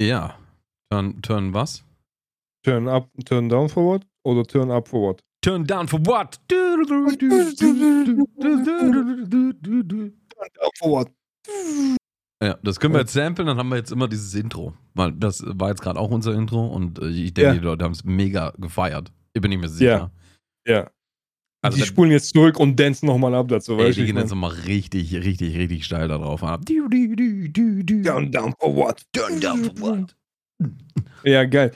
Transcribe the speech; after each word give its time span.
Ja. 0.00 0.34
Turn, 0.90 1.20
turn 1.22 1.52
was? 1.54 1.84
Turn 2.64 2.88
up, 2.88 3.08
turn 3.26 3.48
down 3.48 3.68
for 3.68 3.84
what? 3.84 4.06
Oder 4.24 4.44
turn 4.44 4.70
up 4.70 4.88
for 4.88 5.08
what? 5.10 5.22
Turn 5.42 5.64
down 5.66 5.88
for 5.88 6.00
what? 6.06 6.38
For 10.78 10.90
what? 10.90 11.10
Ja, 12.42 12.56
das 12.62 12.80
können 12.80 12.94
wir 12.94 13.00
jetzt 13.00 13.12
samplen, 13.12 13.46
dann 13.46 13.58
haben 13.58 13.68
wir 13.68 13.76
jetzt 13.76 13.92
immer 13.92 14.08
dieses 14.08 14.34
Intro. 14.34 14.74
Weil 14.94 15.12
das 15.12 15.42
war 15.46 15.68
jetzt 15.68 15.82
gerade 15.82 15.98
auch 16.00 16.10
unser 16.10 16.34
Intro 16.34 16.66
und 16.66 16.98
äh, 16.98 17.08
ich 17.08 17.34
denke, 17.34 17.48
Ja. 17.48 17.52
die 17.54 17.58
Leute 17.64 17.84
haben 17.84 17.92
es 17.92 18.04
mega 18.04 18.52
gefeiert. 18.58 19.12
Ich 19.34 19.42
bin 19.42 19.50
nicht 19.50 19.60
mehr 19.60 19.68
sicher. 19.68 20.10
Ja. 20.66 20.90
Also 21.62 21.76
die 21.76 21.80
da- 21.82 21.86
spulen 21.86 22.10
jetzt 22.10 22.32
zurück 22.32 22.58
und 22.58 22.78
dancen 22.80 23.06
nochmal 23.06 23.34
ab 23.34 23.48
dazu, 23.48 23.78
Ey, 23.78 23.92
die 23.92 24.06
gehen 24.06 24.16
jetzt 24.16 24.30
nochmal 24.30 24.50
richtig, 24.66 25.14
richtig, 25.14 25.56
richtig 25.58 25.84
steil 25.84 26.08
da 26.08 26.16
drauf 26.18 26.42
ab. 26.42 26.64
Du, 26.64 26.88
du, 26.88 27.14
du, 27.14 27.48
du, 27.50 27.82
du. 27.84 28.02
Down, 28.02 28.32
down 28.32 28.54
for 28.58 28.74
what? 28.74 29.02
Turn 29.12 29.40
down 29.40 29.64
for 29.64 29.80
what? 29.80 30.16
Ja, 31.24 31.44
geil. 31.44 31.72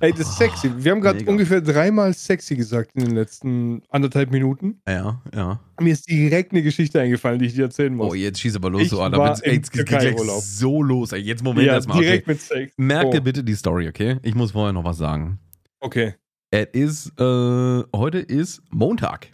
Ey, 0.00 0.10
das 0.12 0.20
ist 0.28 0.36
sexy. 0.36 0.70
Wir 0.76 0.92
haben 0.92 1.00
gerade 1.00 1.24
ungefähr 1.24 1.62
dreimal 1.62 2.12
sexy 2.12 2.54
gesagt 2.54 2.90
in 2.94 3.04
den 3.04 3.14
letzten 3.14 3.82
anderthalb 3.88 4.30
Minuten. 4.30 4.80
Ja, 4.86 5.22
ja. 5.34 5.58
Mir 5.80 5.92
ist 5.94 6.08
direkt 6.08 6.52
eine 6.52 6.62
Geschichte 6.62 7.00
eingefallen, 7.00 7.38
die 7.38 7.46
ich 7.46 7.54
dir 7.54 7.64
erzählen 7.64 7.94
muss. 7.94 8.10
Oh, 8.10 8.14
jetzt 8.14 8.40
schieß 8.40 8.56
aber 8.56 8.68
los, 8.70 8.82
Ich 8.82 8.88
du 8.90 9.00
Alter. 9.00 9.16
war 9.18 9.28
Wenn's- 9.30 9.40
Ey, 9.40 9.50
im 9.50 9.56
jetzt 9.56 9.72
geht 9.72 9.86
gleich 9.86 10.16
so 10.40 10.82
los. 10.82 11.12
Ey, 11.12 11.20
jetzt 11.20 11.42
Moment 11.42 11.66
ja, 11.66 11.74
erstmal. 11.74 12.00
direkt 12.00 12.24
Okay. 12.24 12.32
mit 12.32 12.40
Sex. 12.42 12.72
Merk 12.76 13.06
oh, 13.06 13.10
dir 13.12 13.20
bitte 13.22 13.42
die 13.42 13.54
Story, 13.54 13.88
okay? 13.88 14.16
Ich 14.22 14.34
muss 14.34 14.52
vorher 14.52 14.72
noch 14.74 14.84
was 14.84 14.98
sagen. 14.98 15.38
Okay. 15.80 16.14
Es 16.50 16.68
ist, 16.72 17.12
äh, 17.18 17.82
heute 17.94 18.18
ist 18.18 18.62
Montag. 18.70 19.28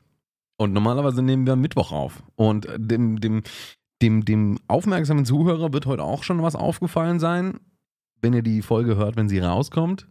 Und 0.63 0.73
normalerweise 0.75 1.23
nehmen 1.23 1.45
wir 1.45 1.57
Mittwoch 1.57 1.91
auf. 1.91 2.23
Und 2.37 2.69
dem, 2.77 3.21
dem, 3.21 3.43
dem, 4.01 4.25
dem 4.25 4.61
aufmerksamen 4.69 5.25
Zuhörer 5.25 5.73
wird 5.73 5.87
heute 5.87 6.05
auch 6.05 6.23
schon 6.23 6.41
was 6.41 6.55
aufgefallen 6.55 7.19
sein, 7.19 7.59
wenn 8.21 8.33
ihr 8.33 8.43
die 8.43 8.63
Folge 8.63 8.95
hört, 8.95 9.17
wenn 9.17 9.29
sie 9.29 9.41
rauskommt. 9.41 10.07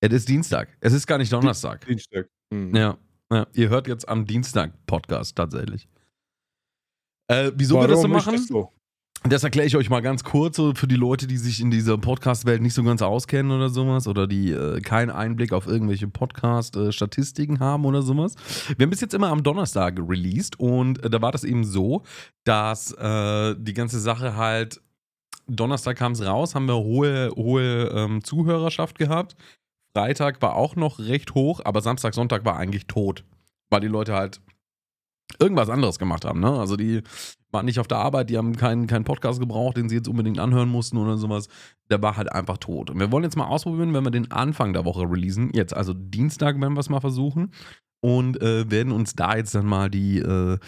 Es 0.00 0.12
ist 0.12 0.28
Dienstag. 0.28 0.68
Es 0.80 0.92
ist 0.92 1.06
gar 1.06 1.16
nicht 1.16 1.32
Donnerstag. 1.32 1.86
Dienstag. 1.86 2.28
Hm. 2.52 2.74
Ja, 2.74 2.98
ja. 3.32 3.46
Ihr 3.54 3.70
hört 3.70 3.88
jetzt 3.88 4.06
am 4.06 4.26
Dienstag 4.26 4.74
Podcast 4.84 5.34
tatsächlich. 5.34 5.88
Äh, 7.28 7.50
wieso 7.54 7.80
wir 7.80 7.88
das 7.88 8.02
so 8.02 8.02
Warum 8.02 8.12
machen? 8.12 8.34
das 8.34 8.48
so? 8.48 8.70
Das 9.24 9.42
erkläre 9.42 9.66
ich 9.66 9.76
euch 9.76 9.90
mal 9.90 10.00
ganz 10.00 10.22
kurz, 10.22 10.56
so 10.56 10.74
für 10.74 10.86
die 10.86 10.94
Leute, 10.94 11.26
die 11.26 11.38
sich 11.38 11.60
in 11.60 11.72
dieser 11.72 11.98
Podcast-Welt 11.98 12.62
nicht 12.62 12.74
so 12.74 12.84
ganz 12.84 13.02
auskennen 13.02 13.50
oder 13.50 13.68
sowas 13.68 14.06
oder 14.06 14.28
die 14.28 14.52
äh, 14.52 14.80
keinen 14.80 15.10
Einblick 15.10 15.52
auf 15.52 15.66
irgendwelche 15.66 16.06
Podcast-Statistiken 16.06 17.58
haben 17.58 17.84
oder 17.84 18.02
sowas. 18.02 18.36
Wir 18.76 18.84
haben 18.84 18.90
bis 18.90 19.00
jetzt 19.00 19.14
immer 19.14 19.28
am 19.28 19.42
Donnerstag 19.42 19.98
released 19.98 20.58
und 20.60 21.02
äh, 21.04 21.10
da 21.10 21.20
war 21.20 21.32
das 21.32 21.42
eben 21.42 21.64
so, 21.64 22.04
dass 22.44 22.92
äh, 22.92 23.56
die 23.58 23.74
ganze 23.74 23.98
Sache 23.98 24.36
halt, 24.36 24.80
Donnerstag 25.48 25.96
kam 25.96 26.12
es 26.12 26.24
raus, 26.24 26.54
haben 26.54 26.66
wir 26.66 26.76
hohe, 26.76 27.30
hohe 27.34 27.90
ähm, 27.94 28.22
Zuhörerschaft 28.22 28.98
gehabt. 28.98 29.34
Freitag 29.94 30.40
war 30.42 30.54
auch 30.54 30.76
noch 30.76 31.00
recht 31.00 31.34
hoch, 31.34 31.60
aber 31.64 31.80
Samstag, 31.80 32.14
Sonntag 32.14 32.44
war 32.44 32.56
eigentlich 32.56 32.86
tot, 32.86 33.24
weil 33.68 33.80
die 33.80 33.88
Leute 33.88 34.14
halt 34.14 34.40
irgendwas 35.38 35.68
anderes 35.68 35.98
gemacht 35.98 36.24
haben. 36.24 36.40
Ne? 36.40 36.50
Also 36.50 36.76
die 36.76 37.02
waren 37.50 37.66
nicht 37.66 37.80
auf 37.80 37.88
der 37.88 37.98
Arbeit, 37.98 38.30
die 38.30 38.36
haben 38.36 38.56
keinen, 38.56 38.86
keinen 38.86 39.04
Podcast 39.04 39.40
gebraucht, 39.40 39.76
den 39.76 39.88
sie 39.88 39.96
jetzt 39.96 40.08
unbedingt 40.08 40.38
anhören 40.38 40.68
mussten 40.68 40.98
oder 40.98 41.16
sowas. 41.16 41.48
Der 41.90 42.02
war 42.02 42.16
halt 42.16 42.32
einfach 42.32 42.58
tot. 42.58 42.90
Und 42.90 42.98
wir 42.98 43.10
wollen 43.10 43.24
jetzt 43.24 43.36
mal 43.36 43.46
ausprobieren, 43.46 43.94
wenn 43.94 44.04
wir 44.04 44.10
den 44.10 44.30
Anfang 44.30 44.72
der 44.72 44.84
Woche 44.84 45.02
releasen. 45.02 45.50
Jetzt 45.54 45.74
also 45.74 45.94
Dienstag 45.94 46.60
werden 46.60 46.74
wir 46.74 46.80
es 46.80 46.90
mal 46.90 47.00
versuchen. 47.00 47.52
Und 48.00 48.40
äh, 48.40 48.70
werden 48.70 48.92
uns 48.92 49.14
da 49.14 49.36
jetzt 49.36 49.56
dann 49.56 49.66
mal 49.66 49.90
die, 49.90 50.18
äh, 50.18 50.58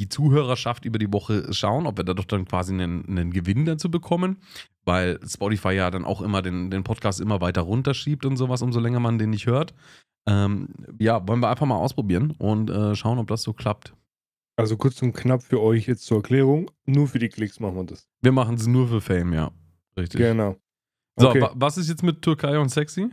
die 0.00 0.08
Zuhörerschaft 0.08 0.84
über 0.84 0.98
die 0.98 1.12
Woche 1.12 1.52
schauen, 1.52 1.86
ob 1.86 1.98
wir 1.98 2.04
da 2.04 2.14
doch 2.14 2.24
dann 2.24 2.46
quasi 2.46 2.74
einen, 2.74 3.06
einen 3.06 3.30
Gewinn 3.32 3.64
dazu 3.64 3.90
bekommen. 3.90 4.38
Weil 4.84 5.20
Spotify 5.24 5.72
ja 5.72 5.90
dann 5.92 6.04
auch 6.04 6.20
immer 6.20 6.42
den, 6.42 6.70
den 6.70 6.82
Podcast 6.82 7.20
immer 7.20 7.40
weiter 7.40 7.60
runterschiebt 7.60 8.26
und 8.26 8.36
sowas, 8.36 8.62
umso 8.62 8.80
länger 8.80 8.98
man 8.98 9.18
den 9.18 9.30
nicht 9.30 9.46
hört. 9.46 9.72
Ähm, 10.26 10.68
ja, 10.98 11.26
wollen 11.28 11.40
wir 11.40 11.48
einfach 11.48 11.66
mal 11.66 11.76
ausprobieren 11.76 12.32
und 12.38 12.70
äh, 12.70 12.96
schauen, 12.96 13.18
ob 13.18 13.28
das 13.28 13.42
so 13.42 13.52
klappt. 13.52 13.94
Also 14.56 14.76
kurz 14.76 15.00
und 15.02 15.12
knapp 15.14 15.42
für 15.42 15.60
euch 15.60 15.86
jetzt 15.86 16.04
zur 16.04 16.18
Erklärung. 16.18 16.70
Nur 16.86 17.08
für 17.08 17.18
die 17.18 17.28
Klicks 17.28 17.60
machen 17.60 17.76
wir 17.76 17.84
das. 17.84 18.06
Wir 18.20 18.32
machen 18.32 18.56
es 18.56 18.66
nur 18.66 18.88
für 18.88 19.00
Fame, 19.00 19.32
ja. 19.32 19.50
Richtig. 19.96 20.18
Genau. 20.20 20.56
So, 21.18 21.28
Okay. 21.30 21.40
wa 21.40 21.52
was 21.54 21.76
ist 21.78 21.88
jetzt 21.88 22.02
mit 22.02 22.22
Türkei 22.22 22.58
und 22.58 22.68
Sexy? 22.68 23.08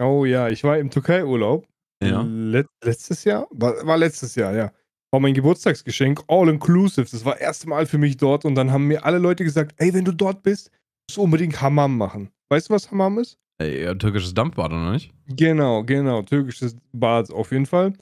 Oh 0.00 0.24
ja, 0.24 0.48
ich 0.48 0.64
war 0.64 0.78
im 0.78 0.90
Türkei-Urlaub. 0.90 1.66
Ja. 2.02 2.22
Let 2.22 2.66
letztes 2.82 3.24
Jahr? 3.24 3.46
War, 3.50 3.86
war 3.86 3.96
letztes 3.96 4.34
Jahr, 4.34 4.54
ja. 4.54 4.72
War 5.12 5.20
mein 5.20 5.34
Geburtstagsgeschenk, 5.34 6.22
all 6.26 6.48
inclusive. 6.48 7.06
Das 7.10 7.24
war 7.24 7.34
das 7.34 7.42
erste 7.42 7.68
Mal 7.68 7.86
für 7.86 7.98
mich 7.98 8.16
dort 8.16 8.44
und 8.44 8.54
dann 8.54 8.72
haben 8.72 8.86
mir 8.86 9.04
alle 9.04 9.18
Leute 9.18 9.44
gesagt, 9.44 9.74
ey, 9.76 9.92
wenn 9.92 10.04
du 10.04 10.12
dort 10.12 10.42
bist, 10.42 10.70
musst 11.06 11.18
du 11.18 11.22
unbedingt 11.22 11.60
Hammam 11.60 11.96
machen. 11.98 12.30
Weißt 12.48 12.70
du, 12.70 12.74
was 12.74 12.90
Hammam 12.90 13.18
ist? 13.18 13.38
Ey, 13.58 13.84
ja, 13.84 13.94
türkisches 13.94 14.32
Dampfbad, 14.34 14.72
oder 14.72 14.90
nicht? 14.92 15.12
Genau, 15.28 15.84
genau. 15.84 16.22
Türkisches 16.22 16.76
Bad 16.92 17.30
auf 17.30 17.52
jeden 17.52 17.66
Fall. 17.66 17.92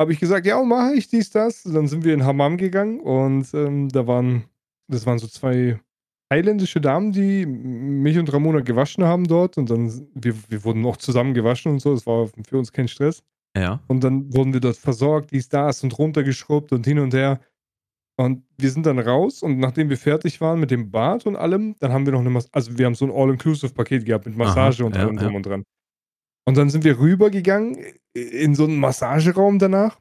Habe 0.00 0.12
ich 0.12 0.20
gesagt, 0.20 0.46
ja, 0.46 0.62
mache 0.62 0.94
ich 0.94 1.08
dies, 1.08 1.30
das. 1.30 1.62
Dann 1.62 1.86
sind 1.86 2.04
wir 2.04 2.14
in 2.14 2.24
Hammam 2.24 2.56
gegangen 2.56 3.00
und 3.00 3.46
ähm, 3.54 3.88
da 3.88 4.06
waren, 4.06 4.44
das 4.88 5.06
waren 5.06 5.18
so 5.18 5.26
zwei 5.26 5.78
thailändische 6.30 6.80
Damen, 6.80 7.12
die 7.12 7.46
mich 7.46 8.18
und 8.18 8.32
Ramona 8.32 8.60
gewaschen 8.60 9.04
haben 9.04 9.26
dort 9.26 9.56
und 9.56 9.70
dann, 9.70 10.08
wir, 10.14 10.34
wir 10.48 10.64
wurden 10.64 10.84
auch 10.86 10.96
zusammen 10.96 11.34
gewaschen 11.34 11.72
und 11.72 11.80
so. 11.80 11.94
Das 11.94 12.06
war 12.06 12.28
für 12.46 12.58
uns 12.58 12.72
kein 12.72 12.88
Stress. 12.88 13.22
Ja. 13.56 13.80
Und 13.86 14.02
dann 14.02 14.34
wurden 14.34 14.52
wir 14.52 14.60
dort 14.60 14.76
versorgt, 14.76 15.30
dies, 15.30 15.48
das 15.48 15.84
und 15.84 15.96
runtergeschrubbt 15.96 16.72
und 16.72 16.84
hin 16.86 16.98
und 16.98 17.14
her. 17.14 17.40
Und 18.16 18.44
wir 18.58 18.70
sind 18.70 18.86
dann 18.86 18.98
raus 18.98 19.42
und 19.42 19.58
nachdem 19.58 19.90
wir 19.90 19.96
fertig 19.96 20.40
waren 20.40 20.60
mit 20.60 20.70
dem 20.70 20.90
Bad 20.90 21.26
und 21.26 21.36
allem, 21.36 21.74
dann 21.80 21.92
haben 21.92 22.06
wir 22.06 22.12
noch 22.12 22.20
eine 22.20 22.30
Massage, 22.30 22.54
also 22.54 22.78
wir 22.78 22.86
haben 22.86 22.94
so 22.94 23.04
ein 23.04 23.10
All-Inclusive-Paket 23.10 24.04
gehabt 24.04 24.26
mit 24.26 24.36
Massage 24.36 24.82
Aha, 24.82 24.86
und 24.86 24.96
ja, 24.96 25.02
allem 25.02 25.16
drum 25.16 25.30
ja. 25.30 25.36
und 25.36 25.46
dran. 25.46 25.64
Und 26.46 26.56
dann 26.56 26.70
sind 26.70 26.84
wir 26.84 26.98
rübergegangen 26.98 27.78
in 28.12 28.54
so 28.54 28.64
einen 28.64 28.78
Massageraum 28.78 29.58
danach 29.58 29.98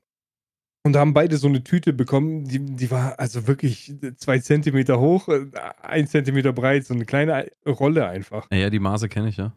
und 0.85 0.97
haben 0.97 1.13
beide 1.13 1.37
so 1.37 1.47
eine 1.47 1.63
Tüte 1.63 1.93
bekommen, 1.93 2.45
die, 2.45 2.59
die 2.59 2.91
war 2.91 3.17
also 3.17 3.47
wirklich 3.47 3.93
zwei 4.17 4.39
Zentimeter 4.39 4.99
hoch, 4.99 5.29
äh, 5.29 5.45
ein 5.81 6.07
Zentimeter 6.07 6.51
breit, 6.51 6.85
so 6.85 6.93
eine 6.93 7.05
kleine 7.05 7.49
Rolle 7.65 8.07
einfach. 8.07 8.47
Ja, 8.51 8.69
die 8.69 8.79
Maße 8.79 9.07
kenne 9.07 9.29
ich, 9.29 9.37
ja. 9.37 9.53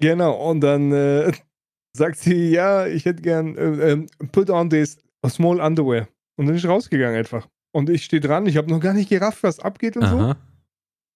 Genau, 0.00 0.50
und 0.50 0.60
dann 0.62 0.90
äh, 0.92 1.32
sagt 1.96 2.18
sie, 2.18 2.50
ja, 2.50 2.86
ich 2.86 3.04
hätte 3.04 3.22
gern, 3.22 3.56
äh, 3.56 3.92
ähm, 3.92 4.06
put 4.32 4.48
on 4.48 4.70
this 4.70 4.98
small 5.28 5.60
underwear. 5.60 6.08
Und 6.36 6.46
dann 6.46 6.56
ist 6.56 6.66
rausgegangen 6.66 7.16
einfach. 7.16 7.46
Und 7.72 7.90
ich 7.90 8.04
stehe 8.04 8.20
dran, 8.20 8.46
ich 8.46 8.56
habe 8.56 8.70
noch 8.70 8.80
gar 8.80 8.94
nicht 8.94 9.10
gerafft, 9.10 9.42
was 9.42 9.60
abgeht 9.60 9.96
und 9.96 10.06
so. 10.06 10.34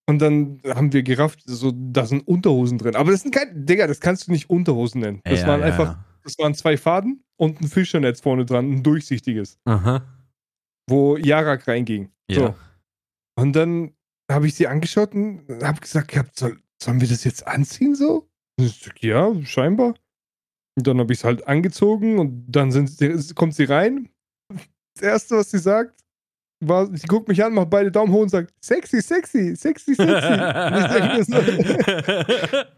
Und 0.09 0.21
dann 0.21 0.61
haben 0.65 0.93
wir 0.93 1.03
gerafft, 1.03 1.43
so, 1.44 1.72
da 1.75 2.06
sind 2.06 2.27
Unterhosen 2.28 2.78
drin. 2.78 2.94
Aber 2.94 3.11
das 3.11 3.22
sind 3.22 3.34
keine, 3.34 3.53
Digga, 3.55 3.89
das 3.89 4.00
kannst 4.00 4.28
du 4.28 4.33
nicht 4.33 4.49
Unterhosen 4.49 5.00
nennen. 5.00 5.21
Das 5.25 5.41
ja, 5.41 5.49
waren 5.49 5.61
ja, 5.61 5.67
einfach, 5.67 5.99
das 6.22 6.39
waren 6.39 6.55
zwei 6.55 6.77
Faden 6.77 7.25
und 7.37 7.61
ein 7.61 7.67
Fischernetz 7.67 8.21
vorne 8.21 8.47
dran, 8.47 8.71
ein 8.71 8.83
durchsichtiges. 8.83 9.59
Aha. 9.65 10.03
wo 10.89 11.17
Jarak 11.17 11.67
reinging. 11.67 12.11
Ja. 12.28 12.39
So. 12.39 12.55
Und 13.39 13.55
dann 13.55 13.93
habe 14.31 14.47
ich 14.47 14.55
sie 14.55 14.67
angeschaut 14.67 15.12
und 15.15 15.44
habe 15.62 15.81
gesagt, 15.81 16.09
gehabt, 16.09 16.38
soll, 16.38 16.59
sollen 16.81 17.00
wir 17.00 17.09
das 17.09 17.25
jetzt 17.25 17.47
anziehen 17.47 17.94
so? 17.94 18.28
Sag, 18.61 19.03
ja, 19.03 19.34
scheinbar. 19.44 19.94
Und 20.77 20.87
dann 20.87 20.99
habe 20.99 21.12
ich 21.12 21.21
es 21.21 21.25
halt 21.25 21.47
angezogen 21.47 22.19
und 22.19 22.47
dann 22.49 22.71
sind, 22.71 23.34
kommt 23.34 23.55
sie 23.55 23.65
rein. 23.65 24.09
Das 24.94 25.03
Erste, 25.03 25.37
was 25.37 25.50
sie 25.50 25.59
sagt, 25.59 26.05
war, 26.61 26.89
sie 26.97 27.06
guckt 27.06 27.28
mich 27.28 27.44
an, 27.44 27.53
macht 27.55 27.71
beide 27.71 27.91
Daumen 27.91 28.12
hoch 28.12 28.22
und 28.22 28.31
sagt, 28.31 28.53
sexy, 28.61 29.03
sexy, 29.03 29.55
sexy, 29.55 29.94
sexy. 29.94 30.06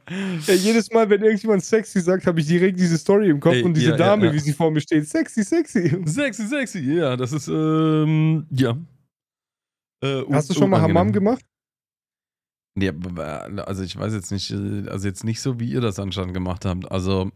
Und 0.09 0.47
ja, 0.47 0.55
jedes 0.55 0.91
Mal, 0.91 1.09
wenn 1.11 1.23
irgendjemand 1.23 1.63
sexy 1.63 2.01
sagt, 2.01 2.27
habe 2.27 2.41
ich 2.41 2.47
direkt 2.47 2.79
diese 2.79 2.99
Story 2.99 3.29
im 3.31 3.39
Kopf 3.41 3.55
Ey, 3.55 3.63
und 3.63 3.75
diese 3.75 3.91
ja, 3.91 3.97
Dame, 3.97 4.27
ja. 4.27 4.33
wie 4.33 4.39
sie 4.39 4.53
vor 4.53 4.71
mir 4.71 4.81
steht, 4.81 5.07
sexy, 5.07 5.45
sexy. 5.45 6.03
sexy, 6.07 6.47
sexy, 6.47 6.81
ja, 6.81 7.17
das 7.17 7.33
ist, 7.33 7.49
ähm, 7.49 8.47
ja. 8.51 8.77
Äh, 10.03 10.23
Hast 10.31 10.51
du 10.51 10.55
schon 10.55 10.71
mal 10.71 10.81
Hammam 10.81 11.13
gemacht? 11.13 11.45
Ja, 12.81 12.93
also 13.65 13.83
ich 13.83 13.97
weiß 13.97 14.15
jetzt 14.15 14.31
nicht, 14.31 14.51
äh, 14.51 14.89
also 14.89 15.07
jetzt 15.07 15.25
nicht 15.25 15.41
so, 15.41 15.59
wie 15.61 15.71
ihr 15.71 15.81
das 15.81 15.99
anscheinend 15.99 16.35
gemacht 16.35 16.65
habt. 16.65 16.91
Also 16.91 17.31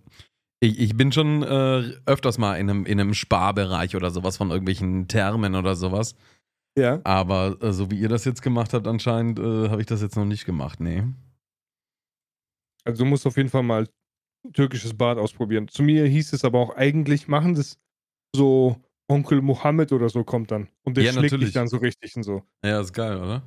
ich, 0.63 0.79
ich 0.79 0.97
bin 0.97 1.11
schon 1.11 1.43
äh, 1.43 1.93
öfters 2.07 2.39
mal 2.39 2.55
in 2.55 2.71
einem, 2.71 2.87
in 2.87 3.01
einem 3.01 3.15
Sparbereich 3.15 3.97
oder 3.97 4.11
sowas 4.13 4.37
von 4.37 4.51
irgendwelchen 4.51 5.09
Thermen 5.09 5.57
oder 5.57 5.75
sowas. 5.75 6.15
Ja. 6.79 7.01
Aber 7.03 7.57
äh, 7.61 7.73
so 7.73 7.91
wie 7.91 7.99
ihr 7.99 8.09
das 8.09 8.25
jetzt 8.25 8.43
gemacht 8.43 8.73
habt, 8.73 8.87
anscheinend 8.87 9.41
äh, 9.41 9.69
habe 9.69 9.81
ich 9.81 9.89
das 9.89 10.03
jetzt 10.03 10.17
noch 10.17 10.25
nicht 10.25 10.47
gemacht, 10.47 10.79
nee. 10.79 11.03
Also 12.85 13.03
du 13.03 13.11
musst 13.11 13.27
auf 13.27 13.37
jeden 13.37 13.49
Fall 13.49 13.65
mal 13.65 13.89
türkisches 14.53 14.97
Bad 14.97 15.19
ausprobieren. 15.19 15.67
Zu 15.67 15.83
mir 15.83 16.07
hieß 16.07 16.33
es 16.33 16.45
aber 16.45 16.61
auch 16.61 16.77
eigentlich, 16.77 17.27
machen 17.27 17.55
das 17.55 17.79
so 18.35 18.77
Onkel 19.09 19.43
Mohammed 19.43 19.91
oder 19.93 20.09
so 20.09 20.23
kommt 20.23 20.53
dann. 20.53 20.69
Und 20.85 20.97
der 20.97 21.05
Ja, 21.05 21.11
schlägt 21.13 21.33
natürlich. 21.33 21.47
dich 21.49 21.55
dann 21.55 21.67
so 21.67 21.79
richtig 21.79 22.15
und 22.17 22.23
so. 22.23 22.43
Ja, 22.65 22.81
ist 22.81 22.93
geil, 22.93 23.17
oder? 23.17 23.43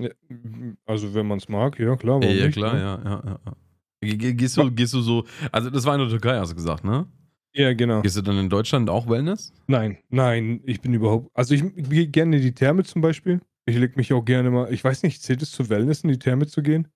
Ja, 0.00 0.10
Also 0.86 1.14
wenn 1.14 1.26
man 1.28 1.38
es 1.38 1.48
mag, 1.48 1.78
ja 1.78 1.94
klar. 1.94 2.20
Ja, 2.22 2.30
ja 2.30 2.46
nicht, 2.46 2.56
klar, 2.56 2.74
ne? 2.74 2.80
ja, 2.80 3.02
ja, 3.04 3.40
ja. 3.46 3.52
Gehst 4.00 4.56
du, 4.56 4.70
gehst 4.70 4.94
du 4.94 5.00
so, 5.00 5.24
also 5.50 5.70
das 5.70 5.84
war 5.84 5.94
in 5.94 6.00
der 6.00 6.08
Türkei, 6.08 6.38
hast 6.38 6.50
du 6.52 6.54
gesagt, 6.54 6.84
ne? 6.84 7.06
Ja, 7.52 7.72
genau. 7.72 8.02
Gehst 8.02 8.16
du 8.16 8.22
dann 8.22 8.38
in 8.38 8.48
Deutschland 8.48 8.88
auch 8.90 9.08
Wellness? 9.08 9.52
Nein, 9.66 9.98
nein, 10.10 10.60
ich 10.64 10.80
bin 10.80 10.94
überhaupt. 10.94 11.30
Also 11.34 11.54
ich 11.54 11.64
gehe 11.74 12.06
gerne 12.06 12.36
in 12.36 12.42
die 12.42 12.54
Therme 12.54 12.84
zum 12.84 13.02
Beispiel. 13.02 13.40
Ich 13.66 13.76
leg 13.76 13.96
mich 13.96 14.12
auch 14.12 14.24
gerne 14.24 14.50
mal. 14.50 14.72
Ich 14.72 14.84
weiß 14.84 15.02
nicht, 15.02 15.22
zählt 15.22 15.42
es 15.42 15.50
zu 15.50 15.68
Wellness, 15.68 16.02
in 16.02 16.10
die 16.10 16.18
Therme 16.18 16.46
zu 16.46 16.62
gehen? 16.62 16.88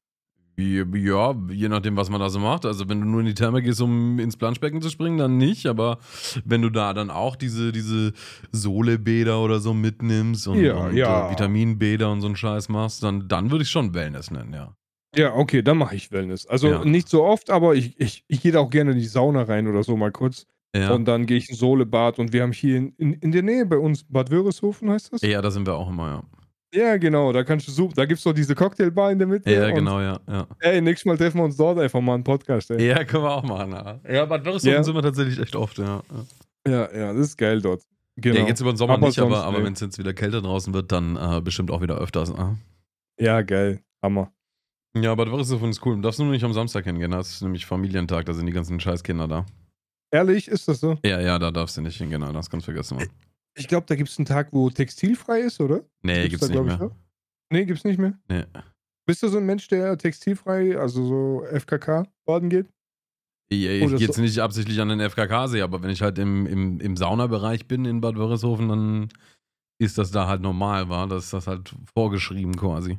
Ja, 0.57 1.35
je 1.51 1.69
nachdem, 1.69 1.97
was 1.97 2.11
man 2.11 2.21
da 2.21 2.29
so 2.29 2.39
macht. 2.39 2.67
Also, 2.67 2.89
wenn 2.89 3.01
du 3.01 3.07
nur 3.07 3.21
in 3.21 3.27
die 3.27 3.35
Therme 3.35 3.63
gehst, 3.63 3.81
um 3.81 4.19
ins 4.19 4.37
Planschbecken 4.37 4.83
zu 4.83 4.91
springen, 4.91 5.17
dann 5.17 5.39
nicht. 5.39 5.67
Aber 5.67 5.99
wenn 6.45 6.61
du 6.63 6.69
da 6.69 6.93
dann 6.93 7.11
auch 7.11 7.37
diese, 7.37 7.73
diese 7.73 8.13
Solebäder 8.53 9.41
oder 9.41 9.61
so 9.61 9.73
mitnimmst 9.73 10.47
und, 10.49 10.61
Ja, 10.63 10.75
und 10.77 10.97
ja. 10.97 11.29
Äh, 11.29 11.33
Vitaminbäder 11.33 12.13
und 12.13 12.21
so 12.21 12.27
einen 12.27 12.37
Scheiß 12.37 12.69
machst, 12.69 13.03
dann, 13.03 13.29
dann 13.29 13.51
würde 13.51 13.65
ich 13.65 13.71
schon 13.71 13.95
Wellness 13.95 14.31
nennen, 14.31 14.53
ja. 14.53 14.77
Ja, 15.15 15.35
okay, 15.35 15.63
dann 15.63 15.77
mache 15.79 15.95
ich 15.97 16.11
Wellness. 16.11 16.47
Also 16.47 16.69
Ja. 16.69 16.85
nicht 16.85 17.09
so 17.09 17.25
oft, 17.25 17.51
aber 17.51 17.75
ich, 17.75 17.99
ich, 18.01 18.25
ich 18.29 18.41
gehe 18.43 18.53
da 18.53 18.61
auch 18.61 18.71
gerne 18.71 18.93
in 18.93 18.99
die 18.99 19.05
Sauna 19.07 19.43
rein 19.43 19.67
oder 19.69 19.83
so 19.83 19.97
mal 19.97 20.11
kurz. 20.13 20.47
Ja, 20.75 20.95
Und 20.95 21.05
dann 21.05 21.27
gehe 21.27 21.37
ich 21.37 21.51
in 21.51 21.57
Solebad 21.57 22.19
und 22.19 22.33
wir 22.33 22.43
haben 22.43 22.53
hier 22.53 22.79
in, 22.79 22.95
in, 22.97 23.13
in 23.15 23.31
der 23.33 23.43
Nähe 23.43 23.67
bei 23.67 23.77
uns 23.77 24.05
Bad 24.05 24.31
Wörishofen, 24.31 24.91
heißt 24.91 25.13
das? 25.13 25.21
ja 25.21 25.43
da 25.43 25.51
sind 25.51 25.67
wir 25.67 25.75
auch 25.75 25.91
immer, 25.91 26.09
ja. 26.09 26.23
Ja, 26.75 26.97
genau, 26.97 27.31
da 27.33 27.45
kannst 27.45 27.69
du 27.69 27.73
super. 27.73 27.93
Da 27.95 28.07
gibt 28.07 28.17
es 28.17 28.25
doch 28.25 28.33
diese 28.33 28.55
Cocktailbar 28.55 29.13
in 29.13 29.19
der 29.19 29.29
Mitte. 29.29 29.53
Ja, 29.53 29.71
genau, 29.71 30.01
ja. 30.01 30.19
Ja, 30.27 30.47
Ey, 30.61 30.81
nächstes 30.81 31.05
Mal 31.05 31.19
treffen 31.19 31.37
wir 31.37 31.45
uns 31.45 31.59
dort 31.59 31.79
einfach 31.79 32.01
mal 32.01 32.15
einen 32.15 32.25
Podcast, 32.25 32.71
ey. 32.71 32.87
ja 32.89 33.05
können 33.05 33.25
wir 33.25 33.31
auch 33.33 33.43
machen, 33.43 33.73
ja. 33.73 34.01
Ja, 34.11 34.25
Bad 34.25 34.47
Wörishofen 34.47 34.71
Ja. 34.73 34.83
sind 34.83 34.95
wir 34.95 35.03
tatsächlich 35.03 35.39
echt 35.39 35.55
oft, 35.55 35.77
ja. 35.77 36.03
Ja, 36.67 36.89
ja, 36.97 37.13
das 37.13 37.27
ist 37.27 37.37
geil 37.37 37.61
dort. 37.61 37.83
Genau. 38.17 38.41
Ja, 38.41 38.47
jetzt 38.47 38.61
über 38.63 38.73
den 38.73 38.79
Sommer 38.79 38.95
Aber 38.95 39.07
nicht, 39.09 39.19
aber, 39.19 39.31
sonst, 39.37 39.45
aber 39.45 39.59
nee. 39.59 39.65
wenn 39.67 39.73
es 39.75 39.81
jetzt 39.81 39.99
wieder 39.99 40.15
kälter 40.15 40.41
draußen 40.41 40.73
wird, 40.73 40.91
dann 40.91 41.17
äh, 41.17 41.43
bestimmt 41.43 41.71
auch 41.71 41.83
wieder 41.83 41.99
öfters. 41.99 42.31
Äh. 42.31 42.55
Ja, 43.23 43.43
geil. 43.43 43.81
Hammer. 44.03 44.33
Ja, 44.97 45.15
Bad 45.15 45.31
Wörishofen 45.31 45.71
ist 45.71 45.85
cool. 45.87 46.01
Darfst 46.03 46.19
du 46.21 46.25
nur 46.25 46.33
nicht 46.33 46.45
am 46.45 46.53
Samstag 46.53 46.85
hingehen, 46.85 47.11
da 47.13 47.21
ist 47.21 47.41
nämlich 47.43 47.65
Familientag, 47.67 48.27
da 48.27 48.35
sind 48.35 48.47
die 48.47 48.53
ganzen 48.53 48.79
Scheißkinder 48.79 49.27
da. 49.27 49.47
Ehrlich, 50.11 50.49
ist 50.49 50.69
das 50.69 50.81
so? 50.81 50.99
Ja, 51.05 51.21
ja, 51.21 51.39
da 51.39 51.51
darfst 51.51 51.77
du 51.79 51.81
nicht 51.81 51.97
hingehen, 51.97 52.23
Alter, 52.23 52.35
das 52.35 52.51
kannst 52.51 52.67
du 52.67 52.73
vergessen, 52.73 52.99
Mann. 52.99 53.09
Ich 53.57 53.69
glaube, 53.69 53.87
da 53.87 53.95
gibt 53.97 54.09
es 54.11 54.19
einen 54.19 54.27
Tag, 54.27 54.49
wo 54.53 54.69
textilfrei 54.71 55.41
ist, 55.41 55.61
oder? 55.61 55.83
Nee, 56.03 56.29
gibt's 56.29 56.47
da, 56.47 56.53
nicht 56.53 56.63
mehr. 56.65 56.75
ich, 56.75 56.81
ne? 56.81 56.91
Nee, 57.51 57.65
gibt's 57.65 57.85
nicht 57.85 57.99
mehr. 57.99 58.19
Nee. 58.29 58.45
Bist 59.07 59.23
du 59.23 59.29
so 59.29 59.39
ein 59.39 59.47
Mensch, 59.47 59.67
der 59.69 59.97
textilfrei, 59.99 60.79
also 60.79 61.05
so 61.07 61.45
FKK 61.59 62.07
baden 62.27 62.49
geht? 62.51 62.67
Ich, 63.51 63.65
ich 63.65 63.69
gehe 63.81 63.91
das 63.91 64.01
jetzt 64.01 64.17
so- 64.17 64.23
nicht 64.23 64.39
absichtlich 64.41 64.81
an 64.81 64.89
den 64.89 65.01
FKK-See, 65.01 65.61
aber 65.61 65.83
wenn 65.83 65.91
ich 65.91 66.01
halt 66.03 66.19
im, 66.19 66.47
im, 66.47 66.81
im 66.81 66.97
Saunabereich 66.97 67.67
bin 67.67 67.85
in 67.85 68.01
Bad 68.01 68.17
Wörishofen, 68.17 68.69
dann 68.69 69.09
ist 69.79 69.99
das 69.99 70.11
da 70.11 70.27
halt 70.29 70.41
normal, 70.41 70.89
war. 70.89 71.07
Das 71.09 71.25
ist 71.25 71.33
das 71.35 71.47
halt 71.47 71.75
vorgeschrieben 71.95 72.57
quasi. 72.57 72.99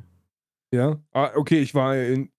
Ja. 0.74 0.98
Ah, 1.12 1.30
okay, 1.36 1.60
ich 1.60 1.74
war 1.74 1.96
in. 1.96 2.30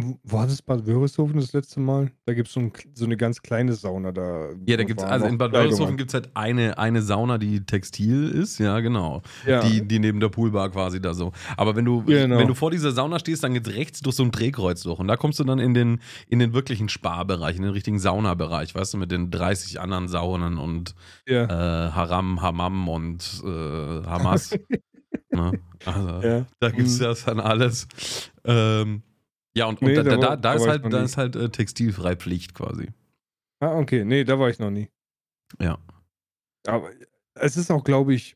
Wo 0.00 0.16
war 0.22 0.46
das 0.46 0.62
Bad 0.62 0.86
Wörishofen 0.86 1.40
das 1.40 1.52
letzte 1.52 1.80
Mal? 1.80 2.12
Da 2.24 2.32
gibt 2.32 2.46
es 2.46 2.54
so, 2.54 2.60
ein, 2.60 2.72
so 2.94 3.04
eine 3.04 3.16
ganz 3.16 3.42
kleine 3.42 3.72
Sauna 3.72 4.12
da. 4.12 4.50
Ja, 4.64 4.76
da 4.76 4.84
gibt's, 4.84 5.02
war 5.02 5.10
also 5.10 5.26
in 5.26 5.38
Bad 5.38 5.52
Wörishofen 5.52 5.96
gibt 5.96 6.10
es 6.10 6.14
halt 6.14 6.30
eine, 6.34 6.78
eine 6.78 7.02
Sauna, 7.02 7.36
die 7.36 7.66
textil 7.66 8.28
ist, 8.28 8.60
ja, 8.60 8.78
genau. 8.78 9.22
Ja. 9.44 9.60
Die, 9.60 9.82
die 9.82 9.98
neben 9.98 10.20
der 10.20 10.28
Poolbar 10.28 10.70
quasi 10.70 11.00
da 11.02 11.14
so. 11.14 11.32
Aber 11.56 11.74
wenn 11.74 11.84
du, 11.84 12.04
Genau. 12.04 12.38
wenn 12.38 12.46
du 12.46 12.54
vor 12.54 12.70
dieser 12.70 12.92
Sauna 12.92 13.18
stehst, 13.18 13.42
dann 13.42 13.54
geht's 13.54 13.70
rechts 13.70 14.00
durch 14.00 14.14
so 14.14 14.22
ein 14.22 14.30
Drehkreuz 14.30 14.84
durch. 14.84 15.00
Und 15.00 15.08
da 15.08 15.16
kommst 15.16 15.40
du 15.40 15.42
dann 15.42 15.58
in 15.58 15.74
den, 15.74 15.98
in 16.28 16.38
den 16.38 16.52
wirklichen 16.52 16.88
Sparbereich, 16.88 17.56
in 17.56 17.62
den 17.62 17.72
richtigen 17.72 17.98
Saunabereich, 17.98 18.76
weißt 18.76 18.94
du, 18.94 18.98
mit 18.98 19.10
den 19.10 19.32
30 19.32 19.80
anderen 19.80 20.06
Saunen 20.06 20.58
und 20.58 20.94
ja. 21.26 21.42
äh, 21.42 21.90
Haram, 21.90 22.40
Hammam 22.40 22.86
und 22.88 23.42
äh, 23.44 23.48
Hamas. 24.06 24.56
ne? 25.38 25.60
Also, 25.84 26.26
ja. 26.26 26.46
da 26.60 26.70
gibt's 26.70 26.98
Mhm. 26.98 27.04
das 27.04 27.24
dann 27.24 27.40
alles. 27.40 27.86
Ähm, 28.44 29.02
ja, 29.56 29.66
und, 29.66 29.80
und 29.80 29.88
Nee, 29.88 29.94
da, 29.94 30.02
da 30.02 30.16
da, 30.16 30.36
da, 30.36 30.54
ist 30.54 30.66
halt, 30.66 30.92
da 30.92 31.02
ist 31.02 31.16
halt 31.16 31.36
äh, 31.36 31.48
textilfrei 31.48 32.16
Pflicht 32.16 32.54
quasi. 32.54 32.88
Ah, 33.60 33.76
okay. 33.78 34.04
Nee, 34.04 34.24
da 34.24 34.38
war 34.38 34.50
ich 34.50 34.58
noch 34.58 34.70
nie. 34.70 34.88
Ja. 35.60 35.78
Aber 36.66 36.90
es 37.34 37.56
ist 37.56 37.70
auch, 37.70 37.82
glaube 37.84 38.14
ich, 38.14 38.34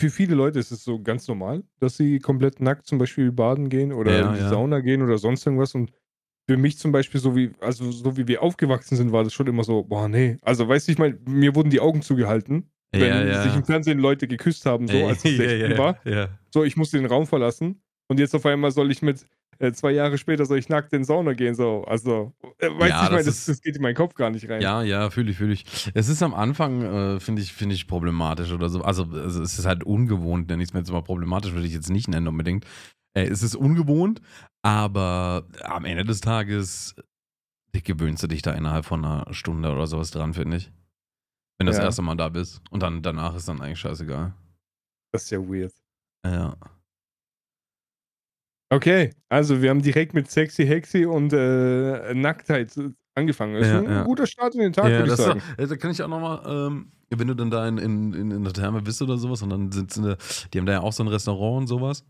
für 0.00 0.10
viele 0.10 0.34
Leute 0.34 0.58
ist 0.58 0.70
es 0.70 0.82
so 0.84 1.02
ganz 1.02 1.28
normal, 1.28 1.62
dass 1.78 1.96
sie 1.96 2.20
komplett 2.20 2.60
nackt 2.60 2.86
zum 2.86 2.98
Beispiel 2.98 3.32
baden 3.32 3.68
gehen 3.68 3.92
oder 3.92 4.12
Ja, 4.18 4.28
in 4.28 4.34
die 4.34 4.40
ja. 4.40 4.48
Sauna 4.48 4.80
gehen 4.80 5.02
oder 5.02 5.18
sonst 5.18 5.44
irgendwas. 5.46 5.74
Und 5.74 5.92
für 6.48 6.56
mich 6.56 6.78
zum 6.78 6.90
Beispiel, 6.92 7.20
so 7.20 7.36
wie, 7.36 7.52
also 7.60 7.90
so 7.92 8.16
wie 8.16 8.26
wir 8.26 8.42
aufgewachsen 8.42 8.96
sind, 8.96 9.12
war 9.12 9.24
das 9.24 9.34
schon 9.34 9.46
immer 9.46 9.62
so, 9.64 9.84
boah, 9.84 10.08
nee. 10.08 10.38
Also 10.42 10.66
weißt 10.68 10.88
du, 10.88 10.92
ich 10.92 10.98
meine, 10.98 11.18
mir 11.26 11.54
wurden 11.54 11.70
die 11.70 11.80
Augen 11.80 12.00
zugehalten, 12.02 12.70
wenn 12.92 13.02
ja, 13.02 13.24
ja. 13.24 13.42
sich 13.42 13.54
im 13.54 13.64
Fernsehen 13.64 13.98
Leute 13.98 14.26
geküsst 14.26 14.66
haben, 14.66 14.88
so 14.88 15.06
als 15.06 15.24
ich 15.24 15.32
ja, 15.38 15.48
16 15.48 15.70
ja, 15.70 15.78
war. 15.78 15.98
So, 16.50 16.64
ich 16.64 16.76
musste 16.76 16.98
den 16.98 17.06
Raum 17.06 17.26
verlassen. 17.26 17.82
Und 18.08 18.18
jetzt 18.18 18.34
auf 18.34 18.44
einmal 18.44 18.72
soll 18.72 18.90
ich 18.90 19.02
mit, 19.02 19.24
äh, 19.60 19.72
zwei 19.72 19.92
Jahre 19.92 20.16
später 20.16 20.46
soll 20.46 20.58
ich 20.58 20.68
nackt 20.68 20.92
in 20.94 21.04
Sauna 21.04 21.34
gehen. 21.34 21.54
So, 21.54 21.84
also, 21.84 22.32
äh, 22.58 22.68
weißt 22.68 22.80
du, 22.80 22.86
Ja, 22.86 23.04
ich 23.04 23.10
meine, 23.10 23.24
das 23.24 23.44
das 23.44 23.60
geht 23.60 23.76
in 23.76 23.82
meinen 23.82 23.94
Kopf 23.94 24.14
gar 24.14 24.30
nicht 24.30 24.48
rein. 24.48 24.62
Ja, 24.62 24.82
ja, 24.82 25.10
fühle 25.10 25.30
ich, 25.30 25.36
fühle 25.36 25.52
ich. 25.52 25.64
Es 25.94 26.08
ist 26.08 26.22
am 26.22 26.34
Anfang, 26.34 26.82
äh, 26.82 27.20
finde 27.20 27.42
ich, 27.42 27.52
finde 27.52 27.74
ich 27.74 27.86
problematisch 27.86 28.52
oder 28.52 28.70
so. 28.70 28.80
Also, 28.80 29.04
also 29.04 29.42
es 29.42 29.58
ist 29.58 29.66
halt 29.66 29.84
ungewohnt, 29.84 30.48
nenne 30.48 30.62
ich 30.62 30.70
es 30.70 30.72
mir 30.72 30.80
jetzt 30.80 30.90
mal 30.90 31.02
problematisch, 31.02 31.52
würde 31.52 31.66
ich 31.66 31.74
jetzt 31.74 31.90
nicht 31.90 32.08
nennen 32.08 32.26
unbedingt. 32.26 32.64
Äh, 33.14 33.26
es 33.26 33.42
ist 33.42 33.54
ungewohnt, 33.54 34.22
aber 34.62 35.46
am 35.62 35.84
Ende 35.84 36.04
des 36.04 36.20
Tages 36.20 36.94
äh, 37.72 37.80
gewöhnst 37.82 38.22
du 38.22 38.28
dich 38.28 38.40
da 38.40 38.52
innerhalb 38.52 38.86
von 38.86 39.04
einer 39.04 39.26
Stunde 39.32 39.70
oder 39.70 39.86
sowas 39.86 40.10
dran, 40.10 40.32
finde 40.32 40.56
ich. 40.56 40.72
Wenn 41.60 41.66
du 41.66 41.72
das 41.72 41.78
Ja. 41.78 41.84
erste 41.84 42.00
Mal 42.00 42.16
da 42.16 42.30
bist. 42.30 42.62
Und 42.70 42.82
dann 42.82 43.02
danach 43.02 43.34
ist 43.36 43.46
dann 43.46 43.60
eigentlich 43.60 43.78
scheißegal. 43.78 44.32
Das 45.12 45.24
ist 45.24 45.30
ja 45.30 45.38
weird. 45.40 45.74
Ja. 46.24 46.56
Okay, 48.72 49.10
also 49.28 49.60
wir 49.60 49.70
haben 49.70 49.82
direkt 49.82 50.14
mit 50.14 50.30
Sexy 50.30 50.64
Hexy 50.64 51.04
und 51.04 51.32
äh, 51.32 52.14
Nacktheit 52.14 52.72
angefangen. 53.16 53.54
Das 53.54 53.66
ist 53.66 53.72
Ja, 53.72 53.78
ein 53.80 53.84
ja. 53.90 54.02
guter 54.04 54.26
Start 54.26 54.54
in 54.54 54.60
den 54.60 54.72
Tag, 54.72 54.84
würde 54.86 55.02
ich 55.04 55.08
das 55.10 55.18
sagen. 55.18 55.40
doch- 55.56 55.64
äh, 55.64 55.66
da 55.66 55.76
kann 55.76 55.90
ich 55.90 56.02
auch 56.02 56.08
nochmal, 56.08 56.42
ähm, 56.46 56.92
wenn 57.10 57.26
du 57.26 57.34
dann 57.34 57.50
da 57.50 57.66
in, 57.66 57.78
in, 57.78 58.12
in, 58.14 58.44
der 58.44 58.52
Therme 58.52 58.80
bist 58.80 59.02
oder 59.02 59.18
sowas 59.18 59.42
und 59.42 59.50
dann 59.50 59.72
sitzen 59.72 60.04
da, 60.04 60.16
die 60.54 60.58
haben 60.58 60.66
da 60.66 60.72
ja 60.74 60.80
auch 60.80 60.92
so 60.92 61.02
ein 61.02 61.08
Restaurant 61.08 61.62
und 61.62 61.66
sowas, 61.66 62.04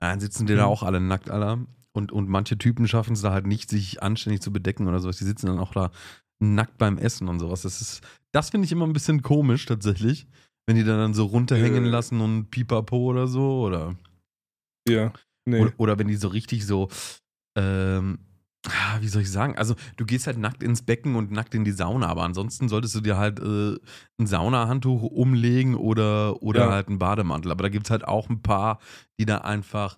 dann 0.00 0.20
sitzen 0.20 0.46
die 0.46 0.54
da 0.54 0.66
Mhm. 0.66 0.70
auch 0.72 0.82
alle 0.84 1.00
nackt, 1.00 1.28
Alter. 1.28 1.58
Und, 1.92 2.12
und 2.12 2.28
manche 2.28 2.56
Typen 2.56 2.86
schaffen 2.86 3.14
es 3.14 3.22
da 3.22 3.32
halt 3.32 3.46
nicht, 3.46 3.68
sich 3.68 4.02
anständig 4.02 4.42
zu 4.42 4.52
bedecken 4.52 4.86
oder 4.86 5.00
sowas. 5.00 5.16
Die 5.16 5.24
sitzen 5.24 5.46
dann 5.46 5.58
auch 5.58 5.72
da 5.72 5.90
nackt 6.38 6.78
beim 6.78 6.98
Essen 6.98 7.26
und 7.28 7.40
sowas. 7.40 7.62
Das 7.62 7.80
ist, 7.80 8.02
das 8.36 8.50
finde 8.50 8.66
ich 8.66 8.72
immer 8.72 8.86
ein 8.86 8.92
bisschen 8.92 9.22
komisch 9.22 9.64
tatsächlich, 9.66 10.26
wenn 10.66 10.76
die 10.76 10.84
da 10.84 10.96
dann 10.96 11.14
so 11.14 11.24
runterhängen 11.24 11.86
Äh. 11.86 11.88
lassen 11.88 12.20
und 12.20 12.50
pipapo 12.50 12.96
oder 12.98 13.26
so 13.26 13.62
oder. 13.62 13.96
Ja. 14.88 15.12
Nee. 15.46 15.60
Oder, 15.60 15.72
oder 15.78 15.98
wenn 15.98 16.08
die 16.08 16.16
so 16.16 16.28
richtig 16.28 16.66
so, 16.66 16.88
ähm, 17.56 18.18
ah, 18.68 18.98
wie 19.00 19.08
soll 19.08 19.22
ich 19.22 19.30
sagen? 19.30 19.56
Also, 19.56 19.74
du 19.96 20.04
gehst 20.04 20.26
halt 20.26 20.38
nackt 20.38 20.62
ins 20.62 20.82
Becken 20.82 21.14
und 21.16 21.30
nackt 21.30 21.54
in 21.54 21.64
die 21.64 21.72
Sauna, 21.72 22.08
aber 22.08 22.24
ansonsten 22.24 22.68
solltest 22.68 22.94
du 22.96 23.00
dir 23.00 23.16
halt 23.16 23.38
äh, 23.40 23.76
ein 24.18 24.26
Saunahandtuch 24.26 25.02
umlegen 25.02 25.74
oder, 25.74 26.42
oder 26.42 26.66
Ja. 26.66 26.70
halt 26.72 26.88
einen 26.88 26.98
Bademantel. 26.98 27.50
Aber 27.52 27.62
da 27.62 27.68
gibt 27.68 27.86
es 27.86 27.90
halt 27.90 28.04
auch 28.06 28.28
ein 28.28 28.42
paar, 28.42 28.80
die 29.18 29.24
da 29.24 29.38
einfach 29.38 29.96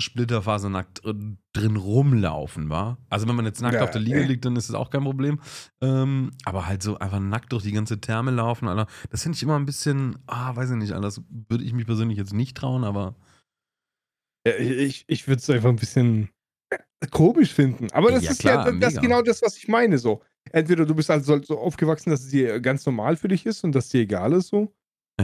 splitterfasernackt 0.00 1.04
äh, 1.04 1.14
drin 1.52 1.76
rumlaufen, 1.76 2.68
war. 2.70 2.98
Also, 3.08 3.28
wenn 3.28 3.36
man 3.36 3.44
jetzt 3.44 3.60
nackt 3.62 3.74
Ja, 3.74 3.84
auf 3.84 3.90
der 3.90 4.00
Liege 4.00 4.20
äh. 4.20 4.24
liegt, 4.24 4.44
dann 4.44 4.56
ist 4.56 4.68
das 4.68 4.76
auch 4.76 4.90
kein 4.90 5.04
Problem. 5.04 5.40
Ähm, 5.80 6.30
aber 6.44 6.66
halt 6.66 6.82
so 6.82 6.98
einfach 6.98 7.20
nackt 7.20 7.52
durch 7.52 7.62
die 7.62 7.72
ganze 7.72 8.00
Therme 8.00 8.30
laufen, 8.30 8.68
Alter. 8.68 8.86
Das 9.10 9.22
finde 9.22 9.36
ich 9.36 9.42
immer 9.42 9.56
ein 9.56 9.66
bisschen, 9.66 10.18
ah, 10.26 10.54
weiß 10.56 10.70
ich 10.70 10.76
nicht, 10.76 10.92
Alter. 10.92 11.02
Das 11.08 11.22
würde 11.48 11.64
ich 11.64 11.72
mich 11.72 11.86
persönlich 11.86 12.18
jetzt 12.18 12.32
nicht 12.32 12.56
trauen, 12.56 12.84
aber. 12.84 13.14
Ja, 14.46 14.56
ich 14.56 15.04
ich 15.06 15.28
würde 15.28 15.40
es 15.40 15.50
einfach 15.50 15.68
ein 15.68 15.76
bisschen 15.76 16.30
komisch 17.10 17.52
finden. 17.54 17.88
Aber 17.92 18.10
das 18.10 18.24
Ja, 18.24 18.30
ist 18.30 18.40
klar, 18.40 18.66
ja 18.66 18.72
das 18.72 18.94
ist 18.94 19.00
mega. 19.00 19.00
genau 19.00 19.22
das, 19.22 19.42
was 19.42 19.56
ich 19.56 19.68
meine. 19.68 19.98
So. 19.98 20.22
Entweder 20.52 20.86
du 20.86 20.94
bist 20.94 21.08
halt 21.08 21.24
so, 21.24 21.42
so 21.42 21.58
aufgewachsen, 21.58 22.10
dass 22.10 22.22
es 22.22 22.28
dir 22.30 22.60
ganz 22.60 22.86
normal 22.86 23.16
für 23.16 23.28
dich 23.28 23.46
ist 23.46 23.64
und 23.64 23.72
dass 23.74 23.88
dir 23.88 24.00
egal 24.02 24.32
ist 24.32 24.48
so. 24.48 24.74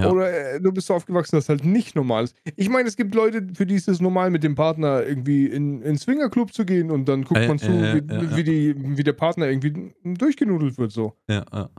Ja. 0.02 0.10
Oder 0.10 0.54
äh, 0.54 0.60
du 0.60 0.72
bist 0.72 0.86
so 0.86 0.94
aufgewachsen, 0.94 1.36
dass 1.36 1.44
es 1.44 1.48
halt 1.48 1.64
nicht 1.64 1.94
normal 1.96 2.24
ist. 2.24 2.36
Ich 2.56 2.68
meine, 2.68 2.88
es 2.88 2.96
gibt 2.96 3.14
Leute, 3.14 3.46
für 3.54 3.66
die 3.66 3.74
ist 3.74 3.88
es 3.88 4.00
normal, 4.00 4.30
mit 4.30 4.42
dem 4.44 4.54
Partner 4.54 5.02
irgendwie 5.04 5.46
in 5.46 5.82
in 5.82 5.96
Swingerclub 5.98 6.52
zu 6.52 6.64
gehen 6.64 6.90
und 6.90 7.06
dann 7.08 7.24
guckt 7.24 7.40
Äh, 7.40 7.48
man 7.48 7.58
zu, 7.58 7.66
äh, 7.70 8.02
wie, 8.08 8.12
ja, 8.14 8.22
ja. 8.22 8.36
wie, 8.36 8.44
die, 8.44 8.74
wie 8.96 9.02
der 9.04 9.12
Partner 9.14 9.48
irgendwie 9.48 9.92
durchgenudelt 10.04 10.78
wird. 10.78 10.92
So. 10.92 11.14
Ja, 11.28 11.44
ja. 11.52 11.70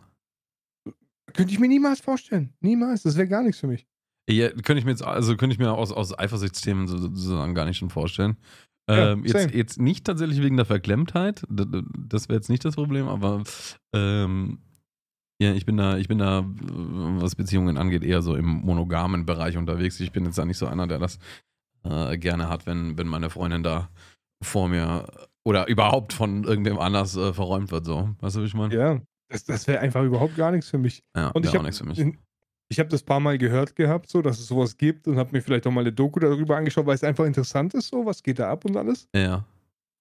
Könnte 1.34 1.52
ich 1.54 1.60
mir 1.60 1.68
niemals 1.68 2.00
vorstellen. 2.00 2.54
Niemals. 2.62 3.04
Das 3.04 3.18
wäre 3.18 3.28
gar 3.28 3.44
nichts 3.44 3.60
für 3.60 3.68
mich. 3.68 3.86
Ja, 4.30 4.50
könnte 4.50 4.80
ich 4.80 4.86
mir 4.86 4.92
jetzt, 4.92 5.04
also 5.04 5.36
könnte 5.38 5.54
ich 5.54 5.60
mir 5.60 5.72
aus, 5.74 5.92
aus 5.92 6.18
Eifersuchtsthemen 6.18 6.88
so- 6.88 6.98
sozusagen 6.98 7.54
gar 7.56 7.66
nicht 7.66 7.78
schon 7.78 7.90
vorstellen. 7.90 8.38
Ja, 8.90 9.12
Ähm, 9.12 9.26
jetzt, 9.26 9.54
jetzt 9.54 9.80
nicht 9.82 10.06
tatsächlich 10.06 10.42
wegen 10.42 10.56
der 10.56 10.66
Verklemmtheit, 10.66 11.44
das 11.50 12.30
wäre 12.30 12.38
jetzt 12.38 12.50
nicht 12.50 12.64
das 12.64 12.76
Problem, 12.76 13.08
aber 13.10 13.44
ähm, 13.94 14.60
ja, 15.40 15.54
ich 15.54 15.66
bin 15.66 15.78
da, 15.78 15.98
ich 15.98 16.08
bin 16.08 16.18
da, 16.18 16.44
was 16.48 17.36
Beziehungen 17.36 17.78
angeht, 17.78 18.04
eher 18.04 18.22
so 18.22 18.36
im 18.36 18.46
monogamen 18.46 19.26
Bereich 19.26 19.58
unterwegs. 19.58 20.00
Ich 20.00 20.12
bin 20.12 20.26
jetzt 20.26 20.38
da 20.38 20.46
nicht 20.46 20.58
so 20.58 20.68
einer, 20.68 20.88
der 20.88 20.98
das 20.98 21.20
äh, 21.84 22.18
gerne 22.18 22.50
hat, 22.50 22.66
wenn, 22.66 22.98
wenn 22.98 23.08
meine 23.08 23.30
Freundin 23.30 23.64
da 23.64 23.90
vor 24.44 24.68
mir 24.68 25.08
oder 25.46 25.68
überhaupt 25.68 26.14
von 26.14 26.44
irgendwem 26.44 26.80
anders 26.80 27.16
äh, 27.16 27.34
verräumt 27.34 27.72
wird, 27.72 27.86
so. 27.86 28.10
Weißt 28.20 28.36
du, 28.36 28.42
wie 28.42 28.46
ich 28.46 28.54
meine? 28.54 28.76
Ja. 28.76 29.02
Das, 29.30 29.44
das 29.44 29.68
wäre 29.68 29.80
einfach 29.80 30.04
überhaupt 30.04 30.36
gar 30.36 30.52
nichts 30.52 30.70
für 30.70 30.78
mich. 30.78 31.04
Ja, 31.16 31.30
Und 31.30 31.44
ich 31.44 31.50
auch 31.52 31.56
habe 31.56 31.66
nichts 31.66 31.80
für 31.80 31.86
mich. 31.86 32.00
ich 32.70 32.80
hab 32.80 32.90
das 32.90 33.04
paar 33.04 33.20
Mal 33.20 33.38
gehört 33.38 33.76
gehabt, 33.76 34.10
so, 34.10 34.22
dass 34.22 34.40
es 34.40 34.48
sowas 34.48 34.78
gibt 34.78 35.08
und 35.08 35.18
habe 35.18 35.32
mir 35.34 35.42
vielleicht 35.42 35.68
auch 35.68 35.72
mal 35.72 35.82
eine 35.82 35.92
Doku 35.92 36.20
darüber 36.20 36.56
angeschaut, 36.58 36.86
weil 36.86 36.96
es 36.96 37.04
einfach 37.04 37.26
interessant 37.26 37.74
ist, 37.74 37.90
so, 37.90 38.06
was 38.06 38.24
geht 38.24 38.40
da 38.40 38.50
ab 38.50 38.66
und 38.66 38.78
alles. 38.78 39.08
Ja. 39.14 39.46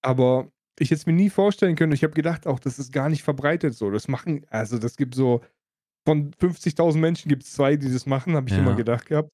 Aber 0.02 0.48
ich 0.78 0.90
hätte 0.90 1.00
es 1.00 1.06
mir 1.06 1.12
nie 1.12 1.30
vorstellen 1.30 1.76
können. 1.76 1.92
Ich 1.92 2.02
habe 2.04 2.14
gedacht 2.14 2.46
auch, 2.46 2.58
das 2.60 2.78
ist 2.78 2.92
gar 2.92 3.08
nicht 3.08 3.22
verbreitet 3.22 3.74
so. 3.74 3.90
Das 3.90 4.08
machen, 4.08 4.46
also 4.50 4.78
das 4.78 4.96
gibt 4.96 5.14
so, 5.14 5.42
von 6.06 6.32
50.000 6.38 7.02
Menschen 7.02 7.28
gibt 7.30 7.44
es 7.44 7.52
zwei, 7.52 7.76
die 7.76 7.92
das 7.92 8.06
machen, 8.06 8.36
habe 8.36 8.48
ich 8.48 8.56
Ja. 8.56 8.56
immer 8.58 8.74
gedacht 8.74 9.06
gehabt. 9.06 9.30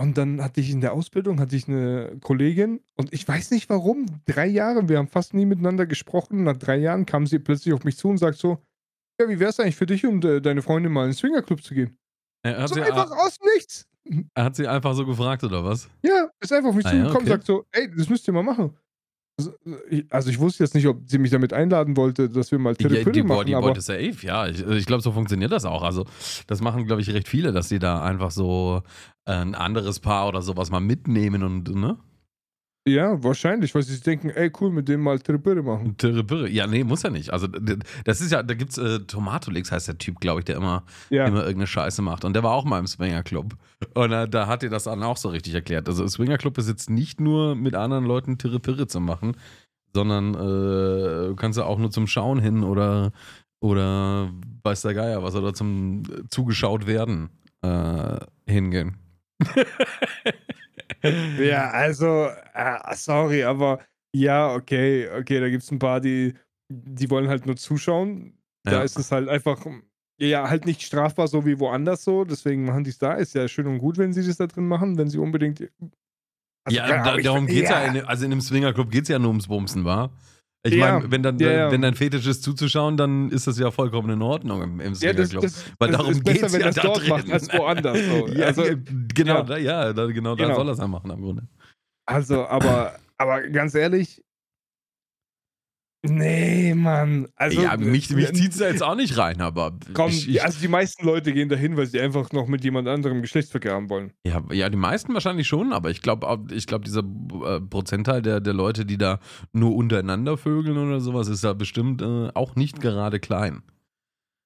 Und 0.00 0.18
dann 0.18 0.42
hatte 0.42 0.60
ich 0.60 0.70
in 0.70 0.80
der 0.82 0.92
Ausbildung 0.94 1.40
hatte 1.40 1.56
ich 1.56 1.68
eine 1.68 2.18
Kollegin 2.22 2.80
und 2.96 3.12
ich 3.14 3.26
weiß 3.28 3.50
nicht 3.52 3.70
warum, 3.70 4.06
drei 4.26 4.46
Jahre, 4.46 4.88
wir 4.88 4.98
haben 4.98 5.08
fast 5.08 5.34
nie 5.34 5.46
miteinander 5.46 5.86
gesprochen. 5.86 6.44
Nach 6.44 6.56
drei 6.58 6.76
Jahren 6.78 7.06
kam 7.06 7.26
sie 7.26 7.38
plötzlich 7.40 7.74
auf 7.74 7.84
mich 7.84 7.96
zu 7.98 8.08
und 8.10 8.18
sagt 8.18 8.38
so: 8.38 8.62
„Ja, 9.20 9.28
wie 9.28 9.40
wär's 9.40 9.60
eigentlich 9.60 9.76
für 9.76 9.86
dich 9.86 10.06
und, 10.06 10.24
äh, 10.24 10.42
deine 10.42 10.62
Freundin 10.62 10.92
mal 10.92 11.04
in 11.06 11.10
'n 11.12 11.14
Swingerclub 11.14 11.62
zu 11.64 11.74
gehen?“ 11.74 11.98
Äh, 12.44 12.54
hat 12.54 12.72
So 12.72 12.74
sie 12.74 12.82
einfach 12.82 13.10
aus 13.12 13.38
Nichts. 13.56 13.86
hat 14.36 14.56
sie 14.56 14.68
einfach 14.68 14.94
so 14.94 15.06
gefragt 15.06 15.44
oder 15.44 15.64
was? 15.64 15.88
Ja, 16.04 16.30
ist 16.40 16.52
einfach 16.52 16.70
auf 16.70 16.76
mich 16.76 16.86
Ah 16.86 16.92
ja, 16.94 17.10
zugekommen, 17.10 17.26
okay. 17.28 17.38
sagt 17.38 17.44
so: 17.44 17.64
„Ey, 17.72 17.90
das 17.94 18.08
müsst 18.08 18.26
ihr 18.28 18.32
mal 18.34 18.42
machen.“ 18.42 18.76
Also, 19.38 19.52
äh, 19.64 19.96
ich 19.96 20.04
also, 20.12 20.30
ich 20.30 20.38
wusste 20.38 20.64
jetzt 20.64 20.74
nicht, 20.74 20.86
ob 20.86 21.08
sie 21.08 21.18
mich 21.18 21.30
damit 21.30 21.52
einladen 21.52 21.96
wollte, 21.96 22.28
dass 22.28 22.50
wir 22.50 22.58
mal 22.58 22.70
Ja, 22.70 22.88
Tille-Pille 22.88 23.12
die, 23.12 23.22
machen, 23.22 23.46
die 23.46 23.54
aber 23.54 23.68
wollte 23.68 23.80
safe, 23.80 24.16
ja. 24.22 24.46
Ich, 24.48 24.66
ich 24.66 24.86
glaube, 24.86 25.02
so 25.02 25.12
funktioniert 25.12 25.52
das 25.52 25.64
auch. 25.64 25.82
Also, 25.82 26.04
das 26.46 26.60
machen, 26.60 26.86
glaube 26.86 27.00
ich, 27.00 27.10
recht 27.10 27.28
viele, 27.28 27.52
dass 27.52 27.68
sie 27.68 27.78
da 27.78 28.02
einfach 28.02 28.30
so 28.30 28.82
äh, 29.24 29.32
ein 29.32 29.54
anderes 29.54 30.00
Paar 30.00 30.28
oder 30.28 30.42
sowas 30.42 30.70
mal 30.70 30.80
mitnehmen 30.80 31.42
und, 31.42 31.74
ne? 31.74 31.96
Ja, 32.88 33.22
wahrscheinlich, 33.22 33.74
weil 33.74 33.82
sie 33.82 33.92
sich 33.92 34.02
denken: 34.02 34.30
„Ey, 34.30 34.50
cool, 34.60 34.70
mit 34.70 34.88
dem 34.88 35.00
mal 35.00 35.18
Tille-Pille 35.18 35.62
machen.“ 35.62 35.96
Türre, 35.96 36.24
Birre. 36.24 36.48
Ja, 36.48 36.66
nee, 36.66 36.84
muss 36.84 37.02
ja 37.02 37.10
nicht. 37.10 37.32
Also, 37.32 37.46
das 37.46 38.20
ist 38.20 38.32
ja, 38.32 38.42
da 38.42 38.54
gibt's 38.54 38.78
äh, 38.78 39.00
Tomatolix, 39.00 39.70
heißt 39.72 39.88
der 39.88 39.98
Typ, 39.98 40.20
glaube 40.20 40.40
ich, 40.40 40.44
der 40.44 40.56
immer, 40.56 40.84
Ja, 41.10 41.26
immer 41.26 41.40
irgendeine 41.40 41.66
Scheiße 41.66 42.02
macht. 42.02 42.24
Und 42.24 42.34
der 42.34 42.42
war 42.42 42.52
auch 42.52 42.64
mal 42.64 42.78
im 42.78 42.86
Swingerclub. 42.86 43.56
Und 43.94 44.12
äh, 44.12 44.28
da 44.28 44.46
hat 44.46 44.62
dir 44.62 44.70
das 44.70 44.84
dann 44.84 45.02
auch 45.02 45.16
so 45.16 45.28
richtig 45.28 45.54
erklärt. 45.54 45.88
Also, 45.88 46.06
Swingerclub 46.06 46.58
ist 46.58 46.68
jetzt 46.68 46.90
nicht 46.90 47.20
nur 47.20 47.54
mit 47.54 47.74
anderen 47.74 48.04
Leuten 48.04 48.38
Tirre 48.38 48.60
Pirre 48.60 48.86
zu 48.86 49.00
machen, 49.00 49.36
sondern 49.94 50.34
äh, 50.34 51.34
kannst 51.36 51.58
du 51.58 51.62
auch 51.64 51.78
nur 51.78 51.90
zum 51.90 52.06
Schauen 52.06 52.38
hin 52.40 52.62
oder, 52.62 53.12
oder 53.60 54.30
weiß 54.62 54.82
der 54.82 54.94
Geier 54.94 55.22
was 55.22 55.34
oder 55.34 55.54
zum 55.54 56.02
äh, 56.04 56.28
zugeschaut 56.30 56.86
werden 56.86 57.30
äh, 57.62 58.18
hingehen. 58.46 58.96
Ja, 61.38 61.70
also, 61.70 62.28
äh, 62.54 62.94
sorry, 62.94 63.44
aber 63.44 63.80
ja, 64.14 64.54
okay, 64.54 65.08
okay, 65.18 65.40
da 65.40 65.48
gibt 65.50 65.62
es 65.62 65.70
ein 65.70 65.78
paar, 65.78 66.00
die, 66.00 66.34
die 66.70 67.10
wollen 67.10 67.28
halt 67.28 67.46
nur 67.46 67.56
zuschauen. 67.56 68.38
Da 68.64 68.72
Ja. 68.78 68.82
ist 68.82 68.98
es 68.98 69.12
halt 69.12 69.28
einfach, 69.28 69.64
ja, 70.20 70.48
halt 70.48 70.66
nicht 70.66 70.82
strafbar, 70.82 71.28
so 71.28 71.44
wie 71.46 71.58
woanders 71.60 72.04
so. 72.04 72.24
Deswegen 72.24 72.64
machen 72.64 72.84
die 72.84 72.90
es 72.90 72.98
da. 72.98 73.14
Ist 73.14 73.34
ja 73.34 73.46
schön 73.48 73.66
und 73.66 73.78
gut, 73.78 73.98
wenn 73.98 74.12
sie 74.12 74.26
das 74.26 74.36
da 74.38 74.46
drin 74.46 74.66
machen, 74.66 74.96
wenn 74.98 75.08
sie 75.08 75.18
unbedingt. 75.18 75.60
Also, 76.64 76.76
ja, 76.76 76.86
da, 77.04 77.16
darum 77.16 77.46
find- 77.46 77.50
geht's 77.50 77.70
ja. 77.70 77.84
in, 77.84 78.04
also 78.04 78.24
in 78.24 78.32
einem 78.32 78.40
Swingerclub 78.40 78.90
geht's 78.90 79.08
ja 79.08 79.18
nur 79.18 79.28
ums 79.30 79.46
Bumsen, 79.48 79.84
war. 79.84 80.10
Ich 80.64 80.74
Ja, 80.74 80.98
meine, 80.98 81.10
wenn, 81.10 81.22
dann, 81.22 81.38
ja, 81.38 81.50
ja. 81.52 81.70
wenn 81.70 81.82
dein 81.82 81.94
Fetisch 81.94 82.26
ist 82.26 82.42
zuzuschauen, 82.42 82.96
dann 82.96 83.30
ist 83.30 83.46
das 83.46 83.58
ja 83.58 83.70
vollkommen 83.70 84.10
in 84.10 84.22
Ordnung 84.22 84.62
im, 84.62 84.80
im 84.80 84.92
Ja, 84.94 85.12
das, 85.12 85.30
das, 85.30 85.64
Weil 85.78 85.88
das 85.90 85.98
darum 85.98 86.20
geht's 86.22 86.52
wenn 86.52 86.60
ja 86.60 86.66
das 86.66 86.74
da 86.76 86.82
dort 86.82 87.00
drin. 87.00 87.08
macht, 87.10 87.30
als 87.30 87.52
woanders. 87.52 87.98
So. 88.06 88.28
ja, 88.34 88.46
also, 88.46 88.64
genau, 89.14 89.34
ja. 89.36 89.42
Da, 89.44 89.56
ja, 89.58 89.92
da, 89.92 90.06
genau, 90.06 90.34
da 90.34 90.44
Genau. 90.44 90.56
soll 90.56 90.66
das 90.66 90.78
ja 90.78 90.88
machen 90.88 91.10
am 91.12 91.20
Grunde. 91.20 91.46
also, 92.06 92.44
aber, 92.46 92.98
aber 93.18 93.42
ganz 93.48 93.74
ehrlich. 93.74 94.22
Nee, 96.02 96.74
Mann. 96.74 97.26
Also, 97.34 97.60
ja, 97.60 97.76
mich, 97.76 98.10
mich 98.10 98.28
äh, 98.28 98.32
zieht's 98.32 98.58
da 98.58 98.68
jetzt 98.68 98.84
auch 98.84 98.94
nicht 98.94 99.18
rein, 99.18 99.40
aber 99.40 99.76
Komm, 99.94 100.10
ich, 100.10 100.28
ich, 100.28 100.42
also 100.44 100.60
die 100.60 100.68
meisten 100.68 101.04
Leute 101.04 101.32
gehen 101.32 101.48
dahin, 101.48 101.76
weil 101.76 101.86
sie 101.86 102.00
einfach 102.00 102.30
noch 102.30 102.46
mit 102.46 102.62
jemand 102.62 102.86
anderem 102.86 103.20
Geschlechtsverkehr 103.20 103.72
haben 103.72 103.90
wollen. 103.90 104.12
ja, 104.24 104.40
ja, 104.52 104.70
die 104.70 104.76
meisten 104.76 105.12
wahrscheinlich 105.12 105.48
schon, 105.48 105.72
aber 105.72 105.90
ich 105.90 106.00
glaube, 106.00 106.46
ich 106.52 106.68
glaube, 106.68 106.84
dieser 106.84 107.00
äh, 107.00 107.60
Prozentteil 107.60 108.22
der, 108.22 108.40
der 108.40 108.54
Leute, 108.54 108.86
die 108.86 108.96
da 108.96 109.18
nur 109.52 109.74
untereinander 109.74 110.36
vögeln 110.36 110.78
oder 110.78 111.00
sowas, 111.00 111.26
ist 111.26 111.42
da 111.42 111.52
bestimmt 111.52 112.00
äh, 112.00 112.28
auch 112.32 112.54
nicht 112.54 112.80
gerade 112.80 113.18
klein. 113.18 113.62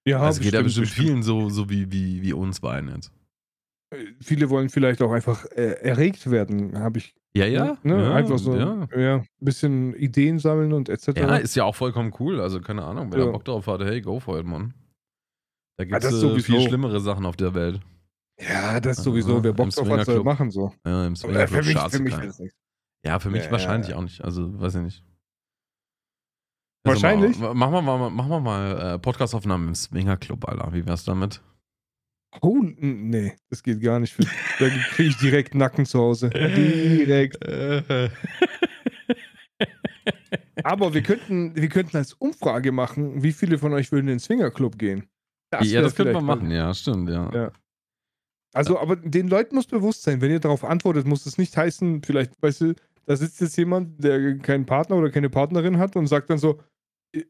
Ja, 0.07 0.21
also 0.21 0.41
geht 0.41 0.55
ja 0.55 0.63
bestimmt 0.63 0.89
vielen 0.89 1.23
so, 1.23 1.51
so 1.51 1.69
wie, 1.69 1.93
wie, 1.93 2.23
wie 2.23 2.33
uns 2.33 2.61
beiden 2.61 2.91
jetzt. 2.95 3.13
Äh, 3.93 4.07
Viele 4.21 4.51
wollen 4.51 4.69
vielleicht 4.69 5.01
auch 5.03 5.13
einfach 5.13 5.45
äh, 5.53 5.73
erregt 5.83 6.31
werden, 6.31 6.79
habe 6.79 6.99
ich. 6.99 7.15
Ja, 7.35 7.47
ja. 7.47 7.79
Ne? 7.83 8.03
ja 8.03 8.15
einfach 8.15 8.39
so 8.39 8.55
Ja. 8.57 8.89
ja. 8.97 9.15
ein 9.17 9.27
bisschen 9.41 9.95
Ideen 9.95 10.39
sammeln 10.39 10.73
und 10.73 10.89
etc. 10.89 11.09
ja, 11.17 11.37
ist 11.37 11.55
ja 11.55 11.65
auch 11.65 11.75
vollkommen 11.75 12.13
cool. 12.21 12.41
Also, 12.41 12.61
keine 12.61 12.85
Ahnung, 12.85 13.13
wenn 13.13 13.21
Ja. 13.21 13.27
er 13.27 13.33
Bock 13.33 13.45
drauf 13.45 13.67
hat, 13.67 13.81
hey, 13.83 14.01
go 14.03 14.21
for 14.21 14.39
it, 14.39 14.47
Mann. 14.47 14.75
Da 15.79 15.85
gibt 15.85 16.05
das 16.05 16.13
es 16.13 16.23
äh, 16.23 16.39
viel 16.41 16.61
schlimmere 16.61 17.01
Sachen 17.01 17.25
auf 17.25 17.37
der 17.37 17.55
Welt. 17.55 17.81
Ja, 18.41 18.81
das 18.81 18.99
Aha, 18.99 19.05
sowieso. 19.05 19.43
Wer 19.43 19.51
im 19.51 19.57
Bock 19.57 19.71
drauf 19.71 19.89
hat, 19.89 20.05
soll 20.07 20.23
machen 20.25 20.51
so. 20.51 20.73
Ja, 20.85 21.07
Im 21.07 21.13
äh, 21.15 21.17
Swingerclub 21.17 21.65
für 21.91 22.03
mich, 22.03 22.15
für 22.15 22.19
mich 22.21 22.29
ist. 22.41 22.43
Ja, 23.05 23.19
für 23.19 23.31
mich 23.31 23.51
wahrscheinlich 23.51 23.95
auch 23.95 24.03
nicht. 24.03 24.23
Also, 24.23 24.61
weiß 24.61 24.75
ich 24.77 24.83
nicht. 24.83 25.05
Wahrscheinlich? 26.85 27.37
Also, 27.37 27.41
ma- 27.43 27.55
machen 27.55 27.73
wir 27.73 27.83
mal, 27.83 28.11
machen 28.11 28.31
wir 28.31 28.41
mal 28.41 28.95
äh, 28.95 28.99
Podcastaufnahmen 28.99 29.69
im 29.69 29.75
Swingerclub, 29.75 30.49
Alter. 30.49 30.73
Wie 30.73 30.85
wär's 30.87 31.05
damit? 31.05 31.41
Oh, 32.41 32.59
nee, 32.63 33.35
das 33.51 33.63
geht 33.63 33.81
gar 33.83 34.01
nicht. 34.01 34.17
Da 34.59 34.69
kriege 34.95 35.11
ich 35.11 35.17
direkt 35.19 35.55
Nacken 35.55 35.85
zu 35.87 35.99
Hause. 35.99 36.31
Direkt. 36.31 37.39
Aber 40.65 40.95
wir 40.95 41.03
könnten, 41.03 41.55
wir 41.57 41.69
könnten 41.69 41.97
als 41.97 42.13
Umfrage 42.15 42.73
machen, 42.73 43.23
wie 43.23 43.33
viele 43.33 43.59
von 43.59 43.73
euch 43.73 43.91
würden 43.93 44.07
in 44.09 44.15
den 44.15 44.21
Swingerclub 44.21 44.79
gehen. 44.79 45.05
ja, 45.53 45.61
wär 45.63 45.83
das 45.83 45.95
könnte 45.95 46.13
man 46.13 46.23
vielleicht 46.23 46.27
mal- 46.27 46.37
machen, 46.37 46.51
ja, 46.51 46.75
stimmt, 46.75 47.11
ja. 47.11 47.31
Ja. 47.35 47.53
Also, 48.55 48.79
aber 48.79 48.97
den 48.97 49.29
Leuten 49.29 49.55
muss 49.55 49.67
bewusst 49.67 50.03
sein, 50.03 50.21
wenn 50.21 50.31
ihr 50.31 50.41
darauf 50.41 50.63
antwortet, 50.65 51.07
muss 51.07 51.25
es 51.27 51.39
nicht 51.39 51.57
heißen, 51.57 52.03
vielleicht, 52.03 52.41
weißt 52.43 52.61
du, 52.61 52.75
da 53.07 53.17
sitzt 53.17 53.41
jetzt 53.41 53.57
jemand, 53.57 54.03
der 54.05 54.37
keinen 54.39 54.67
Partner 54.67 54.97
oder 54.97 55.11
keine 55.11 55.31
Partnerin 55.31 55.79
hat 55.79 55.97
und 55.97 56.07
sagt 56.07 56.29
dann 56.31 56.39
so, 56.39 56.61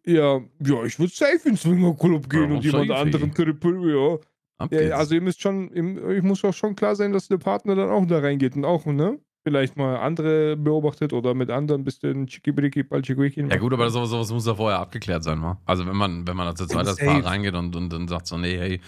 ja, 0.05 0.41
ja, 0.61 0.85
ich 0.85 0.99
würde 0.99 1.13
safe 1.13 1.41
in 1.45 1.53
den 1.53 1.57
Swingerclub 1.57 2.29
gehen 2.29 2.51
Ja, 2.51 2.57
und 2.57 2.65
jemand 2.65 2.91
anderen 2.91 3.33
Triple, 3.35 3.93
ja. 3.93 4.19
Ab 4.59 4.73
ja. 4.73 4.97
Also 4.97 5.15
ihr 5.15 5.21
müsst 5.21 5.41
schon, 5.43 5.71
ich 6.11 6.23
muss 6.23 6.45
auch 6.45 6.55
schon 6.55 6.77
klar 6.77 6.95
sein, 6.95 7.13
dass 7.13 7.29
der 7.29 7.39
Partner 7.39 7.75
dann 7.75 7.91
auch 7.91 8.07
da 8.07 8.19
reingeht 8.19 8.57
und 8.57 8.65
auch, 8.65 8.87
ne? 8.87 9.19
Vielleicht 9.45 9.77
mal 9.77 9.97
andere 9.97 10.57
beobachtet 10.57 11.13
oder 11.13 11.35
mit 11.35 11.51
anderen 11.51 11.81
ein 11.81 11.85
bisschen 11.85 12.29
Chikibriki, 12.29 12.85
Palchikwiki. 12.85 13.41
ja 13.41 13.57
gut, 13.57 13.73
aber 13.73 13.91
sowas, 13.91 14.11
sowas 14.11 14.31
muss 14.31 14.47
ja 14.47 14.55
vorher 14.55 14.79
abgeklärt 14.79 15.25
sein, 15.25 15.43
wa? 15.43 15.61
Also 15.67 15.85
wenn 15.85 15.97
man, 15.97 16.29
wenn 16.29 16.37
man 16.37 16.47
als 16.47 16.65
zweit 16.65 16.87
als 16.87 16.99
Paar 16.99 17.25
reingeht 17.25 17.55
und, 17.55 17.75
und 17.75 17.93
dann 17.93 18.07
sagt 18.07 18.29
so, 18.29 18.39
nee, 18.39 18.57
hey, 18.57 18.81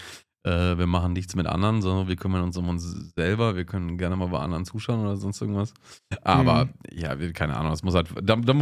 äh, 0.45 0.77
wir 0.77 0.85
machen 0.85 1.13
nichts 1.13 1.35
mit 1.35 1.47
anderen, 1.47 1.81
sondern 1.81 2.07
wir 2.07 2.15
kümmern 2.15 2.43
uns 2.43 2.55
um 2.55 2.69
uns 2.69 2.83
selber, 3.15 3.55
wir 3.55 3.65
können 3.65 3.97
gerne 3.97 4.15
mal 4.15 4.27
bei 4.27 4.39
anderen 4.39 4.63
zuschauen 4.63 4.99
oder 5.01 5.17
sonst 5.17 5.41
irgendwas. 5.41 5.73
Aber 6.21 6.65
Mhm. 6.65 6.69
ja, 6.91 7.15
keine 7.31 7.57
Ahnung, 7.57 7.71
das 7.71 7.81
muss 7.83 7.95
halt, 7.95 8.09
da, 8.23 8.35
da, 8.35 8.53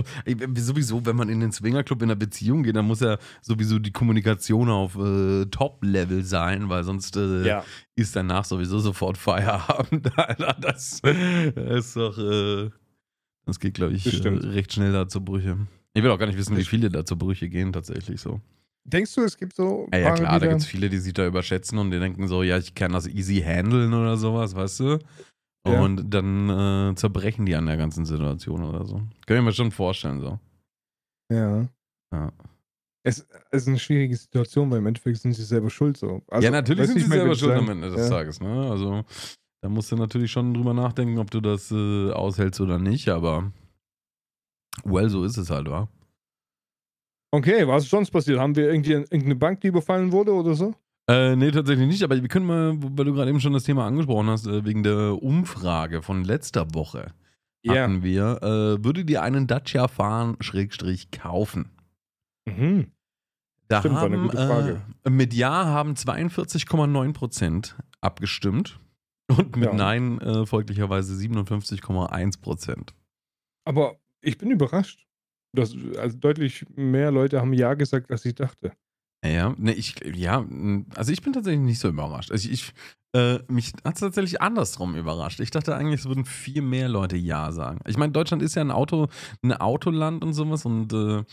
sowieso, 0.56 1.06
wenn 1.06 1.16
man 1.18 1.28
in 1.30 1.40
den 1.42 1.52
Swingerclub 1.52 2.02
in 2.02 2.10
einer 2.10 2.16
Beziehung 2.16 2.64
geht, 2.64 2.76
dann 2.76 2.88
muss 2.88 3.02
ja 3.02 3.18
sowieso 3.42 3.80
die 3.80 3.92
Kommunikation 3.92 4.70
auf 4.70 4.96
äh, 4.96 5.46
Top-Level 5.48 6.24
sein, 6.24 6.70
weil 6.70 6.84
sonst 6.86 7.18
äh, 7.18 7.46
Ja. 7.46 7.64
ist 7.96 8.16
danach 8.16 8.46
sowieso 8.46 8.80
sofort 8.80 9.18
Feierabend. 9.18 10.12
Alter, 10.18 10.56
das 10.62 11.02
ist 11.04 11.96
doch, 11.98 12.18
äh, 12.18 12.70
das 13.46 13.60
geht, 13.60 13.74
glaube 13.74 13.94
ich, 13.94 14.06
Das 14.06 14.24
recht 14.24 14.72
schnell 14.74 14.94
da 14.94 15.08
zu 15.10 15.20
Brüche. 15.24 15.58
Ich 15.94 16.02
will 16.02 16.10
auch 16.12 16.18
gar 16.18 16.28
nicht 16.28 16.38
wissen, 16.38 16.56
wie 16.56 16.62
Das- 16.62 16.68
viele 16.70 16.90
da 16.90 17.06
zu 17.06 17.18
Brüche 17.18 17.50
gehen, 17.50 17.74
tatsächlich 17.74 18.22
so. 18.22 18.40
Denkst 18.86 19.16
du, 19.16 19.22
es 19.22 19.38
gibt 19.38 19.56
so. 19.56 19.88
Ja, 19.94 20.00
ja 20.00 20.12
klar, 20.14 20.40
da 20.40 20.48
gibt 20.48 20.62
es 20.62 20.68
viele, 20.68 20.90
die 20.90 20.98
sich 20.98 21.14
da 21.14 21.26
überschätzen 21.26 21.78
und 21.78 21.92
die 21.92 22.00
denken 22.00 22.28
so, 22.28 22.44
ja, 22.44 22.58
ich 22.58 22.76
kann 22.76 22.92
das 22.92 23.08
easy 23.08 23.42
handeln 23.42 23.94
oder 23.94 24.18
sowas, 24.18 24.56
weißt 24.56 24.80
du? 24.82 25.00
Ja. 25.66 25.82
Und 25.82 26.10
dann 26.10 26.50
äh, 26.50 26.96
zerbrechen 26.96 27.46
die 27.46 27.56
an 27.56 27.66
der 27.66 27.78
ganzen 27.78 28.06
Situation 28.06 28.64
oder 28.64 28.86
so. 28.86 29.02
Kann 29.26 29.38
ich 29.38 29.44
mir 29.44 29.54
schon 29.54 29.72
vorstellen, 29.72 30.20
so. 30.20 30.40
Ja. 31.32 31.70
Ja. 32.14 32.32
Es, 33.06 33.26
es 33.52 33.64
ist 33.64 33.68
eine 33.68 33.80
schwierige 33.80 34.16
Situation, 34.16 34.70
weil 34.72 34.80
im 34.80 34.88
Endeffekt 34.88 35.18
sind 35.18 35.34
sie 35.34 35.44
selber 35.44 35.70
schuld 35.70 35.98
so. 35.98 36.22
Also, 36.28 36.46
ja, 36.46 36.52
natürlich 36.52 36.88
sind 36.88 37.00
sie 37.00 37.08
meine, 37.08 37.22
selber 37.22 37.36
schuld 37.36 37.54
am 37.54 37.70
Ende 37.70 37.90
des 37.90 38.10
ja. 38.10 38.10
Tages, 38.10 38.40
ne? 38.42 38.70
Also, 38.70 39.04
da 39.62 39.70
musst 39.70 39.92
du 39.92 39.96
natürlich 39.96 40.32
schon 40.32 40.54
drüber 40.54 40.74
nachdenken, 40.74 41.18
ob 41.18 41.32
du 41.32 41.40
das 41.40 41.72
äh, 41.72 42.12
aushältst 42.12 42.60
oder 42.62 42.80
nicht, 42.80 43.10
aber 43.10 43.52
well, 44.84 45.10
so 45.10 45.24
ist 45.24 45.38
es 45.38 45.50
halt, 45.50 45.70
wa? 45.70 45.88
Okay, 47.34 47.68
was 47.68 47.86
ist 47.86 47.90
sonst 47.90 48.12
passiert? 48.12 48.38
Haben 48.40 48.56
wir 48.56 48.72
irgendwie 48.72 48.92
irgendeine 48.92 49.36
Bank, 49.36 49.62
die 49.62 49.68
überfallen 49.68 50.12
wurde 50.12 50.34
oder 50.34 50.54
so? 50.54 50.76
Äh, 51.10 51.36
nee, 51.36 51.50
tatsächlich 51.50 51.88
nicht, 51.88 52.04
aber 52.04 52.22
wir 52.22 52.28
können 52.28 52.46
mal, 52.46 52.76
weil 52.78 53.06
du 53.06 53.14
gerade 53.14 53.30
eben 53.30 53.40
schon 53.40 53.54
das 53.54 53.64
Thema 53.64 53.88
angesprochen 53.88 54.30
hast, 54.30 54.46
äh, 54.46 54.64
wegen 54.64 54.84
der 54.84 55.22
Umfrage 55.22 56.04
von 56.04 56.24
letzter 56.24 56.76
Woche 56.76 57.12
hatten 57.68 58.04
wir, 58.04 58.44
äh, 58.44 58.84
würde 58.84 59.04
dir 59.06 59.24
einen 59.24 59.48
Dacia 59.48 59.88
fahren, 59.88 60.38
Schrägstrich 60.42 61.10
kaufen? 61.10 61.72
Mhm. 62.46 62.92
Da 63.68 63.80
Stimmt, 63.80 63.96
war 63.96 64.04
eine 64.04 64.18
haben, 64.18 64.24
gute 64.26 64.38
Frage. 64.38 64.82
Äh, 65.04 65.10
mit 65.10 65.34
Ja 65.34 65.66
haben 65.66 65.96
42,9% 65.96 67.76
abgestimmt 68.00 68.80
und 69.28 69.56
mit 69.56 69.70
Ja. 69.70 69.74
Nein 69.74 70.20
äh, 70.22 70.46
folglicherweise 70.46 71.16
57,1%. 71.16 72.90
Aber 73.66 73.96
ich 74.22 74.38
bin 74.38 74.52
überrascht. 74.52 75.08
Dass, 75.56 75.76
also 75.98 76.18
deutlich 76.18 76.66
mehr 76.76 77.12
Leute 77.12 77.40
haben 77.40 77.54
Ja 77.54 77.74
gesagt, 77.76 78.12
als 78.12 78.26
ich 78.26 78.36
dachte. 78.36 78.74
Ja, 79.26 79.56
ne, 79.58 79.74
ich, 79.74 79.96
ja, 80.16 80.46
also 80.96 81.12
ich 81.12 81.22
bin 81.22 81.32
tatsächlich 81.34 81.62
nicht 81.62 81.80
so 81.80 81.88
überrascht. 81.88 82.32
Also 82.32 82.50
ich, 82.50 82.74
äh, 83.16 83.40
mich 83.48 83.72
hat 83.86 83.96
es 83.96 84.02
tatsächlich 84.02 84.42
andersrum 84.42 84.96
überrascht. 84.96 85.40
Ich 85.40 85.52
dachte 85.52 85.76
eigentlich, 85.76 86.02
es 86.02 86.08
würden 86.08 86.26
viel 86.26 86.62
mehr 86.62 86.90
Leute 86.90 87.16
Ja 87.16 87.52
sagen. 87.54 87.80
Ich 87.88 87.96
meine, 87.98 88.12
Deutschland 88.12 88.44
ist 88.44 88.56
ja 88.56 88.62
ein 88.62 88.72
Auto, 88.72 89.08
ein 89.42 89.54
Autoland 89.54 90.24
und 90.26 90.34
sowas 90.34 90.66
und 90.66 90.92
äh, 90.92 91.24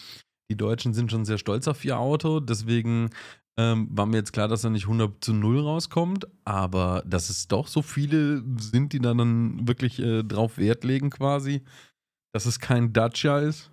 die 0.50 0.56
Deutschen 0.56 0.94
sind 0.94 1.10
schon 1.10 1.24
sehr 1.24 1.38
stolz 1.38 1.68
auf 1.68 1.84
ihr 1.84 1.98
Auto, 1.98 2.40
deswegen 2.40 3.10
Ähm, 3.58 3.88
war 3.90 4.06
mir 4.06 4.16
jetzt 4.18 4.32
klar, 4.32 4.48
dass 4.48 4.64
er 4.64 4.70
nicht 4.70 4.84
100 4.84 5.22
zu 5.22 5.34
0 5.34 5.60
rauskommt, 5.60 6.26
aber 6.44 7.02
dass 7.06 7.28
es 7.30 7.48
doch 7.48 7.66
so 7.66 7.82
viele 7.82 8.42
sind, 8.58 8.92
die 8.94 9.00
da 9.00 9.12
dann 9.12 9.66
wirklich 9.68 9.98
äh, 9.98 10.22
drauf 10.22 10.56
Wert 10.56 10.84
legen, 10.84 11.10
quasi, 11.10 11.62
dass 12.32 12.46
es 12.46 12.60
kein 12.60 12.92
Dacia 12.92 13.40
ist. 13.40 13.70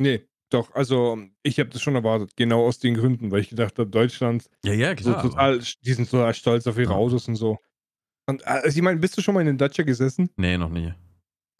Nee, 0.00 0.26
doch, 0.50 0.72
also 0.74 1.18
ich 1.42 1.58
habe 1.60 1.70
das 1.70 1.82
schon 1.82 1.94
erwartet, 1.94 2.36
genau 2.36 2.66
aus 2.66 2.78
den 2.78 2.94
Gründen, 2.94 3.30
weil 3.30 3.40
ich 3.40 3.50
gedacht 3.50 3.78
habe, 3.78 3.90
Deutschland, 3.90 4.48
Ja, 4.64 4.72
ja, 4.72 4.90
so 4.96 5.12
klar. 5.12 5.22
total, 5.22 5.60
die 5.84 5.92
sind 5.92 6.10
total 6.10 6.32
stolz 6.34 6.66
auf 6.66 6.78
ihre 6.78 6.92
Ja. 6.92 6.96
Autos 6.96 7.28
und 7.28 7.36
so. 7.36 7.58
Und 8.26 8.42
äh, 8.42 8.46
also 8.46 8.76
ich 8.76 8.82
meine, 8.82 9.00
bist 9.00 9.16
du 9.18 9.22
schon 9.22 9.34
mal 9.34 9.40
in 9.40 9.46
den 9.48 9.58
Dacia 9.58 9.84
gesessen? 9.84 10.30
nee, 10.36 10.56
noch 10.56 10.70
nie. 10.70 10.92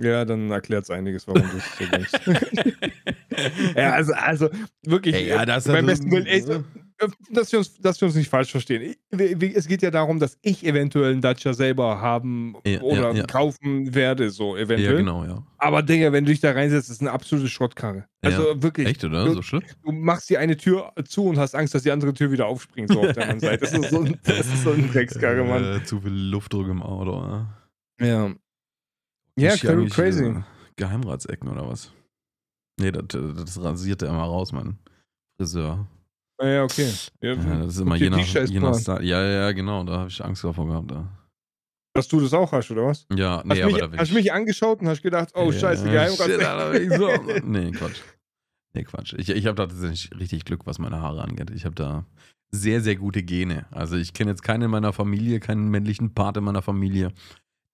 Ja, 0.00 0.24
dann 0.24 0.50
erklärt 0.52 0.84
es 0.84 0.90
einiges, 0.90 1.26
warum 1.26 1.50
du 1.50 1.56
es 1.56 1.76
so 1.76 1.84
denkst. 1.86 2.12
ja, 3.76 3.92
also, 3.94 4.12
also 4.12 4.48
wirklich, 4.84 5.14
Ey, 5.16 5.28
ja, 5.28 5.44
das 5.44 5.66
ist 5.66 5.72
beim 5.72 5.84
ja- 5.84 5.90
besten 5.92 6.10
Willen, 6.12 6.26
ey, 6.26 6.40
so, 6.40 6.52
äh, 6.52 6.62
dass, 7.30 7.52
wir 7.52 7.58
uns, 7.60 7.74
dass 7.80 8.00
wir 8.00 8.06
uns 8.06 8.14
nicht 8.16 8.28
falsch 8.28 8.50
verstehen. 8.50 8.94
Es 9.10 9.68
geht 9.68 9.82
ja 9.82 9.90
darum, 9.90 10.18
dass 10.18 10.36
ich 10.42 10.64
eventuell 10.66 11.12
einen 11.12 11.20
Dacia 11.20 11.52
selber 11.54 12.00
haben 12.00 12.56
Ja, 12.66 12.80
oder 12.80 13.10
ja, 13.10 13.18
ja. 13.18 13.26
kaufen 13.26 13.94
werde, 13.94 14.30
so 14.30 14.56
Ja, 14.56 14.62
eventuell. 14.64 14.96
genau, 14.98 15.24
ja. 15.24 15.42
Aber 15.58 15.82
Digga, 15.82 16.12
wenn 16.12 16.24
du 16.24 16.30
dich 16.32 16.40
da 16.40 16.50
reinsetzt, 16.52 16.90
ist 16.90 17.00
eine 17.00 17.12
absolute 17.12 17.48
Schrottkarre. 17.48 18.06
Also 18.22 18.62
wirklich, 18.62 18.88
Echt, 18.88 19.04
oder? 19.04 19.24
du- 19.26 19.34
So 19.34 19.42
schlimm? 19.42 19.62
du 19.84 19.92
machst 19.92 20.28
die 20.30 20.38
eine 20.38 20.56
Tür 20.56 20.92
zu 21.06 21.24
und 21.26 21.38
hast 21.38 21.54
Angst, 21.54 21.74
dass 21.74 21.82
die 21.82 21.90
andere 21.92 22.12
Tür 22.14 22.30
wieder 22.32 22.46
aufspringt, 22.46 22.90
so 22.92 23.00
auf 23.00 23.12
der 23.12 23.22
anderen 23.30 23.40
Seite. 23.40 23.58
Das 23.64 23.72
ist 23.72 23.90
so 23.90 24.00
ein, 24.02 24.18
das 24.24 24.38
ist 24.46 24.62
so 24.64 24.72
ein 24.72 24.90
Dreckskarre, 24.90 25.44
Mann. 25.44 25.64
Äh, 25.80 25.84
zu 25.84 26.00
viel 26.00 26.12
Luftdruck 26.12 26.68
im 26.68 26.82
Auto, 26.82 27.12
ja. 27.22 27.58
Ja. 28.00 28.34
Ja, 29.38 29.52
eigentlich, 29.52 29.92
crazy. 29.94 30.24
Äh, 30.24 30.42
Geheimratsecken 30.76 31.48
oder 31.48 31.68
was? 31.68 31.92
Nee, 32.80 32.90
das, 32.92 33.04
das 33.08 33.60
rasiert 33.62 34.02
er 34.02 34.08
immer 34.08 34.24
raus, 34.24 34.52
mein 34.52 34.78
Friseur. 35.36 35.86
Ja, 36.40 36.62
okay. 36.64 36.88
Ja, 37.20 37.34
Ja, 37.34 37.58
das 37.64 37.74
ist 37.74 37.80
immer 37.80 37.96
je 37.96 38.10
nach, 38.10 38.18
je 38.26 38.60
nach. 38.60 38.74
Style. 38.78 39.02
Ja, 39.04 39.22
ja, 39.24 39.52
genau, 39.52 39.82
da 39.84 39.98
habe 39.98 40.08
ich 40.08 40.24
Angst 40.24 40.44
davor 40.44 40.66
gehabt. 40.66 40.90
Ja, 40.92 41.08
Dass 41.94 42.06
du 42.06 42.20
das 42.20 42.32
auch 42.32 42.52
hast, 42.52 42.70
oder 42.70 42.86
was? 42.86 43.06
ja 43.12 43.38
Hast, 43.38 43.44
nee, 43.46 43.54
du 43.56 43.62
aber 43.62 43.72
mich, 43.72 43.80
da 43.80 43.86
bin 43.88 43.98
hast 43.98 44.08
ich. 44.08 44.12
du 44.14 44.18
mich 44.20 44.32
angeschaut 44.32 44.80
und 44.80 44.88
hast 44.88 45.02
gedacht, 45.02 45.30
oh 45.34 45.50
scheiße, 45.50 45.86
ja, 45.86 45.92
Geheimrat. 46.06 46.30
shit, 46.30 46.44
Alter, 46.44 46.96
so, 46.96 47.40
nee, 47.44 47.70
Quatsch. 47.72 48.00
Nee, 48.74 48.84
Quatsch. 48.84 49.14
Ich, 49.18 49.28
ich 49.30 49.46
habe 49.46 49.56
da 49.56 49.66
tatsächlich 49.66 50.10
richtig 50.20 50.44
Glück, 50.44 50.66
was 50.66 50.78
meine 50.78 51.00
Haare 51.00 51.22
angeht. 51.22 51.50
Ich 51.50 51.64
habe 51.64 51.74
da 51.74 52.04
sehr, 52.50 52.80
sehr 52.82 52.96
gute 52.96 53.22
Gene. 53.22 53.66
Also 53.72 53.96
ich 53.96 54.12
kenne 54.12 54.30
jetzt 54.30 54.42
keinen 54.42 54.62
in 54.62 54.70
meiner 54.70 54.92
Familie, 54.92 55.40
keinen 55.40 55.68
männlichen 55.70 56.14
Part 56.14 56.36
in 56.36 56.44
meiner 56.44 56.62
Familie, 56.62 57.12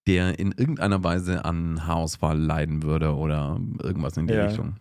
der 0.07 0.39
in 0.39 0.53
irgendeiner 0.53 1.03
Weise 1.05 1.45
an 1.45 1.87
Haarausfall 1.87 2.39
leiden 2.39 2.83
würde 2.83 3.15
oder 3.15 3.61
irgendwas 3.83 4.17
in 4.17 4.27
die 4.27 4.35
Ja. 4.35 4.47
Richtung. 4.47 4.77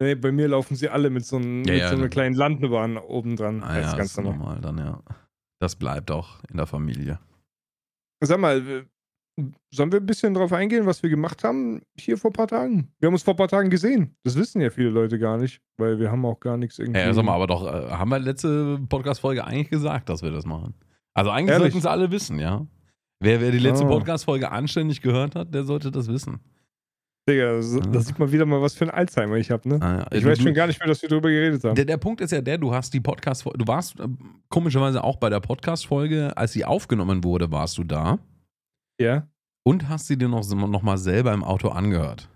Nee, 0.00 0.14
bei 0.14 0.32
mir 0.32 0.48
laufen 0.48 0.74
sie 0.76 0.88
alle 0.88 1.10
mit 1.10 1.24
so, 1.24 1.36
einem, 1.36 1.64
Ja, 1.64 1.72
mit 1.72 1.80
ja, 1.82 1.88
so 1.88 1.94
einer 1.94 2.02
dann- 2.04 2.10
kleinen 2.10 2.34
Landebahn 2.34 2.96
oben 2.98 3.36
dran. 3.36 3.62
Ah, 3.62 3.74
das 3.80 3.92
ja, 3.92 3.96
ganz 3.98 4.10
ist 4.10 4.16
normal. 4.16 4.34
normal 4.38 4.60
dann, 4.60 4.78
ja. 4.78 5.02
Das 5.60 5.76
bleibt 5.76 6.10
auch 6.10 6.42
in 6.50 6.56
der 6.56 6.66
Familie. 6.66 7.18
Sag 8.22 8.38
mal, 8.40 8.86
sollen 9.72 9.92
wir 9.92 10.00
ein 10.00 10.06
bisschen 10.06 10.34
drauf 10.34 10.52
eingehen, 10.52 10.84
was 10.86 11.02
wir 11.02 11.08
gemacht 11.10 11.44
haben 11.44 11.80
hier 11.98 12.18
vor 12.18 12.30
ein 12.30 12.34
paar 12.34 12.48
Tagen? 12.48 12.92
Wir 12.98 13.06
haben 13.06 13.14
uns 13.14 13.22
vor 13.22 13.34
ein 13.34 13.36
paar 13.38 13.48
Tagen 13.48 13.70
gesehen. 13.70 14.14
Das 14.24 14.36
wissen 14.36 14.60
ja 14.60 14.68
viele 14.70 14.90
Leute 14.90 15.18
gar 15.18 15.38
nicht, 15.38 15.60
weil 15.78 15.98
wir 15.98 16.10
haben 16.10 16.24
auch 16.26 16.40
gar 16.40 16.56
nichts 16.56 16.78
irgendwie. 16.78 17.00
Ja, 17.00 17.12
sag 17.14 17.24
mal, 17.24 17.34
aber 17.34 17.46
doch, 17.46 17.66
äh, 17.66 17.90
haben 17.90 18.10
wir 18.10 18.18
letzte 18.18 18.78
Podcast-Folge 18.88 19.44
eigentlich 19.46 19.70
gesagt, 19.70 20.08
dass 20.08 20.22
wir 20.22 20.30
das 20.30 20.44
machen? 20.44 20.74
Also 21.14 21.30
eigentlich 21.30 21.56
sollten 21.56 21.78
es 21.78 21.86
alle 21.86 22.10
wissen, 22.10 22.38
ja. 22.38 22.66
Wer, 23.22 23.40
wer 23.40 23.50
die 23.50 23.58
letzte 23.58 23.84
Ah. 23.84 23.88
Podcast-Folge 23.88 24.50
anständig 24.50 25.00
gehört 25.02 25.34
hat, 25.34 25.54
der 25.54 25.64
sollte 25.64 25.90
das 25.90 26.08
wissen. 26.08 26.40
Digga, 27.28 27.52
das, 27.56 27.74
Ja. 27.74 27.80
das 27.80 28.06
sieht 28.06 28.18
man 28.18 28.32
wieder 28.32 28.46
mal, 28.46 28.60
was 28.62 28.74
für 28.74 28.84
ein 28.86 28.90
Alzheimer 28.90 29.36
ich 29.36 29.50
habe, 29.50 29.68
ne? 29.68 29.78
Ah, 29.80 29.98
ja. 29.98 30.06
Ich 30.12 30.22
Du- 30.22 30.28
weiß 30.30 30.38
du- 30.38 30.44
schon 30.44 30.54
gar 30.54 30.66
nicht 30.66 30.80
mehr, 30.80 30.88
dass 30.88 31.02
wir 31.02 31.08
darüber 31.08 31.28
geredet 31.28 31.62
haben. 31.64 31.74
Der, 31.74 31.84
der 31.84 31.96
Punkt 31.98 32.20
ist 32.20 32.30
ja 32.32 32.40
der, 32.40 32.58
du 32.58 32.72
hast 32.74 32.92
die 32.94 33.00
Podcast, 33.00 33.44
du 33.44 33.66
warst 33.66 34.00
äh, 34.00 34.08
komischerweise 34.48 35.04
auch 35.04 35.16
bei 35.16 35.28
der 35.28 35.40
Podcast-Folge, 35.40 36.36
als 36.36 36.52
sie 36.52 36.64
aufgenommen 36.64 37.22
wurde, 37.22 37.50
warst 37.52 37.76
du 37.78 37.84
da 37.84 38.18
ja? 39.00 39.28
und 39.64 39.88
hast 39.88 40.06
sie 40.06 40.16
dir 40.16 40.28
noch, 40.28 40.48
noch 40.48 40.82
mal 40.82 40.98
selber 40.98 41.32
im 41.34 41.44
Auto 41.44 41.68
angehört. 41.68 42.28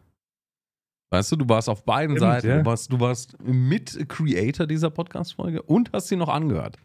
Weißt 1.13 1.33
du, 1.33 1.37
du 1.37 1.49
warst 1.49 1.69
auf 1.69 1.85
beiden 1.85 2.17
Stimmt, 2.17 2.33
Seiten. 2.33 2.49
ja. 2.49 2.59
Du, 2.59 2.65
warst, 2.67 2.93
du 2.93 3.01
warst 3.01 3.37
mit 3.43 4.09
Creator 4.09 4.67
dieser 4.67 4.91
Podcast-Folge 4.91 5.63
und 5.63 5.91
hast 5.93 6.09
sie 6.09 6.17
noch 6.17 6.29
angehört. 6.29 6.77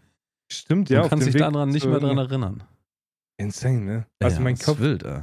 Stimmt, 0.52 0.90
Du 0.90 0.94
ja. 0.96 1.02
auf 1.02 1.10
kannst 1.10 1.28
dich 1.28 1.36
daran 1.36 1.70
nicht 1.70 1.86
mehr 1.86 2.00
dran 2.00 2.18
erinnern. 2.18 2.64
Insane, 3.40 3.80
ne? 3.82 4.06
Also 4.22 4.38
ja, 4.38 4.42
mein 4.44 4.56
das 4.56 4.66
Kopf. 4.66 4.78
Ist 4.80 4.84
wild, 4.84 5.04
ey. 5.04 5.22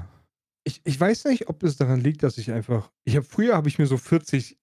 Ich, 0.67 0.81
ich 0.85 0.99
weiß 0.99 1.27
nicht, 1.27 1.49
ob 1.49 1.63
es 1.63 1.77
daran 1.77 2.01
liegt, 2.01 2.23
dass 2.25 2.39
ich 2.39 2.51
einfach. 2.51 2.91
Ich 3.05 3.15
habe 3.17 3.25
früher 3.25 3.55
habe 3.55 3.69
ich 3.69 3.79
mir 3.79 3.87
so 3.87 3.97
40. 3.97 4.59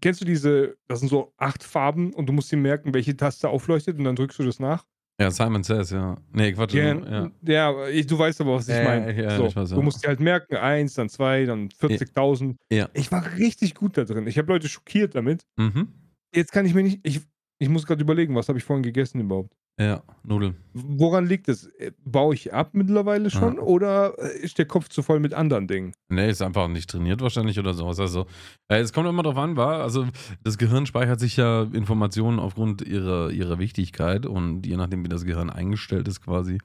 Kennst 0.00 0.20
du 0.20 0.24
diese, 0.24 0.76
das 0.88 0.98
sind 0.98 1.08
so 1.08 1.32
acht 1.36 1.62
Farben 1.62 2.12
und 2.12 2.26
du 2.26 2.32
musst 2.32 2.50
dir 2.50 2.56
merken, 2.56 2.92
welche 2.92 3.16
Taste 3.16 3.48
aufleuchtet 3.48 3.96
und 3.98 4.04
dann 4.04 4.16
drückst 4.16 4.38
du 4.40 4.42
das 4.42 4.58
nach? 4.58 4.84
Ja, 5.20 5.30
Simon 5.30 5.62
Says, 5.62 5.90
ja. 5.90 6.16
Nee, 6.32 6.52
Quatsch. 6.52 6.74
Ja, 6.74 6.94
ja. 6.96 7.30
ja. 7.42 7.88
ich, 7.88 8.06
du 8.08 8.18
weißt 8.18 8.40
aber, 8.40 8.56
was 8.56 8.68
ich 8.68 8.74
Ja, 8.74 8.82
meine. 8.82 9.22
ja, 9.22 9.36
so, 9.36 9.46
ich 9.46 9.54
weiß, 9.54 9.70
ja. 9.70 9.76
Du 9.76 9.82
musst 9.82 10.02
dir 10.02 10.08
halt 10.08 10.18
merken, 10.18 10.56
eins, 10.56 10.94
dann 10.94 11.08
zwei, 11.08 11.44
dann 11.44 11.68
40.000. 11.68 12.56
Ja. 12.72 12.88
Ich 12.94 13.12
war 13.12 13.24
richtig 13.36 13.76
gut 13.76 13.96
da 13.96 14.02
drin. 14.04 14.26
Ich 14.26 14.36
habe 14.38 14.52
Leute 14.52 14.68
schockiert 14.68 15.14
damit. 15.14 15.46
Mhm. 15.56 15.86
Jetzt 16.34 16.50
kann 16.50 16.66
ich 16.66 16.74
mir 16.74 16.82
nicht. 16.82 16.98
Ich, 17.04 17.20
ich 17.60 17.68
muss 17.68 17.86
gerade 17.86 18.02
überlegen, 18.02 18.34
was 18.34 18.48
habe 18.48 18.58
ich 18.58 18.64
vorhin 18.64 18.82
gegessen 18.82 19.20
überhaupt? 19.20 19.54
Ja, 19.78 20.04
Nudeln. 20.22 20.54
Woran 20.72 21.26
liegt 21.26 21.48
es? 21.48 21.66
Äh, 21.78 21.90
Baue 22.04 22.34
ich 22.34 22.54
ab 22.54 22.70
mittlerweile 22.74 23.28
schon 23.28 23.56
Ja. 23.56 23.62
oder 23.62 24.14
äh, 24.18 24.38
ist 24.38 24.56
der 24.58 24.66
Kopf 24.66 24.88
zu 24.88 25.02
voll 25.02 25.18
mit 25.18 25.34
anderen 25.34 25.66
Dingen? 25.66 25.94
Nee, 26.08 26.30
ist 26.30 26.42
einfach 26.42 26.68
nicht 26.68 26.88
trainiert 26.88 27.20
wahrscheinlich 27.20 27.58
oder 27.58 27.74
sowas. 27.74 27.98
Also, 27.98 28.26
äh, 28.68 28.78
es 28.78 28.92
kommt 28.92 29.08
immer 29.08 29.24
drauf 29.24 29.36
an, 29.36 29.56
war. 29.56 29.82
Also, 29.82 30.06
das 30.44 30.58
Gehirn 30.58 30.86
speichert 30.86 31.18
sich 31.18 31.36
ja 31.36 31.64
Informationen 31.64 32.38
aufgrund 32.38 32.82
ihrer, 32.82 33.30
ihrer 33.30 33.58
Wichtigkeit 33.58 34.26
und 34.26 34.64
je 34.64 34.76
nachdem, 34.76 35.02
wie 35.04 35.08
das 35.08 35.24
Gehirn 35.24 35.50
eingestellt 35.50 36.06
ist, 36.06 36.20
quasi, 36.20 36.58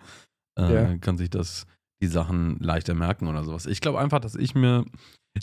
äh, 0.59 0.73
Ja. 0.73 0.97
kann 0.97 1.17
sich 1.17 1.31
das 1.31 1.65
die 2.03 2.07
Sachen 2.07 2.59
leichter 2.59 2.93
merken 2.93 3.27
oder 3.27 3.43
sowas. 3.43 3.65
Ich 3.65 3.81
glaube 3.81 3.99
einfach, 3.99 4.19
dass 4.19 4.35
ich 4.35 4.53
mir. 4.53 4.85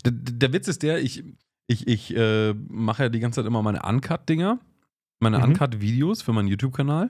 Der, 0.05 0.11
der 0.13 0.53
Witz 0.53 0.69
ist 0.69 0.83
der, 0.83 1.01
ich, 1.01 1.23
ich, 1.67 1.85
ich 1.87 2.15
äh, 2.15 2.53
mache 2.53 3.03
ja 3.03 3.09
die 3.09 3.19
ganze 3.19 3.41
Zeit 3.41 3.45
immer 3.45 3.61
meine 3.61 3.81
Uncut-Dinger, 3.83 4.57
meine 5.19 5.37
Mhm. 5.39 5.43
Uncut-Videos 5.43 6.21
für 6.21 6.31
meinen 6.31 6.47
YouTube-Kanal. 6.47 7.09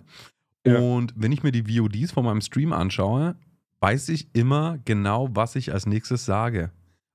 Ja. 0.67 0.79
Und 0.79 1.13
wenn 1.15 1.31
ich 1.31 1.43
mir 1.43 1.51
die 1.51 1.63
VODs 1.79 2.11
von 2.11 2.25
meinem 2.25 2.41
Stream 2.41 2.73
anschaue, 2.73 3.35
weiß 3.79 4.09
ich 4.09 4.29
immer 4.33 4.79
genau, 4.85 5.29
was 5.33 5.55
ich 5.55 5.73
als 5.73 5.85
nächstes 5.85 6.25
sage. 6.25 6.71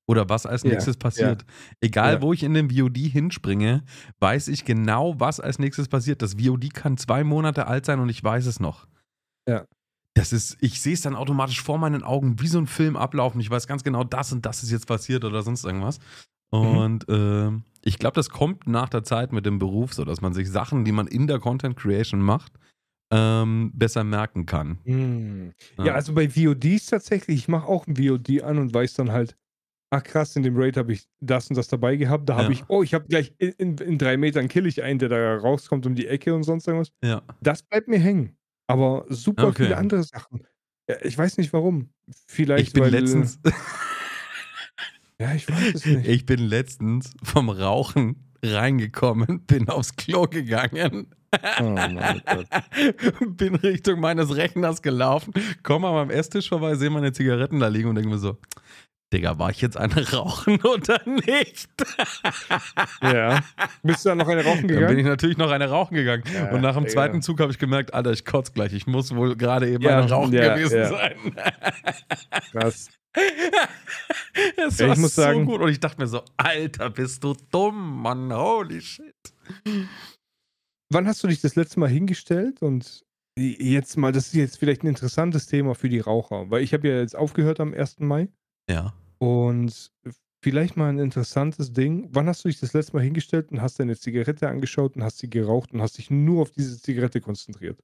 Oder 0.06 0.28
was 0.28 0.46
als 0.46 0.62
Ja, 0.64 0.70
nächstes 0.70 0.96
passiert. 0.96 1.44
Egal, 1.80 2.14
Ja. 2.14 2.22
wo 2.22 2.32
ich 2.32 2.42
in 2.42 2.54
den 2.54 2.70
VOD 2.70 2.96
hinspringe, 3.08 3.84
weiß 4.20 4.48
ich 4.48 4.64
genau, 4.64 5.18
was 5.18 5.38
als 5.40 5.58
nächstes 5.58 5.88
passiert. 5.88 6.22
Das 6.22 6.34
VOD 6.34 6.72
kann 6.74 6.96
zwei 6.96 7.24
Monate 7.24 7.66
alt 7.66 7.86
sein 7.86 8.00
und 8.00 8.08
ich 8.08 8.22
weiß 8.22 8.46
es 8.46 8.58
noch. 8.60 8.86
Ja. 9.48 9.64
Das 10.14 10.32
ist, 10.32 10.58
ich 10.60 10.80
sehe 10.82 10.92
es 10.92 11.00
dann 11.00 11.14
automatisch 11.16 11.62
vor 11.62 11.78
meinen 11.78 12.02
Augen, 12.02 12.38
wie 12.40 12.48
so 12.48 12.58
ein 12.58 12.66
Film 12.66 12.96
ablaufen. 12.96 13.40
Ich 13.40 13.48
weiß 13.48 13.66
ganz 13.66 13.82
genau, 13.84 14.04
das 14.04 14.32
und 14.32 14.44
das 14.44 14.62
ist 14.62 14.70
jetzt 14.70 14.86
passiert 14.86 15.24
oder 15.24 15.42
sonst 15.42 15.64
irgendwas. 15.64 15.98
Mhm. 16.52 16.58
Und 16.58 17.06
ähm, 17.08 17.62
ich 17.80 17.98
glaube, 17.98 18.14
das 18.14 18.28
kommt 18.28 18.66
nach 18.66 18.90
der 18.90 19.04
Zeit 19.04 19.32
mit 19.32 19.46
dem 19.46 19.58
Beruf 19.58 19.94
so, 19.94 20.04
dass 20.04 20.20
man 20.20 20.34
sich 20.34 20.50
Sachen, 20.50 20.84
die 20.84 20.92
man 20.92 21.06
in 21.06 21.26
der 21.28 21.38
Content 21.38 21.76
Creation 21.76 22.20
macht, 22.20 22.52
ähm, 23.12 23.70
besser 23.74 24.02
merken 24.04 24.46
kann. 24.46 24.78
Hm. 24.84 25.52
Ja, 25.78 25.94
also 25.94 26.14
bei 26.14 26.28
VODs 26.28 26.86
tatsächlich, 26.86 27.36
ich 27.38 27.48
mache 27.48 27.66
auch 27.68 27.86
ein 27.86 27.96
VOD 27.96 28.42
an 28.42 28.58
und 28.58 28.72
weiß 28.74 28.94
dann 28.94 29.12
halt, 29.12 29.36
ach 29.90 30.02
krass, 30.02 30.34
in 30.36 30.42
dem 30.42 30.56
Raid 30.56 30.76
habe 30.78 30.92
ich 30.94 31.06
das 31.20 31.48
und 31.50 31.56
das 31.56 31.68
dabei 31.68 31.96
gehabt. 31.96 32.28
Da 32.28 32.36
habe 32.36 32.44
Ja. 32.44 32.50
ich, 32.52 32.64
oh, 32.68 32.82
ich 32.82 32.94
habe 32.94 33.06
gleich 33.08 33.34
in, 33.38 33.50
in, 33.58 33.76
in 33.78 33.98
drei 33.98 34.16
Metern 34.16 34.48
kill 34.48 34.66
ich 34.66 34.82
einen, 34.82 34.98
der 34.98 35.10
da 35.10 35.36
rauskommt 35.36 35.84
um 35.86 35.94
die 35.94 36.06
Ecke 36.06 36.34
und 36.34 36.42
sonst 36.44 36.66
irgendwas. 36.66 36.90
ja. 37.04 37.20
Das 37.42 37.62
bleibt 37.62 37.88
mir 37.88 37.98
hängen. 37.98 38.34
Aber 38.66 39.04
super 39.10 39.48
Okay. 39.48 39.64
viele 39.64 39.76
andere 39.76 40.02
Sachen. 40.02 40.46
Ja, 40.88 40.96
ich 41.02 41.16
weiß 41.18 41.36
nicht 41.36 41.52
warum. 41.52 41.90
Vielleicht, 42.26 42.68
Ich 42.68 42.72
bin 42.72 42.84
weil, 42.84 42.90
letztens, 42.92 43.38
Ja, 45.18 45.34
ich 45.34 45.48
weiß 45.48 45.74
es 45.74 45.84
nicht. 45.86 46.08
ich 46.08 46.26
bin 46.26 46.40
letztens 46.40 47.12
vom 47.22 47.48
Rauchen 47.50 48.16
reingekommen, 48.42 49.40
bin 49.46 49.68
aufs 49.68 49.96
Klo 49.96 50.24
gegangen, 50.24 51.08
Oh 51.60 51.62
mein 51.62 52.22
Gott. 52.26 52.46
bin 53.38 53.54
Richtung 53.54 54.00
meines 54.00 54.36
Rechners 54.36 54.82
gelaufen, 54.82 55.32
komme 55.62 55.90
meinem 55.90 56.10
Esstisch 56.10 56.48
vorbei, 56.50 56.74
sehe 56.74 56.90
meine 56.90 57.12
Zigaretten 57.12 57.58
da 57.58 57.68
liegen 57.68 57.88
und 57.88 57.94
denke 57.94 58.10
mir 58.10 58.18
so, 58.18 58.36
Digga, 59.12 59.38
war 59.38 59.50
ich 59.50 59.60
jetzt 59.60 59.76
eine 59.76 60.10
rauchen 60.12 60.60
oder 60.64 61.00
nicht? 61.06 61.68
ja. 63.02 63.40
Bist 63.82 64.04
du 64.04 64.08
dann 64.10 64.18
noch 64.18 64.28
eine 64.28 64.42
rauchen 64.44 64.60
Dann 64.62 64.66
bin 64.68 64.78
gegangen? 64.78 64.98
ich 64.98 65.04
natürlich 65.04 65.36
noch 65.36 65.50
eine 65.50 65.68
rauchen 65.68 65.94
gegangen. 65.94 66.22
Ja, 66.32 66.50
und 66.50 66.60
nach 66.62 66.74
dem 66.74 66.84
Digga. 66.84 66.92
zweiten 66.94 67.22
Zug 67.22 67.40
habe 67.40 67.52
ich 67.52 67.58
gemerkt, 67.58 67.92
Alter, 67.94 68.12
ich 68.12 68.24
kotze 68.24 68.52
gleich. 68.52 68.72
Ich 68.72 68.86
muss 68.86 69.14
wohl 69.14 69.36
gerade 69.36 69.68
eben 69.68 69.82
Ja, 69.82 69.98
eine 69.98 70.10
rauchen 70.10 70.32
ja, 70.32 70.54
gewesen 70.54 70.78
ja. 70.78 70.88
sein. 70.88 71.14
Krass. 72.52 72.88
Es 74.56 74.78
Ja, 74.78 74.86
ich 74.86 74.90
war 74.92 74.98
muss 74.98 75.14
so 75.14 75.22
sagen- 75.22 75.44
gut. 75.44 75.60
Und 75.60 75.68
ich 75.70 75.78
dachte 75.80 76.00
mir 76.00 76.06
so, 76.06 76.22
Alter, 76.38 76.88
bist 76.88 77.22
du 77.22 77.34
dumm, 77.50 78.00
Mann. 78.02 78.32
Holy 78.32 78.80
shit. 78.80 79.14
Wann 80.90 81.06
hast 81.06 81.22
du 81.22 81.28
dich 81.28 81.40
das 81.42 81.54
letzte 81.54 81.78
Mal 81.80 81.90
hingestellt 81.90 82.62
und 82.62 83.02
jetzt 83.38 83.96
mal, 83.98 84.12
das 84.12 84.28
ist 84.28 84.34
jetzt 84.34 84.58
vielleicht 84.58 84.82
ein 84.82 84.86
interessantes 84.88 85.46
Thema 85.46 85.74
für 85.74 85.88
die 85.90 86.00
Raucher, 86.00 86.50
weil 86.50 86.62
ich 86.62 86.72
habe 86.72 86.88
ja 86.88 87.00
jetzt 87.00 87.14
aufgehört 87.16 87.60
am 87.60 87.74
1. 87.74 88.00
Mai 88.00 88.28
Ja. 88.68 88.94
Und 89.22 89.92
vielleicht 90.42 90.76
mal 90.76 90.88
ein 90.88 90.98
interessantes 90.98 91.72
Ding. 91.72 92.08
Wann 92.10 92.26
hast 92.26 92.44
du 92.44 92.48
dich 92.48 92.58
das 92.58 92.72
letzte 92.72 92.96
Mal 92.96 93.04
hingestellt 93.04 93.52
und 93.52 93.62
hast 93.62 93.78
deine 93.78 93.96
Zigarette 93.96 94.48
angeschaut 94.48 94.96
und 94.96 95.04
hast 95.04 95.18
sie 95.18 95.30
geraucht 95.30 95.72
und 95.72 95.80
hast 95.80 95.96
dich 95.98 96.10
nur 96.10 96.42
auf 96.42 96.50
diese 96.50 96.82
Zigarette 96.82 97.20
konzentriert? 97.20 97.80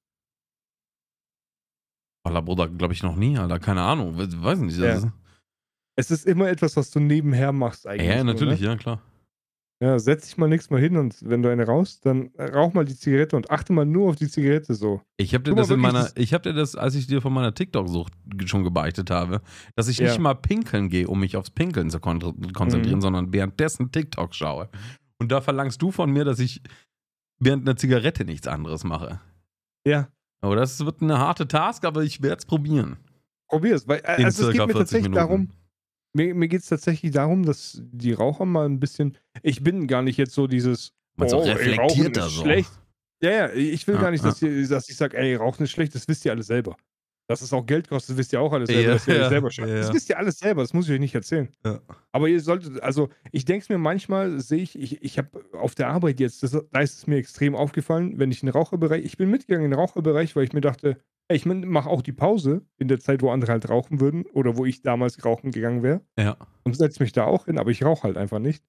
Alter, 2.24 2.42
Bruder, 2.42 2.66
glaube 2.66 2.92
ich 2.92 3.04
noch 3.04 3.14
nie, 3.14 3.38
Alter. 3.38 3.60
Keine 3.60 3.82
Ahnung. 3.82 4.16
Weiß 4.16 4.58
nicht. 4.58 4.78
Ja. 4.78 4.94
Ist 4.94 5.06
es 5.94 6.10
ist 6.10 6.26
immer 6.26 6.48
etwas, 6.48 6.76
was 6.76 6.90
du 6.90 6.98
nebenher 6.98 7.52
machst 7.52 7.86
eigentlich. 7.86 8.08
Ja, 8.08 8.16
ne? 8.16 8.24
natürlich, 8.24 8.58
oder? 8.58 8.70
ja, 8.70 8.76
klar. 8.76 9.02
Ja, 9.80 9.96
setz 10.00 10.24
dich 10.26 10.36
mal 10.36 10.48
nächstes 10.48 10.70
Mal 10.70 10.80
hin 10.80 10.96
und 10.96 11.16
wenn 11.22 11.40
du 11.40 11.48
eine 11.52 11.64
rauchst, 11.64 12.04
dann 12.04 12.30
rauch 12.36 12.74
mal 12.74 12.84
die 12.84 12.96
Zigarette 12.96 13.36
und 13.36 13.48
achte 13.52 13.72
mal 13.72 13.84
nur 13.86 14.08
auf 14.10 14.16
die 14.16 14.28
Zigarette 14.28 14.74
so. 14.74 15.00
Ich 15.16 15.34
habe 15.34 15.44
dir 15.44 15.50
Guck 15.50 15.58
das 15.60 15.70
in 15.70 15.78
meiner, 15.78 16.00
das- 16.02 16.14
ich 16.16 16.34
habe 16.34 16.42
dir 16.42 16.52
das, 16.52 16.74
als 16.74 16.96
ich 16.96 17.06
dir 17.06 17.22
von 17.22 17.32
meiner 17.32 17.54
TikTok-Sucht 17.54 18.12
schon 18.46 18.64
gebeichtet 18.64 19.10
habe, 19.10 19.40
dass 19.76 19.86
ich 19.86 19.98
Ja. 19.98 20.08
nicht 20.08 20.18
mal 20.18 20.34
pinkeln 20.34 20.88
gehe, 20.88 21.06
um 21.06 21.20
mich 21.20 21.36
aufs 21.36 21.50
Pinkeln 21.50 21.90
zu 21.90 22.00
kon 22.00 22.18
konzentrieren, 22.52 22.98
Mhm. 22.98 23.02
sondern 23.02 23.32
währenddessen 23.32 23.92
TikTok 23.92 24.34
schaue. 24.34 24.68
Und 25.20 25.30
da 25.30 25.40
verlangst 25.40 25.80
du 25.80 25.92
von 25.92 26.10
mir, 26.12 26.24
dass 26.24 26.40
ich 26.40 26.60
während 27.38 27.62
einer 27.68 27.76
Zigarette 27.76 28.24
nichts 28.24 28.48
anderes 28.48 28.82
mache. 28.82 29.20
Ja, 29.86 30.08
Aber 30.40 30.56
das 30.56 30.84
wird 30.84 31.02
eine 31.02 31.18
harte 31.18 31.46
Task, 31.46 31.84
aber 31.84 32.02
ich 32.02 32.20
werde 32.20 32.38
es 32.38 32.46
probieren. 32.46 32.96
probier's. 33.48 33.86
Weil, 33.86 34.00
äh, 34.04 34.24
also 34.24 34.48
es 34.48 34.52
geht 34.52 34.58
mir 34.60 34.66
40 34.66 34.74
tatsächlich 34.78 35.02
Minuten. 35.10 35.14
darum, 35.16 35.50
mir, 36.18 36.34
mir 36.34 36.48
geht 36.48 36.60
es 36.60 36.68
tatsächlich 36.68 37.12
darum, 37.12 37.44
dass 37.44 37.80
die 37.82 38.12
Raucher 38.12 38.44
mal 38.44 38.66
ein 38.66 38.80
bisschen. 38.80 39.16
Ich 39.42 39.62
bin 39.62 39.86
gar 39.86 40.02
nicht 40.02 40.18
jetzt 40.18 40.34
so 40.34 40.46
dieses. 40.46 40.92
Man 41.16 41.28
so 41.28 41.40
ey, 41.40 41.52
reflektierter 41.52 42.20
Rauchen 42.20 42.28
ist 42.28 42.36
so. 42.36 42.42
Schlecht. 42.42 42.70
Ja, 43.22 43.30
ja, 43.30 43.52
ich 43.52 43.86
will 43.86 43.96
Ja, 43.96 44.02
gar 44.02 44.10
nicht, 44.10 44.24
dass, 44.24 44.40
ihr, 44.42 44.68
dass 44.68 44.88
ich 44.88 44.96
sage, 44.96 45.16
ey, 45.16 45.34
Rauchen 45.34 45.64
ist 45.64 45.70
schlecht, 45.70 45.94
das 45.94 46.06
wisst 46.06 46.24
ihr 46.24 46.30
alle 46.30 46.42
selber. 46.42 46.76
Dass 47.26 47.42
es 47.42 47.52
auch 47.52 47.66
Geld 47.66 47.88
kostet, 47.88 48.16
wisst 48.16 48.32
ihr 48.32 48.40
auch 48.40 48.52
alles 48.52 48.68
selber. 48.68 48.82
Ja, 48.82 48.94
euch 48.94 49.06
ja, 49.06 49.28
selber 49.28 49.50
ja, 49.50 49.66
Das 49.66 49.88
ja. 49.88 49.94
wisst 49.94 50.08
ihr 50.08 50.18
alles 50.18 50.38
selber, 50.38 50.62
das 50.62 50.72
muss 50.72 50.86
ich 50.86 50.94
euch 50.94 51.00
nicht 51.00 51.14
erzählen. 51.14 51.48
Ja. 51.64 51.80
Aber 52.12 52.28
ihr 52.28 52.40
solltet, 52.40 52.80
also 52.82 53.08
ich 53.32 53.44
denke 53.44 53.64
es 53.64 53.68
mir 53.68 53.78
manchmal, 53.78 54.40
sehe 54.40 54.62
ich, 54.62 54.78
ich, 54.78 55.02
ich 55.02 55.18
habe 55.18 55.44
auf 55.52 55.74
der 55.74 55.88
Arbeit 55.88 56.20
jetzt, 56.20 56.42
das, 56.42 56.52
da 56.52 56.80
ist 56.80 56.96
es 56.96 57.06
mir 57.06 57.16
extrem 57.16 57.54
aufgefallen, 57.54 58.18
wenn 58.18 58.30
ich 58.30 58.42
in 58.42 58.46
den 58.46 58.52
Raucherbereich, 58.52 59.04
ich 59.04 59.16
bin 59.16 59.30
mitgegangen 59.30 59.66
in 59.66 59.72
den 59.72 59.80
Raucherbereich, 59.80 60.36
weil 60.36 60.44
ich 60.44 60.52
mir 60.52 60.60
dachte, 60.60 60.90
ey, 60.90 60.96
ich 61.30 61.44
mache 61.46 61.88
auch 61.90 62.02
die 62.02 62.12
Pause 62.12 62.62
in 62.78 62.88
der 62.88 63.00
Zeit, 63.00 63.20
wo 63.22 63.30
andere 63.30 63.52
halt 63.52 63.68
rauchen 63.68 64.00
würden 64.00 64.24
oder 64.32 64.56
wo 64.56 64.64
ich 64.64 64.82
damals 64.82 65.24
rauchen 65.24 65.50
gegangen 65.50 65.82
wäre 65.82 66.00
Ja. 66.18 66.36
und 66.64 66.76
setze 66.76 67.02
mich 67.02 67.12
da 67.12 67.24
auch 67.24 67.44
hin, 67.46 67.58
aber 67.58 67.70
ich 67.70 67.84
rauche 67.84 68.04
halt 68.04 68.16
einfach 68.16 68.38
nicht. 68.38 68.64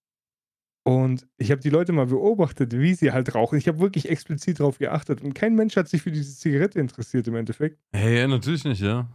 Und 0.86 1.28
ich 1.38 1.52
habe 1.52 1.62
die 1.62 1.70
Leute 1.70 1.92
mal 1.92 2.08
beobachtet, 2.08 2.74
wie 2.78 2.94
sie 2.96 3.12
halt 3.12 3.36
rauchen. 3.36 3.58
Ich 3.58 3.68
habe 3.68 3.80
wirklich 3.80 4.10
explizit 4.10 4.60
darauf 4.60 4.80
geachtet 4.80 5.22
und 5.22 5.34
kein 5.36 5.56
Mensch 5.56 5.76
hat 5.76 5.88
sich 5.88 6.02
für 6.02 6.12
diese 6.12 6.36
Zigarette 6.36 6.80
interessiert 6.80 7.28
im 7.28 7.36
Endeffekt. 7.36 7.80
Hey, 7.94 8.20
ja, 8.20 8.28
natürlich 8.28 8.64
nicht, 8.64 8.82
ja. 8.82 9.08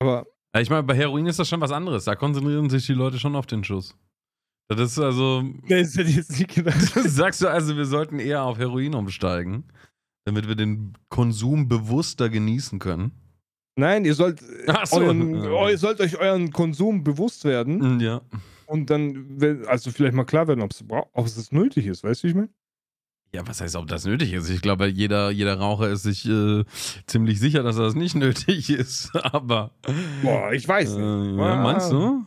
Aber 0.00 0.26
Ja, 0.54 0.60
Ich 0.60 0.70
meine, 0.70 0.82
bei 0.84 0.94
Heroin 0.96 1.26
ist 1.26 1.38
das 1.38 1.48
schon 1.48 1.60
was 1.60 1.72
anderes. 1.72 2.04
Da 2.04 2.14
konzentrieren 2.16 2.70
sich 2.70 2.86
die 2.86 2.94
Leute 2.94 3.18
schon 3.18 3.36
auf 3.36 3.46
den 3.46 3.62
Schuss. 3.64 3.96
Das 4.68 4.80
ist 4.80 4.98
also, 5.00 5.42
das 5.68 5.96
hätte 5.96 6.08
ich 6.10 6.16
jetzt 6.16 6.30
nicht 6.38 6.54
gedacht. 6.54 6.80
sagst 6.94 7.42
du 7.42 7.48
also, 7.48 7.76
wir 7.76 7.84
sollten 7.86 8.18
eher 8.20 8.44
auf 8.44 8.56
Heroin 8.58 8.94
umsteigen, 8.94 9.64
damit 10.24 10.48
wir 10.48 10.54
den 10.54 10.92
Konsum 11.08 11.68
bewusster 11.68 12.28
genießen 12.28 12.78
können. 12.78 13.12
Nein, 13.76 14.04
ihr 14.04 14.14
sollt, 14.14 14.42
Ach 14.66 14.86
so. 14.86 14.96
euren, 15.00 15.42
Ja. 15.42 15.68
ihr 15.70 15.78
sollt 15.78 16.00
euch 16.00 16.18
euren 16.18 16.50
Konsum 16.52 17.02
bewusst 17.04 17.44
werden 17.44 17.96
Mm, 17.96 18.00
Ja. 18.00 18.20
und 18.66 18.90
dann, 18.90 19.38
also 19.66 19.90
vielleicht 19.90 20.14
mal 20.14 20.24
klar 20.24 20.48
werden, 20.48 20.60
ob 20.62 20.72
es 21.26 21.52
nötig 21.52 21.86
ist, 21.86 22.04
weißt 22.04 22.22
du, 22.22 22.26
wie 22.26 22.30
ich 22.30 22.36
meine? 22.36 22.48
Ja, 23.32 23.46
was 23.46 23.60
heißt, 23.60 23.76
ob 23.76 23.86
das 23.86 24.04
nötig 24.06 24.32
ist? 24.32 24.50
Ich 24.50 24.60
glaube, 24.60 24.88
jeder, 24.88 25.30
jeder 25.30 25.56
Raucher 25.58 25.88
ist 25.88 26.02
sich 26.02 26.28
äh, 26.28 26.64
ziemlich 27.06 27.38
sicher, 27.38 27.62
dass 27.62 27.76
das 27.76 27.94
nicht 27.94 28.14
nötig 28.16 28.70
ist. 28.70 29.14
Aber. 29.14 29.70
Boah, 30.22 30.52
ich 30.52 30.66
weiß 30.66 30.94
Äh, 30.96 30.98
nicht. 30.98 31.38
ja, 31.38 31.54
Ah. 31.54 31.62
meinst 31.62 31.92
du? 31.92 32.24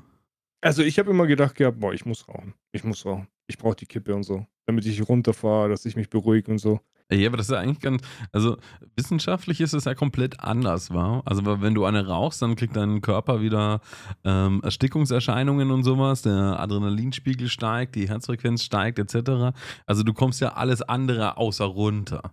Also 0.61 0.81
ich 0.81 0.97
habe 0.97 1.11
immer 1.11 1.27
gedacht 1.27 1.55
gehabt, 1.55 1.81
boah, 1.81 1.93
ich 1.93 2.05
muss 2.05 2.25
rauchen. 2.29 2.53
Ich 2.71 2.85
muss 2.85 3.05
rauchen. 3.05 3.27
Ich 3.47 3.57
brauche 3.57 3.75
die 3.75 3.85
Kippe 3.85 4.15
und 4.15 4.23
so, 4.23 4.47
damit 4.65 4.85
ich 4.85 5.07
runterfahre, 5.07 5.67
dass 5.67 5.83
ich 5.85 5.97
mich 5.97 6.09
beruhige 6.09 6.49
und 6.49 6.57
so. 6.59 6.79
Ja, 7.13 7.27
aber 7.29 7.37
das 7.37 7.47
ist 7.47 7.53
ja 7.53 7.59
eigentlich 7.59 7.79
ganz. 7.79 8.01
Also, 8.31 8.57
wissenschaftlich 8.95 9.61
ist 9.61 9.73
es 9.73 9.85
ja 9.85 9.93
komplett 9.95 10.39
anders, 10.39 10.91
war. 10.93 11.21
Also, 11.25 11.43
wenn 11.61 11.73
du 11.73 11.85
eine 11.85 12.07
rauchst, 12.07 12.41
dann 12.41 12.55
kriegt 12.55 12.75
dein 12.75 13.01
Körper 13.01 13.41
wieder 13.41 13.81
ähm, 14.23 14.61
Erstickungserscheinungen 14.63 15.71
und 15.71 15.83
sowas. 15.83 16.21
Der 16.23 16.59
Adrenalinspiegel 16.59 17.49
steigt, 17.49 17.95
die 17.95 18.09
Herzfrequenz 18.09 18.63
steigt, 18.63 18.99
etc. 18.99 19.55
Also, 19.85 20.03
du 20.03 20.13
kommst 20.13 20.41
ja 20.41 20.53
alles 20.53 20.81
andere 20.81 21.37
außer 21.37 21.65
runter. 21.65 22.31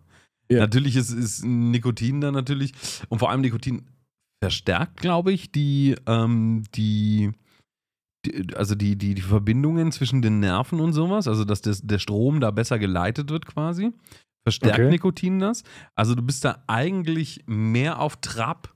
Ja. 0.51 0.61
Natürlich 0.61 0.97
ist, 0.97 1.11
ist 1.11 1.45
Nikotin 1.45 2.21
dann 2.21 2.35
natürlich. 2.35 2.73
Und 3.09 3.19
vor 3.21 3.31
allem 3.31 3.41
Nikotin 3.41 3.87
verstärkt, 4.43 4.97
glaube 5.01 5.33
ich, 5.33 5.53
die, 5.53 5.95
ähm, 6.07 6.65
die. 6.75 7.31
die- 8.27 8.55
Also 8.57 8.75
die, 8.75 8.97
die, 8.97 9.15
die 9.15 9.23
Verbindungen 9.23 9.93
zwischen 9.93 10.23
den 10.23 10.41
Nerven 10.41 10.81
und 10.81 10.93
sowas, 10.93 11.27
also 11.29 11.45
dass 11.45 11.63
das, 11.63 11.81
der 11.83 11.99
Strom 11.99 12.41
da 12.41 12.51
besser 12.51 12.79
geleitet 12.79 13.31
wird 13.31 13.47
quasi. 13.47 13.93
Verstärkt 14.43 14.79
Okay. 14.79 14.89
Nikotin 14.91 15.39
das? 15.39 15.63
Also 15.95 16.15
du 16.15 16.23
bist 16.23 16.45
da 16.45 16.63
eigentlich 16.67 17.45
mehr 17.47 17.99
auf 18.01 18.17
Trab 18.21 18.75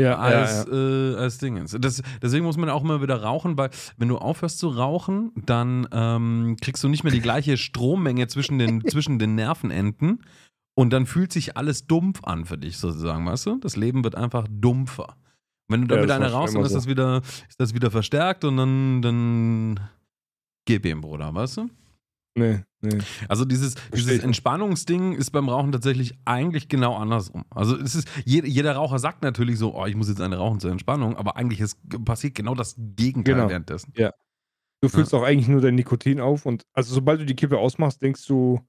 Ja, 0.00 0.18
als, 0.18 0.66
Äh, 0.66 1.14
als 1.16 1.38
Dingens. 1.38 1.76
Das, 1.78 2.02
deswegen 2.20 2.44
muss 2.44 2.56
man 2.56 2.68
auch 2.70 2.82
immer 2.82 3.00
wieder 3.02 3.22
rauchen, 3.22 3.56
weil 3.56 3.70
wenn 3.96 4.08
du 4.08 4.18
aufhörst 4.18 4.58
zu 4.58 4.68
rauchen, 4.68 5.32
dann 5.46 5.86
ähm, 5.92 6.56
kriegst 6.60 6.82
du 6.82 6.88
nicht 6.88 7.04
mehr 7.04 7.12
die 7.12 7.20
gleiche 7.20 7.56
Strommenge 7.56 8.26
zwischen 8.26 8.58
den, 8.58 8.84
zwischen 8.88 9.18
den 9.18 9.34
Nervenenden 9.36 10.24
und 10.74 10.92
dann 10.92 11.06
fühlt 11.06 11.32
sich 11.32 11.56
alles 11.56 11.86
dumpf 11.86 12.24
an 12.24 12.44
für 12.46 12.58
dich 12.58 12.78
sozusagen, 12.78 13.24
weißt 13.26 13.46
du? 13.46 13.58
Das 13.58 13.76
Leben 13.76 14.02
wird 14.02 14.14
einfach 14.16 14.46
dumpfer. 14.50 15.16
Wenn 15.68 15.82
du 15.82 15.86
dann 15.86 15.98
Ja, 15.98 16.02
wieder 16.02 16.18
das 16.18 16.18
war 16.18 16.26
eine 16.26 16.32
schon 16.32 16.40
rauchst, 16.40 16.54
immer 16.54 16.62
dann 16.62 16.66
ist 16.66 16.72
so. 16.72 16.78
das 16.78 16.86
wieder, 16.88 17.22
ist 17.48 17.60
das 17.60 17.74
wieder 17.74 17.90
verstärkt 17.90 18.44
und 18.44 18.56
dann, 18.56 19.02
dann 19.02 19.80
gib 20.66 20.84
ihm, 20.86 21.00
Bruder, 21.02 21.32
weißt 21.34 21.58
du? 21.58 21.70
Nee, 22.36 22.64
nee. 22.82 22.98
Also 23.28 23.44
dieses, 23.44 23.74
dieses. 23.94 24.18
Entspannungsding 24.22 25.12
ist 25.14 25.30
beim 25.30 25.48
Rauchen 25.48 25.72
tatsächlich 25.72 26.18
eigentlich 26.24 26.68
genau 26.68 26.94
andersrum. 26.96 27.44
Also 27.50 27.76
es 27.78 27.94
ist, 27.94 28.08
jeder, 28.24 28.74
Raucher 28.74 28.98
sagt 28.98 29.22
natürlich 29.22 29.58
so, 29.58 29.74
oh, 29.74 29.86
ich 29.86 29.94
muss 29.96 30.08
jetzt 30.08 30.20
eine 30.20 30.36
rauchen 30.36 30.60
zur 30.60 30.70
Entspannung, 30.70 31.16
aber 31.16 31.36
eigentlich 31.36 31.60
ist, 31.60 31.78
passiert 32.04 32.34
genau 32.34 32.54
das 32.54 32.74
Gegenteil 32.76 33.34
Genau. 33.36 33.48
währenddessen. 33.48 33.92
Du 34.82 34.88
füllst 34.88 35.14
auch 35.14 35.22
eigentlich 35.22 35.46
nur 35.48 35.60
dein 35.60 35.76
Nikotin 35.76 36.20
auf 36.20 36.44
und 36.44 36.64
also 36.74 36.92
sobald 36.94 37.20
du 37.20 37.24
die 37.24 37.36
Kippe 37.36 37.56
ausmachst, 37.56 38.02
denkst 38.02 38.26
du, 38.26 38.60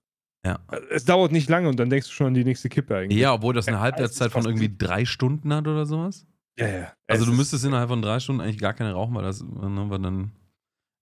Ja. 0.46 0.60
äh, 0.72 0.78
es 0.92 1.06
dauert 1.06 1.32
nicht 1.32 1.50
lange 1.50 1.68
und 1.70 1.80
dann 1.80 1.90
denkst 1.90 2.08
du 2.08 2.14
schon 2.14 2.28
an 2.28 2.34
die 2.36 2.44
nächste 2.44 2.70
Kippe 2.70 2.96
eigentlich. 2.96 3.20
Ja, 3.20 3.34
obwohl 3.34 3.54
das 3.56 3.68
eine 3.68 3.78
Ja, 3.78 3.82
Halbwertszeit 3.82 4.32
von 4.32 4.46
irgendwie 4.46 4.72
drei 4.78 5.06
Stunden 5.06 5.52
hat 5.52 5.68
oder 5.68 5.88
sowas. 5.88 6.28
ja, 6.60 6.68
ja. 6.68 6.94
Also 7.08 7.24
Es 7.24 7.30
du 7.32 7.36
müsstest 7.36 7.66
innerhalb 7.66 7.90
von 7.90 8.04
drei 8.04 8.20
Stunden 8.20 8.42
eigentlich 8.42 8.60
gar 8.60 8.74
keine 8.74 8.94
rauchen, 8.94 9.16
weil 9.16 9.24
das, 9.24 9.42
ne, 9.42 9.86
weil 9.90 10.00
dann. 10.00 10.32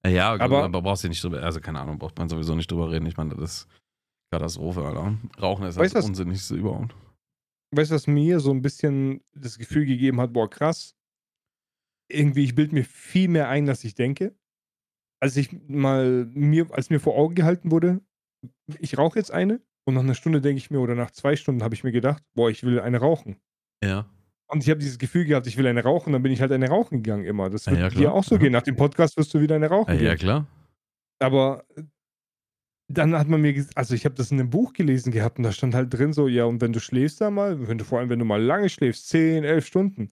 Äh, 0.06 0.14
Ja, 0.16 0.32
aber, 0.34 0.44
Aber- 0.44 0.64
aber 0.66 0.82
brauchst 0.82 1.04
du 1.04 1.08
nicht 1.10 1.24
drüber, 1.24 1.42
also 1.44 1.60
keine 1.62 1.80
Ahnung, 1.80 2.00
braucht 2.00 2.18
man 2.18 2.30
sowieso 2.30 2.56
nicht 2.56 2.72
drüber 2.72 2.92
reden. 2.92 3.06
Ich 3.06 3.18
meine, 3.18 3.36
das 3.36 3.40
ist 3.62 3.68
Katastrophe, 4.34 4.84
Alter. 4.84 5.18
Rauchen 5.42 5.66
ist 5.66 5.78
Weißt 5.78 5.94
das 5.96 6.06
du 6.06 6.10
was? 6.12 6.20
Unsinnigste 6.20 6.56
überhaupt. 6.56 6.96
weißt 7.76 7.92
du, 7.92 7.96
was 7.96 8.08
mir 8.08 8.40
so 8.40 8.52
ein 8.52 8.62
bisschen 8.62 9.22
das 9.34 9.58
Gefühl 9.58 9.86
gegeben 9.86 10.20
hat, 10.22 10.34
boah, 10.34 10.50
krass. 10.50 10.96
Irgendwie, 12.10 12.44
ich 12.44 12.56
bilde 12.56 12.74
mir 12.76 12.84
viel 12.84 13.28
mehr 13.30 13.48
ein, 13.50 13.70
als 13.70 13.84
ich 13.84 13.96
denke. 13.96 14.36
Als 15.22 15.38
ich 15.38 15.52
mal 15.68 16.26
mir, 16.34 16.68
als 16.74 16.90
mir 16.90 17.00
vor 17.00 17.16
Augen 17.16 17.36
gehalten 17.36 17.72
wurde, 17.72 18.02
ich 18.80 18.98
rauche 18.98 19.20
jetzt 19.20 19.32
eine 19.32 19.62
und 19.86 19.94
nach 19.94 20.02
einer 20.02 20.16
Stunde 20.16 20.42
denke 20.42 20.58
ich 20.58 20.72
mir, 20.72 20.80
oder 20.80 20.96
nach 20.96 21.12
zwei 21.12 21.36
Stunden 21.36 21.64
habe 21.64 21.76
ich 21.76 21.84
mir 21.84 21.92
gedacht, 21.92 22.24
boah, 22.34 22.50
ich 22.50 22.64
will 22.64 22.80
eine 22.80 22.98
rauchen. 23.00 23.38
Ja. 23.84 24.10
Und 24.52 24.64
ich 24.64 24.70
habe 24.70 24.80
dieses 24.80 25.00
Gefühl 25.00 25.26
gehabt, 25.26 25.48
ich 25.48 25.58
will 25.58 25.66
eine 25.68 25.84
rauchen, 25.84 26.12
dann 26.14 26.24
bin 26.24 26.32
ich 26.32 26.42
halt 26.42 26.52
eine 26.52 26.68
rauchen 26.70 27.04
gegangen 27.04 27.26
immer. 27.26 27.50
Das 27.50 27.70
Ja, 27.70 27.74
wird 27.74 27.82
ja, 27.90 27.90
dir 27.90 28.14
auch 28.14 28.24
so 28.24 28.36
Ja. 28.36 28.40
gehen. 28.40 28.52
Nach 28.52 28.64
dem 28.64 28.76
Podcast 28.76 29.18
wirst 29.18 29.34
du 29.34 29.40
wieder 29.42 29.56
eine 29.56 29.70
rauchen 29.70 29.98
Ja, 29.98 30.02
gehen. 30.02 30.08
ja, 30.12 30.16
klar. 30.16 30.48
Aber 31.20 31.64
äh, 31.76 31.84
dann 32.90 33.16
hat 33.18 33.28
man 33.28 33.42
mir, 33.42 33.66
also 33.76 33.96
ich 33.96 34.04
habe 34.06 34.16
das 34.16 34.32
in 34.32 34.40
einem 34.40 34.50
Buch 34.50 34.74
gelesen 34.74 35.12
gehabt 35.12 35.38
und 35.38 35.44
da 35.44 35.52
stand 35.52 35.74
halt 35.76 35.94
drin 35.94 36.12
so, 36.14 36.28
ja, 36.28 36.44
und 36.46 36.60
wenn 36.62 36.74
du 36.74 36.80
schläfst 36.80 37.22
da 37.22 37.30
mal, 37.32 37.68
wenn 37.68 37.78
du 37.78 37.86
vor 37.86 38.00
allem, 38.00 38.10
wenn 38.10 38.20
du 38.20 38.26
mal 38.26 38.42
lange 38.42 38.68
schläfst, 38.70 39.08
10, 39.08 39.44
11 39.46 39.66
Stunden, 39.66 40.12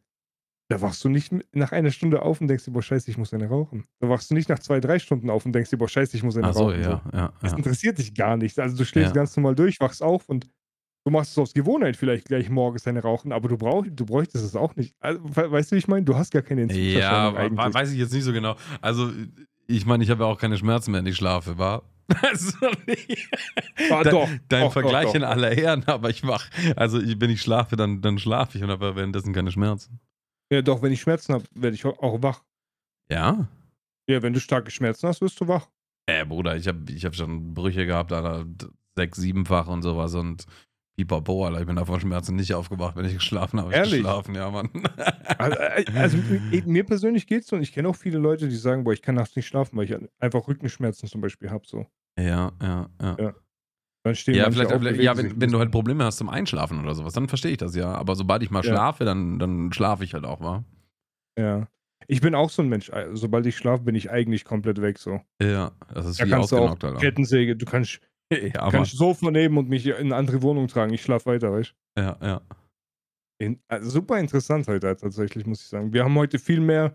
da 0.69 0.81
wachst 0.81 1.03
du 1.03 1.09
nicht 1.09 1.33
nach 1.55 1.71
einer 1.73 1.91
Stunde 1.91 2.21
auf 2.23 2.41
und 2.41 2.47
denkst 2.47 2.65
dir, 2.65 2.71
boah, 2.71 2.83
scheiße, 2.83 3.11
ich 3.11 3.17
muss 3.17 3.33
eine 3.33 3.47
rauchen. 3.47 3.85
Da 4.01 4.09
wachst 4.09 4.31
du 4.31 4.35
nicht 4.35 4.49
nach 4.49 4.59
zwei, 4.59 4.79
drei 4.81 4.99
Stunden 4.99 5.29
auf 5.29 5.45
und 5.45 5.53
denkst 5.53 5.71
dir, 5.71 5.77
boah, 5.77 5.89
scheiße, 5.89 6.17
ich 6.17 6.23
muss 6.23 6.37
eine 6.37 6.49
Ach 6.49 6.53
so, 6.53 6.71
rauchen. 6.71 6.71
ja, 6.71 7.03
ja, 7.13 7.33
Das 7.41 7.53
ja. 7.53 7.57
interessiert 7.57 7.97
dich 7.99 8.15
gar 8.15 8.37
nicht. 8.37 8.59
Also 8.59 8.77
du 8.77 8.85
schläfst 8.85 9.13
Ja. 9.13 9.13
ganz 9.13 9.35
normal 9.37 9.55
durch, 9.55 9.79
wachst 9.79 10.03
auf 10.03 10.29
und 10.29 10.49
du 11.05 11.11
machst 11.11 11.31
es 11.31 11.37
aus 11.37 11.53
Gewohnheit 11.53 11.95
vielleicht 11.97 12.25
gleich 12.27 12.49
morgens 12.49 12.85
eine 12.87 13.01
rauchen, 13.01 13.31
aber 13.31 13.47
du, 13.49 13.57
brauch, 13.57 13.85
du 13.89 14.05
bräuchtest 14.05 14.43
es 14.45 14.55
auch 14.55 14.75
nicht. 14.75 14.93
Also, 14.99 15.21
we- 15.23 15.51
weißt 15.51 15.71
du, 15.71 15.75
wie 15.75 15.79
ich 15.79 15.87
meine? 15.87 16.05
Du 16.05 16.15
hast 16.15 16.31
gar 16.31 16.41
keine 16.41 16.61
Ja, 16.61 16.67
Entzugserscheinung 16.67 17.33
we- 17.33 17.39
eigentlich. 17.39 17.73
weiß 17.73 17.91
ich 17.91 17.99
jetzt 17.99 18.13
nicht 18.13 18.23
so 18.23 18.33
genau. 18.33 18.55
Also, 18.81 19.11
ich 19.67 19.85
meine, 19.85 20.03
ich 20.03 20.09
habe 20.09 20.23
ja 20.23 20.29
auch 20.29 20.39
keine 20.39 20.57
Schmerzen 20.57 20.91
mehr, 20.91 20.99
wenn 21.01 21.07
ich 21.07 21.15
schlafe, 21.17 21.57
war. 21.57 21.83
Also, 22.23 22.51
Ah, 23.91 24.03
dein, 24.03 24.11
doch, 24.13 24.29
dein 24.49 24.61
doch, 24.63 24.73
Vergleich 24.73 25.05
doch, 25.05 25.15
in 25.15 25.23
aller 25.23 25.51
Ehren, 25.51 25.83
aber 25.87 26.09
ich 26.09 26.25
wach. 26.25 26.49
Also, 26.75 26.99
ich, 26.99 27.19
wenn 27.21 27.29
ich 27.29 27.41
schlafe, 27.41 27.75
dann, 27.75 28.01
dann 28.01 28.17
schlafe 28.17 28.57
ich 28.57 28.63
und 28.63 28.69
habe 28.71 28.95
währenddessen 28.95 29.31
keine 29.33 29.51
Schmerzen. 29.51 29.99
Ja, 30.51 30.61
doch, 30.63 30.81
wenn 30.81 30.91
ich 30.91 31.01
Schmerzen 31.01 31.33
habe, 31.33 31.43
werde 31.53 31.75
ich 31.75 31.85
auch 31.85 32.21
wach. 32.23 32.43
Ja? 33.11 33.47
Ja, 34.09 34.21
wenn 34.23 34.33
du 34.33 34.39
starke 34.39 34.71
Schmerzen 34.71 35.07
hast, 35.07 35.21
wirst 35.21 35.39
du 35.39 35.47
wach. 35.47 35.69
Äh, 36.07 36.25
Bruder, 36.25 36.55
ich 36.55 36.67
habe 36.67 36.91
ich 36.91 37.05
hab 37.05 37.15
schon 37.15 37.53
Brüche 37.53 37.85
gehabt, 37.85 38.11
Alter, 38.11 38.45
sechs, 38.95 39.19
siebenfach 39.19 39.67
und 39.67 39.83
sowas 39.83 40.15
und 40.15 40.45
pipapo, 41.05 41.45
Alter. 41.45 41.61
Ich 41.61 41.65
bin 41.67 41.75
davon 41.75 41.99
Schmerzen 41.99 42.35
nicht 42.35 42.53
aufgewacht, 42.53 42.95
wenn 42.95 43.05
ich 43.05 43.13
geschlafen 43.13 43.59
habe. 43.59 43.71
Ich 43.71 43.77
Ehrlich? 43.77 43.93
geschlafen, 44.01 44.35
ja, 44.35 44.49
Mann. 44.49 44.69
Also, 45.37 45.57
äh, 45.57 45.85
also 45.95 46.17
mir 46.65 46.83
persönlich 46.85 47.25
geht's 47.27 47.47
so 47.47 47.55
und 47.55 47.61
ich 47.61 47.71
kenne 47.71 47.87
auch 47.87 47.95
viele 47.95 48.17
Leute, 48.17 48.49
die 48.49 48.55
sagen, 48.55 48.83
boah, 48.83 48.91
ich 48.93 49.01
kann 49.01 49.15
nachts 49.15 49.35
nicht 49.35 49.47
schlafen, 49.47 49.77
weil 49.77 49.85
ich 49.85 49.95
einfach 50.19 50.47
Rückenschmerzen 50.47 51.07
zum 51.07 51.21
Beispiel 51.21 51.49
habe. 51.49 51.65
So. 51.65 51.85
ja, 52.17 52.51
ja, 52.61 52.89
ja. 53.01 53.17
Ja. 53.19 53.33
Dann 54.03 54.15
stehen 54.15 54.35
Ja, 54.35 54.49
vielleicht, 54.51 54.71
auf, 54.73 54.81
ja, 54.83 55.15
wenn, 55.17 55.39
wenn 55.39 55.51
du 55.51 55.59
halt. 55.59 55.71
Probleme 55.71 56.03
hast 56.03 56.17
zum 56.17 56.29
Einschlafen 56.29 56.81
oder 56.81 56.95
sowas, 56.95 57.13
dann 57.13 57.27
verstehe 57.27 57.51
ich 57.51 57.57
das 57.57 57.75
ja. 57.75 57.93
Aber 57.93 58.15
sobald 58.15 58.43
ich 58.43 58.49
mal 58.49 58.63
Ja. 58.63 58.71
schlafe, 58.71 59.05
dann, 59.05 59.39
dann 59.39 59.71
schlafe 59.71 60.03
ich 60.03 60.13
halt 60.13 60.25
auch, 60.25 60.41
wa? 60.41 60.63
Ja. 61.37 61.67
Ich 62.07 62.21
bin 62.21 62.33
auch 62.33 62.49
so 62.49 62.61
ein 62.61 62.69
Mensch. 62.69 62.89
äh, 62.89 63.09
Sobald 63.13 63.45
ich 63.45 63.55
schlafe, 63.57 63.83
bin 63.83 63.95
ich 63.95 64.09
eigentlich 64.09 64.43
komplett 64.45 64.81
weg 64.81 64.97
so. 64.97 65.21
Ja, 65.41 65.71
das 65.93 66.05
ist 66.07 66.19
Da 66.19 66.25
wie 66.25 66.29
kannst 66.31 66.51
du 66.51 66.57
auch. 66.57 66.77
Kettensäge, 66.99 67.55
du 67.55 67.65
kannst, 67.65 67.99
Ja, 68.53 68.61
Mann. 68.61 68.71
kannst 68.71 68.97
Sofa 68.97 69.31
nehmen 69.31 69.57
und 69.57 69.69
mich 69.69 69.85
in 69.87 69.93
eine 69.95 70.15
andere 70.15 70.41
Wohnung 70.41 70.67
tragen. 70.67 70.93
Ich 70.93 71.01
schlafe 71.01 71.25
weiter, 71.27 71.51
weißt 71.51 71.73
ja, 71.97 72.17
ja. 72.21 72.39
du? 72.39 72.55
In- 73.45 73.59
also 73.67 73.89
Super 73.89 74.19
interessant 74.19 74.67
heute 74.67 74.95
tatsächlich, 74.95 75.45
muss 75.45 75.61
ich 75.61 75.67
sagen. 75.67 75.93
Wir 75.93 76.03
haben 76.03 76.15
heute 76.15 76.37
viel 76.39 76.59
mehr, 76.59 76.93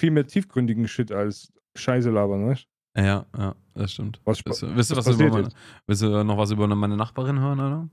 viel 0.00 0.10
mehr 0.10 0.26
tiefgründigen 0.26 0.86
Shit 0.88 1.12
als 1.12 1.52
Scheiße 1.76 2.10
labern, 2.10 2.46
weißt 2.46 2.66
Ja, 2.96 3.26
ja, 3.36 3.54
das 3.74 3.92
stimmt. 3.92 4.20
Was 4.24 4.42
Willst 4.46 4.62
du, 4.62 4.66
du, 4.66 4.76
was 4.76 4.90
was 5.06 5.08
über 5.08 5.28
meine, 5.30 5.48
willst 5.86 6.02
du 6.02 6.24
noch 6.24 6.38
was 6.38 6.50
über 6.50 6.66
meine 6.68 6.96
Nachbarin 6.96 7.38
hören, 7.40 7.60
oder? 7.60 7.88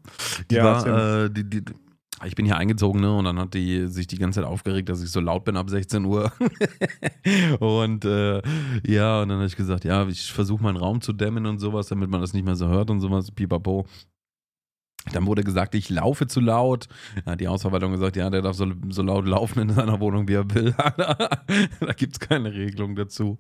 Die 0.50 0.56
Ja, 0.56 0.64
war, 0.64 1.24
äh, 1.26 1.30
die, 1.32 1.50
die, 1.50 1.66
ich 2.26 2.36
bin 2.36 2.46
hier 2.46 2.58
eingezogen, 2.58 3.02
ne? 3.02 3.16
Und 3.16 3.26
dann 3.26 3.40
hat 3.40 3.54
die 3.54 3.88
sich 3.88 4.08
die 4.08 4.18
ganze 4.18 4.42
Zeit 4.42 4.50
aufgeregt, 4.50 4.90
dass 4.90 5.02
ich 5.02 5.12
so 5.12 5.20
laut 5.20 5.46
bin 5.46 5.58
ab 5.58 5.70
16 5.70 6.06
Uhr. 6.06 6.32
und 7.60 8.06
äh, 8.06 8.42
ja, 8.86 9.22
und 9.22 9.30
dann 9.30 9.38
habe 9.38 9.46
ich 9.46 9.56
gesagt, 9.56 9.86
ja, 9.86 10.08
ich 10.08 10.32
versuche 10.32 10.64
meinen 10.64 10.78
Raum 10.78 11.02
zu 11.02 11.14
dämmen 11.14 11.46
und 11.46 11.60
sowas, 11.60 11.88
damit 11.88 12.10
man 12.10 12.22
das 12.22 12.34
nicht 12.34 12.46
mehr 12.46 12.56
so 12.56 12.68
hört 12.68 12.90
und 12.90 13.00
sowas, 13.00 13.32
pipapo. 13.32 13.86
Dann 15.14 15.26
wurde 15.26 15.44
gesagt, 15.44 15.76
ich 15.76 15.90
laufe 15.90 16.28
zu 16.28 16.40
laut. 16.40 16.88
Dann 17.24 17.34
hat 17.34 17.42
die 17.42 17.48
Hausverwaltung 17.48 17.92
gesagt, 17.92 18.16
ja, 18.16 18.30
der 18.30 18.42
darf 18.42 18.56
so, 18.56 18.68
so 18.90 19.02
laut 19.02 19.26
laufen 19.26 19.60
in 19.60 19.70
seiner 19.70 20.00
Wohnung, 20.00 20.28
wie 20.28 20.34
er 20.34 20.54
will. 20.54 20.76
da 20.78 21.94
gibt 21.96 22.14
es 22.14 22.20
keine 22.20 22.54
Regelung 22.54 22.96
dazu. 22.96 23.38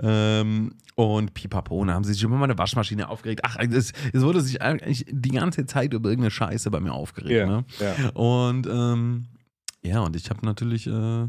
Ähm, 0.00 0.74
und 0.94 1.34
pipapo, 1.34 1.84
dann 1.84 1.94
haben 1.94 2.04
sie 2.04 2.14
sich 2.14 2.22
über 2.22 2.36
meine 2.36 2.56
Waschmaschine 2.56 3.08
aufgeregt. 3.08 3.40
Ach, 3.44 3.56
es, 3.58 3.92
es 4.12 4.22
wurde 4.22 4.40
sich 4.40 4.62
eigentlich 4.62 5.04
die 5.10 5.30
ganze 5.30 5.66
Zeit 5.66 5.92
über 5.92 6.08
irgendeine 6.08 6.30
Scheiße 6.30 6.70
bei 6.70 6.80
mir 6.80 6.92
aufgeregt. 6.92 7.32
Ja, 7.32 7.46
Ne? 7.46 7.64
ja. 7.80 8.08
Und 8.10 8.66
ähm, 8.66 9.26
ja, 9.82 10.00
und 10.00 10.14
ich 10.14 10.30
habe 10.30 10.46
natürlich, 10.46 10.86
äh, 10.86 11.28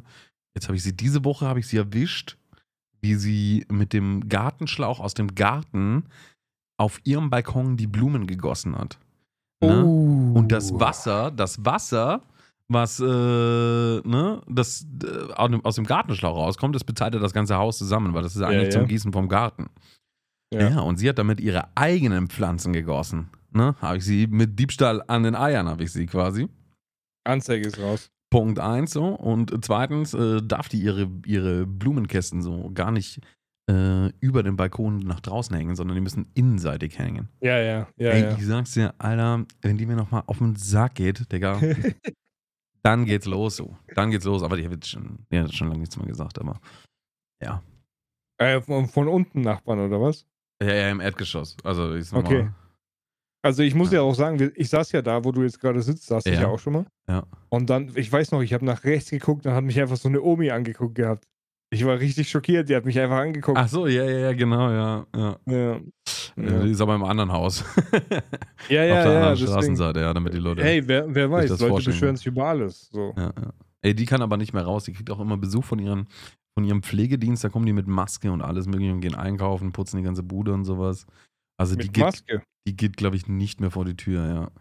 jetzt 0.54 0.68
habe 0.68 0.76
ich 0.76 0.84
sie, 0.84 0.96
diese 0.96 1.26
Woche 1.26 1.48
habe 1.48 1.60
ich 1.60 1.68
sie 1.68 1.78
erwischt, 1.78 2.38
wie 3.02 3.16
sie 3.16 3.66
mit 3.70 3.92
dem 3.92 4.30
Gartenschlauch 4.30 5.00
aus 5.00 5.14
dem 5.14 5.34
Garten 5.36 6.06
auf 6.78 7.02
ihrem 7.04 7.30
Balkon 7.30 7.76
die 7.76 7.88
Blumen 7.88 8.28
gegossen 8.28 8.78
hat. 8.78 8.98
Ne? 9.64 9.84
Oh. 9.86 10.38
Und 10.40 10.52
das 10.52 10.74
Wasser, 10.80 11.32
das 11.32 11.64
Wasser, 11.66 12.22
was 12.68 13.00
äh, 13.00 13.04
ne, 13.04 14.42
das 14.48 14.86
äh, 15.04 15.34
aus 15.34 15.76
dem- 15.76 15.86
Gartenschlauch 15.86 16.36
rauskommt, 16.36 16.76
das 16.76 16.84
bezahlt 16.84 17.14
ja 17.14 17.20
das 17.20 17.34
ganze 17.34 17.56
Haus 17.58 17.78
zusammen, 17.78 18.14
weil 18.14 18.24
das 18.24 18.36
ist 18.36 18.42
ja 18.42 18.52
Ja, 18.52 18.60
eigentlich 18.60 18.74
ja. 18.74 18.80
zum 18.80 18.88
Gießen 18.88 19.12
vom 19.14 19.28
Garten. 19.30 19.68
Ja. 20.54 20.70
Ja. 20.70 20.80
und 20.82 20.98
sie 20.98 21.10
hat 21.10 21.18
damit 21.18 21.40
ihre 21.42 21.68
eigenen 21.76 22.28
Pflanzen 22.28 22.74
gegossen. 22.74 23.30
Ne? 23.52 23.76
Habe 23.82 23.98
ich 23.98 24.06
sie 24.06 24.28
mit 24.28 24.58
Diebstahl 24.60 25.04
an 25.08 25.24
den 25.24 25.36
Eiern, 25.36 25.68
habe 25.68 25.84
ich 25.84 25.92
sie 25.92 26.06
quasi. 26.06 26.48
Anzeige 27.24 27.68
ist 27.68 27.80
raus. 27.80 28.10
Punkt 28.30 28.60
eins 28.60 28.92
so. 28.94 29.06
Und 29.06 29.54
zweitens 29.64 30.14
äh, 30.14 30.42
darf 30.42 30.68
die 30.70 30.82
ihre, 30.82 31.10
ihre 31.26 31.66
Blumenkästen 31.68 32.42
so 32.42 32.72
gar 32.74 32.92
nicht 32.92 33.20
äh, 33.70 34.08
über 34.20 34.44
den 34.44 34.56
Balkon 34.58 35.00
nach 35.00 35.20
draußen 35.22 35.56
hängen, 35.56 35.76
sondern 35.76 35.96
die 35.96 36.02
müssen 36.02 36.28
innenseitig 36.34 37.00
hängen. 37.00 37.30
Ja, 37.42 37.58
ja, 37.60 37.88
ja. 37.98 38.10
Ey, 38.12 38.22
ja. 38.24 38.38
ich 38.38 38.46
sag's 38.46 38.74
dir, 38.74 38.94
Alter, 38.98 39.46
wenn 39.62 39.78
die 39.78 39.86
mir 39.86 39.96
nochmal 39.96 40.24
auf 40.28 40.40
den 40.40 40.56
Sack 40.56 40.96
geht, 40.96 41.32
Digga, 41.32 41.60
dann 42.84 43.06
geht's 43.06 43.26
los 43.26 43.56
so. 43.56 43.78
Dann 43.96 44.12
geht's 44.12 44.26
los. 44.26 44.44
Aber 44.44 44.58
die 44.58 44.66
hat 44.66 44.72
jetzt 44.74 44.90
schon, 44.90 45.20
die 45.32 45.40
hat 45.40 45.54
schon 45.54 45.68
lange 45.70 45.80
nichts 45.80 45.96
mehr 45.98 46.08
gesagt, 46.08 46.40
aber 46.40 46.60
ja. 47.42 47.62
Äh, 48.38 48.62
von, 48.62 48.88
von 48.88 49.08
unten 49.08 49.42
Nachbarn, 49.42 49.80
oder 49.80 50.02
was? 50.02 50.26
Ja, 50.62 50.74
ja, 50.74 50.90
im 50.90 51.00
Erdgeschoss. 51.00 51.56
Also 51.64 51.96
ich 51.96 52.06
sag 52.08 52.20
Okay. 52.26 52.44
mal, 52.44 52.54
Also 53.44 53.64
ich 53.64 53.76
muss 53.76 53.92
ja 53.92 54.02
auch 54.02 54.16
sagen, 54.16 54.52
ich 54.56 54.70
saß 54.70 54.92
ja 54.92 55.02
da, 55.02 55.24
wo 55.24 55.32
du 55.32 55.44
jetzt 55.44 55.60
gerade 55.60 55.82
sitzt, 55.82 56.08
saß 56.08 56.26
ich 56.26 56.34
Ja. 56.36 56.42
ja 56.42 56.48
auch 56.48 56.60
schon 56.60 56.74
mal. 56.74 56.86
Ja. 57.08 57.24
Und 57.50 57.70
dann, 57.70 57.92
ich 57.96 58.12
weiß 58.12 58.32
noch, 58.32 58.42
ich 58.42 58.54
habe 58.54 58.66
nach 58.66 58.84
rechts 58.84 59.10
geguckt, 59.10 59.46
dann 59.46 59.54
hat 59.54 59.64
mich 59.64 59.80
einfach 59.80 59.98
so 59.98 60.10
eine 60.10 60.22
Omi 60.22 60.52
angeguckt 60.52 60.96
gehabt. 60.96 61.26
Ich 61.74 61.86
war 61.86 62.00
richtig 62.00 62.30
schockiert, 62.30 62.70
die 62.70 62.76
hat 62.76 62.86
mich 62.86 63.00
einfach 63.00 63.18
angeguckt. 63.18 63.58
Ach 63.58 63.68
so, 63.68 63.88
ja, 63.88 64.04
ja, 64.04 64.18
ja, 64.20 64.34
genau, 64.34 64.70
ja. 64.70 65.06
Ja, 65.16 65.38
Ja, 65.46 65.56
ja. 65.56 65.80
ja, 66.38 66.64
Die 66.64 66.72
ist 66.72 66.82
aber 66.82 66.96
im 66.96 67.04
anderen 67.04 67.32
Haus. 67.32 67.64
ja, 67.92 68.12
auf 68.12 68.70
ja, 68.70 68.86
der 68.86 68.88
ja 68.88 69.20
anderen. 69.30 69.38
Straßenseite, 69.38 70.00
ja, 70.00 70.14
damit 70.14 70.34
die 70.34 70.38
Leute. 70.40 70.64
Hey, 70.64 70.88
wer, 70.88 71.14
wer 71.14 71.32
weiß, 71.32 71.50
das 71.50 71.60
Leute 71.60 71.72
vorstellen 71.72 71.94
beschweren 71.96 72.16
sich 72.16 72.28
über 72.28 72.46
alles. 72.46 72.90
So. 72.92 73.14
Ja, 73.18 73.34
ja. 73.36 73.54
Ey, 73.82 73.94
die 73.94 74.06
kann 74.06 74.22
aber 74.22 74.38
nicht 74.38 74.54
mehr 74.54 74.64
raus. 74.64 74.86
Die 74.86 74.94
kriegt 74.94 75.10
auch 75.10 75.20
immer 75.20 75.36
Besuch 75.38 75.64
von, 75.66 75.80
ihren, 75.80 76.08
von 76.58 76.64
ihrem 76.64 76.84
Pflegedienst. 76.84 77.44
Da 77.44 77.50
kommen 77.50 77.66
die 77.66 77.74
mit 77.74 77.88
Maske 77.88 78.32
und 78.32 78.42
alles 78.42 78.68
mögliche 78.68 78.94
und 78.94 79.02
gehen 79.02 79.16
einkaufen, 79.16 79.72
putzen 79.72 79.98
die 79.98 80.04
ganze 80.04 80.24
Bude 80.24 80.54
und 80.54 80.64
sowas. 80.66 81.06
Also 81.58 81.76
die 81.76 81.86
Mit 81.88 81.94
geht, 81.94 82.04
Maske. 82.06 82.44
die 82.68 82.76
geht, 82.78 82.98
glaube 82.98 83.16
ich, 83.16 83.28
nicht 83.28 83.60
mehr 83.60 83.72
vor 83.72 83.86
die 83.86 83.96
Tür, 83.98 84.26
ja. 84.28 84.52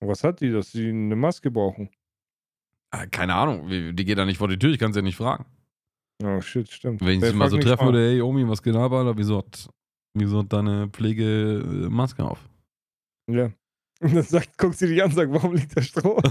Was 0.00 0.24
hat 0.24 0.40
die, 0.40 0.50
dass 0.50 0.72
sie 0.72 0.88
eine 0.88 1.16
Maske 1.16 1.50
brauchen? 1.50 1.88
Ah, 2.90 3.06
Keine 3.06 3.34
Ahnung, 3.34 3.68
die 3.68 4.04
geht 4.04 4.18
da 4.18 4.24
nicht 4.24 4.38
vor 4.38 4.48
die 4.48 4.58
Tür, 4.58 4.70
ich 4.70 4.78
kann 4.78 4.92
sie 4.92 4.98
ja 4.98 5.02
nicht 5.02 5.16
fragen. 5.16 5.46
Oh 6.22 6.40
shit, 6.40 6.70
stimmt. 6.70 7.00
Wenn 7.02 7.16
ich 7.16 7.20
Wer 7.22 7.30
sie 7.30 7.36
mal 7.36 7.50
so 7.50 7.58
treffen 7.58 7.84
mal. 7.86 7.92
würde, 7.92 8.08
hey 8.08 8.20
Omi, 8.22 8.48
was 8.48 8.62
geht 8.62 8.74
ab, 8.74 8.92
Alter? 8.92 9.16
Wieso 9.18 9.38
hat, 9.38 9.68
wieso 10.14 10.38
hat 10.40 10.52
deine 10.52 10.88
Pflege 10.88 11.24
äh, 11.58 11.88
Maske 11.90 12.24
auf? 12.24 12.38
Ja. 13.30 13.50
Und 14.00 14.14
dann 14.14 14.22
sagt, 14.22 14.56
guckt 14.58 14.76
sie 14.78 14.88
dich 14.88 15.02
an 15.02 15.10
und 15.10 15.14
sagt, 15.16 15.32
warum 15.32 15.54
liegt 15.54 15.76
da 15.76 15.82
Stroh? 15.82 16.20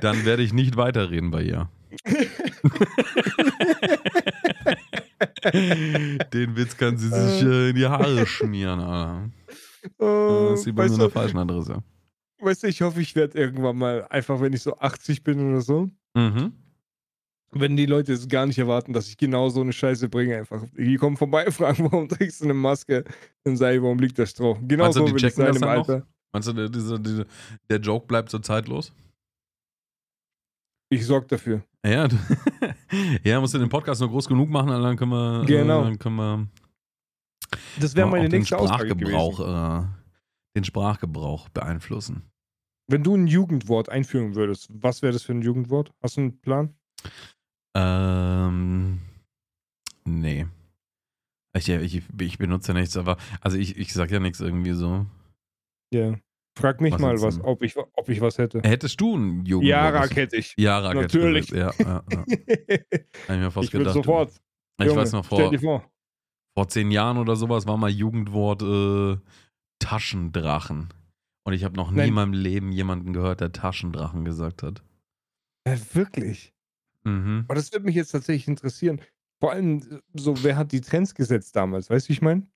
Dann 0.00 0.24
werde 0.24 0.42
ich 0.42 0.52
nicht 0.52 0.76
weiterreden 0.76 1.30
bei 1.30 1.42
ihr. 1.42 1.68
Den 6.32 6.56
Witz 6.56 6.76
kann 6.76 6.96
sie 6.96 7.08
sich 7.08 7.42
äh, 7.42 7.70
in 7.70 7.76
die 7.76 7.86
Haare 7.86 8.26
schmieren, 8.26 8.80
Alter. 8.80 9.30
Oh, 9.98 10.48
Das 10.50 10.60
ist 10.60 10.64
sie 10.64 10.72
bei 10.72 10.88
der 10.88 10.96
du, 10.98 11.08
falschen 11.08 11.38
Adresse. 11.38 11.82
weißt 12.40 12.62
du, 12.64 12.66
ich 12.68 12.82
hoffe, 12.82 13.00
ich 13.00 13.14
werde 13.16 13.38
irgendwann 13.38 13.76
mal, 13.78 14.06
einfach 14.10 14.40
wenn 14.40 14.52
ich 14.52 14.62
so 14.62 14.76
80 14.78 15.22
bin 15.24 15.50
oder 15.50 15.60
so, 15.60 15.88
Mhm. 16.14 16.52
wenn 17.52 17.76
die 17.76 17.86
Leute 17.86 18.12
es 18.12 18.28
gar 18.28 18.46
nicht 18.46 18.58
erwarten, 18.58 18.92
dass 18.92 19.08
ich 19.08 19.16
genau 19.16 19.48
so 19.48 19.60
eine 19.60 19.72
Scheiße 19.72 20.08
bringe, 20.08 20.36
einfach. 20.38 20.62
Die 20.76 20.96
kommen 20.96 21.16
vorbei 21.16 21.46
und 21.46 21.52
fragen, 21.60 21.84
warum 21.90 22.08
trägst 22.08 22.40
du 22.40 22.44
eine 22.44 22.54
Maske? 22.54 23.04
Dann 23.44 23.56
sage 23.56 23.76
ich, 23.76 23.82
warum 23.82 23.98
liegt 23.98 24.18
da 24.18 24.26
Stroh? 24.26 24.56
Genau 24.62 24.84
Meinst 24.84 24.98
so 24.98 25.04
die 25.06 25.12
will 25.12 25.16
ich 25.16 25.22
checken 25.22 25.44
sein 25.46 25.54
im 25.54 25.60
noch? 25.60 25.68
Alter. 25.68 26.06
Meinst 26.32 26.48
du, 26.48 26.52
der, 26.52 26.68
dieser, 26.68 26.98
dieser, 26.98 27.24
der 27.68 27.78
Joke 27.80 28.06
bleibt 28.06 28.30
so 28.30 28.38
zeitlos? 28.38 28.92
Ich 30.92 31.06
sorge 31.06 31.26
dafür. 31.28 31.62
Ja, 31.86 32.08
ja, 33.24 33.40
musst 33.40 33.54
du 33.54 33.58
den 33.58 33.68
Podcast 33.68 34.00
nur 34.00 34.10
groß 34.10 34.28
genug 34.28 34.48
machen, 34.50 34.68
dann 34.68 34.96
können 34.96 35.12
wir, 35.12 35.44
Genau. 35.46 35.80
äh, 35.80 35.84
dann 35.84 35.98
können 35.98 36.16
wir 36.16 36.48
Das 37.80 37.94
wäre 37.94 38.08
meine 38.08 38.28
nächste. 38.28 38.56
Sprachgebrauch, 38.56 39.40
äh, 39.40 39.86
den 40.56 40.64
Sprachgebrauch 40.64 41.48
beeinflussen. 41.50 42.22
Wenn 42.90 43.04
du 43.04 43.14
ein 43.14 43.28
Jugendwort 43.28 43.88
einführen 43.88 44.34
würdest, 44.34 44.68
was 44.72 45.00
wäre 45.00 45.12
das 45.12 45.22
für 45.22 45.32
ein 45.32 45.42
Jugendwort? 45.42 45.92
Hast 46.02 46.16
du 46.16 46.22
einen 46.22 46.40
Plan? 46.40 46.74
Ähm, 47.76 49.00
nee. 50.04 50.46
Ich, 51.56 51.68
ich, 51.68 52.02
ich 52.20 52.38
benutze 52.38 52.74
nichts, 52.74 52.96
aber 52.96 53.16
also 53.40 53.58
ich, 53.58 53.76
ich 53.76 53.92
sag 53.92 54.10
ja 54.10 54.18
nichts 54.18 54.40
irgendwie 54.40 54.72
so. 54.72 55.06
Ja. 55.92 56.18
Frag 56.58 56.80
mich 56.80 56.94
Was 56.94 57.00
mal, 57.00 57.22
was, 57.22 57.40
ob 57.44 57.62
ich, 57.62 57.76
ob 57.76 58.08
ich 58.08 58.20
was 58.20 58.38
hätte. 58.38 58.60
Hättest 58.62 59.00
du 59.00 59.16
ein 59.16 59.46
Jugendwort? 59.46 59.68
Jarak 59.70 60.16
hätte 60.16 60.36
ich. 60.36 60.54
Jarak 60.56 60.96
hätte 60.96 61.18
ich 61.18 61.24
Natürlich. 61.24 61.48
Ja, 61.50 61.72
ja, 61.78 62.02
ja. 62.10 62.24
Ich 62.26 63.28
mir 63.28 63.50
fast 63.52 63.64
ich 63.66 63.70
gedacht. 63.70 63.94
sofort. 63.94 64.32
Ich 64.80 64.86
Junge, 64.86 65.00
weiß 65.00 65.12
noch, 65.12 65.24
Stell 65.24 65.38
vor, 65.38 65.50
dir 65.50 65.60
vor. 65.60 65.90
vor 66.54 66.68
zehn 66.68 66.90
Jahren 66.90 67.18
oder 67.18 67.36
sowas 67.36 67.68
war 67.68 67.76
mal 67.76 67.90
Jugendwort 67.90 68.62
äh, 68.62 69.16
Taschendrachen. 69.78 70.92
Und 71.50 71.56
ich 71.56 71.64
habe 71.64 71.74
noch 71.74 71.90
nie 71.90 71.96
Nein. 71.96 72.08
in 72.10 72.14
meinem 72.14 72.32
Leben 72.32 72.70
jemanden 72.70 73.12
gehört, 73.12 73.40
der 73.40 73.50
Taschendrachen 73.50 74.24
gesagt 74.24 74.62
hat. 74.62 74.84
Ja, 75.66 75.74
wirklich. 75.94 76.54
Mhm. 77.02 77.44
Aber 77.48 77.56
das 77.56 77.72
würde 77.72 77.86
mich 77.86 77.96
jetzt 77.96 78.12
tatsächlich 78.12 78.46
interessieren. 78.46 79.00
Vor 79.40 79.50
allem, 79.50 79.78
äh, 79.78 79.98
so, 80.14 80.44
wer 80.44 80.56
hat 80.56 80.70
die 80.70 80.80
Trends 80.80 81.12
gesetzt 81.12 81.56
damals? 81.56 81.90
Weißt 81.90 82.06
du, 82.06 82.10
wie 82.10 82.12
ich 82.12 82.22
meine? 82.22 82.46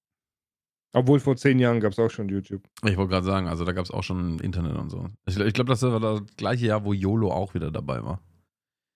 Obwohl 0.92 1.18
vor 1.18 1.36
zehn 1.36 1.58
Jahren 1.58 1.80
gab 1.80 1.90
es 1.90 1.98
auch 1.98 2.08
schon 2.08 2.28
YouTube. 2.28 2.62
Ich 2.84 2.96
wollte 2.96 3.10
gerade 3.10 3.26
sagen, 3.26 3.48
also 3.48 3.64
da 3.64 3.72
gab 3.72 3.84
es 3.84 3.90
auch 3.90 4.04
schon 4.04 4.38
Internet 4.38 4.76
und 4.76 4.90
so. 4.90 5.08
Ich, 5.26 5.36
ich 5.40 5.54
glaube, 5.54 5.70
das 5.70 5.82
war 5.82 5.98
das 5.98 6.22
gleiche 6.36 6.66
Jahr, 6.66 6.84
wo 6.84 6.92
YOLO 6.92 7.32
auch 7.32 7.52
wieder 7.54 7.72
dabei 7.72 8.00
war. 8.04 8.20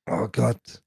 Oh 0.09 0.29
Gott. 0.31 0.85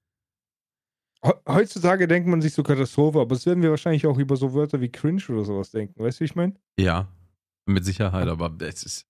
He- 1.22 1.34
Heutzutage 1.50 2.08
denkt 2.08 2.30
man 2.30 2.42
sich 2.42 2.54
so 2.54 2.64
Katastrophe, 2.64 3.20
aber 3.20 3.36
es 3.36 3.46
werden 3.46 3.62
wir 3.62 3.72
wahrscheinlich 3.72 4.08
auch 4.08 4.18
über 4.18 4.38
so 4.38 4.54
Wörter 4.54 4.80
wie 4.80 4.90
cringe 4.90 5.22
oder 5.28 5.44
sowas 5.44 5.72
denken. 5.72 6.02
Weißt 6.02 6.20
du, 6.20 6.22
wie 6.22 6.26
ich 6.28 6.36
meine? 6.36 6.54
Ja, 6.80 7.10
mit 7.72 7.86
Sicherheit, 7.86 8.28
aber 8.28 8.54
es 8.62 8.84
ist, 8.84 9.08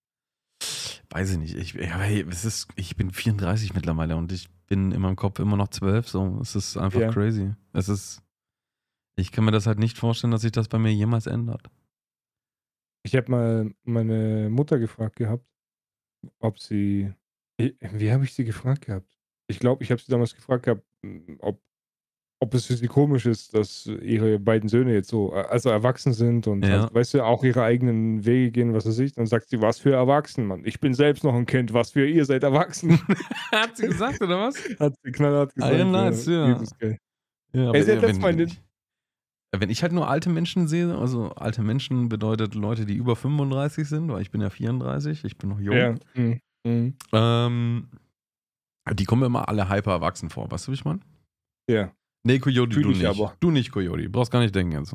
weiß 1.10 1.32
ich 1.32 1.38
nicht. 1.38 1.54
Ich, 1.54 1.74
ja, 1.74 1.98
hey, 1.98 2.24
es 2.28 2.44
ist, 2.44 2.68
ich 2.76 2.96
bin 2.96 3.10
34 3.10 3.74
mittlerweile 3.74 4.16
und 4.16 4.32
ich 4.32 4.48
bin 4.66 4.92
in 4.92 5.00
meinem 5.02 5.16
Kopf 5.16 5.38
immer 5.38 5.56
noch 5.56 5.68
12. 5.68 6.08
So, 6.08 6.38
es 6.40 6.54
ist 6.56 6.76
einfach 6.76 7.00
Ja. 7.00 7.10
crazy. 7.10 7.54
Es 7.72 7.88
ist, 7.88 8.22
ich 9.16 9.32
kann 9.32 9.44
mir 9.44 9.50
das 9.50 9.66
halt 9.66 9.78
nicht 9.78 9.98
vorstellen, 9.98 10.30
dass 10.30 10.42
sich 10.42 10.52
das 10.52 10.68
bei 10.68 10.78
mir 10.78 10.92
jemals 10.92 11.26
ändert. 11.26 11.70
Ich 13.04 13.16
habe 13.16 13.30
mal 13.30 13.74
meine 13.82 14.48
Mutter 14.48 14.78
gefragt 14.78 15.16
gehabt, 15.16 15.44
ob 16.38 16.58
sie. 16.58 17.12
Wie 17.58 18.12
habe 18.12 18.24
ich 18.24 18.32
sie 18.34 18.44
gefragt 18.44 18.86
gehabt? 18.86 19.18
Ich 19.48 19.58
glaube, 19.58 19.82
ich 19.84 19.90
habe 19.90 20.00
sie 20.00 20.10
damals 20.10 20.34
gefragt 20.34 20.64
gehabt, 20.64 20.84
m, 21.02 21.36
ob, 21.40 21.60
ob 22.42 22.54
es 22.54 22.66
für 22.66 22.74
sie 22.74 22.88
komisch 22.88 23.24
ist, 23.26 23.54
dass 23.54 23.86
ihre 23.86 24.38
beiden 24.40 24.68
Söhne 24.68 24.92
jetzt 24.92 25.08
so, 25.08 25.32
also 25.32 25.70
erwachsen 25.70 26.12
sind 26.12 26.48
und 26.48 26.64
Ja. 26.64 26.82
halt, 26.82 26.94
weißt 26.94 27.14
du, 27.14 27.24
auch 27.24 27.44
ihre 27.44 27.62
eigenen 27.62 28.24
Wege 28.24 28.50
gehen, 28.50 28.74
was 28.74 28.84
weiß 28.84 28.98
ich. 28.98 29.12
Dann 29.12 29.26
sagt 29.26 29.48
sie, 29.48 29.62
was 29.62 29.78
für 29.78 29.92
erwachsen, 29.92 30.46
Mann. 30.46 30.62
Ich 30.64 30.80
bin 30.80 30.92
selbst 30.92 31.22
noch 31.22 31.34
ein 31.34 31.46
Kind, 31.46 31.72
was 31.72 31.92
für 31.92 32.04
ihr 32.06 32.24
seid 32.24 32.42
erwachsen. 32.42 32.90
Hat 33.52 33.76
sie 33.76 33.86
gesagt, 33.86 34.20
oder 34.20 34.40
was? 34.40 34.56
Hat 34.80 34.94
sie 35.04 35.12
knallhart 35.12 35.54
gesagt. 35.54 35.78
ja, 35.78 35.84
nice, 35.84 36.26
ja. 36.26 36.60
Ey, 37.54 37.82
sie 37.82 37.92
hat 37.96 38.20
Mal 38.20 38.34
den- 38.34 38.50
wenn 39.54 39.68
ich 39.70 39.82
halt 39.82 39.92
nur 39.92 40.08
alte 40.08 40.30
Menschen 40.30 40.66
sehe, 40.66 40.96
also 40.96 41.28
alte 41.34 41.62
Menschen 41.62 42.08
bedeutet 42.08 42.54
Leute, 42.54 42.86
die 42.86 42.94
über 42.96 43.16
35 43.16 43.86
sind, 43.86 44.10
weil 44.10 44.22
ich 44.22 44.30
bin 44.30 44.40
ja 44.40 44.48
34, 44.50 45.24
ich 45.24 45.36
bin 45.36 45.50
noch 45.50 45.60
jung. 45.60 45.76
Ja. 45.76 45.94
Mhm. 46.14 46.40
Mhm. 46.66 46.94
Ähm, 47.12 47.88
die 48.94 49.04
kommen 49.04 49.20
mir 49.20 49.26
immer 49.26 49.48
alle 49.48 49.68
hyper 49.68 49.92
erwachsen 49.92 50.30
vor, 50.30 50.50
weißt 50.50 50.66
du, 50.66 50.70
wie 50.72 50.76
ich 50.76 50.84
meine? 50.86 51.00
Ja. 51.70 51.92
Nee, 52.24 52.38
Coyote, 52.38 52.74
Fühl 52.74 52.84
du 52.84 52.90
ich 52.92 52.98
nicht. 52.98 53.06
aber. 53.06 53.34
Du 53.40 53.50
nicht, 53.50 53.72
Coyote. 53.72 54.08
Brauchst 54.08 54.30
gar 54.30 54.40
nicht 54.40 54.54
denken 54.54 54.72
jetzt. 54.72 54.94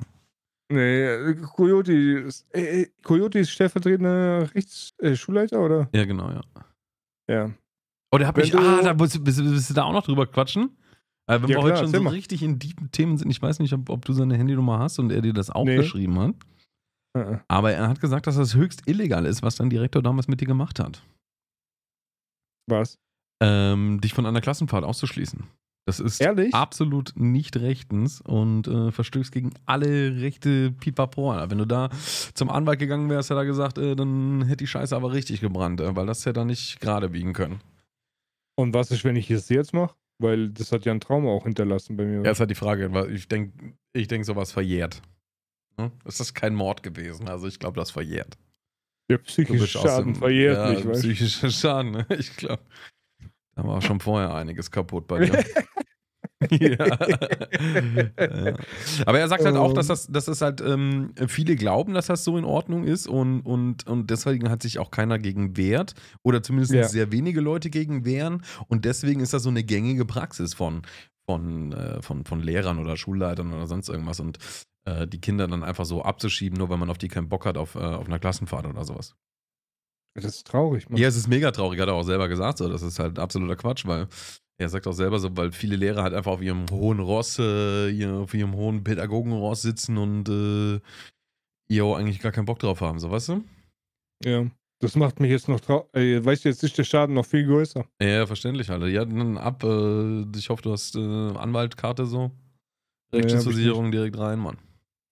Nee, 0.71 1.33
Coyote 1.55 1.93
ist, 1.93 2.45
äh, 2.53 2.87
Coyote 3.03 3.39
ist 3.39 3.51
stellvertretender 3.51 4.53
Rechts, 4.53 4.93
äh, 4.99 5.15
Schulleiter, 5.15 5.61
oder? 5.61 5.89
Ja, 5.93 6.05
genau, 6.05 6.29
ja. 6.29 6.41
Ja. 7.29 7.51
Oh, 8.11 8.17
der 8.17 8.27
hat 8.27 8.37
mich. 8.37 8.55
Ah, 8.55 8.81
da 8.81 8.93
bist, 8.93 9.21
bist, 9.23 9.41
bist 9.43 9.69
du 9.69 9.73
da 9.73 9.83
auch 9.83 9.93
noch 9.93 10.05
drüber 10.05 10.25
quatschen? 10.27 10.77
Äh, 11.29 11.41
wenn 11.41 11.49
Ja, 11.49 11.57
wir 11.57 11.57
heute 11.63 11.73
klar, 11.75 11.83
schon 11.85 11.93
so 11.93 12.01
mal. 12.03 12.09
richtig 12.11 12.41
in 12.43 12.59
tiefen 12.59 12.91
Themen 12.91 13.17
sind, 13.17 13.29
ich 13.29 13.41
weiß 13.41 13.59
nicht, 13.59 13.73
ob, 13.73 13.89
ob 13.89 14.05
du 14.05 14.13
seine 14.13 14.37
Handynummer 14.37 14.79
hast 14.79 14.99
und 14.99 15.11
er 15.11 15.21
dir 15.21 15.33
das 15.33 15.49
auch 15.49 15.65
Nee. 15.65 15.75
geschrieben 15.75 16.17
hat. 16.19 16.35
Äh, 17.17 17.19
äh. 17.33 17.39
Aber 17.49 17.71
er 17.73 17.87
hat 17.89 17.99
gesagt, 17.99 18.27
dass 18.27 18.35
das 18.37 18.55
höchst 18.55 18.87
illegal 18.87 19.25
ist, 19.25 19.43
was 19.43 19.55
dein 19.55 19.69
Direktor 19.69 20.01
damals 20.01 20.27
mit 20.29 20.39
dir 20.39 20.47
gemacht 20.47 20.79
hat. 20.79 21.01
Was? 22.69 22.97
Ähm, 23.41 23.99
dich 24.01 24.13
von 24.13 24.25
einer 24.25 24.41
Klassenfahrt 24.41 24.83
auszuschließen. 24.83 25.43
Das 25.87 26.01
ist 26.01 26.19
Ehrlich? 26.19 26.53
absolut 26.53 27.13
nicht 27.15 27.55
rechtens 27.55 28.19
und 28.19 28.67
äh, 28.67 28.91
verstößt 28.91 29.31
gegen 29.31 29.53
alle 29.65 30.19
Rechte 30.19 30.71
Pipapo. 30.73 31.33
Wenn 31.49 31.59
du 31.59 31.65
da 31.65 31.89
zum 32.33 32.49
Anwalt 32.49 32.79
gegangen 32.79 33.09
wärst, 33.09 33.29
hätte 33.29 33.39
er 33.39 33.45
gesagt, 33.45 33.77
äh, 33.77 33.95
dann 33.95 34.41
hätte 34.41 34.57
die 34.57 34.67
Scheiße 34.67 34.93
aber 34.93 35.13
richtig 35.13 35.39
gebrannt, 35.39 35.79
äh, 35.79 35.95
weil 35.95 36.05
das 36.05 36.25
hätte 36.25 36.41
er 36.41 36.45
nicht 36.45 36.81
gerade 36.81 37.07
biegen 37.07 37.31
können. 37.31 37.61
Und 38.59 38.73
was 38.73 38.91
ist, 38.91 39.05
wenn 39.05 39.15
ich 39.15 39.31
es 39.31 39.47
jetzt 39.47 39.73
mache? 39.73 39.95
Weil 40.19 40.49
das 40.49 40.73
hat 40.73 40.83
ja 40.83 40.91
ein 40.91 40.99
Trauma 40.99 41.29
auch 41.29 41.45
hinterlassen 41.45 41.95
bei 41.95 42.03
mir. 42.03 42.21
Ja, 42.21 42.31
ist 42.31 42.41
halt 42.41 42.49
die 42.49 42.55
Frage, 42.55 43.07
ich 43.09 43.29
denke, 43.29 43.73
ich 43.93 44.09
denk, 44.09 44.25
sowas 44.25 44.51
verjährt. 44.51 45.01
Ne? 45.77 45.93
Es 46.03 46.19
ist 46.19 46.33
kein 46.33 46.53
Mord 46.53 46.83
gewesen, 46.83 47.29
also 47.29 47.47
ich 47.47 47.59
glaube, 47.59 47.79
das 47.79 47.91
verjährt. 47.91 48.37
Der 49.09 49.19
psychische 49.19 49.67
Schaden 49.67 50.15
dem- 50.15 50.19
verjährt 50.19 50.57
ja, 50.57 50.69
nicht, 50.71 50.85
weißt 50.85 51.01
du? 51.01 51.07
Psychischer 51.07 51.49
Schaden, 51.49 51.91
ne? 51.91 52.05
ich 52.19 52.35
glaube. 52.35 52.61
Da 53.57 53.63
war 53.63 53.81
schon 53.81 53.99
vorher 53.99 54.33
einiges 54.35 54.69
kaputt 54.69 55.07
bei 55.07 55.25
dir. 55.25 55.43
ja. 56.51 56.85
ja. 58.19 58.55
Aber 59.07 59.19
er 59.19 59.27
sagt 59.27 59.43
halt 59.43 59.55
auch, 59.55 59.73
dass 59.73 59.87
das, 59.87 60.05
dass 60.05 60.25
das 60.25 60.41
halt 60.41 60.61
ähm, 60.61 61.13
viele 61.27 61.55
glauben, 61.55 61.95
dass 61.95 62.07
das 62.07 62.23
so 62.23 62.37
in 62.37 62.45
Ordnung 62.45 62.83
ist 62.83 63.07
und, 63.07 63.41
und, 63.41 63.87
und 63.87 64.09
deswegen 64.11 64.49
hat 64.49 64.61
sich 64.61 64.77
auch 64.77 64.91
keiner 64.91 65.17
gegen 65.17 65.57
wehrt 65.57 65.95
oder 66.23 66.43
zumindest 66.43 66.73
Ja. 66.73 66.87
sehr 66.87 67.11
wenige 67.11 67.41
Leute 67.41 67.71
gegen 67.71 68.05
wehren 68.05 68.43
und 68.67 68.85
deswegen 68.85 69.21
ist 69.21 69.33
das 69.33 69.41
so 69.43 69.49
eine 69.49 69.63
gängige 69.63 70.05
Praxis 70.05 70.53
von, 70.53 70.83
von, 71.27 71.71
äh, 71.71 72.03
von, 72.03 72.23
von 72.23 72.39
Lehrern 72.41 72.77
oder 72.77 72.97
Schulleitern 72.97 73.51
oder 73.51 73.65
sonst 73.65 73.89
irgendwas 73.89 74.19
und 74.19 74.37
äh, 74.85 75.07
die 75.07 75.19
Kinder 75.19 75.47
dann 75.47 75.63
einfach 75.63 75.85
so 75.85 76.03
abzuschieben, 76.03 76.57
nur 76.59 76.69
weil 76.69 76.77
man 76.77 76.91
auf 76.91 76.99
die 76.99 77.07
keinen 77.07 77.29
Bock 77.29 77.47
hat 77.47 77.57
auf, 77.57 77.73
äh, 77.73 77.79
auf 77.79 78.05
einer 78.05 78.19
Klassenfahrt 78.19 78.67
oder 78.67 78.85
sowas. 78.85 79.15
Das 80.23 80.35
ist 80.35 80.47
traurig, 80.47 80.89
Mann. 80.89 80.99
Ja, 80.99 81.07
es 81.07 81.15
ist 81.15 81.27
mega 81.27 81.51
traurig, 81.51 81.79
hat 81.79 81.87
er 81.87 81.93
auch 81.93 82.03
selber 82.03 82.27
gesagt. 82.27 82.57
So. 82.57 82.67
Das 82.69 82.81
ist 82.81 82.99
halt 82.99 83.19
absoluter 83.19 83.55
Quatsch, 83.55 83.85
weil 83.85 84.07
er 84.57 84.69
sagt 84.69 84.87
auch 84.87 84.93
selber 84.93 85.19
so, 85.19 85.35
weil 85.37 85.51
viele 85.51 85.75
Lehrer 85.75 86.01
halt 86.01 86.13
einfach 86.13 86.31
auf 86.31 86.41
ihrem 86.41 86.65
hohen 86.71 86.99
Ross, 86.99 87.37
äh, 87.37 88.05
auf 88.07 88.33
ihrem 88.33 88.55
hohen 88.55 88.83
Pädagogenross 88.83 89.61
sitzen 89.61 89.97
und 89.97 90.27
äh, 90.27 90.79
ihr 91.69 91.83
eigentlich 91.83 92.19
gar 92.19 92.31
keinen 92.31 92.45
Bock 92.45 92.59
drauf 92.59 92.81
haben, 92.81 92.99
so 92.99 93.11
weißt 93.11 93.29
du? 93.29 93.43
Ja. 94.23 94.47
Das 94.79 94.95
macht 94.95 95.19
mich 95.19 95.31
jetzt 95.31 95.47
noch 95.47 95.59
traurig. 95.59 95.87
Äh, 95.95 96.23
weißt 96.23 96.45
du, 96.45 96.49
jetzt 96.49 96.63
ist 96.63 96.77
der 96.77 96.83
Schaden 96.83 97.15
noch 97.15 97.25
viel 97.25 97.45
größer. 97.45 97.85
Ja, 98.01 98.27
verständlich, 98.27 98.69
Alter. 98.69 98.87
Ja, 98.87 99.05
dann 99.05 99.37
ab. 99.37 99.63
Äh, 99.63 100.25
ich 100.35 100.49
hoffe, 100.49 100.61
du 100.61 100.71
hast 100.71 100.95
äh, 100.95 100.99
Anwaltkarte 100.99 102.05
so. 102.05 102.31
Ich 103.11 103.19
Rechtsschutzversicherung 103.19 103.91
direkt 103.91 104.17
rein, 104.17 104.39
Mann. 104.39 104.57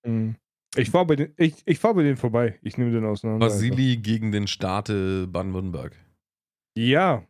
Mhm. 0.05 0.35
Ich 0.77 0.89
fahre 0.89 1.05
bei, 1.05 1.15
den, 1.15 1.33
ich, 1.37 1.55
ich 1.65 1.79
fahr 1.79 1.93
bei 1.93 2.03
denen 2.03 2.17
vorbei. 2.17 2.59
Ich 2.61 2.77
nehme 2.77 2.91
den 2.91 3.05
auseinander. 3.05 3.45
Vasili 3.45 3.97
gegen 3.97 4.31
den 4.31 4.47
Staat 4.47 4.89
äh, 4.89 5.25
Baden-Württemberg. 5.25 5.95
Ja. 6.77 7.25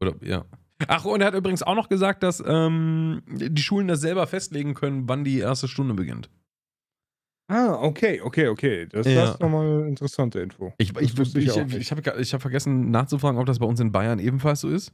Oder, 0.00 0.14
ja. 0.22 0.44
Ach, 0.88 1.04
und 1.04 1.20
er 1.20 1.28
hat 1.28 1.34
übrigens 1.34 1.62
auch 1.62 1.74
noch 1.74 1.88
gesagt, 1.88 2.22
dass 2.22 2.42
ähm, 2.46 3.22
die 3.26 3.62
Schulen 3.62 3.88
das 3.88 4.00
selber 4.00 4.26
festlegen 4.26 4.74
können, 4.74 5.08
wann 5.08 5.24
die 5.24 5.38
erste 5.38 5.68
Stunde 5.68 5.94
beginnt. 5.94 6.30
Ah, 7.48 7.74
okay, 7.82 8.20
okay, 8.20 8.48
okay. 8.48 8.86
Das, 8.86 9.06
Ja. 9.06 9.22
das 9.22 9.30
ist 9.34 9.40
nochmal 9.40 9.66
eine 9.66 9.88
interessante 9.88 10.40
Info. 10.40 10.72
Ich, 10.78 10.96
ich, 10.98 11.18
ich, 11.18 11.36
ich 11.36 11.46
ich, 11.46 11.90
habe 11.90 12.02
hab 12.02 12.40
vergessen 12.40 12.90
nachzufragen, 12.90 13.38
ob 13.40 13.46
das 13.46 13.58
bei 13.58 13.66
uns 13.66 13.80
in 13.80 13.92
Bayern 13.92 14.20
ebenfalls 14.20 14.60
so 14.60 14.68
ist. 14.70 14.92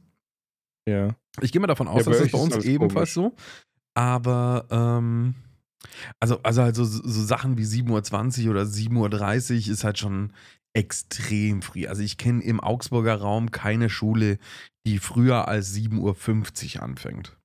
Ja. 0.89 1.15
Ich 1.41 1.51
gehe 1.51 1.61
mal 1.61 1.67
davon 1.67 1.87
aus, 1.87 2.05
Ja, 2.05 2.11
dass 2.11 2.21
das 2.21 2.31
bei 2.31 2.39
uns 2.39 2.65
ebenfalls 2.65 3.13
so. 3.13 3.33
Aber, 3.93 4.65
ähm, 4.71 5.35
also, 6.19 6.41
also 6.43 6.61
halt 6.61 6.75
so, 6.75 6.85
so 6.85 7.01
Sachen 7.23 7.57
wie 7.57 7.63
7.20 7.63 8.45
Uhr 8.45 8.51
oder 8.51 8.63
7.30 8.63 9.67
Uhr 9.67 9.73
ist 9.73 9.83
halt 9.83 9.97
schon 9.97 10.33
extrem 10.73 11.61
früh. 11.61 11.87
Also 11.87 12.03
ich 12.03 12.17
kenne 12.17 12.43
im 12.43 12.59
Augsburger 12.59 13.15
Raum 13.15 13.51
keine 13.51 13.89
Schule, 13.89 14.37
die 14.85 14.99
früher 14.99 15.47
als 15.47 15.75
7.50 15.75 16.75
Uhr 16.75 16.83
anfängt. 16.83 17.37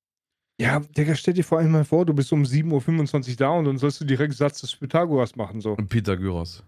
Ja, 0.61 0.81
Digga, 0.81 1.15
stell 1.15 1.35
dir 1.35 1.45
vor 1.45 1.59
allem 1.59 1.73
mal 1.73 1.85
vor, 1.85 2.05
du 2.05 2.15
bist 2.15 2.33
um 2.33 2.43
7.25 2.43 3.31
Uhr 3.31 3.37
da 3.37 3.51
und 3.51 3.65
dann 3.65 3.79
sollst 3.79 4.01
du 4.01 4.05
direkt 4.05 4.35
Satz 4.35 4.61
des 4.61 4.77
Pythagoras 4.77 5.35
machen, 5.35 5.61
so. 5.61 5.73
Und 5.73 5.89
Pythagoras. 5.89 6.63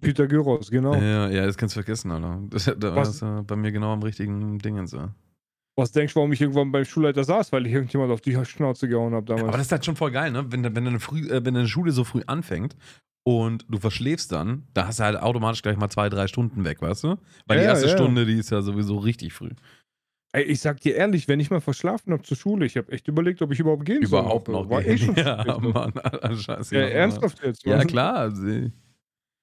Pythagoras, 0.00 0.70
genau. 0.70 0.94
Ja, 0.94 1.28
ja, 1.28 1.46
das 1.46 1.56
kannst 1.56 1.74
du 1.76 1.80
vergessen, 1.80 2.10
Alter. 2.10 2.40
Das, 2.48 2.64
da 2.64 2.96
Was? 2.96 3.10
ist 3.10 3.22
ja 3.22 3.42
bei 3.42 3.56
mir 3.56 3.72
genau 3.72 3.92
am 3.92 4.02
richtigen 4.02 4.58
Dingens. 4.58 4.92
Ja. 4.92 5.14
Was 5.76 5.90
denkst 5.90 6.14
du, 6.14 6.18
warum 6.18 6.32
ich 6.32 6.40
irgendwann 6.40 6.70
beim 6.70 6.84
Schulleiter 6.84 7.24
saß? 7.24 7.50
Weil 7.52 7.66
ich 7.66 7.72
irgendjemand 7.72 8.12
auf 8.12 8.20
die 8.20 8.38
Schnauze 8.44 8.88
gehauen 8.88 9.12
habe 9.12 9.26
damals. 9.26 9.48
Aber 9.48 9.56
das 9.58 9.66
ist 9.66 9.72
halt 9.72 9.84
schon 9.84 9.96
voll 9.96 10.12
geil, 10.12 10.30
ne? 10.30 10.44
Wenn, 10.52 10.62
wenn, 10.64 10.84
deine 10.84 11.00
früh, 11.00 11.28
äh, 11.28 11.44
wenn 11.44 11.54
deine 11.54 11.66
Schule 11.68 11.90
so 11.90 12.04
früh 12.04 12.22
anfängt 12.26 12.76
und 13.26 13.66
du 13.68 13.78
verschläfst 13.78 14.30
dann, 14.30 14.68
da 14.72 14.86
hast 14.86 15.00
du 15.00 15.04
halt 15.04 15.16
automatisch 15.20 15.62
gleich 15.62 15.76
mal 15.76 15.90
zwei, 15.90 16.08
drei 16.08 16.28
Stunden 16.28 16.64
weg, 16.64 16.80
weißt 16.80 17.04
du? 17.04 17.16
Weil 17.46 17.58
die 17.58 17.64
Ja, 17.64 17.70
erste 17.70 17.88
ja. 17.88 17.92
Stunde, 17.92 18.24
die 18.24 18.38
ist 18.38 18.50
ja 18.50 18.62
sowieso 18.62 18.98
richtig 18.98 19.32
früh. 19.32 19.50
Ey, 20.32 20.42
ich 20.44 20.60
sag 20.60 20.80
dir 20.80 20.94
ehrlich, 20.96 21.26
wenn 21.28 21.38
ich 21.40 21.50
mal 21.50 21.60
verschlafen 21.60 22.12
habe 22.12 22.22
zur 22.22 22.36
Schule, 22.36 22.66
ich 22.66 22.76
habe 22.76 22.90
echt 22.92 23.06
überlegt, 23.08 23.40
ob 23.42 23.52
ich 23.52 23.60
überhaupt 23.60 23.84
gehen 23.84 24.02
Überhaupt 24.02 24.46
soll. 24.46 24.62
noch. 24.62 24.68
War 24.70 24.84
eh 24.84 24.98
schon 24.98 25.14
ja, 25.16 25.40
spät, 25.42 25.60
ne? 25.60 25.68
Mann, 25.68 25.92
Alter, 25.98 26.36
scheiße. 26.36 26.74
Ja, 26.76 26.82
Mann. 26.82 26.90
ernsthaft 26.92 27.42
jetzt? 27.44 27.64
Ja, 27.64 27.78
Mann? 27.78 27.86
klar. 27.86 28.14
Also, 28.16 28.46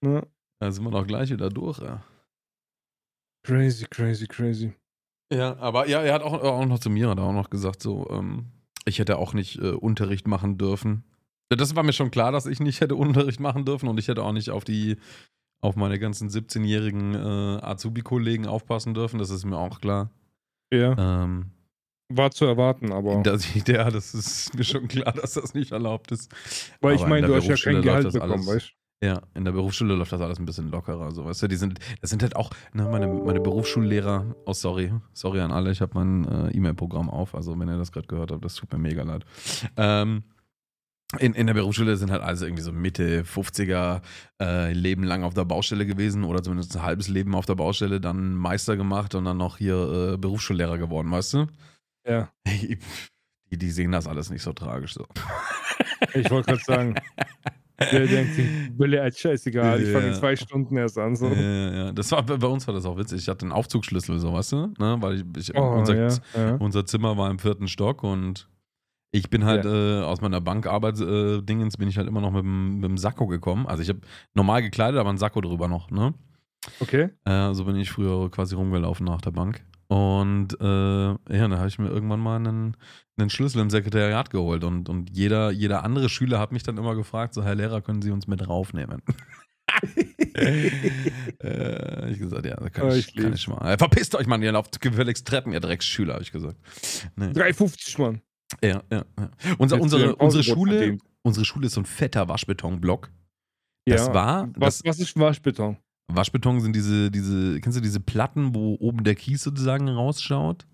Ja. 0.04 0.24
da 0.60 0.72
sind 0.72 0.84
wir 0.84 0.92
doch 0.92 1.08
gleich 1.08 1.30
wieder 1.30 1.50
durch, 1.50 1.80
ja. 1.80 2.02
Crazy, 3.44 3.86
crazy, 3.90 4.28
crazy. 4.28 4.74
Ja, 5.32 5.58
aber 5.60 5.88
ja, 5.88 6.02
er 6.02 6.14
hat 6.14 6.24
auch, 6.24 6.34
auch 6.42 6.66
noch 6.66 6.80
zu 6.80 6.90
mir 6.90 7.10
hat 7.10 7.20
auch 7.20 7.32
noch 7.34 7.50
gesagt, 7.50 7.82
so, 7.82 8.08
ähm, 8.12 8.48
ich 8.86 9.00
hätte 9.00 9.18
auch 9.18 9.34
nicht 9.34 9.60
äh, 9.60 9.70
Unterricht 9.72 10.28
machen 10.28 10.58
dürfen. 10.58 11.04
Das 11.50 11.76
war 11.76 11.84
mir 11.84 11.94
schon 11.94 12.12
klar, 12.12 12.32
dass 12.32 12.46
ich 12.46 12.60
nicht 12.60 12.82
hätte 12.82 12.96
Unterricht 12.96 13.40
machen 13.40 13.66
dürfen 13.66 13.88
und 13.90 13.98
ich 14.00 14.08
hätte 14.08 14.24
auch 14.24 14.32
nicht 14.32 14.50
auf 14.50 14.64
die, 14.64 14.98
auf 15.62 15.76
meine 15.76 16.00
ganzen 16.00 16.30
17-jährigen 16.30 17.16
äh, 17.16 17.62
Azubi-Kollegen 17.62 18.46
aufpassen 18.46 18.94
dürfen. 18.94 19.20
Das 19.20 19.30
ist 19.30 19.46
mir 19.46 19.58
auch 19.58 19.80
klar. 19.80 20.12
Ja, 20.74 21.24
Ähm, 21.24 21.52
war 22.10 22.32
zu 22.32 22.46
erwarten, 22.46 22.92
aber. 22.92 23.22
dass 23.24 23.46
ich, 23.56 23.66
ja, 23.68 23.90
das 23.90 24.14
ist 24.14 24.54
mir 24.56 24.64
schon 24.64 24.88
klar, 24.88 25.14
dass 25.14 25.34
das 25.34 25.54
nicht 25.54 25.72
erlaubt 25.72 26.12
ist. 26.12 26.32
weil 26.82 26.96
ich 26.96 27.02
aber 27.02 27.10
meine, 27.10 27.28
du 27.28 27.36
hast 27.36 27.48
ja 27.48 27.56
kein 27.56 27.82
Gehalt 27.82 28.12
bekommen, 28.12 28.46
weißt 28.46 28.74
Ja, 29.04 29.22
in 29.34 29.46
der 29.46 29.52
Berufsschule 29.52 29.96
läuft 29.96 30.12
das 30.12 30.22
alles 30.22 30.38
ein 30.38 30.46
bisschen 30.46 30.70
lockerer, 30.70 31.12
so 31.12 31.26
weißt 31.26 31.42
du. 31.42 31.48
Die 31.48 31.56
sind, 31.56 31.80
das 32.02 32.12
sind 32.12 32.22
halt 32.22 32.36
auch, 32.36 32.52
ne, 32.74 32.84
meine, 32.84 33.08
meine 33.08 33.40
Berufsschullehrer, 33.40 34.36
oh 34.46 34.54
sorry, 34.54 34.94
sorry 35.14 35.42
an 35.42 35.52
alle, 35.52 35.72
ich 35.72 35.82
habe 35.82 35.94
mein 35.96 36.26
äh, 36.26 36.56
E-Mail-Programm 36.56 37.10
auf, 37.10 37.34
also 37.34 37.60
wenn 37.60 37.68
ihr 37.68 37.78
das 37.78 37.92
gerade 37.92 38.06
gehört 38.06 38.32
habt, 38.32 38.46
das 38.46 38.54
tut 38.54 38.72
mir 38.72 38.78
mega 38.78 39.02
leid. 39.02 39.26
Ähm, 39.76 40.24
in, 41.18 41.34
in 41.34 41.48
der 41.48 41.56
Berufsschule 41.56 41.98
sind 41.98 42.12
halt 42.12 42.22
also 42.22 42.46
irgendwie 42.46 42.64
so 42.64 42.72
Mitte 42.72 43.24
50er 43.24 44.02
äh, 44.40 44.72
Leben 44.72 45.04
lang 45.04 45.24
auf 45.24 45.34
der 45.34 45.46
Baustelle 45.46 45.88
gewesen 45.88 46.24
oder 46.24 46.44
zumindest 46.44 46.76
ein 46.78 46.84
halbes 46.84 47.08
Leben 47.08 47.34
auf 47.34 47.48
der 47.48 47.56
Baustelle, 47.56 48.00
dann 48.00 48.36
Meister 48.36 48.78
gemacht 48.78 49.16
und 49.16 49.26
dann 49.26 49.38
noch 49.38 49.58
hier 49.58 50.14
äh, 50.14 50.18
Berufsschullehrer 50.18 50.78
geworden, 50.78 51.12
weißt 51.12 51.34
du? 51.34 51.48
Ja. 52.08 52.30
Die, 53.52 53.58
die 53.58 53.70
sehen 53.70 53.92
das 53.92 54.08
alles 54.08 54.30
nicht 54.30 54.44
so 54.44 54.54
tragisch 54.54 54.94
so. 54.94 55.06
Ich 56.14 56.32
wollte 56.32 56.52
gerade 56.54 56.64
sagen, 56.64 56.96
der 57.92 58.08
denkt 58.08 58.34
sich, 58.36 58.46
Bille 58.78 59.02
als 59.02 59.20
scheißegal, 59.20 59.82
ich 59.82 59.90
fange 59.92 60.08
in 60.08 60.14
Ja. 60.14 60.20
zwei 60.20 60.36
Stunden 60.36 60.78
erst 60.78 60.98
an. 60.98 61.16
So. 61.16 61.28
Ja, 61.28 61.34
ja, 61.42 61.74
ja. 61.86 61.92
Das 61.92 62.12
war, 62.12 62.24
bei 62.24 62.48
uns 62.48 62.68
war 62.68 62.74
das 62.74 62.86
auch 62.86 62.98
witzig. 62.98 63.20
Ich 63.22 63.28
hatte 63.30 63.44
einen 63.46 63.52
Aufzugsschlüssel, 63.52 64.20
so 64.20 64.34
weißt 64.34 64.52
du, 64.54 64.58
ne? 64.80 64.98
Weil 65.00 65.16
ich, 65.16 65.24
ich 65.50 65.56
Oh, 65.58 65.78
unser, 65.80 65.96
ja, 65.96 66.08
ja. 66.36 66.56
unser 66.56 66.86
Zimmer 66.86 67.18
war 67.18 67.30
im 67.30 67.40
vierten 67.40 67.68
Stock 67.68 68.04
und 68.04 68.48
ich 69.12 69.30
bin 69.30 69.44
halt 69.44 69.66
äh, 69.66 70.02
aus 70.04 70.22
meiner 70.22 70.40
Bankarbeitsdingens 70.40 71.76
äh, 71.76 71.78
bin 71.78 71.90
ich 71.90 71.98
halt 71.98 72.08
immer 72.08 72.22
noch 72.22 72.32
mit 72.32 72.44
dem, 72.44 72.76
mit 72.76 72.86
dem 72.90 72.98
Sakko 72.98 73.28
gekommen. 73.28 73.68
Also 73.68 73.84
ich 73.84 73.90
habe 73.90 74.00
normal 74.34 74.62
gekleidet, 74.62 75.00
aber 75.00 75.10
ein 75.10 75.18
Sakko 75.18 75.42
drüber 75.42 75.68
noch, 75.68 75.92
ne? 75.92 76.14
Okay. 76.80 77.10
Äh, 77.26 77.54
so 77.54 77.66
bin 77.66 77.76
ich 77.76 77.90
früher 77.92 78.30
quasi 78.32 78.56
rumgelaufen 78.56 79.06
nach 79.06 79.22
der 79.22 79.32
Bank. 79.32 79.66
Und 79.92 80.56
äh, 80.62 80.66
ja, 80.66 81.18
dann 81.28 81.58
habe 81.58 81.68
ich 81.68 81.78
mir 81.78 81.90
irgendwann 81.90 82.22
mal 82.22 82.38
einen, 82.38 82.78
einen 83.18 83.30
Schlüssel 83.30 83.60
im 83.60 83.70
Sekretariat 83.70 84.30
geholt 84.30 84.64
und, 84.64 84.88
und 84.88 85.10
jeder, 85.10 85.52
jeder 85.52 85.84
andere 85.84 86.08
Schüler 86.08 86.40
hat 86.40 86.54
mich 86.54 86.64
dann 86.64 86.78
immer 86.78 86.96
gefragt, 86.96 87.34
so 87.34 87.44
Herr 87.44 87.56
Lehrer, 87.56 87.82
können 87.82 88.02
Sie 88.02 88.12
uns 88.12 88.26
mit 88.26 88.48
raufnehmen? 88.48 89.02
äh, 91.44 92.10
ich 92.10 92.20
gesagt, 92.20 92.46
ja, 92.46 92.56
kann, 92.70 92.88
Oh, 92.88 92.94
ich, 92.94 93.10
ich 93.10 93.16
kann 93.16 93.34
ich 93.34 93.46
mal. 93.50 93.74
Äh, 93.74 93.78
verpisst 93.78 94.16
euch, 94.16 94.28
Mann, 94.28 94.42
ihr 94.42 94.54
lauft 94.54 94.80
gefälligst 94.80 95.28
Treppen, 95.28 95.52
ihr 95.52 95.60
Drecksschüler, 95.60 96.14
habe 96.14 96.24
ich 96.24 96.32
gesagt. 96.32 96.58
Nee. 97.18 97.26
3,50 97.26 98.02
Mann. 98.02 98.22
Ja, 98.64 98.82
ja, 98.90 99.04
ja. 99.20 99.30
Unser, 99.58 99.82
unsere, 99.82 100.16
unsere, 100.16 100.44
Schule, 100.44 101.00
unsere 101.22 101.46
Schule 101.46 101.68
ist 101.68 101.74
so 101.74 101.82
ein 101.82 101.86
fetter 101.86 102.30
Waschbetonblock. 102.30 103.12
Das 103.86 104.08
Ja. 104.08 104.14
war, 104.14 104.50
Was, 104.56 104.78
das, 104.78 104.86
was 104.86 105.00
ist 105.00 105.20
Waschbeton? 105.20 105.76
Waschbeton 106.16 106.60
sind 106.62 106.76
diese, 106.76 107.12
diese, 107.12 107.60
kennst 107.62 107.78
du 107.78 107.82
diese 107.82 108.00
Platten, 108.00 108.54
wo 108.56 108.76
oben 108.80 109.04
der 109.04 109.16
Kies 109.16 109.44
sozusagen 109.44 109.88
rausschaut? 109.90 110.66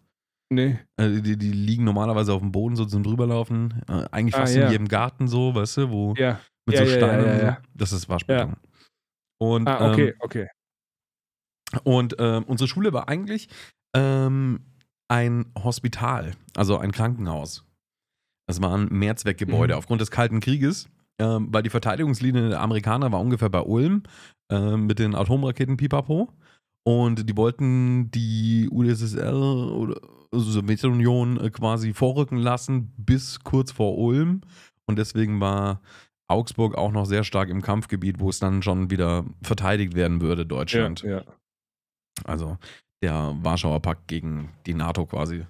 Nee. 0.50 0.80
Äh, 0.96 1.22
die, 1.22 1.38
die 1.38 1.52
liegen 1.52 1.84
normalerweise 1.84 2.34
auf 2.34 2.42
dem 2.42 2.52
Boden 2.52 2.76
so 2.76 2.86
zum 2.86 3.04
drüberlaufen. 3.04 3.84
Äh, 3.90 4.06
eigentlich 4.12 4.36
Ah, 4.36 4.40
fast 4.40 4.56
in 4.56 4.62
ja. 4.62 4.72
jedem 4.72 4.88
Garten 4.88 5.28
so, 5.28 5.54
weißt 5.54 5.78
du, 5.78 5.90
wo 5.92 6.14
Ja. 6.18 6.40
mit 6.66 6.78
Ja, 6.78 6.86
so 6.86 6.92
Steinen 6.92 7.40
so. 7.40 7.56
Das 7.74 7.92
ist 7.92 8.08
Waschbeton. 8.10 8.56
Und, 9.40 9.68
Ah, 9.68 9.92
okay, 9.92 10.10
ähm, 10.10 10.16
okay. 10.20 10.48
und 11.84 12.16
ähm, 12.20 12.44
unsere 12.46 12.68
Schule 12.68 12.94
war 12.94 13.08
eigentlich 13.10 13.50
ähm, 13.96 14.62
ein 15.10 15.52
Hospital, 15.64 16.32
also 16.56 16.78
ein 16.78 16.92
Krankenhaus. 16.92 17.66
Das 18.48 18.62
war 18.62 18.74
ein 18.78 18.88
Mehrzweckgebäude. 18.88 19.74
Mhm. 19.74 19.78
Aufgrund 19.78 20.02
des 20.02 20.12
Kalten 20.12 20.40
Krieges, 20.40 20.90
ähm, 21.20 21.48
weil 21.52 21.64
die 21.64 21.70
Verteidigungslinie 21.70 22.50
der 22.50 22.62
Amerikaner 22.62 23.12
war 23.12 23.20
ungefähr 23.20 23.50
bei 23.50 23.62
Ulm 23.62 24.04
ähm, 24.52 24.86
mit 24.86 25.00
den 25.00 25.16
Atomraketen 25.16 25.78
Pipapo. 25.78 26.30
Und 26.84 27.30
die 27.30 27.36
wollten 27.36 28.12
die 28.12 28.70
UdSSR 28.72 29.36
oder 29.36 30.00
also 30.32 30.52
Sowjetunion 30.52 31.40
äh, 31.40 31.50
quasi 31.50 31.94
vorrücken 31.94 32.38
lassen 32.38 32.94
bis 32.98 33.40
kurz 33.42 33.72
vor 33.72 33.98
Ulm. 33.98 34.42
Und 34.86 34.98
deswegen 34.98 35.40
war 35.42 35.82
Augsburg 36.30 36.76
auch 36.76 36.92
noch 36.92 37.06
sehr 37.06 37.24
stark 37.24 37.50
im 37.50 37.62
Kampfgebiet, 37.62 38.20
wo 38.20 38.30
es 38.30 38.40
dann 38.40 38.62
schon 38.62 38.90
wieder 38.90 39.26
verteidigt 39.42 39.96
werden 39.96 40.22
würde, 40.22 40.44
Ja, 40.44 40.48
Deutschland. 40.48 41.02
ja. 41.04 41.24
Also 42.26 42.58
der 43.02 43.36
Warschauer 43.42 43.82
Pakt 43.82 44.08
gegen 44.08 44.50
die 44.66 44.74
NATO 44.74 45.06
quasi. 45.06 45.46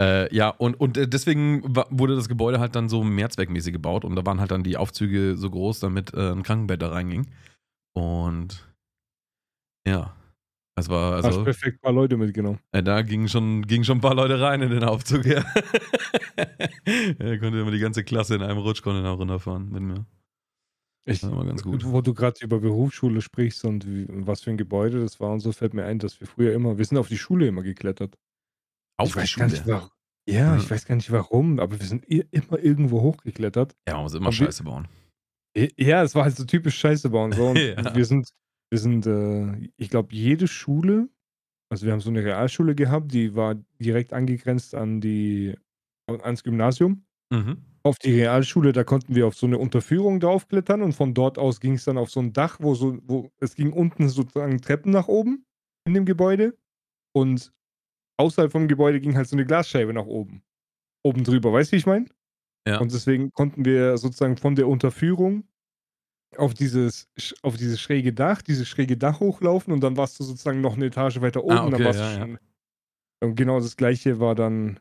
Äh, 0.00 0.34
ja, 0.34 0.50
und, 0.50 0.78
und 0.78 0.98
äh, 0.98 1.08
deswegen 1.08 1.62
wurde 1.90 2.16
das 2.16 2.28
Gebäude 2.28 2.60
halt 2.60 2.76
dann 2.76 2.88
so 2.88 3.02
mehrzweckmäßig 3.02 3.72
gebaut 3.72 4.04
und 4.04 4.14
da 4.14 4.26
waren 4.26 4.40
halt 4.40 4.50
dann 4.50 4.62
die 4.62 4.76
Aufzüge 4.76 5.36
so 5.36 5.50
groß, 5.50 5.80
damit 5.80 6.12
äh, 6.12 6.32
ein 6.32 6.42
Krankenbett 6.42 6.82
da 6.82 6.88
reinging. 6.88 7.26
Und 7.94 8.68
ja, 9.86 10.14
es 10.78 10.90
war 10.90 11.16
Hast 11.16 11.24
also, 11.24 11.44
perfekt 11.44 11.78
ein 11.78 11.80
paar 11.80 11.92
Leute 11.92 12.18
mitgenommen. 12.18 12.58
äh, 12.72 12.82
da 12.82 13.00
gingen 13.00 13.28
schon, 13.28 13.62
gingen 13.66 13.84
schon 13.84 13.98
ein 13.98 14.02
paar 14.02 14.14
Leute 14.14 14.38
rein 14.38 14.60
in 14.60 14.70
den 14.70 14.84
Aufzug, 14.84 15.24
ja. 15.24 15.42
er 16.84 17.38
konnte 17.38 17.58
immer 17.58 17.70
die 17.70 17.78
ganze 17.78 18.04
Klasse 18.04 18.34
in 18.34 18.42
einem 18.42 18.58
Rutsch 18.58 18.82
konnte 18.82 19.02
da 19.02 19.12
runterfahren 19.12 19.70
mit 19.70 19.82
mir. 19.82 20.04
Ich, 21.06 21.20
Das 21.20 21.30
war 21.30 21.40
immer 21.40 21.48
ganz 21.48 21.62
gut. 21.62 21.82
Wo 21.86 22.02
du 22.02 22.12
gerade 22.12 22.44
über 22.44 22.60
Berufsschule 22.60 23.22
sprichst 23.22 23.64
und 23.64 23.86
wie, 23.86 24.06
was 24.08 24.42
für 24.42 24.50
ein 24.50 24.58
Gebäude 24.58 25.00
das 25.00 25.18
war 25.20 25.32
und 25.32 25.40
so, 25.40 25.52
fällt 25.52 25.72
mir 25.72 25.84
ein, 25.84 25.98
dass 25.98 26.20
wir 26.20 26.26
früher 26.26 26.52
immer, 26.52 26.76
wir 26.76 26.84
sind 26.84 26.98
auf 26.98 27.08
die 27.08 27.16
Schule 27.16 27.46
immer 27.46 27.62
geklettert. 27.62 28.18
Auf 28.98 29.10
ich 29.10 29.16
weiß 29.16 29.28
Schule. 29.28 29.46
Gar 29.48 29.52
nicht, 29.52 29.66
warum. 29.66 29.90
Ja, 30.28 30.52
Mhm. 30.54 30.58
ich 30.60 30.70
weiß 30.70 30.84
gar 30.86 30.96
nicht 30.96 31.10
warum, 31.12 31.60
aber 31.60 31.78
wir 31.78 31.86
sind 31.86 32.04
immer 32.06 32.58
irgendwo 32.58 33.00
hochgeklettert. 33.02 33.76
Ja, 33.86 33.94
man 33.94 34.02
muss 34.04 34.14
immer 34.14 34.26
wir- 34.26 34.32
Scheiße 34.32 34.64
bauen. 34.64 34.88
Ja, 35.78 36.02
es 36.02 36.14
war 36.14 36.24
halt 36.24 36.36
so 36.36 36.44
typisch 36.44 36.76
Scheiße 36.78 37.08
bauen. 37.10 37.32
So. 37.32 37.54
Ja. 37.56 37.94
Wir 37.94 38.04
sind, 38.04 38.28
wir 38.70 38.78
sind, 38.78 39.06
äh, 39.06 39.70
ich 39.76 39.88
glaube, 39.90 40.14
jede 40.14 40.48
Schule, 40.48 41.08
also 41.70 41.86
wir 41.86 41.92
haben 41.92 42.00
so 42.00 42.10
eine 42.10 42.24
Realschule 42.24 42.74
gehabt, 42.74 43.12
die 43.12 43.34
war 43.34 43.54
direkt 43.80 44.12
angegrenzt 44.12 44.74
an 44.74 45.00
die, 45.00 45.56
ans 46.08 46.42
Gymnasium. 46.42 47.04
Mhm. 47.32 47.58
Auf 47.84 47.98
die 48.00 48.14
Realschule, 48.14 48.72
da 48.72 48.82
konnten 48.84 49.14
wir 49.14 49.26
auf 49.28 49.36
so 49.36 49.46
eine 49.46 49.58
Unterführung 49.58 50.18
draufklettern 50.18 50.82
und 50.82 50.92
von 50.92 51.14
dort 51.14 51.38
aus 51.38 51.60
ging 51.60 51.74
es 51.74 51.84
dann 51.84 51.98
auf 51.98 52.10
so 52.10 52.18
ein 52.20 52.32
Dach, 52.32 52.58
wo 52.60 52.74
so, 52.74 52.98
wo 53.04 53.30
es 53.38 53.54
ging 53.54 53.72
unten 53.72 54.08
sozusagen 54.08 54.60
Treppen 54.60 54.90
nach 54.92 55.06
oben 55.08 55.44
in 55.86 55.94
dem 55.94 56.04
Gebäude 56.04 56.58
und 57.14 57.52
außerhalb 58.18 58.52
vom 58.52 58.68
Gebäude 58.68 59.00
ging 59.00 59.16
halt 59.16 59.28
so 59.28 59.36
eine 59.36 59.44
Glasscheibe 59.46 59.92
nach 59.92 60.06
oben. 60.06 60.42
Oben 61.04 61.24
drüber, 61.24 61.52
weißt 61.52 61.70
du, 61.70 61.74
wie 61.74 61.78
ich 61.78 61.86
meine? 61.86 62.06
Ja. 62.66 62.80
Und 62.80 62.92
deswegen 62.92 63.32
konnten 63.32 63.64
wir 63.64 63.96
sozusagen 63.98 64.36
von 64.36 64.56
der 64.56 64.68
Unterführung 64.68 65.44
auf 66.36 66.54
dieses, 66.54 67.08
auf 67.42 67.56
dieses 67.56 67.80
schräge 67.80 68.12
Dach, 68.12 68.42
dieses 68.42 68.68
schräge 68.68 68.96
Dach 68.96 69.20
hochlaufen 69.20 69.72
und 69.72 69.80
dann 69.80 69.96
warst 69.96 70.18
du 70.18 70.24
sozusagen 70.24 70.60
noch 70.60 70.74
eine 70.76 70.86
Etage 70.86 71.20
weiter 71.20 71.44
oben. 71.44 71.56
Ah, 71.56 71.66
okay, 71.66 71.70
dann 71.70 71.84
warst 71.84 72.00
ja, 72.00 72.06
du 72.08 72.12
ja. 72.12 72.20
schon, 72.20 72.38
Und 73.20 73.34
genau 73.36 73.60
das 73.60 73.76
gleiche 73.76 74.20
war 74.20 74.34
dann. 74.34 74.80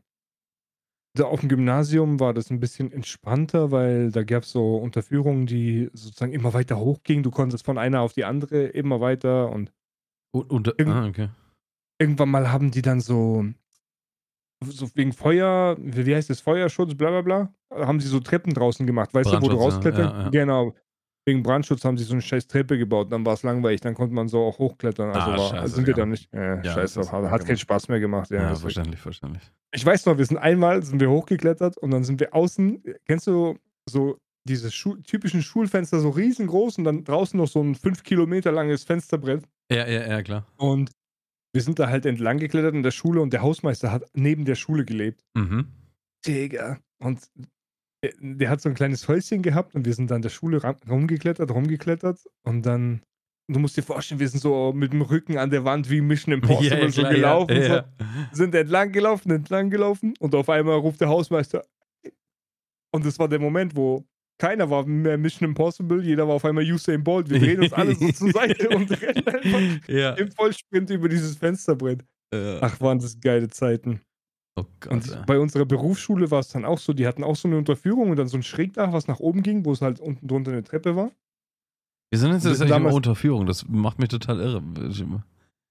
Da 1.17 1.25
auf 1.25 1.39
dem 1.39 1.47
Gymnasium 1.47 2.19
war 2.19 2.33
das 2.33 2.49
ein 2.49 2.59
bisschen 2.59 2.91
entspannter, 2.91 3.71
weil 3.71 4.11
da 4.11 4.23
gab 4.25 4.43
es 4.43 4.51
so 4.51 4.75
Unterführungen, 4.75 5.45
die 5.45 5.89
sozusagen 5.93 6.33
immer 6.33 6.53
weiter 6.53 6.77
hochgingen. 6.77 7.23
Du 7.23 7.31
konntest 7.31 7.65
von 7.65 7.77
einer 7.77 8.01
auf 8.01 8.11
die 8.11 8.25
andere 8.25 8.65
immer 8.65 8.99
weiter 8.99 9.49
und 9.49 9.71
Und, 10.33 10.51
und, 10.51 10.79
ah, 10.87 11.07
okay. 11.07 11.29
Irgendwann 11.99 12.29
mal 12.29 12.51
haben 12.51 12.71
die 12.71 12.81
dann 12.81 12.99
so, 13.01 13.45
so 14.63 14.89
wegen 14.95 15.13
Feuer, 15.13 15.75
wie 15.79 16.15
heißt 16.15 16.29
das, 16.29 16.41
Feuerschutz, 16.41 16.95
bla 16.95 17.09
bla 17.09 17.21
bla, 17.21 17.53
haben 17.85 17.99
sie 17.99 18.07
so 18.07 18.19
Treppen 18.19 18.53
draußen 18.53 18.85
gemacht, 18.85 19.13
weißt 19.13 19.31
du, 19.31 19.41
wo 19.41 19.49
du 19.49 19.57
Brandschutz, 19.57 19.59
ja, 19.59 19.63
rausklettern? 19.91 20.09
ja, 20.09 20.23
ja. 20.23 20.29
Genau. 20.29 20.75
Wegen 21.27 21.41
Brandschutz 21.41 21.83
haben 21.83 21.97
sie 21.97 22.03
so 22.03 22.13
eine 22.13 22.21
scheiß 22.21 22.45
Treppe 22.47 22.77
gebaut, 22.77 23.11
dann 23.11 23.25
war 23.25 23.33
es 23.33 23.41
langweilig, 23.41 23.81
dann 23.81 23.95
konnte 23.95 24.13
man 24.13 24.27
so 24.27 24.43
auch 24.43 24.59
hochklettern. 24.59 25.09
Also 25.09 25.31
Ah, 25.31 25.37
war, 25.37 25.49
scheiße, 25.49 25.75
sind 25.75 25.87
wir 25.87 25.95
dann 25.95 26.09
nicht. 26.09 26.31
Äh, 26.31 26.57
Ja, 26.57 26.63
scheiße, 26.63 27.11
hat, 27.11 27.31
hat 27.31 27.45
keinen 27.45 27.57
Spaß 27.57 27.87
mehr 27.87 27.99
gemacht. 27.99 28.29
Ja, 28.29 28.43
Ja, 28.51 28.55
verständlich, 28.55 28.99
verständlich. 28.99 29.51
Ich 29.73 29.83
weiß 29.83 30.05
noch, 30.05 30.19
wir 30.19 30.25
sind 30.25 30.37
einmal, 30.37 30.83
sind 30.83 30.99
wir 31.01 31.09
hochgeklettert 31.09 31.77
und 31.79 31.89
dann 31.91 32.03
sind 32.03 32.19
wir 32.19 32.33
außen, 32.35 32.83
kennst 33.07 33.25
du 33.25 33.57
so 33.89 34.17
diese 34.47 34.71
Schu 34.71 34.97
typischen 34.97 35.41
Schulfenster, 35.41 35.99
so 35.99 36.09
riesengroß 36.11 36.77
und 36.77 36.83
dann 36.83 37.03
draußen 37.03 37.37
noch 37.39 37.47
so 37.47 37.59
ein 37.61 37.73
fünf 37.73 38.03
Kilometer 38.03 38.51
langes 38.51 38.83
Fensterbrett. 38.83 39.43
Ja, 39.71 39.87
ja, 39.87 40.07
ja, 40.07 40.21
klar. 40.21 40.45
Und 40.57 40.91
wir 41.55 41.61
sind 41.61 41.79
da 41.79 41.87
halt 41.87 42.05
entlang 42.05 42.37
geklettert 42.37 42.75
in 42.75 42.83
der 42.83 42.91
Schule 42.91 43.21
und 43.21 43.31
der 43.31 43.41
Hausmeister 43.41 43.89
hat 43.89 44.03
neben 44.13 44.43
der 44.43 44.55
Schule 44.55 44.83
gelebt. 44.83 45.23
Mhm. 45.35 45.71
Digga. 46.27 46.79
Und 46.99 47.21
der, 48.03 48.11
der 48.19 48.49
hat 48.49 48.59
so 48.59 48.67
ein 48.67 48.75
kleines 48.75 49.07
Häuschen 49.07 49.41
gehabt 49.41 49.73
und 49.73 49.85
wir 49.85 49.93
sind 49.93 50.11
dann 50.11 50.21
der 50.21 50.29
Schule 50.29 50.61
rumgeklettert, 50.89 51.49
rumgeklettert 51.49 52.19
und 52.43 52.65
dann, 52.65 53.03
du 53.47 53.59
musst 53.59 53.77
dir 53.77 53.83
vorstellen, 53.83 54.19
wir 54.19 54.27
sind 54.27 54.41
so 54.41 54.73
mit 54.73 54.91
dem 54.91 55.01
Rücken 55.01 55.37
an 55.37 55.49
der 55.49 55.63
Wand 55.63 55.89
wie 55.89 56.01
Mission 56.01 56.33
Impossible 56.41 56.77
ja, 56.77 56.89
so 56.89 57.01
klar, 57.03 57.13
gelaufen. 57.13 57.55
Ja, 57.55 57.63
So, 57.63 57.73
ja. 57.73 57.85
sind 58.33 58.53
entlang 58.53 58.91
gelaufen, 58.91 59.31
entlang 59.31 59.69
gelaufen 59.69 60.13
und 60.19 60.35
auf 60.35 60.49
einmal 60.49 60.75
ruft 60.75 60.99
der 60.99 61.07
Hausmeister. 61.07 61.65
Und 62.91 63.05
das 63.05 63.17
war 63.17 63.29
der 63.29 63.39
Moment, 63.39 63.77
wo 63.77 64.03
keiner 64.37 64.69
war 64.69 64.85
mehr 64.85 65.17
Mission 65.17 65.49
Impossible, 65.49 66.03
jeder 66.03 66.27
war 66.27 66.35
auf 66.35 66.45
einmal 66.45 66.63
Usain 66.63 67.03
Bolt. 67.03 67.29
Wir 67.29 67.39
drehen 67.39 67.61
uns 67.61 67.73
alle 67.73 67.95
so 67.95 68.11
zur 68.11 68.31
Seite 68.31 68.69
und 68.69 68.89
rennen 69.01 69.27
einfach 69.27 69.87
ja. 69.87 70.11
im 70.13 70.31
Vollsprint 70.31 70.89
über 70.89 71.07
dieses 71.07 71.37
Fensterbrett. 71.37 72.03
Äh, 72.33 72.59
Ach, 72.61 72.79
waren 72.81 72.99
das 72.99 73.19
geile 73.19 73.47
Zeiten. 73.47 74.01
oh 74.57 74.65
Gott. 74.79 74.91
Und 74.91 75.07
ja. 75.07 75.23
bei 75.25 75.39
unserer 75.39 75.65
Berufsschule 75.65 76.29
war 76.31 76.39
es 76.39 76.49
dann 76.49 76.65
auch 76.65 76.79
so, 76.79 76.91
die 76.93 77.07
hatten 77.07 77.23
auch 77.23 77.35
so 77.35 77.47
eine 77.47 77.57
Unterführung 77.57 78.09
und 78.09 78.17
dann 78.17 78.27
so 78.27 78.37
ein 78.37 78.43
Schrägdach, 78.43 78.91
was 78.91 79.07
nach 79.07 79.19
oben 79.19 79.41
ging, 79.41 79.63
wo 79.63 79.71
es 79.71 79.81
halt 79.81 79.99
unten 79.99 80.27
drunter 80.27 80.51
eine 80.51 80.63
Treppe 80.63 80.95
war. 80.95 81.11
Wir 82.11 82.19
sind 82.19 82.33
jetzt 82.33 82.43
wir 82.43 82.51
tatsächlich 82.51 82.57
sind 82.57 82.67
immer 82.67 82.75
damals- 82.75 82.95
unter 82.95 83.15
Führung. 83.15 83.45
Das 83.45 83.67
macht 83.67 83.99
mich 83.99 84.09
total 84.09 84.39
irre. 84.39 84.63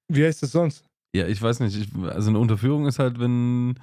Wie 0.09 0.25
heißt 0.25 0.43
das 0.43 0.53
sonst? 0.53 0.85
Ja, 1.15 1.27
ich 1.27 1.41
weiß 1.41 1.61
nicht. 1.61 1.77
Ich, 1.77 1.89
also 2.05 2.31
eine 2.31 2.39
Unterführung 2.39 2.87
ist 2.87 2.99
halt, 2.99 3.21
wenn, 3.21 3.79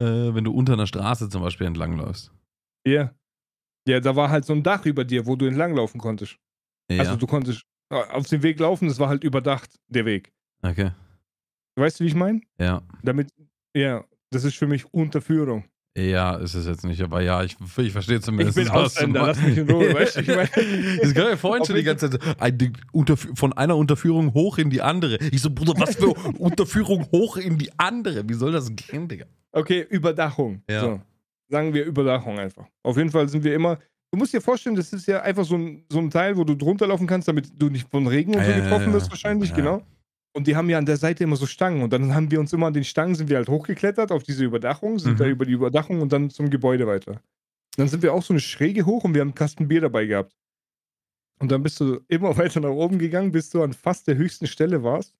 äh, 0.00 0.34
wenn 0.34 0.44
du 0.44 0.52
unter 0.52 0.72
einer 0.72 0.86
Straße 0.86 1.28
zum 1.28 1.42
Beispiel 1.42 1.66
entlangläufst. 1.66 2.32
Ja. 2.86 3.14
Ja, 3.86 4.00
da 4.00 4.14
war 4.14 4.30
halt 4.30 4.44
so 4.44 4.52
ein 4.52 4.62
Dach 4.62 4.86
über 4.86 5.04
dir, 5.04 5.26
wo 5.26 5.36
du 5.36 5.46
entlanglaufen 5.46 6.00
konntest. 6.00 6.36
Ja. 6.90 7.00
Also 7.00 7.16
du 7.16 7.26
konntest 7.26 7.62
äh, 7.90 7.96
auf 7.96 8.26
dem 8.28 8.42
Weg 8.42 8.60
laufen, 8.60 8.88
das 8.88 8.98
war 8.98 9.08
halt 9.08 9.24
überdacht, 9.24 9.70
der 9.88 10.04
Weg. 10.04 10.32
okay. 10.62 10.90
Weißt 11.76 11.98
du, 12.00 12.04
wie 12.04 12.08
ich 12.08 12.14
meine? 12.14 12.42
Ja. 12.58 12.82
Damit, 13.02 13.30
ja, 13.74 14.04
das 14.30 14.44
ist 14.44 14.56
für 14.56 14.66
mich 14.66 14.84
Unterführung. 14.92 15.64
Ja, 15.96 16.36
ist 16.36 16.54
es 16.54 16.66
jetzt 16.66 16.84
nicht, 16.84 17.02
aber 17.02 17.20
ja, 17.20 17.42
ich, 17.44 17.56
ich 17.78 17.92
verstehe 17.92 18.16
Ich 18.16 18.22
zumindest. 18.22 18.56
bin 18.56 18.66
was 18.68 18.72
du 18.72 18.78
Ausländer, 18.78 19.26
lass 19.26 19.40
mich 19.42 19.58
in 19.58 19.70
Ruhe, 19.70 19.92
weißt 19.92 20.16
du, 20.16 20.20
ich 20.20 20.26
meine. 20.28 20.48
Das 21.02 21.12
gab 21.14 21.28
ja 21.28 21.36
vorhin 21.36 21.64
schon 21.66 21.76
die 21.76 21.82
ganze 21.82 22.08
Zeit. 22.10 22.40
Ein, 22.40 22.72
von 23.34 23.52
einer 23.52 23.76
Unterführung 23.76 24.32
hoch 24.32 24.56
in 24.56 24.70
die 24.70 24.80
andere. 24.80 25.16
Ich 25.30 25.42
so, 25.42 25.50
Bruder, 25.50 25.74
was 25.76 25.96
für 25.96 26.08
Unterführung 26.38 27.06
hoch 27.12 27.36
in 27.36 27.58
die 27.58 27.70
andere? 27.78 28.26
Wie 28.26 28.34
soll 28.34 28.52
das 28.52 28.74
gehen, 28.74 29.06
Digga? 29.08 29.26
Okay, 29.52 29.86
Überdachung. 29.90 30.62
Ja. 30.68 30.80
So. 30.80 31.00
Sagen 31.52 31.74
wir 31.74 31.84
Überdachung 31.84 32.38
einfach. 32.38 32.66
Auf 32.82 32.96
jeden 32.96 33.10
Fall 33.10 33.28
sind 33.28 33.44
wir 33.44 33.54
immer. 33.54 33.78
Du 34.10 34.18
musst 34.18 34.32
dir 34.32 34.40
vorstellen, 34.40 34.74
das 34.74 34.92
ist 34.92 35.06
ja 35.06 35.20
einfach 35.20 35.44
so 35.44 35.56
ein, 35.56 35.84
so 35.90 35.98
ein 35.98 36.10
Teil, 36.10 36.36
wo 36.36 36.44
du 36.44 36.54
drunter 36.54 36.86
laufen 36.86 37.06
kannst, 37.06 37.28
damit 37.28 37.50
du 37.60 37.68
nicht 37.68 37.88
von 37.90 38.06
Regen 38.06 38.34
und 38.34 38.40
Ja, 38.40 38.56
so 38.56 38.62
getroffen 38.62 38.92
wirst, 38.92 39.10
wahrscheinlich, 39.10 39.54
genau. 39.54 39.82
Und 40.34 40.46
die 40.46 40.56
haben 40.56 40.70
ja 40.70 40.78
an 40.78 40.86
der 40.86 40.96
Seite 40.96 41.24
immer 41.24 41.36
so 41.36 41.44
Stangen. 41.44 41.82
Und 41.82 41.92
dann 41.92 42.14
haben 42.14 42.30
wir 42.30 42.40
uns 42.40 42.54
immer 42.54 42.66
an 42.68 42.72
den 42.72 42.84
Stangen, 42.84 43.14
sind 43.14 43.28
wir 43.28 43.36
halt 43.36 43.50
hochgeklettert 43.50 44.10
auf 44.12 44.22
diese 44.22 44.44
Überdachung, 44.44 44.98
sind 44.98 45.14
Mhm. 45.14 45.18
da 45.18 45.26
über 45.26 45.44
die 45.44 45.52
Überdachung 45.52 46.00
und 46.00 46.10
dann 46.10 46.30
zum 46.30 46.48
Gebäude 46.48 46.86
weiter. 46.86 47.20
Dann 47.76 47.88
sind 47.88 48.02
wir 48.02 48.14
auch 48.14 48.22
so 48.22 48.32
eine 48.32 48.40
Schräge 48.40 48.86
hoch 48.86 49.04
und 49.04 49.12
wir 49.14 49.20
haben 49.20 49.28
einen 49.28 49.34
Kasten 49.34 49.68
Bier 49.68 49.82
dabei 49.82 50.06
gehabt. 50.06 50.34
Und 51.38 51.50
dann 51.50 51.62
bist 51.62 51.80
du 51.80 52.00
immer 52.08 52.34
weiter 52.38 52.60
nach 52.60 52.70
oben 52.70 52.98
gegangen, 52.98 53.30
bis 53.32 53.50
du 53.50 53.62
an 53.62 53.74
fast 53.74 54.06
der 54.08 54.16
höchsten 54.16 54.46
Stelle 54.46 54.82
warst. 54.82 55.14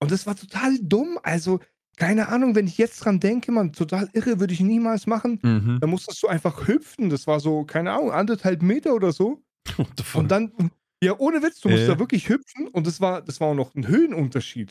Und 0.00 0.10
das 0.10 0.26
war 0.26 0.34
total 0.36 0.76
dumm. 0.82 1.18
Also, 1.22 1.60
keine 1.96 2.28
Ahnung, 2.28 2.54
wenn 2.54 2.66
ich 2.66 2.76
jetzt 2.78 2.98
dran 3.04 3.20
denke, 3.20 3.50
man, 3.52 3.72
total 3.72 4.08
irre, 4.12 4.38
würde 4.38 4.52
ich 4.52 4.60
niemals 4.60 5.06
machen. 5.06 5.38
Mhm. 5.42 5.78
Da 5.80 5.86
musstest 5.86 6.22
du 6.22 6.28
einfach 6.28 6.68
hüpfen. 6.68 7.08
Das 7.10 7.26
war 7.26 7.40
so, 7.40 7.64
keine 7.64 7.92
Ahnung, 7.92 8.12
anderthalb 8.12 8.62
Meter 8.62 8.94
oder 8.94 9.12
so. 9.12 9.42
Und 10.14 10.30
dann, 10.30 10.52
ja, 11.02 11.14
ohne 11.18 11.42
Witz, 11.42 11.60
du 11.60 11.68
musst 11.68 11.82
Ja. 11.82 11.94
da 11.94 11.98
wirklich 11.98 12.28
hüpfen 12.28 12.68
und 12.68 12.86
das 12.86 13.00
war, 13.00 13.20
das 13.22 13.40
war 13.40 13.48
auch 13.48 13.54
noch 13.54 13.74
ein 13.74 13.86
Höhenunterschied. 13.88 14.70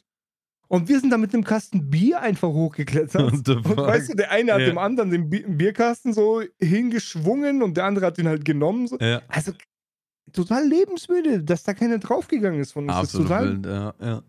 Und 0.68 0.88
wir 0.90 1.00
sind 1.00 1.12
da 1.12 1.18
mit 1.18 1.32
einem 1.34 1.44
Kasten 1.44 1.90
Bier 1.92 2.22
einfach 2.22 2.48
hochgeklettert. 2.48 3.32
Und 3.48 3.48
weißt 3.78 4.10
du, 4.10 4.16
der 4.16 4.32
eine 4.32 4.54
hat 4.54 4.62
Ja. 4.62 4.66
dem 4.68 4.78
anderen 4.80 5.12
den 5.12 5.30
Bi 5.30 5.46
Bierkasten 5.48 6.14
so 6.14 6.42
hingeschwungen 6.60 7.62
und 7.62 7.78
der 7.78 7.86
andere 7.86 8.08
hat 8.08 8.18
ihn 8.18 8.28
halt 8.28 8.46
genommen. 8.46 8.88
So. 8.88 8.98
ja, 9.00 9.22
Also 9.28 9.52
total 10.34 10.68
lebensmüde, 10.68 11.44
dass 11.44 11.62
da 11.64 11.74
keiner 11.76 12.00
draufgegangen 12.00 12.60
ist 12.60 12.72
von 12.72 12.86
uns. 12.86 12.94
Das 12.94 13.04
ist 13.04 13.10
absolut 13.16 13.28
total, 13.28 13.50
wild, 13.54 13.66
ja, 13.66 13.94
ja. 14.02 14.24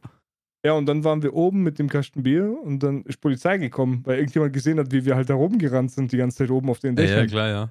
Ja, 0.66 0.72
und 0.74 0.86
dann 0.86 1.04
waren 1.04 1.22
wir 1.22 1.32
oben 1.34 1.62
mit 1.62 1.78
dem 1.78 1.88
Kasten 1.88 2.22
Bier 2.22 2.56
und 2.62 2.82
dann 2.82 3.02
ist 3.04 3.20
Polizei 3.20 3.56
gekommen, 3.58 4.02
weil 4.04 4.18
irgendjemand 4.18 4.52
gesehen 4.52 4.78
hat, 4.78 4.90
wie 4.92 5.04
wir 5.04 5.14
halt 5.16 5.30
da 5.30 5.34
rumgerannt 5.34 5.92
sind, 5.92 6.12
die 6.12 6.16
ganze 6.18 6.38
Zeit 6.38 6.50
oben 6.50 6.68
auf 6.70 6.78
den 6.80 6.96
Dächern. 6.96 7.20
ja, 7.20 7.26
klar, 7.26 7.48
ja. 7.48 7.70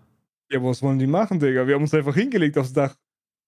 Ja, 0.51 0.63
was 0.63 0.81
wollen 0.81 0.99
die 0.99 1.07
machen, 1.07 1.39
Digga? 1.39 1.65
Wir 1.67 1.75
haben 1.75 1.81
uns 1.81 1.93
einfach 1.93 2.15
hingelegt 2.15 2.57
aufs 2.57 2.71
Dach. 2.73 2.95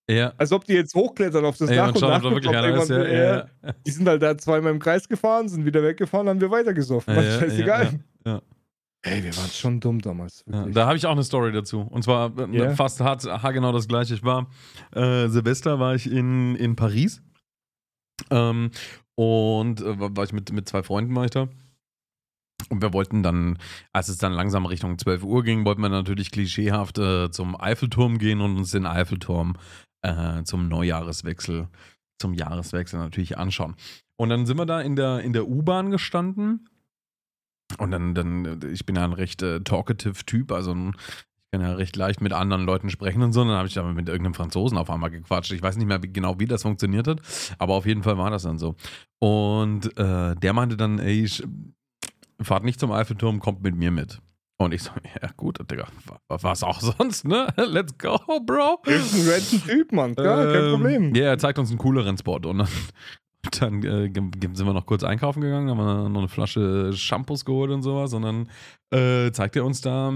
Ja. 0.10 0.34
Als 0.38 0.52
ob 0.52 0.64
die 0.66 0.74
jetzt 0.74 0.96
hochklettern 0.96 1.44
auf 1.46 1.58
das 1.58 1.70
Ja, 1.70 1.76
Dach 1.76 1.88
und 1.90 1.96
und 1.96 2.00
schauen, 2.02 2.12
ob 2.14 2.22
da 2.22 2.30
nachgucken, 2.30 2.36
wirklich 2.36 2.58
ob 2.58 2.64
einer 2.64 2.82
ist. 2.82 2.90
Ja, 2.90 3.08
ja, 3.08 3.48
ja. 3.64 3.74
Die 3.86 3.92
sind 3.92 4.08
halt 4.08 4.22
da 4.22 4.38
zweimal 4.38 4.72
im 4.72 4.80
Kreis 4.80 5.08
gefahren, 5.08 5.48
sind 5.50 5.66
wieder 5.66 5.84
weggefahren, 5.84 6.30
haben 6.30 6.42
wir 6.42 6.50
weitergesoffen. 6.52 7.16
Ja, 7.16 7.22
ja, 7.22 7.40
scheißegal. 7.40 8.00
ja. 8.26 8.42
Ey, 9.04 9.24
wir 9.24 9.38
waren 9.38 9.50
schon 9.50 9.80
dumm 9.80 10.02
damals. 10.02 10.44
Da 10.48 10.88
habe 10.88 10.98
ich 10.98 11.06
auch 11.06 11.12
eine 11.12 11.24
Story 11.24 11.52
dazu. 11.52 11.82
Und 11.82 12.04
zwar 12.04 12.32
äh, 12.40 12.58
Ja. 12.58 12.70
fast 12.76 13.00
hart, 13.00 13.24
genau 13.54 13.72
das 13.72 13.88
gleiche. 13.88 14.14
Ich 14.16 14.24
war 14.24 14.48
äh, 14.94 15.28
Silvester 15.30 15.80
war 15.80 15.94
ich 15.96 16.12
in, 16.12 16.56
in 16.56 16.76
Paris. 16.76 17.22
Ähm, 18.32 18.72
und 19.18 19.82
äh, 19.82 20.00
war 20.00 20.24
ich 20.24 20.32
mit, 20.32 20.52
mit 20.52 20.70
zwei 20.70 20.84
Freunden 20.84 21.16
war 21.16 21.26
ich 21.26 21.32
da. 21.32 21.50
Und 22.70 22.82
wir 22.82 22.94
wollten 22.94 23.24
dann, 23.24 23.58
als 23.94 24.10
es 24.10 24.18
dann 24.18 24.32
langsam 24.32 24.66
Richtung 24.66 24.98
12 24.98 25.24
Uhr 25.24 25.44
ging, 25.44 25.66
wollten 25.66 25.82
wir 25.82 25.90
natürlich 25.90 26.32
klischeehaft 26.32 26.98
äh, 26.98 27.32
zum 27.32 27.60
Eiffelturm 27.60 28.20
gehen 28.20 28.42
und 28.42 28.58
uns 28.58 28.72
den 28.72 28.86
Eiffelturm 28.86 29.58
äh, 30.02 30.44
zum 30.44 30.68
Neujahreswechsel, 30.68 31.68
zum 32.20 32.34
Jahreswechsel 32.34 33.00
natürlich 33.00 33.38
anschauen. 33.38 33.76
Und 34.20 34.30
dann 34.30 34.46
sind 34.46 34.58
wir 34.58 34.66
da 34.66 34.82
in 34.82 34.96
der, 34.96 35.22
in 35.22 35.34
der 35.34 35.48
U-Bahn 35.48 35.92
gestanden. 35.92 36.70
Und 37.78 37.92
dann, 37.92 38.16
dann, 38.16 38.60
ich 38.72 38.86
bin 38.86 38.96
ja 38.96 39.04
ein 39.04 39.14
recht 39.14 39.42
äh, 39.42 39.62
talkative 39.62 40.26
Typ, 40.26 40.52
also 40.52 40.74
ein, 40.74 40.96
kann 41.60 41.68
ja 41.70 41.76
recht 41.76 41.96
leicht 41.96 42.22
mit 42.22 42.34
anderen 42.34 42.64
Leuten 42.66 42.90
sprechen 42.90 43.22
und 43.24 43.34
so. 43.34 43.42
Und 43.42 43.48
dann 43.50 43.58
habe 43.58 43.68
ich 43.68 43.74
da 43.74 43.84
mit 43.84 44.08
irgendeinem 44.10 44.34
Franzosen 44.34 44.78
auf 44.78 44.90
einmal 44.90 45.10
gequatscht. 45.10 45.52
Ich 45.52 45.62
weiß 45.62 45.78
nicht 45.78 45.88
mehr 45.88 46.00
genau, 46.00 46.40
wie 46.40 46.46
das 46.46 46.62
funktioniert 46.64 47.08
hat, 47.08 47.22
aber 47.58 47.74
auf 47.74 47.86
jeden 47.86 48.04
Fall 48.04 48.18
war 48.18 48.30
das 48.30 48.44
dann 48.44 48.58
so. 48.60 48.76
Und 49.20 49.98
äh, 49.98 50.36
der 50.36 50.54
meinte 50.54 50.78
dann, 50.78 51.00
ey, 51.00 51.24
ich, 51.24 51.44
fahrt 52.42 52.64
nicht 52.64 52.80
zum 52.80 52.92
Eiffelturm, 52.92 53.40
kommt 53.40 53.64
mit 53.64 53.76
mir 53.76 53.92
mit. 53.92 54.20
Und 54.60 54.74
ich 54.74 54.84
so, 54.84 54.92
ja 55.22 55.30
gut, 55.38 55.60
Digga, 55.70 55.88
wa- 56.28 56.38
was 56.42 56.64
auch 56.64 56.80
sonst, 56.98 57.26
ne? 57.28 57.48
Let's 57.58 57.98
go, 57.98 58.18
Bro. 58.46 58.80
Irgendein 58.86 59.30
random 59.30 59.62
Typ, 59.66 59.92
Mann. 59.92 60.16
Kein 60.16 60.26
Ähm, 60.64 60.72
Problem. 60.72 61.16
Ja, 61.16 61.26
er 61.26 61.38
zeigt 61.38 61.60
uns 61.60 61.70
einen 61.70 61.78
cooleren 61.80 62.18
Spot. 62.18 62.38
Und 62.38 62.58
dann, 62.60 62.68
dann 63.60 63.84
äh, 63.84 64.12
sind 64.54 64.66
wir 64.66 64.74
noch 64.74 64.86
kurz 64.86 65.04
einkaufen 65.04 65.42
gegangen, 65.42 65.70
haben 65.70 65.78
wir 65.78 66.10
noch 66.10 66.20
eine 66.20 66.28
Flasche 66.28 66.92
Shampoos 66.94 67.46
geholt 67.46 67.72
und 67.72 67.84
sowas. 67.84 68.14
Und 68.14 68.24
dann 68.24 68.50
äh, 68.92 69.32
zeigt 69.32 69.56
er 69.56 69.66
uns 69.66 69.82
da, 69.82 70.12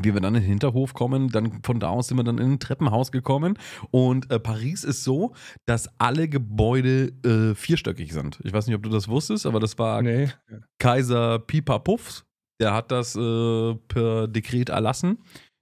wie 0.00 0.14
wir 0.14 0.20
dann 0.20 0.34
in 0.34 0.42
den 0.42 0.48
Hinterhof 0.48 0.94
kommen. 0.94 1.28
Dann 1.28 1.62
von 1.62 1.80
da 1.80 1.90
aus 1.90 2.08
sind 2.08 2.16
wir 2.16 2.24
dann 2.24 2.38
in 2.38 2.52
ein 2.52 2.58
Treppenhaus 2.58 3.12
gekommen. 3.12 3.58
Und 3.90 4.30
äh, 4.30 4.38
Paris 4.38 4.84
ist 4.84 5.04
so, 5.04 5.34
dass 5.66 5.88
alle 5.98 6.28
Gebäude 6.28 7.12
äh, 7.24 7.54
vierstöckig 7.54 8.12
sind. 8.12 8.38
Ich 8.44 8.52
weiß 8.52 8.66
nicht, 8.66 8.76
ob 8.76 8.82
du 8.82 8.88
das 8.88 9.08
wusstest, 9.08 9.46
aber 9.46 9.60
das 9.60 9.78
war 9.78 10.02
Nee. 10.02 10.30
Kaiser 10.78 11.38
Pipa 11.38 11.78
Puffs, 11.78 12.24
der 12.60 12.72
hat 12.74 12.90
das 12.90 13.14
äh, 13.16 13.74
per 13.88 14.28
Dekret 14.28 14.70
erlassen, 14.70 15.18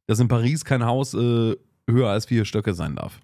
dass 0.07 0.21
in 0.21 0.29
Paris 0.29 0.65
kein 0.65 0.85
Haus 0.85 1.15
äh, 1.15 1.57
höher 1.89 2.09
als 2.09 2.27
vier 2.27 2.45
Stöcke 2.45 2.75
sein 2.75 2.97
darf. 2.97 3.21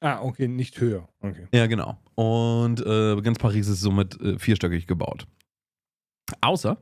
Ah, 0.00 0.20
okay, 0.22 0.46
nicht 0.46 0.80
höher. 0.80 1.08
Okay. 1.20 1.48
Ja, 1.52 1.66
genau. 1.66 1.98
Und 2.14 2.84
äh, 2.86 3.20
ganz 3.20 3.38
Paris 3.38 3.66
ist 3.66 3.80
somit 3.80 4.20
äh, 4.20 4.38
vierstöckig 4.38 4.86
gebaut. 4.86 5.26
Außer 6.40 6.78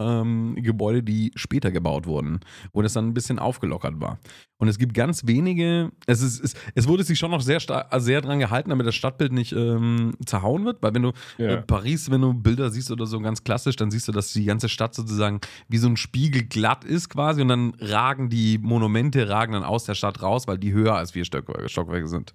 ähm, 0.00 0.56
Gebäude, 0.56 1.02
die 1.02 1.30
später 1.36 1.70
gebaut 1.70 2.06
wurden, 2.06 2.40
wo 2.72 2.82
das 2.82 2.94
dann 2.94 3.08
ein 3.08 3.14
bisschen 3.14 3.38
aufgelockert 3.38 4.00
war. 4.00 4.18
Und 4.58 4.68
es 4.68 4.78
gibt 4.78 4.94
ganz 4.94 5.26
wenige, 5.26 5.90
es, 6.06 6.20
ist, 6.22 6.42
es, 6.42 6.54
es 6.74 6.88
wurde 6.88 7.04
sich 7.04 7.18
schon 7.18 7.30
noch 7.30 7.40
sehr, 7.40 7.60
also 7.90 8.04
sehr 8.04 8.20
dran 8.20 8.38
gehalten, 8.38 8.70
damit 8.70 8.86
das 8.86 8.94
Stadtbild 8.94 9.32
nicht 9.32 9.52
ähm, 9.52 10.14
zerhauen 10.24 10.64
wird, 10.64 10.82
weil 10.82 10.94
wenn 10.94 11.02
du 11.02 11.12
äh, 11.38 11.54
Ja. 11.54 11.60
Paris, 11.62 12.10
wenn 12.10 12.20
du 12.22 12.34
Bilder 12.34 12.70
siehst 12.70 12.90
oder 12.90 13.06
so 13.06 13.20
ganz 13.20 13.44
klassisch, 13.44 13.76
dann 13.76 13.90
siehst 13.90 14.08
du, 14.08 14.12
dass 14.12 14.32
die 14.32 14.44
ganze 14.44 14.68
Stadt 14.68 14.94
sozusagen 14.94 15.40
wie 15.68 15.78
so 15.78 15.88
ein 15.88 15.96
Spiegel 15.96 16.42
glatt 16.44 16.84
ist 16.84 17.08
quasi 17.10 17.42
und 17.42 17.48
dann 17.48 17.74
ragen 17.78 18.28
die 18.30 18.58
Monumente, 18.58 19.28
ragen 19.28 19.52
dann 19.52 19.64
aus 19.64 19.84
der 19.84 19.94
Stadt 19.94 20.22
raus, 20.22 20.48
weil 20.48 20.58
die 20.58 20.72
höher 20.72 20.94
als 20.94 21.12
vier 21.12 21.24
Stockwerke, 21.24 21.68
Stockwerke 21.68 22.08
sind. 22.08 22.32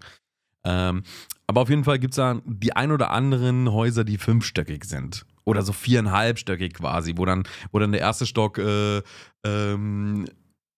Ähm, 0.63 1.03
aber 1.47 1.61
auf 1.61 1.70
jeden 1.70 1.84
Fall 1.84 1.99
gibt 1.99 2.13
es 2.13 2.18
da 2.18 2.41
die 2.45 2.76
ein 2.76 2.91
oder 2.91 3.11
anderen 3.11 3.72
Häuser, 3.72 4.03
die 4.03 4.18
fünfstöckig 4.18 4.86
sind. 4.86 5.26
Oder 5.45 5.61
so 5.61 5.73
viereinhalbstöckig 5.73 6.73
quasi, 6.73 7.13
wo 7.17 7.25
dann, 7.25 7.43
wo 7.71 7.79
dann 7.79 7.91
der 7.91 8.01
erste 8.01 8.25
Stock 8.25 8.57
äh, 8.57 9.01
ähm, 9.45 10.25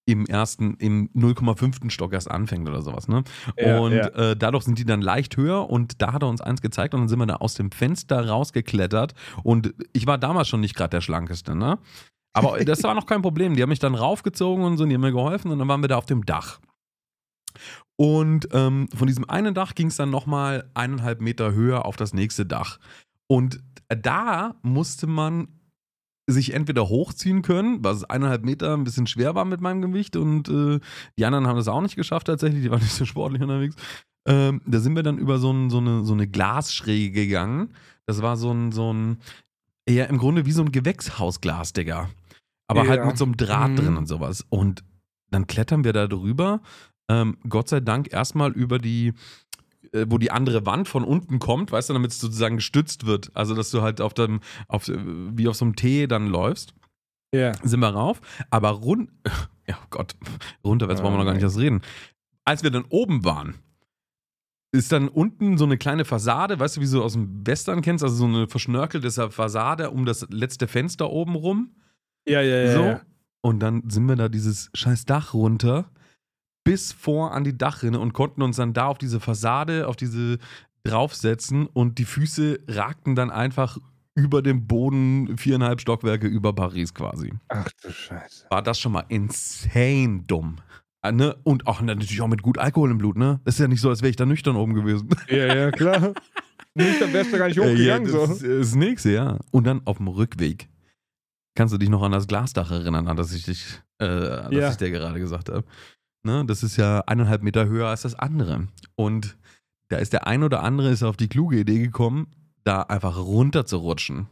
im 0.08 0.26
ersten, 0.26 0.76
im 0.76 1.10
0,5. 1.14 1.90
Stock 1.92 2.14
erst 2.14 2.32
anfängt 2.32 2.68
oder 2.68 2.82
sowas, 2.82 3.08
ne? 3.10 3.24
Ja, 3.58 3.80
und 3.80 3.94
ja. 3.94 4.08
Äh, 4.08 4.38
dadurch 4.38 4.64
sind 4.64 4.80
die 4.80 4.86
dann 4.86 5.02
leicht 5.02 5.36
höher 5.36 5.70
und 5.70 6.02
da 6.02 6.14
hat 6.14 6.24
er 6.24 6.30
uns 6.30 6.40
eins 6.40 6.62
gezeigt 6.62 6.94
und 6.94 7.02
dann 7.02 7.10
sind 7.10 7.20
wir 7.20 7.26
da 7.26 7.36
aus 7.36 7.56
dem 7.56 7.72
Fenster 7.72 8.28
rausgeklettert 8.28 9.14
und 9.44 9.74
ich 9.92 10.08
war 10.08 10.18
damals 10.18 10.48
schon 10.48 10.62
nicht 10.62 10.76
gerade 10.76 10.92
der 10.92 11.02
Schlankeste, 11.02 11.56
ne? 11.56 11.78
Aber 12.34 12.58
das 12.66 12.84
war 12.84 12.94
noch 12.94 13.06
kein 13.06 13.22
Problem. 13.22 13.56
Die 13.56 13.62
haben 13.62 13.70
mich 13.70 13.80
dann 13.80 13.96
raufgezogen 13.96 14.64
und 14.64 14.78
so, 14.78 14.84
und 14.84 14.90
die 14.90 14.96
haben 14.96 15.02
mir 15.02 15.12
geholfen 15.12 15.52
und 15.52 15.60
dann 15.60 15.68
waren 15.68 15.82
wir 15.82 15.90
da 15.90 15.98
auf 15.98 16.06
dem 16.06 16.26
Dach. 16.26 16.60
Und 17.98 18.48
ähm, 18.54 18.88
von 18.96 19.08
diesem 19.08 19.28
einen 19.30 19.54
Dach 19.54 19.76
ging 19.76 19.88
es 19.88 19.98
dann 19.98 20.10
nochmal 20.10 20.70
eineinhalb 20.74 21.20
Meter 21.20 21.54
höher 21.54 21.86
auf 21.86 21.98
das 21.98 22.14
nächste 22.14 22.46
Dach. 22.46 22.80
Und 23.28 23.60
da 23.90 24.56
musste 24.64 25.08
man 25.08 25.48
sich 26.30 26.54
entweder 26.54 26.90
hochziehen 26.90 27.42
können, 27.42 27.84
was 27.84 28.04
eineinhalb 28.04 28.44
Meter 28.44 28.74
ein 28.76 28.84
bisschen 28.84 29.08
schwer 29.08 29.34
war 29.36 29.46
mit 29.46 29.62
meinem 29.62 29.82
Gewicht 29.82 30.18
und 30.18 30.50
äh, 30.50 30.80
die 31.18 31.26
anderen 31.26 31.48
haben 31.48 31.56
das 31.56 31.70
auch 31.70 31.82
nicht 31.82 31.96
geschafft 31.96 32.28
tatsächlich, 32.28 32.64
die 32.64 32.70
waren 32.72 32.82
nicht 32.82 32.92
so 32.94 33.06
sportlich 33.06 33.42
unterwegs. 33.42 33.76
Ähm, 34.28 34.62
da 34.66 34.80
sind 34.80 34.94
wir 34.98 35.04
dann 35.04 35.18
über 35.20 35.40
so, 35.40 35.52
ein, 35.54 35.70
so, 35.70 35.78
eine, 35.78 36.04
so 36.04 36.12
eine 36.12 36.28
Glasschräge 36.28 37.12
gegangen. 37.28 37.74
Das 38.06 38.22
war 38.22 38.36
so 38.36 38.52
ein, 38.52 38.74
so 38.74 38.92
ein, 38.92 39.20
ja, 39.88 40.04
im 40.04 40.18
Grunde 40.18 40.46
wie 40.46 40.52
so 40.52 40.62
ein 40.64 40.74
Gewächshausglas, 40.74 41.72
Digga. 41.72 42.10
Aber 42.68 42.84
Ja. 42.84 42.90
halt 42.90 43.06
mit 43.06 43.18
so 43.18 43.24
einem 43.24 43.38
Draht 43.38 43.72
Mhm. 43.72 43.76
drin 43.78 43.98
und 43.98 44.08
sowas. 44.08 44.46
Und 44.50 44.84
dann 45.32 45.48
klettern 45.48 45.86
wir 45.86 45.94
da 45.94 46.08
drüber. 46.08 46.62
Ähm, 47.10 47.38
Gott 47.48 47.70
sei 47.70 47.80
Dank 47.80 48.12
erstmal 48.12 48.52
über 48.52 48.80
die, 48.80 49.14
wo 50.08 50.18
die 50.18 50.32
andere 50.32 50.66
Wand 50.66 50.88
von 50.88 51.04
unten 51.04 51.40
kommt, 51.40 51.72
weißt 51.72 51.90
du, 51.90 51.94
damit 51.94 52.12
es 52.12 52.20
sozusagen 52.20 52.58
gestützt 52.58 53.06
wird. 53.06 53.32
Also, 53.34 53.56
dass 53.56 53.72
du 53.72 53.82
halt 53.82 54.02
auf 54.02 54.14
dem, 54.14 54.42
auf, 54.68 54.88
äh, 54.88 54.98
wie 54.98 55.48
auf 55.48 55.56
so 55.56 55.66
einem 55.66 55.76
T 55.76 56.08
dann 56.08 56.28
läufst 56.28 56.74
Ja. 57.34 57.54
sind 57.64 57.80
wir 57.80 57.90
rauf, 57.90 58.20
aber 58.50 58.70
rund, 58.72 59.10
ja 59.68 59.78
oh 59.82 59.88
Gott, 59.90 60.16
runter, 60.64 60.90
jetzt 60.90 61.00
Ah, 61.00 61.04
wollen 61.04 61.14
wir 61.14 61.20
noch 61.20 61.26
gar 61.26 61.34
nicht 61.34 61.44
erst 61.44 61.58
reden. 61.60 61.82
Als 62.46 62.64
wir 62.64 62.72
dann 62.72 62.86
oben 62.90 63.24
waren, 63.26 63.56
ist 64.74 64.92
dann 64.92 65.08
unten 65.08 65.58
so 65.58 65.66
eine 65.66 65.78
kleine 65.78 66.06
Fassade, 66.06 66.60
weißt 66.60 66.78
du, 66.78 66.82
wie 66.82 66.90
du 66.90 67.02
aus 67.04 67.14
dem 67.14 67.46
Western 67.48 67.82
kennst, 67.82 68.04
also 68.04 68.16
so 68.16 68.26
eine 68.26 68.48
verschnörkelte 68.48 69.10
Fassade 69.32 69.92
um 69.92 70.06
das 70.06 70.28
letzte 70.30 70.68
Fenster 70.68 71.10
oben 71.10 71.36
rum. 71.36 71.76
Ja, 72.28 72.42
ja, 72.42 72.58
ja. 72.58 72.72
so. 72.74 72.84
ja. 72.84 73.02
Und 73.42 73.60
dann 73.60 73.90
sind 73.90 74.06
wir 74.08 74.16
da 74.18 74.28
dieses 74.28 74.70
scheiß 74.74 75.06
Dach 75.06 75.34
runter, 75.34 75.90
bis 76.68 76.92
vor 76.92 77.32
an 77.32 77.44
die 77.44 77.58
Dachrinne 77.58 78.00
und 78.00 78.14
konnten 78.14 78.42
uns 78.42 78.58
dann 78.58 78.74
da 78.74 78.88
auf 78.88 78.98
diese 78.98 79.20
Fassade, 79.20 79.88
auf 79.88 79.96
diese 79.96 80.38
draufsetzen 80.84 81.66
und 81.68 81.98
die 81.98 82.06
Füße 82.06 82.60
ragten 82.68 83.16
dann 83.16 83.30
einfach 83.32 83.78
über 84.16 84.42
dem 84.42 84.68
Boden 84.68 85.38
viereinhalb 85.38 85.80
Stockwerke 85.82 86.28
über 86.28 86.54
Paris 86.54 86.94
quasi 86.94 87.32
Ach 87.50 87.70
du 87.84 87.92
Scheiße. 87.92 88.46
war 88.50 88.62
das 88.64 88.80
schon 88.80 88.92
mal 88.92 89.06
insane 89.10 90.24
dumm. 90.28 90.58
Äh, 91.04 91.12
Ne? 91.12 91.36
Und 91.44 91.68
auch 91.68 91.80
natürlich 91.82 92.22
auch 92.22 92.28
mit 92.28 92.42
gut 92.42 92.58
Alkohol 92.58 92.92
im 92.92 92.98
Blut, 92.98 93.16
ne? 93.18 93.40
Das 93.46 93.56
ist 93.56 93.60
ja 93.60 93.68
nicht 93.68 93.80
so, 93.82 93.90
als 93.90 94.02
wäre 94.02 94.10
ich 94.10 94.16
da 94.16 94.26
nüchtern 94.26 94.56
oben 94.56 94.74
gewesen. 94.74 95.08
Ja, 95.30 95.54
ja, 95.56 95.72
klar. 95.72 96.14
Nicht, 96.74 97.00
dann 97.02 97.14
wärst 97.14 97.32
du 97.32 97.38
gar 97.38 97.48
nicht 97.48 97.56
ja, 97.58 97.64
hochgegangen. 97.64 98.12
das 98.12 98.40
so. 98.40 98.46
ist 98.46 98.76
nix, 98.76 99.04
ja. 99.04 99.40
Und 99.52 99.66
dann 99.68 99.82
auf 99.86 99.98
dem 99.98 100.08
Rückweg. 100.10 100.68
Kannst 101.56 101.74
du 101.74 101.78
dich 101.78 101.90
noch 101.90 102.02
an 102.04 102.12
das 102.12 102.28
Glasdach 102.28 102.72
erinnern, 102.72 103.08
an 103.08 103.16
das 103.16 103.32
ich 103.34 103.44
dich, 103.44 103.80
äh, 104.00 104.06
an 104.06 104.52
das 104.52 104.54
Ja. 104.54 104.70
ich 104.72 104.78
dir 104.78 104.92
gerade 104.92 105.20
gesagt 105.20 105.50
habe? 105.50 105.64
Ne? 106.28 106.46
Das 106.46 106.62
ist 106.62 106.76
ja 106.78 107.00
eineinhalb 107.08 107.42
Meter 107.42 107.66
höher 107.68 107.88
als 107.88 108.02
das 108.02 108.14
andere. 108.16 108.68
Und 108.96 109.38
da 109.88 109.98
ist 109.98 110.12
der 110.14 110.28
ein 110.28 110.44
oder 110.44 110.62
andere 110.62 110.90
ist 110.92 111.02
auf 111.04 111.16
die 111.18 111.30
kluge 111.30 111.58
Idee 111.60 111.80
gekommen, 111.80 112.28
da 112.66 112.82
einfach 112.82 113.18
runter 113.18 113.66
zu 113.66 113.78
rutschen. 113.78 114.28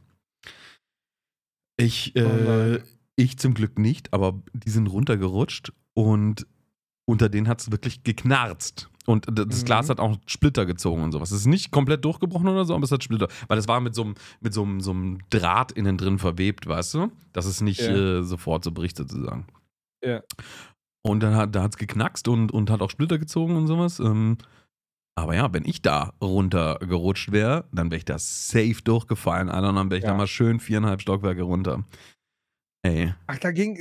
Ich, 1.78 2.14
Oh 2.16 2.20
äh, 2.20 2.74
nein. 2.74 2.84
ich 3.16 3.38
zum 3.38 3.54
Glück 3.54 3.80
nicht, 3.80 4.14
aber 4.14 4.42
die 4.54 4.70
sind 4.70 4.88
runtergerutscht 4.88 5.72
und 5.94 6.46
unter 7.06 7.30
denen 7.30 7.48
hat 7.48 7.62
es 7.62 7.72
wirklich 7.72 8.04
geknarzt. 8.04 8.90
Und 9.06 9.28
das 9.32 9.62
Mhm. 9.62 9.66
Glas 9.66 9.90
hat 9.90 10.00
auch 10.00 10.18
Splitter 10.26 10.66
gezogen 10.66 11.04
und 11.04 11.12
sowas. 11.12 11.32
Es 11.32 11.42
ist 11.42 11.46
nicht 11.46 11.70
komplett 11.72 12.04
durchgebrochen 12.04 12.48
oder 12.48 12.66
so, 12.66 12.74
aber 12.74 12.84
es 12.84 12.92
hat 12.92 13.04
Splitter. 13.04 13.28
Weil 13.48 13.60
es 13.60 13.68
war 13.68 13.80
mit 13.80 13.94
so 13.94 14.02
einem 14.04 14.16
mit 14.42 14.54
so 14.54 14.64
einem- 14.64 14.82
so 14.82 14.92
einem 14.92 15.20
Draht 15.30 15.72
innen 15.74 15.98
drin 15.98 16.18
verwebt, 16.18 16.66
weißt 16.66 16.96
du? 16.96 17.12
Dass 17.32 17.46
es 17.46 17.62
nicht 17.62 17.82
Ja. 17.82 18.20
äh, 18.20 18.24
sofort 18.24 18.64
so 18.64 18.72
bricht, 18.72 18.98
sozusagen. 18.98 19.46
Ja. 20.04 20.22
Und 21.06 21.20
dann 21.22 21.36
hat 21.36 21.54
da 21.54 21.66
es 21.68 21.78
geknackst 21.78 22.28
und, 22.28 22.52
und 22.52 22.72
hat 22.72 22.82
auch 22.82 22.90
Splitter 22.90 23.20
gezogen 23.20 23.56
und 23.58 23.68
sowas. 23.68 24.00
Ähm, 24.00 24.38
aber 25.16 25.36
ja, 25.36 25.54
wenn 25.54 25.64
ich 25.64 25.84
da 25.84 26.14
runtergerutscht 26.20 27.32
wäre, 27.32 27.66
dann 27.72 27.92
wäre 27.92 27.98
ich 28.00 28.06
da 28.06 28.18
safe 28.18 28.78
durchgefallen, 28.84 29.50
Alter. 29.50 29.70
Und 29.70 29.76
dann 29.76 29.90
wäre 29.92 30.00
ich 30.00 30.04
Ja. 30.04 30.12
da 30.12 30.18
mal 30.18 30.26
schön 30.26 30.60
viereinhalb 30.60 31.02
Stockwerke 31.02 31.44
runter. 31.44 31.84
Ey. 32.84 33.14
Ach, 33.28 33.38
da 33.38 33.52
ging. 33.52 33.78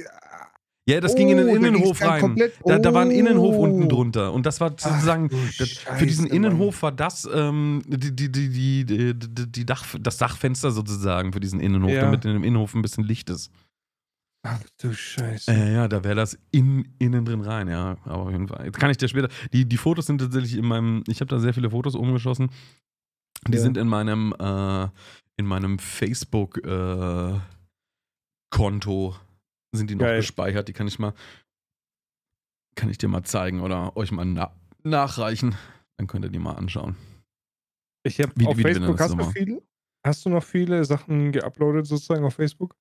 Ja, 0.86 1.00
das 1.00 1.14
ging 1.14 1.30
in 1.30 1.38
den 1.38 1.48
Oh, 1.48 1.54
Innenhof 1.54 1.98
rein. 2.02 2.20
komplett- 2.20 2.58
Da, 2.62 2.78
da 2.78 2.92
war 2.92 3.00
ein 3.00 3.10
Innenhof 3.10 3.54
Oh. 3.56 3.62
unten 3.62 3.88
drunter. 3.88 4.34
Und 4.34 4.44
das 4.44 4.60
war 4.60 4.68
sozusagen, 4.68 5.30
du 5.30 5.36
das, 5.58 5.70
für 5.78 6.04
diesen 6.04 6.26
Innenhof 6.26 6.82
war 6.82 6.92
das 6.92 7.26
ähm, 7.32 7.82
die, 7.86 8.14
die, 8.14 8.30
die, 8.30 8.50
die, 8.50 8.84
die, 9.14 9.50
die 9.50 9.64
Dach, 9.64 9.86
das 9.98 10.18
Dachfenster 10.18 10.70
sozusagen 10.72 11.32
für 11.32 11.40
diesen 11.40 11.58
Innenhof, 11.58 11.90
Ja. 11.90 12.02
damit 12.02 12.26
in 12.26 12.34
dem 12.34 12.44
Innenhof 12.44 12.74
ein 12.74 12.82
bisschen 12.82 13.02
Licht 13.04 13.30
ist. 13.30 13.50
Ach 14.46 14.60
du 14.78 14.92
Scheiße. 14.92 15.50
Äh, 15.50 15.72
ja, 15.72 15.88
da 15.88 16.04
wäre 16.04 16.14
das 16.16 16.38
in, 16.50 16.86
innen 16.98 17.24
drin 17.24 17.40
rein, 17.40 17.66
ja. 17.68 17.96
Aber 18.04 18.24
auf 18.24 18.30
jeden 18.30 18.46
Fall. 18.48 18.66
Jetzt 18.66 18.78
kann 18.78 18.90
ich 18.90 18.98
dir 18.98 19.08
später. 19.08 19.28
Die, 19.54 19.64
die 19.66 19.76
Fotos 19.78 20.04
sind 20.06 20.18
tatsächlich 20.18 20.54
in 20.56 20.66
meinem. 20.66 21.02
Ich 21.08 21.20
habe 21.20 21.28
da 21.30 21.38
sehr 21.38 21.54
viele 21.54 21.70
Fotos 21.70 21.94
umgeschossen. 21.94 22.50
Die 23.48 23.54
Ja. 23.56 23.60
sind 23.62 23.78
in 23.78 23.88
meinem, 23.88 24.34
äh, 24.38 24.88
in 25.36 25.46
meinem 25.46 25.78
Facebook-Konto. 25.78 27.40
sind 29.74 29.90
die 29.90 29.94
noch 29.96 30.04
Geil. 30.04 30.18
gespeichert. 30.18 30.68
Die 30.68 30.72
kann 30.74 30.86
ich 30.86 30.98
mal. 30.98 31.14
Kann 32.76 32.90
ich 32.90 32.98
dir 32.98 33.08
mal 33.08 33.22
zeigen 33.24 33.60
oder 33.60 33.96
euch 33.96 34.12
mal 34.12 34.24
na 34.26 34.52
nachreichen. 34.82 35.54
Dann 35.96 36.06
könnt 36.06 36.24
ihr 36.26 36.30
die 36.30 36.38
mal 36.38 36.52
anschauen. 36.52 36.96
Ich 38.06 38.20
habe 38.20 38.32
auf 38.46 38.58
wie 38.58 38.62
Facebook 38.62 39.00
hast 39.00 39.14
du 39.18 39.24
viele? 39.30 39.62
Hast 40.06 40.26
du 40.26 40.28
noch 40.28 40.44
viele 40.44 40.84
Sachen 40.84 41.32
geuploadet 41.32 41.86
sozusagen 41.86 42.24
auf 42.24 42.34
Facebook? 42.34 42.76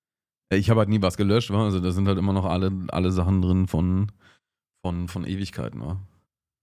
Äh, 0.51 0.57
Ich 0.57 0.69
habe 0.69 0.79
halt 0.79 0.89
nie 0.89 1.01
was 1.01 1.17
gelöscht, 1.17 1.51
wa? 1.51 1.63
also 1.65 1.79
da 1.79 1.91
sind 1.91 2.07
halt 2.07 2.17
immer 2.17 2.33
noch 2.33 2.45
alle, 2.45 2.71
alle 2.89 3.11
Sachen 3.11 3.41
drin 3.41 3.67
von, 3.67 4.11
von, 4.85 5.07
von 5.07 5.25
Ewigkeiten. 5.25 5.81
Wa? 5.81 5.99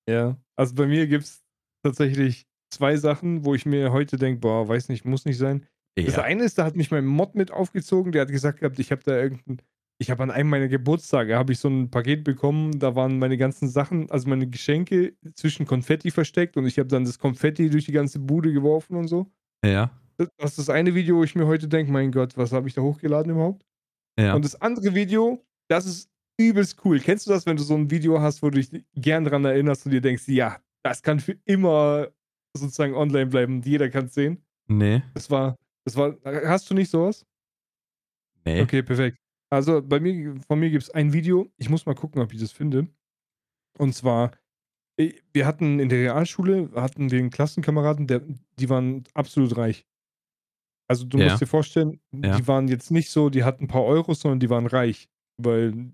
Ja. 0.09 0.37
Also 0.57 0.75
bei 0.75 0.87
mir 0.87 1.07
gibt 1.07 1.25
es 1.25 1.43
tatsächlich 1.85 2.47
zwei 2.73 2.97
Sachen, 2.97 3.45
wo 3.45 3.55
ich 3.55 3.67
mir 3.67 3.93
heute 3.93 4.17
denke, 4.17 4.41
boah, 4.41 4.69
weiß 4.69 4.89
nicht, 4.89 5.05
muss 5.05 5.25
nicht 5.25 5.39
sein. 5.39 5.67
Das 5.97 6.17
Ja. 6.17 6.23
eine 6.23 6.45
ist, 6.45 6.57
da 6.59 6.65
hat 6.65 6.77
mich 6.77 6.91
mein 6.91 7.05
Mod 7.07 7.35
mit 7.35 7.51
aufgezogen, 7.51 8.13
der 8.13 8.23
hat 8.23 8.29
gesagt 8.31 8.61
gehabt, 8.61 8.79
ich 8.79 8.91
habe 8.93 9.03
da 9.05 9.17
irgendein, 9.17 9.61
ich 10.01 10.11
habe 10.11 10.23
an 10.23 10.31
einem 10.31 10.49
meiner 10.49 10.69
Geburtstage, 10.69 11.37
habe 11.37 11.53
ich 11.53 11.59
so 11.59 11.69
ein 11.69 11.91
Paket 11.91 12.25
bekommen, 12.25 12.79
da 12.79 12.95
waren 12.95 13.19
meine 13.19 13.37
ganzen 13.37 13.69
Sachen, 13.69 14.11
also 14.11 14.29
meine 14.29 14.47
Geschenke 14.49 15.15
zwischen 15.35 15.67
Konfetti 15.67 16.11
versteckt 16.11 16.57
und 16.57 16.67
ich 16.67 16.79
habe 16.79 16.89
dann 16.89 17.05
das 17.05 17.19
Konfetti 17.19 17.69
durch 17.71 17.85
die 17.87 17.93
ganze 17.93 18.19
Bude 18.21 18.53
geworfen 18.53 18.97
und 18.97 19.09
so. 19.09 19.31
Ja. 19.65 19.91
Das 20.17 20.29
das 20.39 20.51
ist 20.53 20.59
das 20.61 20.71
eine 20.71 20.95
Video, 20.95 21.17
wo 21.17 21.25
ich 21.25 21.35
mir 21.35 21.47
heute 21.47 21.67
denke, 21.69 21.91
mein 21.93 22.13
Gott, 22.13 22.37
was 22.37 22.53
habe 22.53 22.69
ich 22.69 22.75
da 22.75 22.83
hochgeladen 22.83 23.33
überhaupt? 23.33 23.67
Ja. 24.21 24.35
Und 24.35 24.45
das 24.45 24.61
andere 24.61 24.95
Video, 24.95 25.45
das 25.69 25.87
ist 25.87 26.11
übelst 26.39 26.85
cool. 26.85 27.01
Kennst 27.01 27.27
du 27.27 27.31
das, 27.31 27.47
wenn 27.47 27.57
du 27.57 27.63
so 27.63 27.75
ein 27.75 27.91
Video 27.91 28.21
hast, 28.21 28.43
wo 28.43 28.51
du 28.51 28.61
dich 28.61 28.85
gern 28.95 29.25
dran 29.25 29.45
erinnerst 29.45 29.87
und 29.87 29.93
dir 29.93 30.01
denkst, 30.01 30.29
ja, 30.29 30.59
das 30.83 31.03
kann 31.03 31.21
für 31.21 31.37
immer 31.45 32.09
sozusagen 32.57 32.95
online 32.95 33.27
bleiben 33.27 33.57
und 33.57 33.67
jeder 33.67 33.89
kann 33.89 34.07
es 34.07 34.15
sehen? 34.15 34.43
nee. 34.71 35.03
Das 35.15 35.31
war, 35.31 35.57
das 35.85 35.97
war, 35.97 36.17
hast 36.25 36.71
du 36.71 36.75
nicht 36.75 36.91
sowas? 36.91 37.27
Nee. 38.45 38.63
Okay, 38.63 38.83
perfekt. 38.83 39.19
Also 39.51 39.83
bei 39.83 40.01
mir, 40.01 40.41
von 40.47 40.59
mir 40.59 40.71
gibt 40.71 40.85
es 40.85 40.91
ein 40.91 41.13
Video. 41.13 41.51
Ich 41.57 41.69
muss 41.69 41.85
mal 41.85 41.95
gucken, 41.95 42.23
ob 42.23 42.33
ich 42.33 42.41
das 42.41 42.53
finde. 42.53 42.89
Und 43.79 43.95
zwar, 43.95 44.33
wir 44.97 45.47
hatten 45.47 45.81
in 45.81 45.89
der 45.89 45.99
Realschule, 45.99 46.71
hatten 46.75 47.11
wir 47.11 47.19
einen 47.19 47.31
Klassenkameraden, 47.31 48.07
der, 48.07 48.23
die 48.59 48.69
waren 48.69 49.05
absolut 49.15 49.57
reich. 49.57 49.87
Also 50.91 51.05
du 51.07 51.19
Ja. 51.19 51.27
musst 51.29 51.41
dir 51.41 51.47
vorstellen, 51.47 52.01
Ja. 52.13 52.37
die 52.37 52.49
waren 52.49 52.67
jetzt 52.67 52.91
nicht 52.91 53.11
so, 53.11 53.31
die 53.31 53.45
hatten 53.45 53.65
ein 53.65 53.69
paar 53.69 53.85
Euros, 53.85 54.21
sondern 54.21 54.41
die 54.41 54.51
waren 54.51 54.67
reich. 54.67 55.09
Weil 55.37 55.93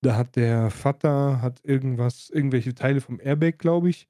da 0.00 0.16
hat 0.16 0.36
der 0.36 0.70
Vater, 0.70 1.42
hat 1.42 1.60
irgendwas, 1.64 2.30
irgendwelche 2.30 2.72
Teile 2.72 3.00
vom 3.00 3.18
Airbag, 3.20 3.58
glaube 3.58 3.90
ich, 3.90 4.06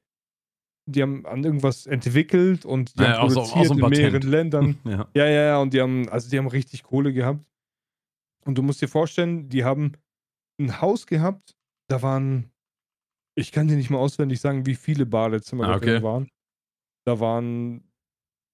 die 0.86 1.00
haben 1.02 1.24
an 1.26 1.44
irgendwas 1.44 1.86
entwickelt 1.86 2.66
und 2.66 2.98
die 2.98 3.02
Ja, 3.04 3.14
haben 3.18 3.26
auch 3.26 3.30
so- 3.30 3.40
auch 3.40 3.52
produziert 3.52 3.66
so 3.80 3.86
ein 3.86 3.92
in 3.92 3.98
mehreren. 3.98 4.30
Ländern. 4.30 4.78
Ja. 4.84 5.08
Ja, 5.14 5.26
ja, 5.26 5.42
ja, 5.44 5.58
und 5.60 5.72
die 5.72 5.80
haben, 5.80 6.08
also 6.10 6.28
die 6.28 6.36
haben 6.38 6.46
richtig 6.46 6.82
Kohle 6.82 7.12
gehabt. 7.14 7.42
Und 8.44 8.56
du 8.58 8.62
musst 8.62 8.82
dir 8.82 8.88
vorstellen, 8.88 9.48
die 9.48 9.64
haben 9.64 9.92
ein 10.60 10.80
Haus 10.82 11.06
gehabt, 11.06 11.56
da 11.88 12.02
waren, 12.02 12.50
ich 13.34 13.50
kann 13.52 13.66
dir 13.68 13.76
nicht 13.76 13.88
mal 13.90 13.98
auswendig 13.98 14.40
sagen, 14.40 14.66
wie 14.66 14.74
viele 14.74 15.06
Badezimmer 15.06 15.64
Ah, 15.64 15.72
da 15.74 15.78
drin 15.78 15.96
okay. 15.96 16.02
waren. 16.02 16.28
Da 17.06 17.18
waren, 17.20 17.87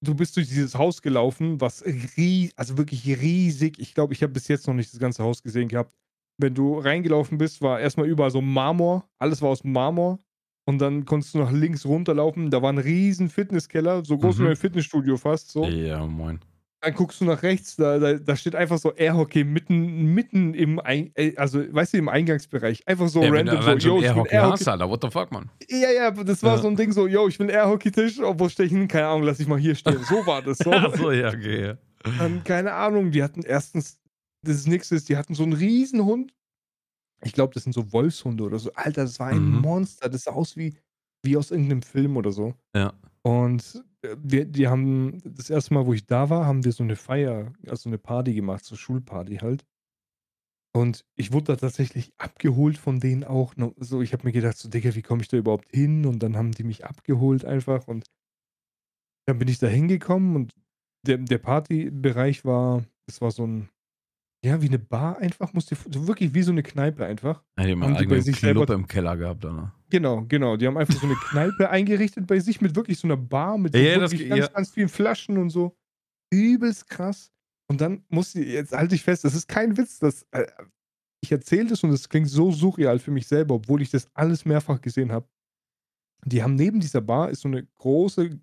du 0.07 0.15
bist 0.15 0.35
durch 0.37 0.47
dieses 0.47 0.75
Haus 0.75 1.01
gelaufen, 1.01 1.59
was 1.61 1.83
ries, 2.17 2.51
also 2.55 2.77
wirklich 2.77 3.05
riesig. 3.07 3.77
Ich 3.79 3.93
glaube, 3.93 4.13
ich 4.13 4.23
habe 4.23 4.33
bis 4.33 4.47
jetzt 4.47 4.67
noch 4.67 4.73
nicht 4.73 4.91
das 4.93 4.99
ganze 4.99 5.23
Haus 5.23 5.43
gesehen 5.43 5.67
gehabt. 5.67 5.93
Wenn 6.37 6.53
du 6.53 6.77
reingelaufen 6.79 7.37
bist, 7.37 7.61
war 7.61 7.79
erstmal 7.79 8.07
überall 8.07 8.31
so 8.31 8.41
Marmor, 8.41 9.07
alles 9.19 9.41
war 9.41 9.49
aus 9.49 9.63
Marmor. 9.63 10.19
Und 10.67 10.79
dann 10.79 11.05
konntest 11.05 11.35
du 11.35 11.39
nach 11.39 11.51
links 11.51 11.85
runterlaufen, 11.85 12.49
da 12.49 12.61
war 12.61 12.71
ein 12.73 12.79
riesen 12.79 13.29
Fitnesskeller, 13.29 14.03
so 14.03 14.17
groß 14.17 14.39
Mhm. 14.39 14.43
wie 14.43 14.47
ein 14.49 14.55
Fitnessstudio 14.55 15.15
fast. 15.17 15.51
So. 15.51 15.63
ja, 15.65 16.05
moin. 16.07 16.39
Dann 16.85 16.93
guckst 16.93 17.19
du 17.19 17.25
nach 17.25 17.41
rechts, 17.43 17.75
da, 17.77 17.97
da, 17.99 18.13
da 18.13 18.35
steht 18.35 18.55
einfach 18.55 18.77
so 18.77 18.93
Airhockey 18.93 19.43
mitten, 19.43 20.13
mitten 20.13 20.53
im, 20.53 20.79
Ein 20.79 21.11
äh, 21.15 21.35
also 21.35 21.61
weißt 21.73 21.93
du, 21.93 21.97
im 21.97 22.09
Eingangsbereich. 22.09 22.87
Einfach 22.87 23.07
so 23.09 23.21
ja, 23.23 23.31
wenn 23.31 23.47
random 23.49 23.57
allein 23.65 23.79
so, 23.79 23.87
yo, 23.97 24.01
Airhockey 24.01 24.35
Airhockey. 24.35 24.51
hast, 24.59 24.67
Alter, 24.67 24.89
what 24.89 25.01
the 25.01 25.09
fuck, 25.09 25.31
man? 25.31 25.49
Ja, 25.67 25.91
ja, 25.91 26.11
das 26.11 26.43
war 26.43 26.55
Ja. 26.57 26.61
so 26.61 26.67
ein 26.67 26.75
Ding 26.75 26.91
so, 26.91 27.07
yo, 27.07 27.27
ich 27.27 27.39
einen 27.39 27.49
Airhockey-Tisch, 27.49 28.19
obwohl 28.21 28.49
stehe 28.49 28.67
ich 28.67 28.71
hin, 28.73 28.87
keine 28.87 29.07
Ahnung, 29.07 29.23
lass 29.23 29.39
ich 29.39 29.47
mal 29.47 29.57
hier 29.59 29.73
stehen. 29.75 30.03
So 30.07 30.25
war 30.27 30.41
das. 30.43 30.59
So. 30.59 30.71
Achso, 30.71 31.11
ja, 31.11 31.29
okay. 31.29 31.73
Dann, 32.19 32.43
keine 32.43 32.71
Ahnung, 32.73 33.09
die 33.11 33.23
hatten 33.23 33.41
erstens, 33.41 33.97
das 34.43 34.67
nächste 34.67 34.95
ist, 34.95 35.09
die 35.09 35.17
hatten 35.17 35.33
so 35.33 35.41
einen 35.43 35.53
Riesenhund. 35.53 36.33
Ich 37.23 37.33
glaube, 37.33 37.53
das 37.55 37.63
sind 37.63 37.73
so 37.73 37.91
Wolfshunde 37.91 38.43
oder 38.43 38.59
so. 38.59 38.71
Alter, 38.75 39.03
das 39.05 39.19
war 39.19 39.29
ein 39.29 39.43
Mhm. 39.43 39.61
Monster. 39.61 40.07
Das 40.07 40.25
sah 40.25 40.31
aus 40.33 40.55
wie, 40.55 40.75
wie 41.23 41.35
aus 41.35 41.49
irgendeinem 41.49 41.81
Film 41.81 42.15
oder 42.17 42.31
so. 42.31 42.53
Ja. 42.75 42.93
Und 43.23 43.83
wir, 44.17 44.45
die 44.45 44.67
haben, 44.67 45.21
das 45.23 45.49
erste 45.49 45.73
Mal, 45.73 45.85
wo 45.85 45.93
ich 45.93 46.05
da 46.05 46.29
war, 46.29 46.45
haben 46.45 46.63
wir 46.63 46.71
so 46.71 46.83
eine 46.83 46.95
Feier, 46.95 47.53
also 47.67 47.89
eine 47.89 47.97
Party 47.97 48.33
gemacht, 48.33 48.65
so 48.65 48.75
Schulparty 48.75 49.37
halt. 49.37 49.65
Und 50.75 51.05
ich 51.15 51.31
wurde 51.31 51.53
da 51.53 51.55
tatsächlich 51.55 52.11
abgeholt 52.17 52.77
von 52.77 52.99
denen 52.99 53.23
auch. 53.23 53.53
So, 53.77 54.01
ich 54.01 54.11
habe 54.11 54.25
mir 54.25 54.33
gedacht, 54.33 54.57
so, 54.57 54.67
Digga, 54.67 54.93
wie 54.93 55.01
komme 55.01 55.21
ich 55.21 55.29
da 55.29 55.37
überhaupt 55.37 55.71
hin? 55.71 56.05
Und 56.05 56.19
dann 56.21 56.35
haben 56.35 56.51
die 56.51 56.65
mich 56.65 56.85
abgeholt 56.85 57.45
einfach. 57.45 57.87
Und 57.87 58.05
dann 59.25 59.39
bin 59.39 59.47
ich 59.47 59.59
da 59.59 59.67
hingekommen 59.67 60.35
und 60.35 60.53
der, 61.05 61.17
der 61.17 61.37
Partybereich 61.37 62.45
war, 62.45 62.83
das 63.05 63.21
war 63.21 63.31
so 63.31 63.45
ein, 63.45 63.69
ja, 64.45 64.61
wie 64.61 64.67
eine 64.67 64.79
Bar 64.79 65.17
einfach, 65.17 65.53
musste 65.53 65.75
so 65.89 66.07
wirklich 66.07 66.33
wie 66.33 66.43
so 66.43 66.51
eine 66.51 66.61
Kneipe 66.63 67.05
einfach. 67.05 67.43
Ja, 67.57 67.65
die 67.65 67.71
haben 67.71 67.83
Haben 67.83 68.21
sich 68.21 68.37
Club 68.37 68.57
selber- 68.67 68.73
im 68.73 68.87
Keller 68.87 69.17
gehabt, 69.17 69.43
Alter. 69.45 69.73
Genau, 69.89 70.23
genau. 70.27 70.55
Die 70.57 70.67
haben 70.67 70.77
einfach 70.77 70.93
so 70.99 71.05
eine 71.07 71.15
Kneipe 71.15 71.69
eingerichtet 71.71 72.27
bei 72.27 72.39
sich 72.39 72.61
mit 72.61 72.75
wirklich 72.75 72.99
so 72.99 73.07
einer 73.07 73.17
Bar 73.17 73.57
mit 73.57 73.73
so 73.73 73.79
Ja, 73.79 73.97
das 73.99 74.11
ganz, 74.11 74.21
ja. 74.23 74.47
ganz 74.47 74.71
vielen 74.71 74.89
Flaschen 74.89 75.37
und 75.37 75.49
so. 75.49 75.75
Übelst 76.31 76.87
krass. 76.89 77.31
Und 77.67 77.81
dann 77.81 78.03
musste 78.09 78.41
jetzt 78.43 78.71
halte 78.73 78.93
ich 78.95 79.03
fest, 79.03 79.23
das 79.23 79.33
ist 79.33 79.47
kein 79.47 79.75
Witz, 79.77 79.97
das 79.99 80.27
äh, 80.31 80.45
ich 81.23 81.31
erzähle 81.31 81.69
das 81.69 81.83
und 81.83 81.89
es 81.89 82.07
klingt 82.07 82.29
so 82.29 82.51
surreal 82.51 82.99
für 82.99 83.09
mich 83.09 83.25
selber, 83.27 83.55
obwohl 83.55 83.81
ich 83.81 83.89
das 83.89 84.07
alles 84.13 84.45
mehrfach 84.45 84.79
gesehen 84.79 85.11
habe. 85.11 85.27
Die 86.25 86.43
haben 86.43 86.53
neben 86.55 86.79
dieser 86.79 87.01
Bar 87.01 87.31
ist 87.31 87.41
so 87.41 87.47
eine 87.47 87.65
große, 87.65 88.39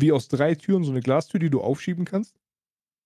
wie 0.00 0.12
aus 0.12 0.28
drei 0.28 0.54
Türen, 0.54 0.84
so 0.84 0.92
eine 0.92 1.00
Glastür, 1.00 1.40
die 1.40 1.50
du 1.50 1.60
aufschieben 1.60 2.04
kannst. 2.04 2.38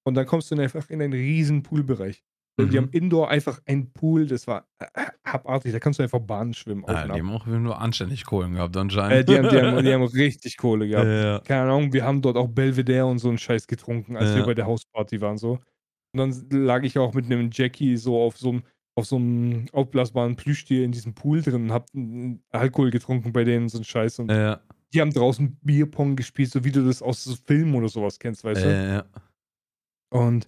Und 0.06 0.14
dann 0.14 0.26
kommst 0.26 0.50
du 0.50 0.56
einfach 0.60 0.88
in 0.90 1.02
einen 1.02 1.12
riesen 1.12 1.62
Poolbereich. 1.62 2.22
Die 2.58 2.64
Mhm. 2.64 2.76
haben 2.76 2.88
Indoor 2.90 3.28
einfach 3.28 3.60
einen 3.66 3.92
Pool, 3.92 4.26
das 4.26 4.46
war 4.46 4.66
äh, 4.78 4.86
abartig. 5.24 5.72
Da 5.72 5.78
kannst 5.78 5.98
du 5.98 6.02
einfach 6.04 6.20
Bahnen 6.20 6.54
schwimmen. 6.54 6.84
auf 6.84 6.90
Ah, 6.90 7.04
die 7.04 7.10
ab. 7.10 7.18
haben 7.18 7.30
auch 7.30 7.44
nur 7.46 7.78
anständig 7.78 8.24
Kohlen 8.24 8.54
gehabt, 8.54 8.74
Äh, 8.76 8.78
anscheinend. 8.78 9.28
die, 9.28 9.36
haben, 9.36 9.48
die, 9.50 9.60
haben, 9.60 9.84
die 9.84 9.92
haben 9.92 10.02
richtig 10.04 10.56
Kohle 10.56 10.88
gehabt. 10.88 11.06
ja. 11.06 11.40
Keine 11.40 11.62
Ahnung, 11.70 11.92
wir 11.92 12.04
haben 12.04 12.22
dort 12.22 12.36
auch 12.38 12.48
Belvedere 12.48 13.04
und 13.04 13.18
so 13.18 13.28
einen 13.28 13.36
Scheiß 13.36 13.66
getrunken, 13.66 14.16
als 14.16 14.30
Ja. 14.30 14.36
wir 14.36 14.46
bei 14.46 14.54
der 14.54 14.66
Hausparty 14.66 15.20
waren. 15.20 15.36
So. 15.36 15.58
Und 16.14 16.18
dann 16.50 16.64
lag 16.64 16.82
ich 16.84 16.96
auch 16.98 17.12
mit 17.12 17.26
einem 17.26 17.50
Jackie 17.52 17.96
so 17.98 18.18
auf 18.22 18.38
so 18.38 18.48
einem 18.50 18.62
auf 18.98 19.04
so 19.04 19.16
einem 19.16 19.66
aufblasbaren 19.72 20.36
Plüschtier 20.36 20.82
in 20.82 20.90
diesem 20.92 21.12
Pool 21.14 21.42
drin 21.42 21.64
und 21.64 21.72
hab 21.72 21.90
Alkohol 22.50 22.90
getrunken 22.90 23.30
bei 23.34 23.44
denen, 23.44 23.68
so 23.68 23.76
ein 23.76 23.84
Scheiß. 23.84 24.20
Und 24.20 24.30
Ja, 24.30 24.60
die 24.94 25.02
haben 25.02 25.12
draußen 25.12 25.58
Bierpong 25.60 26.16
gespielt, 26.16 26.50
so 26.50 26.64
wie 26.64 26.72
du 26.72 26.82
das 26.82 27.02
aus 27.02 27.22
so 27.24 27.34
Filmen 27.46 27.74
oder 27.74 27.88
sowas 27.90 28.18
kennst, 28.18 28.42
weißt 28.44 28.64
du? 28.64 28.68
ja, 28.70 28.94
ja. 28.94 29.04
Und 30.10 30.46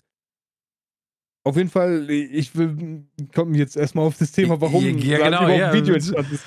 auf 1.45 1.57
jeden 1.57 1.71
Fall, 1.71 2.11
ich 2.11 2.55
will, 2.57 3.07
kommen 3.35 3.55
jetzt 3.55 3.77
erstmal 3.77 4.05
auf 4.07 4.19
das 4.19 4.33
Thema, 4.33 4.61
warum 4.61 4.85
Ja, 4.99 5.19
genau, 5.19 5.29
überhaupt 5.29 5.59
ja. 5.59 5.71
ein 5.71 5.75
Video 5.75 5.95
entstanden 5.95 6.35
ist. 6.35 6.45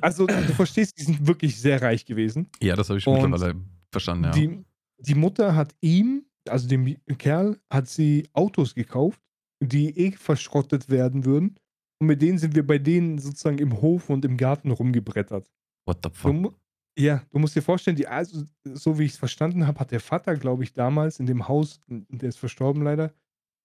Also, 0.00 0.26
du 0.26 0.54
verstehst, 0.54 0.96
die 0.98 1.02
sind 1.02 1.26
wirklich 1.26 1.60
sehr 1.60 1.82
reich 1.82 2.04
gewesen. 2.04 2.48
ja, 2.60 2.76
das 2.76 2.88
habe 2.88 2.98
ich 2.98 3.04
schon 3.04 3.16
Und 3.16 3.30
mittlerweile 3.30 3.60
verstanden, 3.90 4.24
ja. 4.24 4.30
Die, 4.30 4.64
die 4.98 5.14
Mutter 5.14 5.56
hat 5.56 5.74
ihm, 5.80 6.24
also 6.48 6.68
dem 6.68 6.96
Kerl, 7.18 7.58
hat 7.68 7.88
sie 7.88 8.28
Autos 8.32 8.74
gekauft, 8.74 9.20
die 9.60 9.96
eh 9.98 10.12
verschrottet 10.12 10.88
werden 10.88 11.24
würden. 11.24 11.58
Und 12.00 12.06
mit 12.06 12.22
denen 12.22 12.38
sind 12.38 12.54
wir 12.54 12.66
bei 12.66 12.78
denen 12.78 13.18
sozusagen 13.18 13.58
im 13.58 13.80
Hof 13.80 14.10
und 14.10 14.24
im 14.24 14.36
Garten 14.36 14.70
rumgebrettert. 14.70 15.50
What 15.86 15.98
the 16.04 16.10
fuck? 16.12 16.54
Ja, 16.98 17.22
du 17.30 17.38
musst 17.38 17.56
dir 17.56 17.62
vorstellen, 17.62 17.96
die, 17.96 18.06
also, 18.08 18.44
so 18.64 18.98
wie 18.98 19.04
ich 19.04 19.12
es 19.12 19.18
verstanden 19.18 19.66
habe, 19.66 19.80
hat 19.80 19.90
der 19.92 20.00
Vater, 20.00 20.36
glaube 20.36 20.64
ich, 20.64 20.72
damals 20.74 21.20
in 21.20 21.26
dem 21.26 21.48
Haus, 21.48 21.80
der 21.88 22.28
ist 22.28 22.38
verstorben 22.38 22.82
leider, 22.82 23.12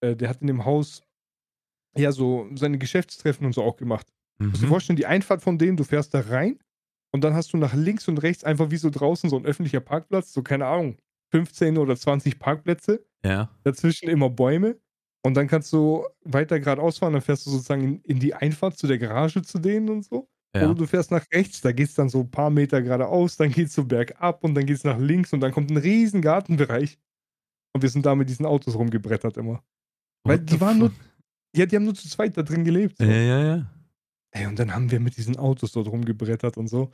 äh, 0.01 0.15
der 0.15 0.30
hat 0.30 0.41
in 0.41 0.47
dem 0.47 0.65
Haus 0.65 1.03
ja 1.97 2.11
so 2.11 2.47
seine 2.55 2.78
Geschäftstreffen 2.78 3.45
und 3.45 3.53
so 3.53 3.63
auch 3.63 3.78
gemacht. 3.78 4.07
Du 4.09 4.53
musst 4.53 4.63
dir 4.63 4.67
Mhm. 4.67 4.71
vorstellen, 4.71 4.97
die 4.97 5.05
Einfahrt 5.05 5.41
von 5.41 5.57
denen, 5.57 5.78
du 5.78 5.84
fährst 5.84 6.13
da 6.13 6.21
rein 6.21 6.59
und 7.13 7.23
dann 7.23 7.34
hast 7.34 7.53
du 7.53 7.57
nach 7.57 7.73
links 7.73 8.07
und 8.07 8.19
rechts 8.19 8.43
einfach 8.43 8.71
wie 8.71 8.78
so 8.78 8.89
draußen 8.89 9.30
so 9.30 9.38
ein 9.38 9.45
öffentlicher 9.45 9.80
Parkplatz, 9.82 10.34
so 10.34 10.43
keine 10.43 10.67
Ahnung, 10.67 10.97
15 11.32 11.78
oder 11.78 11.95
20 11.97 12.39
Parkplätze, 12.39 13.05
Ja. 13.23 13.49
dazwischen 13.63 14.09
immer 14.09 14.30
Bäume 14.30 14.80
und 15.23 15.36
dann 15.36 15.47
kannst 15.47 15.73
du 15.73 16.05
weiter 16.23 16.59
geradeaus 16.59 16.99
fahren, 16.99 17.13
dann 17.13 17.21
fährst 17.21 17.45
du 17.45 17.51
sozusagen 17.51 17.84
in, 17.84 18.01
in 18.03 18.19
die 18.19 18.34
Einfahrt 18.36 18.78
zu 18.78 18.88
der 18.88 18.99
Garage 18.99 19.41
zu 19.43 19.59
denen 19.59 19.89
und 19.89 20.05
so. 20.05 20.30
Ja. 20.62 20.66
Oder 20.66 20.76
du 20.76 20.88
fährst 20.88 21.12
nach 21.12 21.26
rechts, 21.34 21.62
da 21.62 21.72
geht 21.72 21.89
es 21.89 21.95
dann 21.95 22.10
so 22.10 22.22
ein 22.22 22.32
paar 22.32 22.49
Meter 22.49 22.82
geradeaus, 22.82 23.38
dann 23.38 23.51
geht 23.51 23.68
es 23.68 23.74
so 23.74 23.84
bergab 23.84 24.43
und 24.43 24.55
dann 24.55 24.66
geht 24.66 24.78
es 24.78 24.84
nach 24.84 24.97
links 24.99 25.34
und 25.34 25.39
dann 25.39 25.51
kommt 25.51 25.72
ein 25.72 25.78
riesen 25.78 26.22
Gartenbereich. 26.22 26.97
Und 27.74 27.82
wir 27.82 27.89
sind 27.89 28.05
da 28.05 28.16
mit 28.16 28.30
diesen 28.30 28.45
Autos 28.45 28.76
rumgebrettert 28.76 29.38
immer. 29.38 29.64
Weil 30.24 30.39
What 30.39 30.51
die 30.51 30.62
waren 30.62 30.78
nur, 30.80 30.91
ja, 31.55 31.66
die 31.66 31.76
haben 31.76 31.86
nur 31.86 31.95
zu 31.95 32.08
zweit 32.10 32.36
da 32.38 32.43
drin 32.43 32.64
gelebt. 32.64 32.97
So. 32.97 33.03
Ja, 33.03 33.16
ja, 33.16 33.45
ja. 33.45 33.72
Ey, 34.32 34.45
und 34.45 34.60
dann 34.60 34.74
haben 34.74 34.91
wir 34.91 34.99
mit 34.99 35.18
diesen 35.18 35.38
Autos 35.38 35.72
dort 35.72 35.88
rumgebrettert 35.88 36.58
und 36.58 36.68
so. 36.68 36.91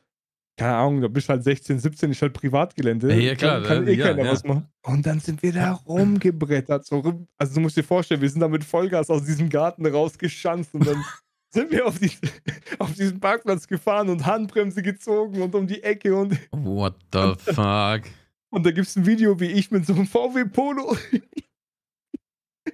Keine 0.56 0.76
Ahnung, 0.76 1.02
da 1.02 1.08
bist 1.08 1.30
halt 1.30 1.44
16, 1.44 1.80
17, 1.80 2.12
ist 2.12 2.22
halt 2.22 2.34
Privatgelände. 2.34 3.10
Ja, 3.10 3.16
ja, 3.16 3.36
klar, 3.36 3.64
Kann, 3.64 3.78
kann 3.78 3.88
äh, 3.88 3.94
eh 3.94 3.96
ja, 3.96 4.08
keiner 4.08 4.26
ja. 4.26 4.32
was 4.32 4.44
machen. 4.44 4.68
Und 4.84 5.06
dann 5.06 5.20
sind 5.20 5.42
wir 5.42 5.52
da 5.52 5.72
rumgebrettert. 5.72 6.86
So 6.86 7.26
also 7.38 7.56
du 7.56 7.60
musst 7.60 7.76
dir 7.76 7.84
vorstellen, 7.84 8.22
wir 8.22 8.30
sind 8.30 8.42
da 8.42 8.48
mit 8.48 8.64
Vollgas 8.64 9.10
aus 9.10 9.24
diesem 9.24 9.50
Garten 9.50 9.86
rausgeschanzt 9.86 10.76
und 10.76 10.86
dann 10.86 11.04
sind 11.54 11.72
wir 11.72 11.86
auf, 11.86 12.00
die, 12.00 12.12
auf 12.80 12.94
diesen 12.94 13.20
Parkplatz 13.20 13.68
gefahren 13.68 14.10
und 14.10 14.26
Handbremse 14.26 14.82
gezogen 14.82 15.42
und 15.42 15.54
um 15.56 15.68
die 15.68 15.84
Ecke 15.84 16.16
und, 16.16 16.38
What 16.52 16.96
the 17.14 17.34
fuck? 17.54 18.02
und 18.50 18.66
da 18.66 18.72
gibt 18.72 18.88
es 18.88 18.96
ein 18.96 19.06
Video, 19.06 19.40
wie 19.40 19.52
ich 19.52 19.72
mit 19.72 19.86
so 19.86 19.94
einem 19.94 20.08
VW 20.08 20.46
Polo. 20.46 20.98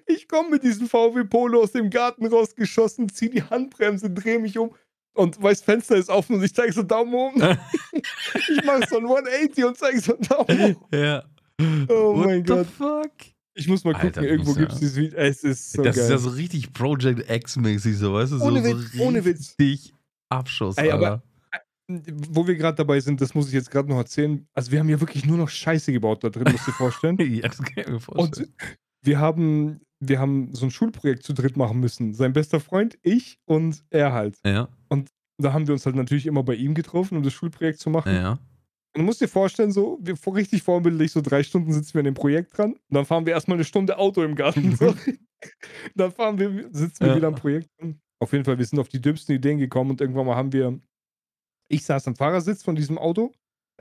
Ich 0.06 0.28
komme 0.28 0.50
mit 0.52 0.64
diesem 0.64 0.88
VW 0.88 1.24
Polo 1.24 1.62
aus 1.64 1.72
dem 1.72 1.90
Garten 1.90 2.28
rausgeschossen, 2.28 3.10
ziehe 3.10 3.32
die 3.32 3.42
Handbremse, 3.44 4.10
drehe 4.10 4.38
mich 4.40 4.58
um 4.58 4.76
und 5.14 5.42
weiß, 5.42 5.62
Fenster 5.62 5.96
ist 5.96 6.10
offen 6.10 6.36
und 6.36 6.44
ich 6.44 6.54
zeige 6.54 6.72
so 6.72 6.84
Daumen 6.84 7.12
hoch. 7.14 7.34
ich 7.34 8.64
mache 8.64 8.86
so 8.88 8.98
ein 8.98 9.06
180 9.06 9.66
und 9.66 9.78
zeige 9.78 10.00
so 10.00 10.14
Daumen 10.14 10.76
hoch. 10.76 10.88
ja. 10.94 11.24
Oh 11.90 12.16
What 12.18 12.26
mein 12.28 12.46
the 12.46 12.54
Gott. 12.54 12.68
fuck? 12.68 13.12
Ich 13.60 13.68
muss 13.68 13.84
mal 13.84 13.93
gucken, 13.93 14.07
Alter, 14.07 14.24
irgendwo 14.24 14.53
gibt 14.53 14.72
es 14.72 14.76
ja- 14.76 14.80
dieses 14.80 14.95
Video. 14.97 15.18
Es 15.18 15.43
ist 15.43 15.72
so 15.74 15.84
das 15.84 15.95
geil. 15.95 16.05
ist 16.05 16.10
ja 16.12 16.18
so 16.18 16.30
richtig 16.30 16.74
Project 16.74 17.30
X-mäßig, 17.30 17.97
so, 17.97 18.14
weißt 18.14 18.32
du? 18.34 18.38
So, 18.38 18.45
Ohne 18.45 18.64
so 18.64 18.80
Witz, 18.80 18.99
ohne 18.99 19.26
Witz. 19.26 19.55
Abschuss, 20.30 20.78
Ey, 20.78 20.91
aber- 20.91 21.12
Alter. 21.12 21.24
Wo 22.30 22.45
wir 22.47 22.55
gerade 22.55 22.76
dabei 22.76 22.99
sind, 22.99 23.20
das 23.20 23.34
muss 23.34 23.47
ich 23.47 23.53
jetzt 23.53 23.72
gerade 23.72 23.89
noch 23.89 23.97
erzählen. 23.97 24.45
Also 24.53 24.72
wir 24.72 24.80
haben 24.80 24.89
ja 24.89 24.99
wirklich 24.99 25.26
nur 25.26 25.38
noch 25.38 25.49
Scheiße 25.49 25.91
gebaut 25.91 26.24
da 26.24 26.30
drin, 26.30 26.43
musst 26.51 26.68
du 26.68 26.72
dir 26.72 26.78
vorstellen. 26.78 27.18
ja, 27.20 27.47
das 27.47 27.57
kann 27.57 27.74
ich 27.84 27.88
mir 27.88 27.99
vorstellen. 27.99 28.47
Und 28.47 28.78
wir 29.01 29.18
haben, 29.20 29.82
wir 29.99 30.20
haben 30.20 30.53
so 30.53 30.68
ein 30.68 30.72
Schulprojekt 30.72 31.24
zu 31.24 31.34
dritt 31.34 31.57
machen 31.57 31.80
müssen. 31.80 32.14
Sein 32.14 32.32
bester 32.34 32.60
Freund, 32.60 32.99
ich 33.01 33.39
und 33.45 33.84
er 33.89 34.14
halt. 34.14 34.38
ja, 34.45 34.68
Da 35.39 35.53
haben 35.53 35.66
wir 35.66 35.74
uns 35.74 35.86
halt 35.88 35.95
natürlich 35.95 36.28
immer 36.28 36.43
bei 36.43 36.53
ihm 36.53 36.76
getroffen, 36.76 37.18
um 37.18 37.24
das 37.24 37.34
Schulprojekt 37.34 37.80
zu 37.80 37.89
machen. 37.89 38.14
ja. 38.14 38.38
Und 38.96 39.02
du 39.02 39.06
musst 39.06 39.22
dir 39.22 39.28
vorstellen, 39.28 39.72
so, 39.72 40.00
wir 40.02 40.16
richtig 40.34 40.64
vorbildlich, 40.64 41.12
so 41.12 41.22
drei 41.22 41.44
Stunden 41.44 41.72
sitzen 41.72 41.94
wir 41.94 42.00
an 42.00 42.06
dem 42.06 42.14
Projekt 42.16 42.58
dran. 42.58 42.74
Und 42.74 42.82
dann 42.90 43.06
fahren 43.06 43.26
wir 43.26 43.34
erstmal 43.34 43.58
eine 43.58 43.64
Stunde 43.66 43.98
Auto 43.98 44.24
im 44.24 44.36
Garten. 44.36 44.76
So. 44.80 44.96
dann 45.96 46.12
fahren 46.12 46.38
wir, 46.38 46.68
sitzen 46.72 47.02
wir 47.06 47.12
Ja. 47.12 47.16
wieder 47.16 47.28
am 47.30 47.36
Projekt 47.36 47.70
dran. 47.80 48.02
Auf 48.20 48.34
jeden 48.34 48.44
Fall, 48.44 48.58
wir 48.58 48.66
sind 48.66 48.80
auf 48.80 48.90
die 48.90 49.00
dümmsten 49.00 49.36
Ideen 49.36 49.58
gekommen 49.58 49.92
und 49.92 50.02
irgendwann 50.02 50.26
mal 50.26 50.36
haben 50.36 50.52
wir, 50.52 50.78
ich 51.70 51.86
saß 51.86 52.08
am 52.08 52.16
Fahrersitz 52.16 52.62
von 52.64 52.76
diesem 52.76 52.98
Auto, 52.98 53.32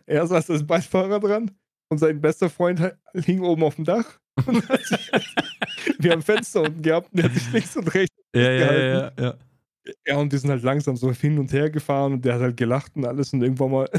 er 0.06 0.26
saß 0.26 0.50
als 0.50 0.64
Beifahrer 0.66 1.18
dran 1.18 1.50
und 1.90 1.98
sein 1.98 2.20
bester 2.20 2.48
Freund 2.48 2.80
hing 3.14 3.40
oben 3.40 3.64
auf 3.64 3.74
dem 3.74 3.84
Dach. 3.84 4.20
Wir 5.98 6.12
haben 6.12 6.22
Fenster 6.22 6.62
unten 6.62 6.82
gehabt 6.82 7.10
und 7.12 7.18
der 7.18 7.24
hat 7.24 7.34
sich 7.34 7.52
links 7.52 7.76
und 7.76 7.92
rechts 7.94 8.14
Ja, 8.34 8.42
ja, 8.42 8.72
ja, 8.72 8.72
ja, 8.78 9.12
ja. 9.18 9.34
ja, 10.06 10.16
und 10.18 10.30
wir 10.30 10.38
sind 10.38 10.50
halt 10.50 10.62
langsam 10.62 10.96
so 10.96 11.12
hin 11.12 11.38
und 11.38 11.52
her 11.52 11.70
gefahren 11.70 12.12
und 12.14 12.24
der 12.24 12.34
hat 12.34 12.40
halt 12.42 12.56
gelacht 12.56 12.94
und 12.96 13.04
alles 13.04 13.32
und 13.32 13.42
irgendwann 13.42 13.70
mal. 13.72 13.90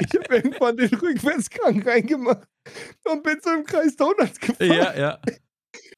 Ich 0.00 0.14
habe 0.18 0.34
irgendwann 0.36 0.76
den 0.76 0.90
Rückwärtsgang 0.94 1.82
reingemacht 1.82 2.46
und 3.10 3.22
bin 3.22 3.38
so 3.42 3.50
im 3.50 3.64
Kreis 3.64 3.96
Donuts 3.96 4.38
gefahren. 4.40 4.66
Ja, 4.68 4.96
ja. 4.96 5.18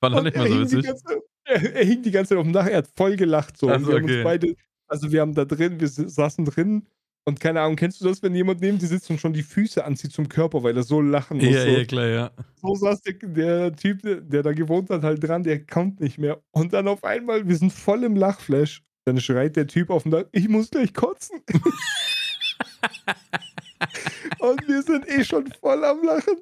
War 0.00 0.10
noch 0.10 0.22
nicht 0.22 0.36
er 0.36 0.42
mal 0.42 0.48
so 0.48 0.54
hing 0.54 0.66
die 0.68 0.76
witzig. 0.76 0.86
ganze- 0.86 1.22
Er, 1.46 1.74
er 1.76 1.84
hing 1.84 2.02
die 2.02 2.10
ganze 2.10 2.30
Zeit 2.30 2.38
auf 2.38 2.44
dem 2.44 2.52
Dach, 2.52 2.66
er 2.66 2.78
hat 2.78 2.88
voll 2.96 3.16
gelacht 3.16 3.58
so. 3.58 3.68
Ach 3.68 3.76
und 3.76 3.84
so, 3.84 3.88
wir 3.90 3.96
haben 3.96 4.04
okay. 4.04 4.14
uns 4.16 4.24
beide, 4.24 4.56
also 4.88 5.12
wir 5.12 5.20
haben 5.20 5.34
da 5.34 5.44
drin, 5.44 5.78
wir 5.80 5.88
saßen 5.88 6.44
drin 6.46 6.86
und 7.26 7.40
keine 7.40 7.60
Ahnung, 7.60 7.76
kennst 7.76 8.00
du 8.00 8.06
das, 8.06 8.22
wenn 8.22 8.34
jemand 8.34 8.60
neben 8.60 8.78
dir 8.78 8.86
sitzt 8.86 9.10
und 9.10 9.20
schon 9.20 9.32
die 9.32 9.42
Füße 9.42 9.84
anzieht 9.84 10.12
zum 10.12 10.28
Körper, 10.28 10.62
weil 10.62 10.76
er 10.76 10.82
so 10.82 11.00
lachen 11.00 11.38
muss? 11.38 11.46
Ja, 11.46 11.62
so 11.62 11.68
ja, 11.68 11.84
klar, 11.84 12.06
ja. 12.06 12.30
so 12.62 12.74
saß 12.74 13.00
der, 13.02 13.14
der 13.14 13.76
Typ, 13.76 14.00
der 14.02 14.42
da 14.42 14.52
gewohnt 14.52 14.90
hat, 14.90 15.02
halt 15.02 15.22
dran, 15.26 15.42
der 15.42 15.64
kommt 15.66 16.00
nicht 16.00 16.18
mehr. 16.18 16.42
Und 16.52 16.72
dann 16.72 16.86
auf 16.88 17.02
einmal, 17.04 17.46
wir 17.48 17.56
sind 17.56 17.72
voll 17.72 18.04
im 18.04 18.16
Lachflash. 18.16 18.82
Dann 19.06 19.20
schreit 19.20 19.56
der 19.56 19.66
Typ 19.66 19.90
auf 19.90 20.04
dem 20.04 20.12
Dach, 20.12 20.24
ich 20.32 20.48
muss 20.48 20.70
gleich 20.70 20.94
kotzen. 20.94 21.40
und 24.38 24.66
wir 24.66 24.82
sind 24.82 25.06
eh 25.08 25.24
schon 25.24 25.46
voll 25.60 25.84
am 25.84 26.02
Lachen 26.02 26.38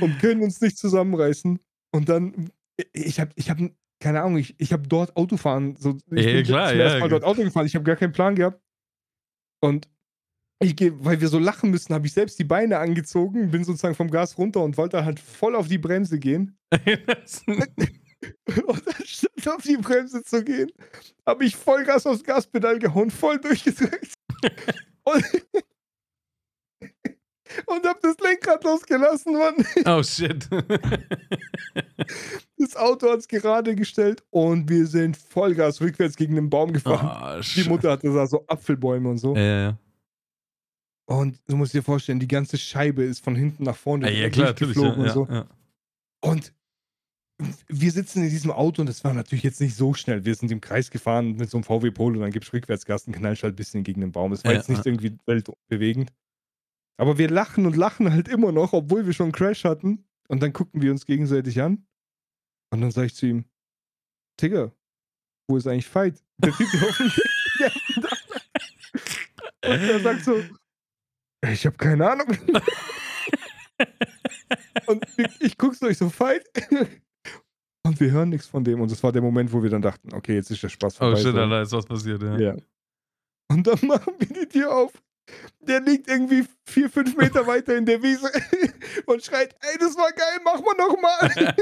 und 0.00 0.18
können 0.18 0.42
uns 0.42 0.60
nicht 0.60 0.78
zusammenreißen. 0.78 1.60
Und 1.92 2.08
dann, 2.08 2.50
ich 2.92 3.20
habe, 3.20 3.30
ich 3.36 3.50
hab, 3.50 3.58
keine 4.00 4.22
Ahnung, 4.22 4.38
ich, 4.38 4.54
ich 4.58 4.72
habe 4.72 4.88
dort 4.88 5.16
Autofahren, 5.16 5.76
so, 5.76 5.96
ich 6.10 6.24
Ja, 6.24 6.32
bin 6.32 6.44
klar, 6.44 6.70
zum 6.70 6.78
ja, 6.78 6.84
ersten 6.84 7.00
Mal 7.00 7.08
dort 7.08 7.24
Auto 7.24 7.42
gefahren, 7.42 7.66
ich 7.66 7.74
habe 7.74 7.84
gar 7.84 7.96
keinen 7.96 8.12
Plan 8.12 8.34
gehabt. 8.34 8.60
Und 9.60 9.88
ich 10.60 10.74
gehe, 10.76 10.92
weil 11.04 11.20
wir 11.20 11.28
so 11.28 11.38
lachen 11.38 11.70
müssen, 11.70 11.94
habe 11.94 12.06
ich 12.06 12.12
selbst 12.12 12.38
die 12.38 12.44
Beine 12.44 12.78
angezogen, 12.78 13.50
bin 13.50 13.64
sozusagen 13.64 13.94
vom 13.94 14.10
Gas 14.10 14.38
runter 14.38 14.62
und 14.62 14.76
wollte 14.76 15.04
halt 15.04 15.20
voll 15.20 15.54
auf 15.54 15.68
die 15.68 15.78
Bremse 15.78 16.18
gehen. 16.18 16.58
Und 18.66 19.00
anstatt 19.00 19.48
auf 19.48 19.62
die 19.62 19.76
Bremse 19.76 20.22
zu 20.22 20.44
gehen, 20.44 20.70
habe 21.26 21.44
ich 21.44 21.56
Vollgas 21.56 22.06
aufs 22.06 22.22
Gaspedal 22.22 22.78
gehauen, 22.78 23.10
voll 23.10 23.38
durchgedrückt. 23.38 24.14
und 25.04 25.24
und 27.66 27.86
habe 27.86 27.98
das 28.02 28.16
Lenkrad 28.18 28.64
losgelassen, 28.64 29.34
Mann. 29.34 29.54
oh 29.86 30.02
shit. 30.02 30.48
Das 32.56 32.76
Auto 32.76 33.10
hat 33.10 33.18
es 33.18 33.28
gerade 33.28 33.74
gestellt 33.74 34.22
und 34.30 34.68
wir 34.68 34.86
sind 34.86 35.16
Vollgas 35.16 35.80
rückwärts 35.80 36.14
gegen 36.14 36.36
den 36.36 36.48
Baum 36.48 36.72
gefahren. 36.72 37.40
Oh, 37.40 37.42
Die. 37.56 37.68
Mutter 37.68 37.90
hatte 37.90 38.12
da 38.12 38.24
so 38.26 38.44
Apfelbäume 38.46 39.08
und 39.08 39.18
so. 39.18 39.34
Ja, 39.34 39.42
ja, 39.42 39.60
ja. 39.62 39.78
Und 41.06 41.40
du 41.48 41.56
musst 41.56 41.74
dir 41.74 41.82
vorstellen, 41.82 42.20
die 42.20 42.28
ganze 42.28 42.58
Scheibe 42.58 43.02
ist 43.02 43.24
von 43.24 43.34
hinten 43.34 43.64
nach 43.64 43.74
vorne 43.76 44.10
Ja, 44.12 44.16
ja, 44.22 44.30
klar, 44.30 44.46
natürlich. 44.48 44.76
Ja, 44.76 44.92
und 44.92 45.08
so. 45.10 45.26
ja, 45.28 45.34
ja. 45.34 45.46
Und 46.20 46.52
wir 47.68 47.90
sitzen 47.92 48.22
in 48.22 48.30
diesem 48.30 48.50
Auto 48.50 48.82
und 48.82 48.86
das 48.88 49.04
war 49.04 49.14
natürlich 49.14 49.44
jetzt 49.44 49.60
nicht 49.60 49.76
so 49.76 49.94
schnell. 49.94 50.24
Wir 50.24 50.34
sind 50.34 50.50
im 50.50 50.60
Kreis 50.60 50.90
gefahren 50.90 51.36
mit 51.36 51.50
so 51.50 51.56
einem 51.58 51.64
VW 51.64 51.90
Polo 51.90 52.16
und 52.16 52.22
dann 52.22 52.30
gibst 52.32 52.52
du 52.52 52.56
Rückwärtsgas 52.56 53.06
und 53.06 53.14
knallst 53.14 53.42
halt 53.42 53.54
ein 53.54 53.56
bisschen 53.56 53.84
gegen 53.84 54.00
den 54.00 54.12
Baum. 54.12 54.32
Es 54.32 54.44
war 54.44 54.52
Ja, 54.52 54.58
jetzt 54.58 54.68
nicht 54.68 54.84
irgendwie 54.84 55.16
weltbewegend. 55.26 56.12
Aber 56.98 57.18
wir 57.18 57.28
lachen 57.30 57.66
und 57.66 57.76
lachen 57.76 58.12
halt 58.12 58.28
immer 58.28 58.52
noch, 58.52 58.72
obwohl 58.72 59.06
wir 59.06 59.12
schon 59.12 59.26
einen 59.26 59.32
Crash 59.32 59.64
hatten. 59.64 60.04
Und 60.28 60.42
dann 60.42 60.52
gucken 60.52 60.82
wir 60.82 60.90
uns 60.90 61.04
gegenseitig 61.06 61.60
an. 61.60 61.86
Und 62.70 62.80
dann 62.80 62.90
sage 62.90 63.06
ich 63.06 63.14
zu 63.14 63.26
ihm, 63.26 63.44
Digga, 64.40 64.72
wo 65.48 65.56
ist 65.56 65.66
eigentlich 65.66 65.88
Fight? 65.88 66.22
Der 66.38 66.52
Typ 66.52 66.68
auf 66.82 66.96
dem. 66.96 67.12
Und 69.64 69.80
er 69.80 70.00
sagt 70.00 70.24
so, 70.24 70.42
ich 71.48 71.66
habe 71.66 71.76
keine 71.76 72.10
Ahnung. 72.10 72.26
Und 74.86 75.06
ich, 75.16 75.40
ich 75.40 75.58
guck 75.58 75.74
so, 75.74 75.88
ich 75.88 75.98
so, 75.98 76.08
Fight. 76.08 76.44
Und 77.92 78.00
wir 78.00 78.10
hören 78.10 78.30
nichts 78.30 78.46
von 78.46 78.64
dem. 78.64 78.80
Und 78.80 78.90
das 78.90 79.02
war 79.02 79.12
der 79.12 79.20
Moment, 79.20 79.52
wo 79.52 79.62
wir 79.62 79.68
dann 79.68 79.82
dachten, 79.82 80.14
okay, 80.14 80.34
jetzt 80.36 80.50
ist 80.50 80.62
der 80.62 80.70
Spaß 80.70 80.94
Oh 80.96 80.98
vorbei. 81.04 81.16
shit, 81.20 81.32
so. 81.32 81.38
Alter, 81.40 81.60
ist 81.62 81.72
was 81.72 81.84
passiert, 81.84 82.22
ja. 82.22 82.38
Ja. 82.38 82.54
Und 83.48 83.66
dann 83.66 83.78
machen 83.86 84.14
wir 84.18 84.28
die 84.28 84.46
Tür 84.48 84.74
auf. 84.74 84.92
Der 85.60 85.80
liegt 85.80 86.08
irgendwie 86.08 86.44
vier, 86.66 86.88
fünf 86.88 87.14
Meter 87.16 87.46
weiter 87.46 87.76
in 87.76 87.84
der 87.84 88.02
Wiese 88.02 88.30
und 89.06 89.22
schreit, 89.22 89.54
ey, 89.60 89.78
das 89.78 89.94
war 89.96 90.10
geil, 90.12 90.40
mach 90.42 90.60
mal 90.60 90.74
nochmal. 90.78 91.54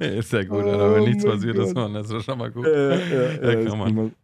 ist 0.18 0.32
ja 0.32 0.44
gut, 0.44 0.64
Alter. 0.64 0.94
Wenn 0.94 1.02
Oh 1.02 1.06
nichts 1.06 1.24
passiert 1.24 1.56
ist, 1.58 1.74
Gott. 1.74 1.74
man, 1.74 1.94
das 1.94 2.10
ist 2.10 2.24
schon 2.24 2.38
mal 2.38 2.50
gut. 2.52 2.66
äh, 2.66 3.34
Ja, 3.42 3.60
ist 3.60 3.68
kann 3.68 3.78
man. 3.78 4.14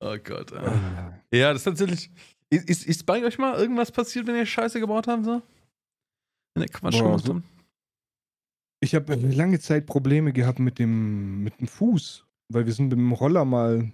Oh 0.00 0.16
Gott. 0.24 0.52
Ah. 0.54 1.20
Ja, 1.32 1.52
das 1.52 1.60
ist 1.60 1.64
tatsächlich. 1.64 2.10
Ist, 2.50 2.68
ist, 2.68 2.86
ist 2.86 3.06
bei 3.06 3.22
euch 3.24 3.38
mal 3.38 3.58
irgendwas 3.58 3.90
passiert, 3.92 4.26
wenn 4.26 4.36
ihr 4.36 4.46
Scheiße 4.46 4.80
gebaut 4.80 5.06
habt? 5.06 5.24
So? 5.24 5.42
Wenn 6.54 6.62
ihr 6.64 6.68
Quatsch 6.68 6.98
Boah, 6.98 7.04
gemacht 7.18 7.28
habt? 7.28 7.42
Ich 8.84 8.94
habe 8.94 9.14
lange 9.14 9.58
Zeit 9.60 9.86
Probleme 9.86 10.32
gehabt 10.32 10.58
mit 10.58 10.78
dem, 10.78 11.42
mit 11.42 11.58
dem 11.60 11.66
Fuß, 11.66 12.24
weil 12.52 12.66
wir 12.66 12.72
sind 12.72 12.84
mit 12.88 12.92
dem 12.98 13.12
Roller 13.12 13.44
mal 13.44 13.90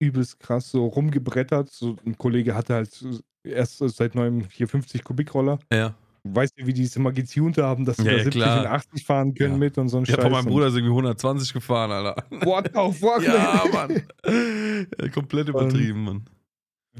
übelst 0.00 0.38
krass 0.38 0.70
so 0.70 0.86
rumgebrettert. 0.86 1.70
So, 1.70 1.96
ein 2.06 2.16
Kollege 2.16 2.54
hatte 2.54 2.74
halt 2.74 3.04
erst 3.44 3.78
seit 3.78 4.14
neuem 4.14 4.44
450 4.44 5.02
Kubik 5.04 5.34
Roller. 5.34 5.58
Ja. 5.72 5.94
weißt 6.24 6.52
du, 6.58 6.66
wie 6.66 6.72
die 6.74 6.82
es 6.84 6.94
immer 6.96 7.10
getuned 7.12 7.58
haben, 7.58 7.84
dass 7.84 7.96
sie 7.96 8.04
Ja, 8.04 8.12
da 8.12 8.16
ja, 8.18 8.24
70 8.24 8.42
klar. 8.42 8.60
und 8.60 8.66
80 8.66 9.04
fahren 9.04 9.34
können 9.34 9.52
Ja. 9.54 9.58
mit 9.58 9.78
und 9.78 9.88
so 9.88 9.96
ein 9.98 10.04
Ja, 10.04 10.14
Scheiß. 10.14 10.22
von 10.24 10.32
meinem 10.32 10.46
Bruder 10.46 10.66
ist 10.68 10.74
irgendwie 10.74 10.90
120 10.92 11.52
gefahren, 11.52 11.90
Alter. 11.90 12.22
What 12.44 12.70
the 12.74 12.92
fuck? 12.98 13.22
Ja, 13.24 13.64
man? 13.72 13.88
Mann. 13.92 14.86
Ja, 15.00 15.08
komplett 15.08 15.48
übertrieben, 15.48 16.04
Mann. 16.04 16.24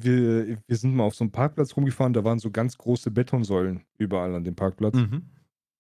Wir, 0.01 0.57
wir 0.67 0.77
sind 0.77 0.95
mal 0.95 1.05
auf 1.05 1.15
so 1.15 1.25
einem 1.25 1.31
Parkplatz 1.33 1.77
rumgefahren, 1.77 2.13
da 2.13 2.23
waren 2.25 2.39
so 2.39 2.51
ganz 2.51 2.77
große 2.79 3.11
Betonsäulen 3.11 3.83
überall 3.99 4.35
an 4.35 4.45
dem 4.45 4.55
Parkplatz. 4.55 4.95
Mhm. 4.95 5.23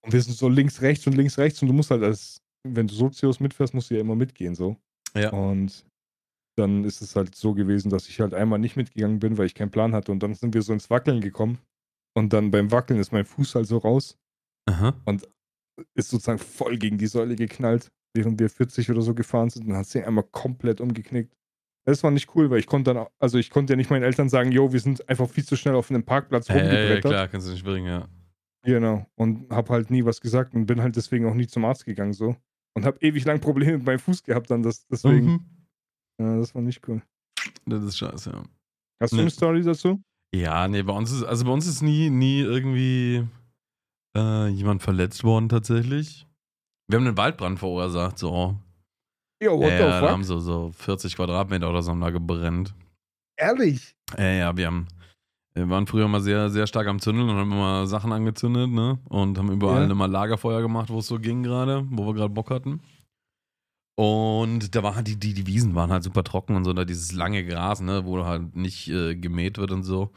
Und 0.04 0.12
wir 0.12 0.22
sind 0.22 0.36
so 0.36 0.48
links, 0.48 0.80
rechts 0.80 1.06
und 1.06 1.14
links, 1.14 1.38
rechts 1.38 1.60
und 1.62 1.68
du 1.68 1.74
musst 1.74 1.90
halt 1.90 2.02
als, 2.02 2.40
wenn 2.66 2.86
du 2.86 2.94
Sozios 2.94 3.40
mitfährst, 3.40 3.74
musst 3.74 3.90
du 3.90 3.94
ja 3.94 4.00
immer 4.00 4.14
mitgehen 4.14 4.54
so. 4.54 4.76
Ja. 5.14 5.30
Und 5.32 5.84
dann 6.56 6.84
ist 6.84 7.00
es 7.02 7.14
halt 7.16 7.34
so 7.34 7.54
gewesen, 7.54 7.88
dass 7.90 8.08
ich 8.08 8.20
halt 8.20 8.34
einmal 8.34 8.58
nicht 8.58 8.76
mitgegangen 8.76 9.18
bin, 9.20 9.38
weil 9.38 9.46
ich 9.46 9.54
keinen 9.54 9.70
Plan 9.70 9.94
hatte. 9.94 10.10
Und 10.12 10.22
dann 10.22 10.34
sind 10.34 10.54
wir 10.54 10.62
so 10.62 10.72
ins 10.72 10.90
Wackeln 10.90 11.20
gekommen. 11.20 11.58
Und 12.16 12.32
dann 12.32 12.50
beim 12.50 12.70
Wackeln 12.72 12.98
ist 12.98 13.12
mein 13.12 13.24
Fuß 13.24 13.54
halt 13.54 13.66
so 13.66 13.78
raus, 13.78 14.16
Aha. 14.68 14.94
ist 15.94 16.10
sozusagen 16.10 16.38
voll 16.38 16.76
gegen 16.78 16.98
die 16.98 17.06
Säule 17.06 17.36
geknallt, 17.36 17.90
während 18.16 18.40
wir 18.40 18.50
40 18.50 18.90
oder 18.90 19.02
so 19.02 19.14
gefahren 19.14 19.50
sind. 19.50 19.62
Und 19.64 19.68
dann 19.70 19.78
hat 19.78 19.86
sie 19.86 20.02
einmal 20.02 20.24
komplett 20.24 20.80
umgeknickt. 20.80 21.32
Das 21.86 22.02
war 22.02 22.10
nicht 22.10 22.34
cool, 22.34 22.50
weil 22.50 22.58
ich 22.58 22.66
konnte 22.66 22.92
dann, 22.92 23.04
auch- 23.04 23.10
also 23.18 23.38
ich 23.38 23.50
konnte 23.50 23.72
ja 23.72 23.76
nicht 23.76 23.88
meinen 23.90 24.02
Eltern 24.02 24.28
sagen, 24.28 24.50
yo, 24.52 24.72
wir 24.72 24.80
sind 24.80 25.08
einfach 25.08 25.28
viel 25.30 25.44
zu 25.44 25.56
schnell 25.56 25.74
auf 25.74 25.90
einem 25.90 26.02
Parkplatz 26.04 26.48
Ja, 26.48 26.56
ja, 26.56 26.62
ja, 26.64 26.68
rumgebrettert. 26.70 27.10
klar, 27.12 27.28
kannst 27.28 27.46
du 27.46 27.52
nicht 27.52 27.64
bringen, 27.64 27.86
ja. 27.86 28.08
Genau. 28.64 29.06
Und 29.14 29.50
habe 29.50 29.72
halt 29.72 29.90
nie 29.90 30.04
was 30.04 30.20
gesagt 30.20 30.54
und 30.54 30.66
bin 30.66 30.82
halt 30.82 30.96
deswegen 30.96 31.26
auch 31.26 31.34
nie 31.34 31.46
zum 31.46 31.64
Arzt 31.64 31.84
gegangen 31.84 32.12
so. 32.12 32.36
Und 32.74 32.84
habe 32.84 32.98
ewig 33.00 33.24
lang 33.24 33.40
Probleme 33.40 33.78
mit 33.78 33.86
meinem 33.86 33.98
Fuß 33.98 34.22
gehabt 34.22 34.50
dann, 34.50 34.62
das, 34.62 34.86
deswegen. 34.88 35.26
Mhm. 35.26 35.44
Ja, 36.20 36.36
das 36.38 36.54
war 36.54 36.62
nicht 36.62 36.86
cool. 36.88 37.02
Das 37.66 37.82
ist 37.82 37.98
scheiße, 37.98 38.30
ja. 38.30 38.42
Hast 39.00 39.12
du 39.12 39.16
Nee. 39.16 39.22
eine 39.22 39.30
Story 39.30 39.62
dazu? 39.62 40.02
Ja, 40.34 40.68
nee, 40.68 40.82
bei 40.82 40.92
uns 40.92 41.10
ist, 41.12 41.22
also 41.22 41.44
bei 41.44 41.52
uns 41.52 41.66
ist 41.66 41.80
nie, 41.82 42.10
nie 42.10 42.40
irgendwie 42.40 43.26
äh, 44.16 44.48
jemand 44.48 44.82
verletzt 44.82 45.24
worden 45.24 45.48
tatsächlich. 45.48 46.26
Wir 46.88 46.98
haben 46.98 47.06
einen 47.06 47.16
Waldbrand 47.16 47.58
verursacht, 47.58 48.18
so. 48.18 48.56
Yo, 49.42 49.58
what 49.58 49.70
ja, 49.70 49.76
the 49.78 50.00
fuck? 50.00 50.10
haben 50.10 50.24
so, 50.24 50.40
so 50.40 50.72
40 50.72 51.14
Quadratmeter 51.16 51.70
oder 51.70 51.82
so 51.82 51.92
haben 51.92 52.00
da 52.00 52.10
gebrennt. 52.10 52.74
Ehrlich? 53.38 53.94
Ja, 54.16 54.30
ja, 54.32 54.56
wir 54.56 54.66
haben, 54.66 54.88
wir 55.58 55.68
waren 55.70 55.86
früher 55.86 56.08
mal 56.08 56.20
sehr, 56.20 56.50
sehr 56.50 56.66
stark 56.66 56.86
am 56.86 57.00
Zündeln 57.00 57.28
und 57.28 57.36
haben 57.36 57.52
immer 57.52 57.86
Sachen 57.86 58.12
angezündet, 58.12 58.70
ne? 58.70 58.98
Und 59.08 59.38
haben 59.38 59.50
überall 59.52 59.84
Ja. 59.86 59.90
immer 59.90 60.08
Lagerfeuer 60.08 60.62
gemacht, 60.62 60.90
wo 60.90 60.98
es 60.98 61.06
so 61.06 61.18
ging 61.18 61.42
gerade, 61.42 61.86
wo 61.90 62.06
wir 62.06 62.14
gerade 62.14 62.32
Bock 62.32 62.50
hatten. 62.50 62.80
Und 63.96 64.76
da 64.76 64.82
war 64.82 64.94
halt 64.94 65.08
die, 65.08 65.18
die, 65.18 65.34
die 65.34 65.46
Wiesen 65.46 65.74
waren 65.74 65.90
halt 65.90 66.04
super 66.04 66.22
trocken 66.22 66.54
und 66.54 66.64
so, 66.64 66.72
da 66.72 66.84
dieses 66.84 67.12
lange 67.12 67.44
Gras, 67.44 67.80
ne, 67.80 68.04
wo 68.04 68.24
halt 68.24 68.54
nicht 68.54 68.88
äh, 68.88 69.16
gemäht 69.16 69.58
wird 69.58 69.72
und 69.72 69.82
so. 69.82 70.12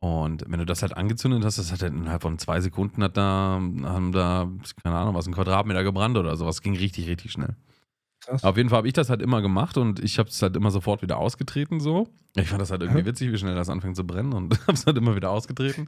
Und 0.00 0.44
wenn 0.48 0.58
du 0.58 0.66
das 0.66 0.82
halt 0.82 0.96
angezündet 0.96 1.44
hast, 1.44 1.56
das 1.58 1.72
hat 1.72 1.80
halt 1.80 1.94
innerhalb 1.94 2.22
von 2.22 2.38
zwei 2.38 2.60
Sekunden 2.60 3.02
hat 3.02 3.16
da, 3.16 3.60
haben 3.84 4.12
da, 4.12 4.50
keine 4.82 4.96
Ahnung, 4.96 5.14
was, 5.14 5.26
ein 5.26 5.32
Quadratmeter 5.32 5.84
gebrannt 5.84 6.16
oder 6.18 6.36
sowas. 6.36 6.60
Ging 6.60 6.76
richtig, 6.76 7.06
richtig 7.08 7.32
schnell. 7.32 7.56
Krass. 8.26 8.42
Auf 8.44 8.56
jeden 8.56 8.68
Fall 8.70 8.78
habe 8.78 8.86
ich 8.88 8.94
das 8.94 9.10
halt 9.10 9.20
immer 9.22 9.42
gemacht 9.42 9.76
und 9.76 10.00
ich 10.02 10.18
habe 10.18 10.28
es 10.28 10.40
halt 10.42 10.56
immer 10.56 10.70
sofort 10.70 11.02
wieder 11.02 11.18
ausgetreten 11.18 11.80
so. 11.80 12.08
Ich 12.36 12.48
fand 12.48 12.60
das 12.60 12.70
halt 12.72 12.82
irgendwie 12.82 13.02
Mhm. 13.02 13.06
witzig, 13.06 13.30
wie 13.32 13.38
schnell 13.38 13.54
das 13.54 13.68
anfängt 13.68 13.94
zu 13.96 14.04
brennen 14.04 14.32
und 14.32 14.58
habe 14.62 14.72
es 14.72 14.86
halt 14.86 14.96
immer 14.96 15.14
wieder 15.14 15.30
ausgetreten. 15.30 15.86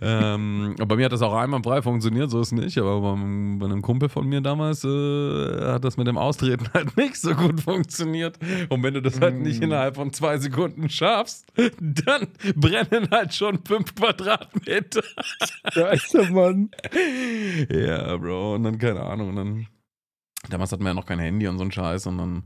ähm, 0.00 0.74
aber 0.78 0.86
bei 0.86 0.96
mir 0.96 1.06
hat 1.06 1.12
das 1.12 1.22
auch 1.22 1.34
einwandfrei 1.34 1.82
funktioniert, 1.82 2.30
so 2.30 2.40
ist 2.40 2.52
nicht. 2.52 2.78
Aber 2.78 3.00
bei, 3.00 3.12
einem- 3.12 3.58
bei 3.58 3.66
einem 3.66 3.82
Kumpel 3.82 4.08
von 4.08 4.28
mir 4.28 4.40
damals 4.40 4.84
äh, 4.84 5.72
hat 5.72 5.84
das 5.84 5.96
mit 5.96 6.06
dem 6.06 6.18
Austreten 6.18 6.68
halt 6.72 6.96
nicht 6.96 7.16
so 7.16 7.34
gut 7.34 7.60
funktioniert. 7.60 8.38
Und 8.68 8.82
wenn 8.82 8.94
du 8.94 9.02
das 9.02 9.20
halt 9.20 9.40
nicht 9.40 9.60
Mm. 9.60 9.64
innerhalb 9.64 9.96
von 9.96 10.12
zwei 10.12 10.38
Sekunden 10.38 10.88
schaffst, 10.88 11.46
dann 11.78 12.28
brennen 12.54 13.08
halt 13.10 13.34
schon 13.34 13.58
fünf 13.64 13.94
Quadratmeter. 13.94 15.02
Scheiße, 15.72 16.30
Mann. 16.30 16.70
ja, 17.70 18.16
Bro, 18.16 18.54
und 18.56 18.64
dann 18.64 18.78
keine 18.78 19.00
Ahnung. 19.02 19.30
Und 19.30 19.36
dann, 19.36 19.66
damals 20.48 20.72
hatten 20.72 20.82
wir 20.82 20.90
ja 20.90 20.94
noch 20.94 21.06
kein 21.06 21.18
Handy 21.18 21.46
und 21.48 21.58
so 21.58 21.64
ein 21.64 21.72
Scheiß 21.72 22.06
und 22.06 22.18
dann 22.18 22.44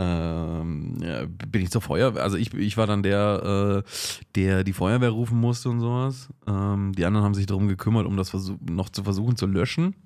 ähm, 0.00 0.98
ja, 1.02 1.26
bin 1.26 1.62
ich 1.62 1.70
zur 1.70 1.80
Feuerwehr. 1.80 2.22
Also 2.22 2.36
ich, 2.36 2.54
ich 2.54 2.76
war 2.76 2.86
dann 2.86 3.02
der, 3.02 3.84
äh, 3.84 3.90
der 4.36 4.64
die 4.64 4.72
Feuerwehr 4.72 5.10
rufen 5.10 5.38
musste 5.38 5.70
und 5.70 5.80
sowas. 5.80 6.28
Ähm, 6.46 6.92
die 6.92 7.04
anderen 7.04 7.24
haben 7.24 7.34
sich 7.34 7.46
darum 7.46 7.68
gekümmert, 7.68 8.06
um 8.06 8.16
das 8.16 8.32
noch 8.60 8.90
zu 8.90 9.02
versuchen 9.02 9.36
zu 9.36 9.46
löschen. 9.46 9.96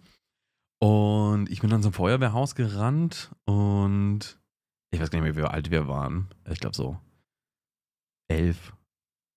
Und 0.81 1.51
ich 1.51 1.61
bin 1.61 1.71
dann 1.71 1.83
zum 1.83 1.93
Feuerwehrhaus 1.93 2.55
gerannt 2.55 3.31
und 3.45 4.41
ich 4.91 5.01
weiß 5.01 5.11
gar 5.11 5.21
nicht 5.21 5.35
mehr, 5.35 5.45
wie 5.45 5.49
alt 5.49 5.71
wir 5.71 5.87
waren. 5.87 6.29
Ich 6.51 6.59
glaube 6.59 6.75
so 6.75 6.99
elf 8.29 8.73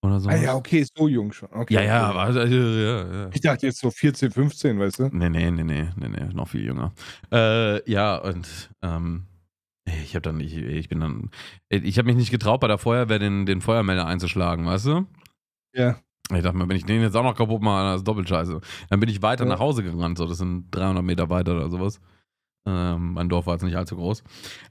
oder 0.06 0.20
so. 0.20 0.30
Ah 0.30 0.36
ja, 0.36 0.56
okay, 0.56 0.86
so 0.96 1.08
jung 1.08 1.32
schon. 1.34 1.50
Okay, 1.52 1.74
ja, 1.76 1.82
ja, 1.82 2.10
okay. 2.10 2.16
war, 2.18 2.48
ja, 2.48 3.24
ja. 3.24 3.30
Ich 3.34 3.42
dachte 3.42 3.66
jetzt 3.68 3.80
so 3.80 3.92
14, 3.92 4.32
15, 4.32 4.80
weißt 4.80 5.00
du? 5.00 5.10
Nee, 5.12 5.30
nee, 5.30 5.52
nee, 5.52 5.64
nee, 5.64 5.90
nee, 5.96 6.08
nee, 6.08 6.34
noch 6.34 6.48
viel 6.48 6.64
jünger. 6.64 6.94
Äh, 7.32 7.90
ja, 7.90 8.18
und 8.18 8.70
ähm, 8.82 9.26
ich 9.86 10.16
habe 10.16 10.22
dann, 10.22 10.40
ich, 10.40 10.56
ich 10.58 10.90
bin 10.90 11.00
dann, 11.00 11.30
ich 11.70 11.98
habe 11.98 12.08
mich 12.08 12.16
nicht 12.16 12.32
getraut, 12.32 12.60
bei 12.62 12.68
der 12.68 12.78
Feuerwehr 12.78 13.20
den, 13.20 13.46
den 13.46 13.62
Feuermelder 13.62 14.08
einzuschlagen, 14.08 14.66
weißt 14.66 14.88
du? 14.88 15.06
Ja. 15.76 15.98
Ich 16.36 16.42
dachte 16.42 16.58
mir, 16.58 16.68
wenn 16.68 16.78
ich 16.78 16.86
den 16.86 17.02
jetzt 17.02 17.16
auch 17.16 17.24
noch 17.24 17.36
kaputt 17.36 17.62
mache, 17.62 17.84
das 17.86 17.98
ist 17.98 18.08
doppelt 18.08 18.28
scheiße. 18.28 18.60
Dann 18.90 19.00
bin 19.00 19.10
ich 19.10 19.22
weiter 19.22 19.44
Ja. 19.44 19.50
nach 19.52 19.60
Hause 19.60 19.84
gerannt, 19.84 20.18
so, 20.18 20.26
das 20.26 20.40
sind 20.40 20.68
300 20.72 21.04
Meter 21.04 21.30
weiter 21.30 21.56
oder 21.56 21.70
sowas. 21.70 22.00
Ähm, 22.68 23.14
mein 23.14 23.30
Dorf 23.30 23.46
war 23.46 23.54
jetzt 23.54 23.64
nicht 23.64 23.78
allzu 23.78 23.96
groß. 23.96 24.24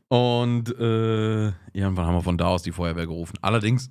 Und 0.09 0.70
äh, 0.78 1.47
irgendwann 1.72 2.07
haben 2.07 2.14
wir 2.16 2.22
von 2.22 2.39
da 2.39 2.47
aus 2.47 2.62
die 2.62 2.72
Feuerwehr 2.72 3.07
gerufen. 3.07 3.39
Allerdings, 3.41 3.91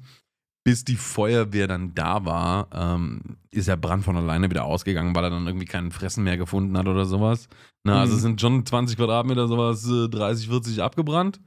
bis 0.66 0.86
die 0.86 0.96
Feuerwehr 0.96 1.68
dann 1.68 1.94
da 1.94 2.24
war, 2.26 2.68
ähm, 2.74 3.38
ist 3.52 3.68
der 3.68 3.76
Brand 3.76 4.04
von 4.06 4.16
alleine 4.16 4.50
wieder 4.50 4.64
ausgegangen, 4.64 5.14
weil 5.16 5.26
er 5.26 5.30
dann 5.30 5.46
irgendwie 5.46 5.66
keinen 5.66 5.92
Fressen 5.92 6.24
mehr 6.24 6.38
gefunden 6.38 6.78
hat 6.78 6.88
oder 6.88 7.06
sowas. 7.06 7.48
Na, 7.84 8.00
also 8.00 8.14
Mhm. 8.14 8.18
es 8.18 8.22
sind 8.24 8.42
schon 8.42 8.66
20 8.66 8.96
Quadratmeter, 8.98 9.48
sowas, 9.48 9.86
äh, 9.90 10.08
30, 10.10 10.48
40 10.48 10.82
abgebrannt. 10.82 11.42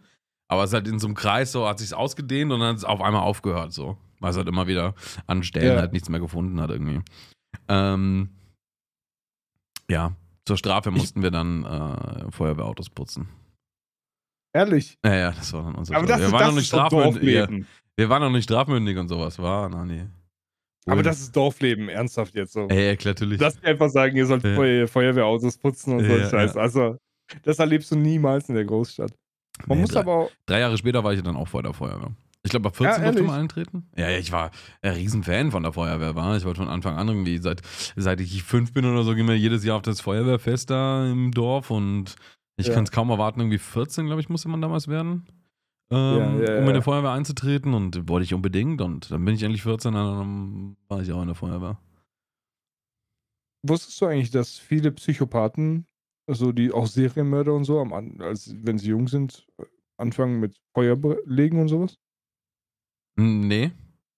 Aber 0.49 0.63
es 0.65 0.71
ist 0.71 0.75
halt 0.75 0.87
in 0.87 0.99
so 0.99 1.07
einem 1.09 1.17
Kreis 1.17 1.51
so, 1.53 1.67
hat 1.67 1.79
sich's 1.79 1.93
ausgedehnt 1.95 2.53
und 2.53 2.61
dann 2.61 2.69
hat 2.71 2.77
es 2.77 2.85
auf 2.85 3.01
einmal 3.01 3.23
aufgehört 3.23 3.73
so. 3.73 3.97
Weil 4.21 4.31
es 4.31 4.37
halt 4.37 4.49
immer 4.49 4.67
wieder 4.67 4.95
an 5.27 5.43
Stellen 5.43 5.75
Ja. 5.75 5.81
halt 5.81 5.93
nichts 5.93 6.09
mehr 6.09 6.21
gefunden 6.21 6.61
hat 6.61 6.71
irgendwie. 6.71 7.01
Ähm, 7.69 8.31
ja, 9.91 10.15
zur 10.45 10.57
Strafe 10.57 10.91
Ich- 10.91 10.97
mussten 10.97 11.23
wir 11.23 11.31
dann 11.31 11.65
äh, 11.65 12.31
Feuerwehrautos 12.31 12.91
putzen. 12.91 13.29
Ehrlich. 14.55 14.99
Ja, 15.05 15.15
ja, 15.15 15.31
das 15.33 15.53
war 15.53 15.65
dann 15.65 15.75
unser 15.75 15.97
Aber 15.97 16.07
das, 16.07 16.21
wir 16.21 16.33
waren 16.33 16.41
das 16.41 16.49
noch 16.51 16.55
nicht. 16.61 16.73
Ja, 16.73 16.89
Dorfleben. 16.89 17.67
Wir 17.97 18.09
waren 18.09 18.23
noch 18.23 18.31
nicht 18.31 18.45
strafmündig 18.45 18.97
und 18.99 19.09
sowas. 19.09 19.39
War, 19.39 19.69
na 19.69 19.85
nee. 19.85 20.05
Aber 20.89 21.03
das 21.03 21.19
ist 21.21 21.35
Dorfleben, 21.35 21.89
ernsthaft 21.89 22.35
jetzt 22.35 22.53
so. 22.53 22.69
Ey, 22.69 22.97
klar, 22.97 23.15
natürlich. 23.15 23.39
Dass 23.41 23.59
die 23.59 23.67
einfach 23.67 23.89
sagen, 23.89 24.17
ihr 24.17 24.27
sollt 24.27 24.45
Ja. 24.45 24.55
Feu 24.55 24.87
Feuerwehrautos 24.87 25.59
putzen 25.59 25.95
und 25.95 26.05
so 26.05 26.13
Ja, 26.17 26.25
ein 26.25 26.31
Scheiß. 26.31 26.55
ja. 26.55 26.61
Also, 26.61 26.97
das 27.43 27.59
erlebst 27.59 27.91
du 27.91 27.97
niemals 27.97 28.49
in 28.49 28.55
der 28.55 28.65
Großstadt. 28.65 29.11
Man 29.67 29.79
Nee, 29.79 29.83
muss 29.83 29.91
drei, 29.91 30.01
aber 30.01 30.13
auch. 30.15 30.31
drei 30.47 30.61
Jahre 30.61 30.79
später 30.79 31.03
war 31.03 31.13
ich 31.13 31.23
dann 31.23 31.35
auch 31.35 31.49
vor 31.49 31.63
der 31.63 31.73
Feuerwehr. 31.73 32.13
Ich 32.45 32.51
glaube, 32.51 32.69
ab 32.69 32.77
14 32.77 33.03
Ja, 33.03 33.11
durfte 33.11 33.23
man 33.25 33.41
eintreten. 33.41 33.91
Ja, 33.97 34.09
ja, 34.09 34.19
ich 34.19 34.31
war 34.31 34.53
ein 34.83 34.93
Riesenfan 34.93 35.51
von 35.51 35.65
der 35.65 35.73
Feuerwehr, 35.73 36.15
war. 36.15 36.37
Ich 36.37 36.45
wollte 36.45 36.59
von 36.61 36.69
Anfang 36.69 36.97
an 36.97 37.09
irgendwie, 37.09 37.39
seit, 37.39 37.63
seit 37.97 38.21
ich 38.21 38.45
fünf 38.45 38.73
bin 38.73 38.85
oder 38.85 39.03
so, 39.03 39.17
gehen 39.17 39.27
wir 39.27 39.37
jedes 39.37 39.65
Jahr 39.65 39.77
auf 39.79 39.83
das 39.83 40.01
Feuerwehrfest 40.03 40.71
da 40.71 41.11
im 41.11 41.33
Dorf 41.33 41.73
und 41.73 42.15
ich 42.57 42.69
Ja. 42.69 42.75
kann 42.75 42.85
es 42.85 42.93
kaum 42.93 43.11
erwarten, 43.11 43.41
irgendwie 43.41 43.59
14, 43.59 44.07
glaube 44.07 44.21
ich, 44.21 44.29
musste 44.29 44.49
man 44.49 44.61
damals 44.61 44.87
werden. 44.87 45.27
Ähm, 45.91 45.99
Ja, 45.99 46.19
ja, 46.19 46.57
um 46.59 46.63
ja. 46.63 46.67
in 46.69 46.75
der 46.75 46.83
Feuerwehr 46.83 47.13
einzutreten 47.13 47.73
und 47.75 48.09
wollte 48.09 48.25
ich 48.25 48.35
unbedingt 48.35 48.81
und 48.81 49.11
dann 49.11 49.25
bin 49.25 49.35
ich 49.35 49.43
endlich 49.43 49.63
14 49.63 49.95
und 49.95 50.19
dann 50.19 50.77
war 50.89 51.01
ich 51.01 51.13
auch 51.13 51.21
in 51.23 51.29
der 51.29 51.37
Feuerwehr. 51.37 51.79
Wusstest 53.63 54.01
du 54.01 54.07
eigentlich, 54.07 54.31
dass 54.31 54.59
viele 54.59 54.93
Psychopathen, 54.93 55.87
also 56.29 56.53
die 56.53 56.73
auch 56.73 56.87
Serienmörder 56.87 57.53
und 57.55 57.65
so, 57.65 57.81
am 57.81 57.93
als 58.21 58.55
wenn 58.63 58.79
sie 58.79 58.89
jung 58.91 59.09
sind, 59.09 59.47
anfangen 59.97 60.41
mit 60.41 60.57
Feuer 60.75 60.97
legen 61.25 61.61
und 61.61 61.69
sowas? 61.69 61.97
Hm, 63.19 63.47
Nee, 63.49 63.71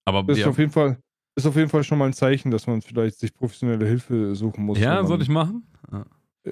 aber 0.05 0.23
Das 0.23 0.37
ist 0.39 0.47
auf 0.47 0.57
jeden 0.57 0.71
Fall. 0.71 0.99
Ist 1.35 1.45
auf 1.45 1.55
jeden 1.55 1.69
Fall 1.69 1.83
schon 1.83 1.97
mal 1.97 2.07
ein 2.07 2.13
Zeichen, 2.13 2.51
dass 2.51 2.67
man 2.67 2.81
vielleicht 2.81 3.17
sich 3.19 3.33
professionelle 3.33 3.85
Hilfe 3.85 4.35
suchen 4.35 4.65
muss. 4.65 4.77
Ja, 4.77 4.97
wenn 4.99 5.07
soll 5.07 5.17
man- 5.17 5.21
ich 5.21 5.29
machen? 5.29 5.67
Ja. 5.91 6.05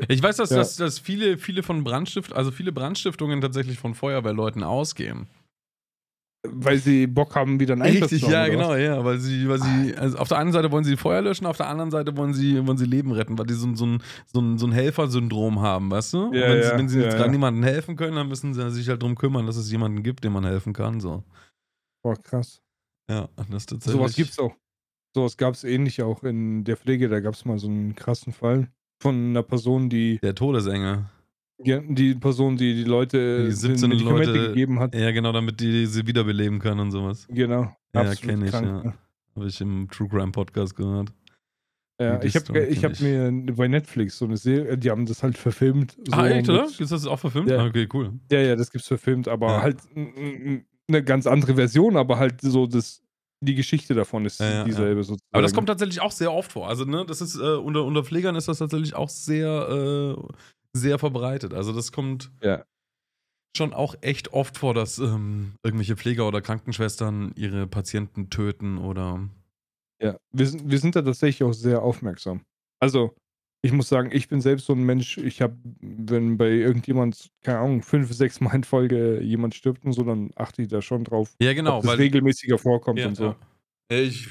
Ich 0.07 0.21
weiß, 0.21 0.37
dass, 0.37 0.49
Ja. 0.51 0.57
dass, 0.57 0.75
dass 0.75 0.99
viele, 0.99 1.37
viele 1.37 1.63
von 1.63 1.83
Brandstift, 1.83 2.33
also 2.33 2.51
viele 2.51 2.71
Brandstiftungen 2.71 3.41
tatsächlich 3.41 3.79
von 3.79 3.93
Feuerwehrleuten 3.95 4.63
ausgehen. 4.63 5.27
Weil 6.49 6.77
sie 6.77 7.07
Bock 7.07 7.35
haben, 7.35 7.59
wieder 7.59 7.73
einen 7.73 7.81
Einsatz 7.81 8.03
Richtig, 8.11 8.19
zu 8.21 8.25
machen, 8.27 8.33
ja, 8.33 8.47
genau, 8.47 8.69
was? 8.69 8.79
ja, 8.79 9.03
weil 9.03 9.19
sie, 9.19 9.49
weil 9.49 9.59
sie, 9.59 9.95
also 9.97 10.17
auf 10.17 10.29
der 10.29 10.37
einen 10.37 10.51
Seite 10.53 10.71
wollen 10.71 10.83
sie 10.85 10.95
Feuer 10.95 11.21
löschen, 11.21 11.45
auf 11.45 11.57
der 11.57 11.67
anderen 11.67 11.91
Seite 11.91 12.15
wollen 12.15 12.33
sie, 12.33 12.65
wollen 12.65 12.77
sie 12.77 12.85
Leben 12.85 13.11
retten, 13.11 13.37
weil 13.37 13.47
die 13.47 13.53
so, 13.55 13.67
ein- 13.67 13.75
so 13.75 13.85
ein, 13.85 14.01
so 14.31 14.39
ein, 14.39 14.57
so 14.57 14.65
ein 14.67 14.71
Helfersyndrom 14.71 15.59
haben, 15.61 15.91
weißt 15.91 16.13
du? 16.13 16.33
Ja, 16.33 16.47
wenn, 16.49 16.61
sie, 16.61 16.69
ja, 16.69 16.77
wenn 16.77 16.89
sie 16.89 16.99
jetzt 17.01 17.13
ja. 17.13 17.17
gerade 17.17 17.31
niemandem 17.31 17.63
helfen 17.63 17.95
können, 17.97 18.15
dann 18.15 18.29
müssen 18.29 18.53
sie 18.53 18.69
sich 18.71 18.87
halt 18.87 19.01
drum 19.01 19.15
kümmern, 19.15 19.45
dass 19.45 19.57
es 19.57 19.69
jemanden 19.71 20.03
gibt, 20.03 20.23
dem 20.23 20.33
man 20.33 20.45
helfen 20.45 20.71
kann, 20.73 21.01
so. 21.01 21.23
Boah, 22.03 22.15
krass. 22.15 22.61
Ja, 23.09 23.27
das 23.35 23.49
ist 23.49 23.69
tatsächlich. 23.69 23.99
Sowas 23.99 24.15
gibt's 24.15 24.39
auch. 24.39 24.55
Sowas 25.15 25.35
gab 25.35 25.55
es 25.55 25.63
ähnlich 25.63 26.01
auch 26.01 26.23
in 26.23 26.63
der 26.63 26.77
Pflege. 26.77 27.09
Da 27.09 27.19
gab 27.19 27.33
es 27.33 27.43
mal 27.43 27.57
so 27.57 27.67
einen 27.67 27.95
krassen 27.95 28.31
Fall 28.31 28.69
von 28.99 29.15
einer 29.15 29.43
Person, 29.43 29.89
die 29.89 30.19
Der 30.21 30.35
Todesengel. 30.35 31.05
die, 31.59 31.79
die 31.93 32.15
Person, 32.15 32.57
die 32.57 32.73
die 32.75 32.83
Leute 32.83 33.43
Die 33.43 33.49
die 33.49 33.51
17 33.55 33.89
Medikamente 33.89 34.31
Leute- 34.31 34.47
gegeben 34.49 34.79
hat. 34.79 34.95
Ja, 34.95 35.11
genau, 35.11 35.31
damit 35.31 35.59
die 35.59 35.85
sie 35.85 36.05
wiederbeleben 36.07 36.59
können 36.59 36.79
und 36.79 36.91
sowas. 36.91 37.27
Genau. 37.29 37.63
Ja, 37.93 38.01
Absolut 38.01 38.21
kenn 38.21 38.45
ich, 38.45 38.51
krank, 38.51 38.65
ja. 38.67 38.83
ne? 38.83 38.93
Habe 39.35 39.47
ich 39.47 39.61
im 39.61 39.87
True 39.91 40.07
Crime 40.09 40.31
Podcast 40.31 40.75
gehört. 40.75 41.13
Ja, 41.99 42.17
Die 42.17 42.27
ich 42.27 42.35
habe 42.35 42.59
ich 42.65 42.83
hab 42.85 42.99
mir 42.99 43.31
bei 43.55 43.67
Netflix 43.67 44.19
so 44.19 44.25
eine 44.25 44.37
Serie, 44.37 44.77
die 44.77 44.91
haben 44.91 45.07
das 45.07 45.23
halt 45.23 45.35
verfilmt. 45.37 45.97
So 46.07 46.13
ah, 46.13 46.27
echt, 46.27 46.47
oder? 46.47 46.65
Ist 46.65 46.91
das 46.91 47.07
auch 47.07 47.17
verfilmt? 47.19 47.49
Ja. 47.49 47.57
Ah, 47.57 47.65
Okay, 47.67 47.87
cool. 47.93 48.13
Ja, 48.31 48.39
ja, 48.39 48.55
das 48.55 48.69
gibt's 48.71 48.87
verfilmt, 48.87 49.27
aber 49.27 49.47
Ja. 49.47 49.61
halt 49.63 49.77
eine 49.95 51.03
ganz 51.03 51.25
andere 51.25 51.55
Version, 51.55 51.97
aber 51.97 52.19
halt 52.19 52.39
so 52.41 52.67
das, 52.67 53.01
die 53.41 53.55
Geschichte 53.55 53.93
davon 53.93 54.25
ist 54.25 54.39
Ja, 54.39 54.45
ja, 54.49 54.57
ja. 54.59 54.63
dieselbe 54.63 55.03
sozusagen. 55.03 55.29
Aber 55.31 55.41
das 55.43 55.53
kommt 55.53 55.67
tatsächlich 55.67 56.01
auch 56.01 56.11
sehr 56.11 56.31
oft 56.33 56.51
vor. 56.51 56.67
Also, 56.67 56.85
ne, 56.85 57.05
das 57.05 57.21
ist, 57.21 57.35
äh, 57.35 57.55
unter, 57.55 57.83
unter 57.83 58.03
Pflegern 58.03 58.35
ist 58.35 58.47
das 58.47 58.57
tatsächlich 58.59 58.95
auch 58.95 59.09
sehr, 59.09 60.15
äh, 60.17 60.33
sehr 60.73 60.97
verbreitet. 60.99 61.53
Also, 61.53 61.73
das 61.73 61.91
kommt 61.91 62.31
Ja. 62.41 62.63
schon 63.55 63.73
auch 63.73 63.95
echt 64.01 64.33
oft 64.33 64.57
vor, 64.57 64.73
dass 64.73 64.97
ähm, 64.99 65.53
irgendwelche 65.63 65.95
Pfleger 65.97 66.27
oder 66.27 66.41
Krankenschwestern 66.41 67.33
ihre 67.35 67.67
Patienten 67.67 68.29
töten 68.29 68.77
oder. 68.77 69.27
Ja, 70.01 70.17
wir 70.31 70.45
sind, 70.47 70.69
wir 70.69 70.79
sind 70.79 70.95
da 70.95 71.01
tatsächlich 71.01 71.43
auch 71.47 71.53
sehr 71.53 71.81
aufmerksam. 71.81 72.41
Also, 72.79 73.15
ich 73.67 73.73
muss 73.73 73.89
sagen, 73.89 74.09
ich 74.13 74.29
bin 74.29 74.39
selbst 74.39 74.65
so 74.65 74.73
ein 74.73 74.83
Mensch, 74.83 75.17
ich 75.17 75.41
habe, 75.41 75.57
wenn 75.81 76.37
bei 76.37 76.49
irgendjemand, 76.49 77.31
keine 77.43 77.59
Ahnung, 77.59 77.81
fünf, 77.83 78.13
sechs 78.13 78.39
Mal 78.39 78.55
in 78.55 78.63
Folge 78.63 79.21
jemand 79.21 79.55
stirbt 79.55 79.83
und 79.83 79.91
so, 79.91 80.03
dann 80.03 80.31
achte 80.37 80.61
ich 80.61 80.69
da 80.69 80.81
schon 80.81 81.03
drauf, 81.03 81.35
Ja, 81.41 81.53
genau. 81.53 81.79
ob 81.79 81.83
das 81.83 81.97
regelmäßiger 81.97 82.57
vorkommt 82.57 82.99
ja, 82.99 83.07
und 83.09 83.15
so. 83.15 83.35
ja. 83.91 83.97
Ich, 83.99 84.29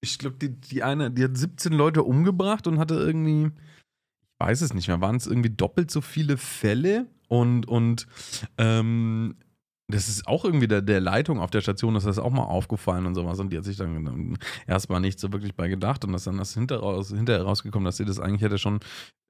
ich 0.00 0.18
glaube, 0.18 0.36
die, 0.36 0.48
die 0.48 0.82
eine, 0.82 1.12
die 1.12 1.22
hat 1.22 1.36
17 1.36 1.72
Leute 1.72 2.02
umgebracht 2.02 2.66
und 2.66 2.80
hatte 2.80 2.94
irgendwie, 2.94 3.46
ich 3.46 4.40
weiß 4.46 4.62
es 4.62 4.74
nicht 4.74 4.88
mehr, 4.88 5.00
waren 5.00 5.16
es 5.16 5.28
irgendwie 5.28 5.50
doppelt 5.50 5.92
so 5.92 6.00
viele 6.00 6.36
Fälle 6.36 7.06
und, 7.28 7.68
und 7.68 8.08
ähm, 8.58 9.36
das 9.88 10.08
ist 10.08 10.26
auch 10.26 10.44
irgendwie 10.44 10.66
der, 10.66 10.82
der 10.82 11.00
Leitung 11.00 11.38
auf 11.38 11.50
der 11.50 11.60
Station, 11.60 11.94
das 11.94 12.04
ist 12.06 12.18
auch 12.18 12.30
mal 12.32 12.42
aufgefallen 12.44 13.06
und 13.06 13.14
sowas. 13.14 13.38
Und 13.38 13.52
die 13.52 13.56
hat 13.58 13.64
sich 13.64 13.76
dann 13.76 14.36
erstmal 14.66 15.00
nicht 15.00 15.20
so 15.20 15.32
wirklich 15.32 15.54
bei 15.54 15.68
gedacht 15.68 16.04
und 16.04 16.12
das 16.12 16.24
dann 16.24 16.38
das 16.38 16.54
hinterher, 16.54 17.02
hinterher 17.04 17.42
rausgekommen, 17.44 17.84
dass 17.84 17.96
sie 17.96 18.04
das 18.04 18.18
eigentlich 18.18 18.42
hätte 18.42 18.58
schon 18.58 18.80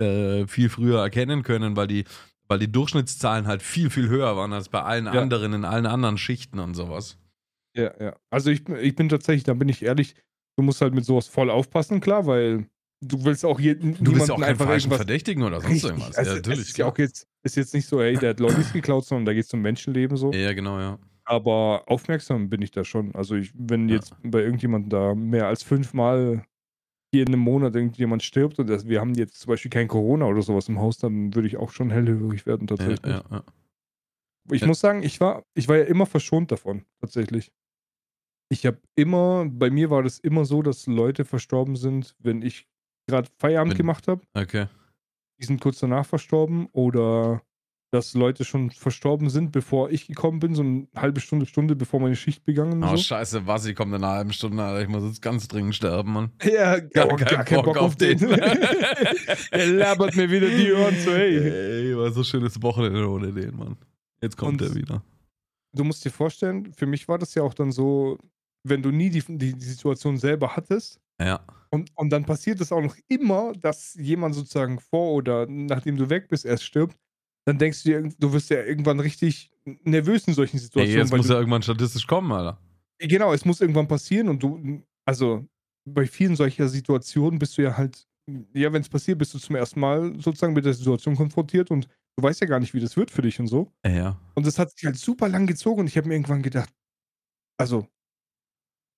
äh, 0.00 0.46
viel 0.46 0.70
früher 0.70 1.00
erkennen 1.00 1.42
können, 1.42 1.76
weil 1.76 1.86
die, 1.88 2.04
weil 2.48 2.58
die 2.58 2.72
Durchschnittszahlen 2.72 3.46
halt 3.46 3.62
viel, 3.62 3.90
viel 3.90 4.08
höher 4.08 4.36
waren 4.36 4.52
als 4.54 4.68
bei 4.70 4.82
allen 4.82 5.06
Ja. 5.06 5.20
anderen 5.20 5.52
in 5.52 5.64
allen 5.64 5.86
anderen 5.86 6.16
Schichten 6.16 6.58
und 6.58 6.74
sowas. 6.74 7.18
Ja, 7.76 7.92
ja. 8.00 8.16
Also 8.30 8.50
ich, 8.50 8.66
ich 8.68 8.94
bin 8.94 9.08
tatsächlich, 9.10 9.44
da 9.44 9.52
bin 9.52 9.68
ich 9.68 9.82
ehrlich, 9.82 10.14
du 10.56 10.62
musst 10.62 10.80
halt 10.80 10.94
mit 10.94 11.04
sowas 11.04 11.28
voll 11.28 11.50
aufpassen, 11.50 12.00
klar, 12.00 12.26
weil 12.26 12.66
du 13.00 13.24
willst 13.24 13.44
auch 13.44 13.60
jeden, 13.60 13.94
Du 13.94 14.12
bist 14.12 14.28
ja 14.28 14.34
auch 14.34 14.40
kein 14.40 14.56
falschen 14.56 14.92
Verdächtigen 14.92 15.42
oder 15.42 15.60
sonst 15.60 15.70
Richtig. 15.70 15.90
irgendwas. 15.90 16.16
Also, 16.16 16.30
ja, 16.30 16.36
natürlich. 16.36 16.68
ist 16.68 16.78
ja 16.78 16.86
auch 16.86 16.98
jetzt, 16.98 17.26
ist 17.42 17.56
jetzt 17.56 17.74
nicht 17.74 17.86
so, 17.86 18.00
ey, 18.00 18.18
der 18.18 18.30
hat 18.30 18.40
Lollis 18.40 18.72
geklaut, 18.72 19.04
sondern 19.04 19.26
da 19.26 19.34
geht 19.34 19.44
es 19.44 19.52
um 19.54 19.60
Menschenleben 19.62 20.16
so. 20.16 20.30
ja, 20.32 20.52
genau, 20.52 20.78
ja. 20.80 20.98
Aber 21.24 21.84
aufmerksam 21.88 22.48
bin 22.50 22.62
ich 22.62 22.70
da 22.70 22.84
schon. 22.84 23.14
Also 23.14 23.34
ich, 23.36 23.52
wenn 23.54 23.88
Ja. 23.88 23.96
jetzt 23.96 24.14
bei 24.22 24.42
irgendjemandem 24.42 24.90
da 24.90 25.14
mehr 25.14 25.48
als 25.48 25.62
fünfmal 25.64 26.44
jeden 27.12 27.38
Monat 27.38 27.74
irgendjemand 27.76 28.22
stirbt 28.24 28.58
und 28.60 28.68
das, 28.68 28.88
wir 28.88 29.00
haben 29.00 29.14
jetzt 29.14 29.40
zum 29.40 29.50
Beispiel 29.50 29.70
kein 29.70 29.88
Corona 29.88 30.26
oder 30.26 30.42
sowas 30.42 30.68
im 30.68 30.80
Haus, 30.80 30.98
dann 30.98 31.34
würde 31.34 31.48
ich 31.48 31.56
auch 31.58 31.70
schon 31.70 31.90
hellhörig 31.90 32.46
werden 32.46 32.66
Ja, 32.78 32.98
tatsächlich. 33.00 33.04
ja, 33.06 33.24
ja. 33.30 33.42
Ich 34.52 34.62
Ja. 34.62 34.68
muss 34.68 34.80
sagen, 34.80 35.02
ich 35.02 35.20
war, 35.20 35.42
ich 35.54 35.68
war 35.68 35.76
ja 35.76 35.84
immer 35.84 36.06
verschont 36.06 36.52
davon, 36.52 36.84
tatsächlich. 37.00 37.52
Ich 38.48 38.64
habe 38.66 38.80
immer, 38.94 39.46
bei 39.50 39.70
mir 39.70 39.90
war 39.90 40.02
das 40.02 40.18
immer 40.18 40.44
so, 40.44 40.62
dass 40.62 40.86
Leute 40.86 41.24
verstorben 41.24 41.76
sind, 41.76 42.14
wenn 42.20 42.42
ich 42.42 42.68
gerade 43.06 43.28
Feierabend 43.38 43.72
Wenn- 43.72 43.78
gemacht 43.78 44.08
habe. 44.08 44.22
Okay. 44.34 44.66
Die 45.40 45.44
sind 45.44 45.60
kurz 45.60 45.78
danach 45.80 46.06
verstorben 46.06 46.66
oder 46.72 47.42
dass 47.92 48.14
Leute 48.14 48.44
schon 48.44 48.70
verstorben 48.72 49.30
sind, 49.30 49.52
bevor 49.52 49.90
ich 49.90 50.06
gekommen 50.08 50.40
bin, 50.40 50.54
so 50.54 50.62
eine 50.62 50.88
halbe 50.96 51.20
Stunde, 51.20 51.46
Stunde, 51.46 51.76
bevor 51.76 52.00
meine 52.00 52.16
Schicht 52.16 52.44
begangen 52.44 52.82
Oh, 52.82 52.90
so. 52.90 52.96
scheiße, 52.96 53.46
was, 53.46 53.64
ich 53.66 53.76
komme 53.76 53.96
in 53.96 54.02
einer 54.04 54.12
halben 54.14 54.32
Stunde, 54.32 54.62
Alter. 54.62 54.82
Ich 54.82 54.88
muss 54.88 55.04
jetzt 55.04 55.22
ganz 55.22 55.46
dringend 55.46 55.74
sterben, 55.76 56.12
Mann. 56.12 56.30
Ja, 56.44 56.80
gar, 56.80 57.06
Gar 57.06 57.16
gar, 57.16 57.18
keinen 57.28 57.44
keinen 57.44 57.62
Bock, 57.64 57.76
auf 57.76 57.94
den. 57.96 58.18
er 59.50 59.66
labert 59.66 60.16
mir 60.16 60.30
wieder 60.30 60.48
die 60.48 60.72
Ohren 60.72 60.98
zu, 60.98 61.10
ey. 61.10 61.38
Ey, 61.90 61.96
war 61.96 62.10
so 62.10 62.24
schönes 62.24 62.60
Wochenende 62.62 63.08
ohne 63.08 63.32
den, 63.32 63.56
Mann. 63.56 63.76
Jetzt 64.20 64.36
kommt 64.36 64.60
Und- 64.62 64.68
er 64.68 64.74
wieder. 64.74 65.02
Du 65.72 65.84
musst 65.84 66.04
dir 66.04 66.10
vorstellen, 66.10 66.72
für 66.72 66.86
mich 66.86 67.06
war 67.06 67.18
das 67.18 67.34
ja 67.34 67.42
auch 67.42 67.52
dann 67.54 67.70
so, 67.70 68.18
wenn 68.64 68.82
du 68.82 68.90
nie 68.90 69.10
die, 69.10 69.20
die, 69.28 69.52
die 69.54 69.64
Situation 69.64 70.16
selber 70.16 70.56
hattest, 70.56 70.98
Ja. 71.20 71.40
Und, 71.70 71.90
und 71.96 72.10
dann 72.10 72.24
passiert 72.24 72.60
es 72.60 72.72
auch 72.72 72.80
noch 72.82 72.96
immer, 73.08 73.52
dass 73.52 73.94
jemand 73.94 74.34
sozusagen 74.34 74.80
vor 74.80 75.12
oder 75.12 75.46
nachdem 75.46 75.96
du 75.96 76.08
weg 76.08 76.28
bist, 76.28 76.44
erst 76.44 76.64
stirbt. 76.64 76.96
Dann 77.46 77.58
denkst 77.58 77.82
du 77.82 77.88
dir, 77.90 78.12
du 78.18 78.32
wirst 78.32 78.50
ja 78.50 78.62
irgendwann 78.62 79.00
richtig 79.00 79.50
nervös 79.84 80.26
in 80.26 80.34
solchen 80.34 80.56
Ey, 80.56 80.62
Situationen. 80.62 80.98
jetzt 80.98 81.12
weil 81.12 81.18
muss 81.18 81.26
du, 81.28 81.32
ja 81.34 81.38
irgendwann 81.38 81.62
statistisch 81.62 82.06
kommen, 82.06 82.32
Alter. 82.32 82.58
genau, 82.98 83.32
es 83.32 83.44
muss 83.44 83.60
irgendwann 83.60 83.88
passieren 83.88 84.28
und 84.28 84.42
du, 84.42 84.82
also 85.04 85.46
bei 85.88 86.06
vielen 86.06 86.36
solcher 86.36 86.68
Situationen 86.68 87.38
bist 87.38 87.56
du 87.58 87.62
ja 87.62 87.76
halt, 87.76 88.06
ja, 88.54 88.72
wenn 88.72 88.82
es 88.82 88.88
passiert, 88.88 89.18
bist 89.18 89.34
du 89.34 89.38
zum 89.38 89.54
ersten 89.56 89.80
Mal 89.80 90.14
sozusagen 90.20 90.52
mit 90.54 90.64
der 90.64 90.74
Situation 90.74 91.16
konfrontiert 91.16 91.70
und 91.70 91.86
du 92.16 92.22
weißt 92.22 92.40
ja 92.40 92.46
gar 92.46 92.58
nicht, 92.60 92.74
wie 92.74 92.80
das 92.80 92.96
wird 92.96 93.10
für 93.10 93.22
dich 93.22 93.38
und 93.38 93.46
so. 93.46 93.72
Ja. 93.86 94.20
Und 94.34 94.46
das 94.46 94.58
hat 94.58 94.70
sich 94.70 94.84
halt 94.86 94.96
super 94.96 95.28
lang 95.28 95.46
gezogen 95.46 95.80
und 95.80 95.86
ich 95.86 95.96
habe 95.96 96.08
mir 96.08 96.14
irgendwann 96.14 96.42
gedacht, 96.42 96.70
also, 97.58 97.86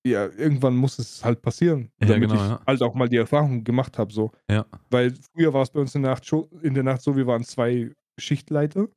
ja, 0.09 0.27
irgendwann 0.27 0.75
muss 0.75 0.99
es 0.99 1.23
halt 1.23 1.41
passieren, 1.41 1.91
Ja, 2.01 2.07
damit 2.07 2.29
genau, 2.29 2.35
ich 2.43 2.49
ja. 2.49 2.61
halt 2.67 2.81
auch 2.81 2.93
mal 2.93 3.07
die 3.09 3.17
Erfahrung 3.17 3.63
gemacht 3.63 3.97
habe, 3.97 4.11
so. 4.13 4.31
Ja. 4.49 4.65
Weil 4.89 5.13
früher 5.33 5.53
war 5.53 5.63
es 5.63 5.69
bei 5.71 5.79
uns 5.79 5.95
in 5.95 6.01
der, 6.03 6.11
Nacht 6.11 6.31
in 6.61 6.73
der 6.73 6.83
Nacht 6.83 7.01
so, 7.01 7.15
wir 7.15 7.27
waren 7.27 7.43
zwei 7.43 7.91
Schichtleiter 8.19 8.87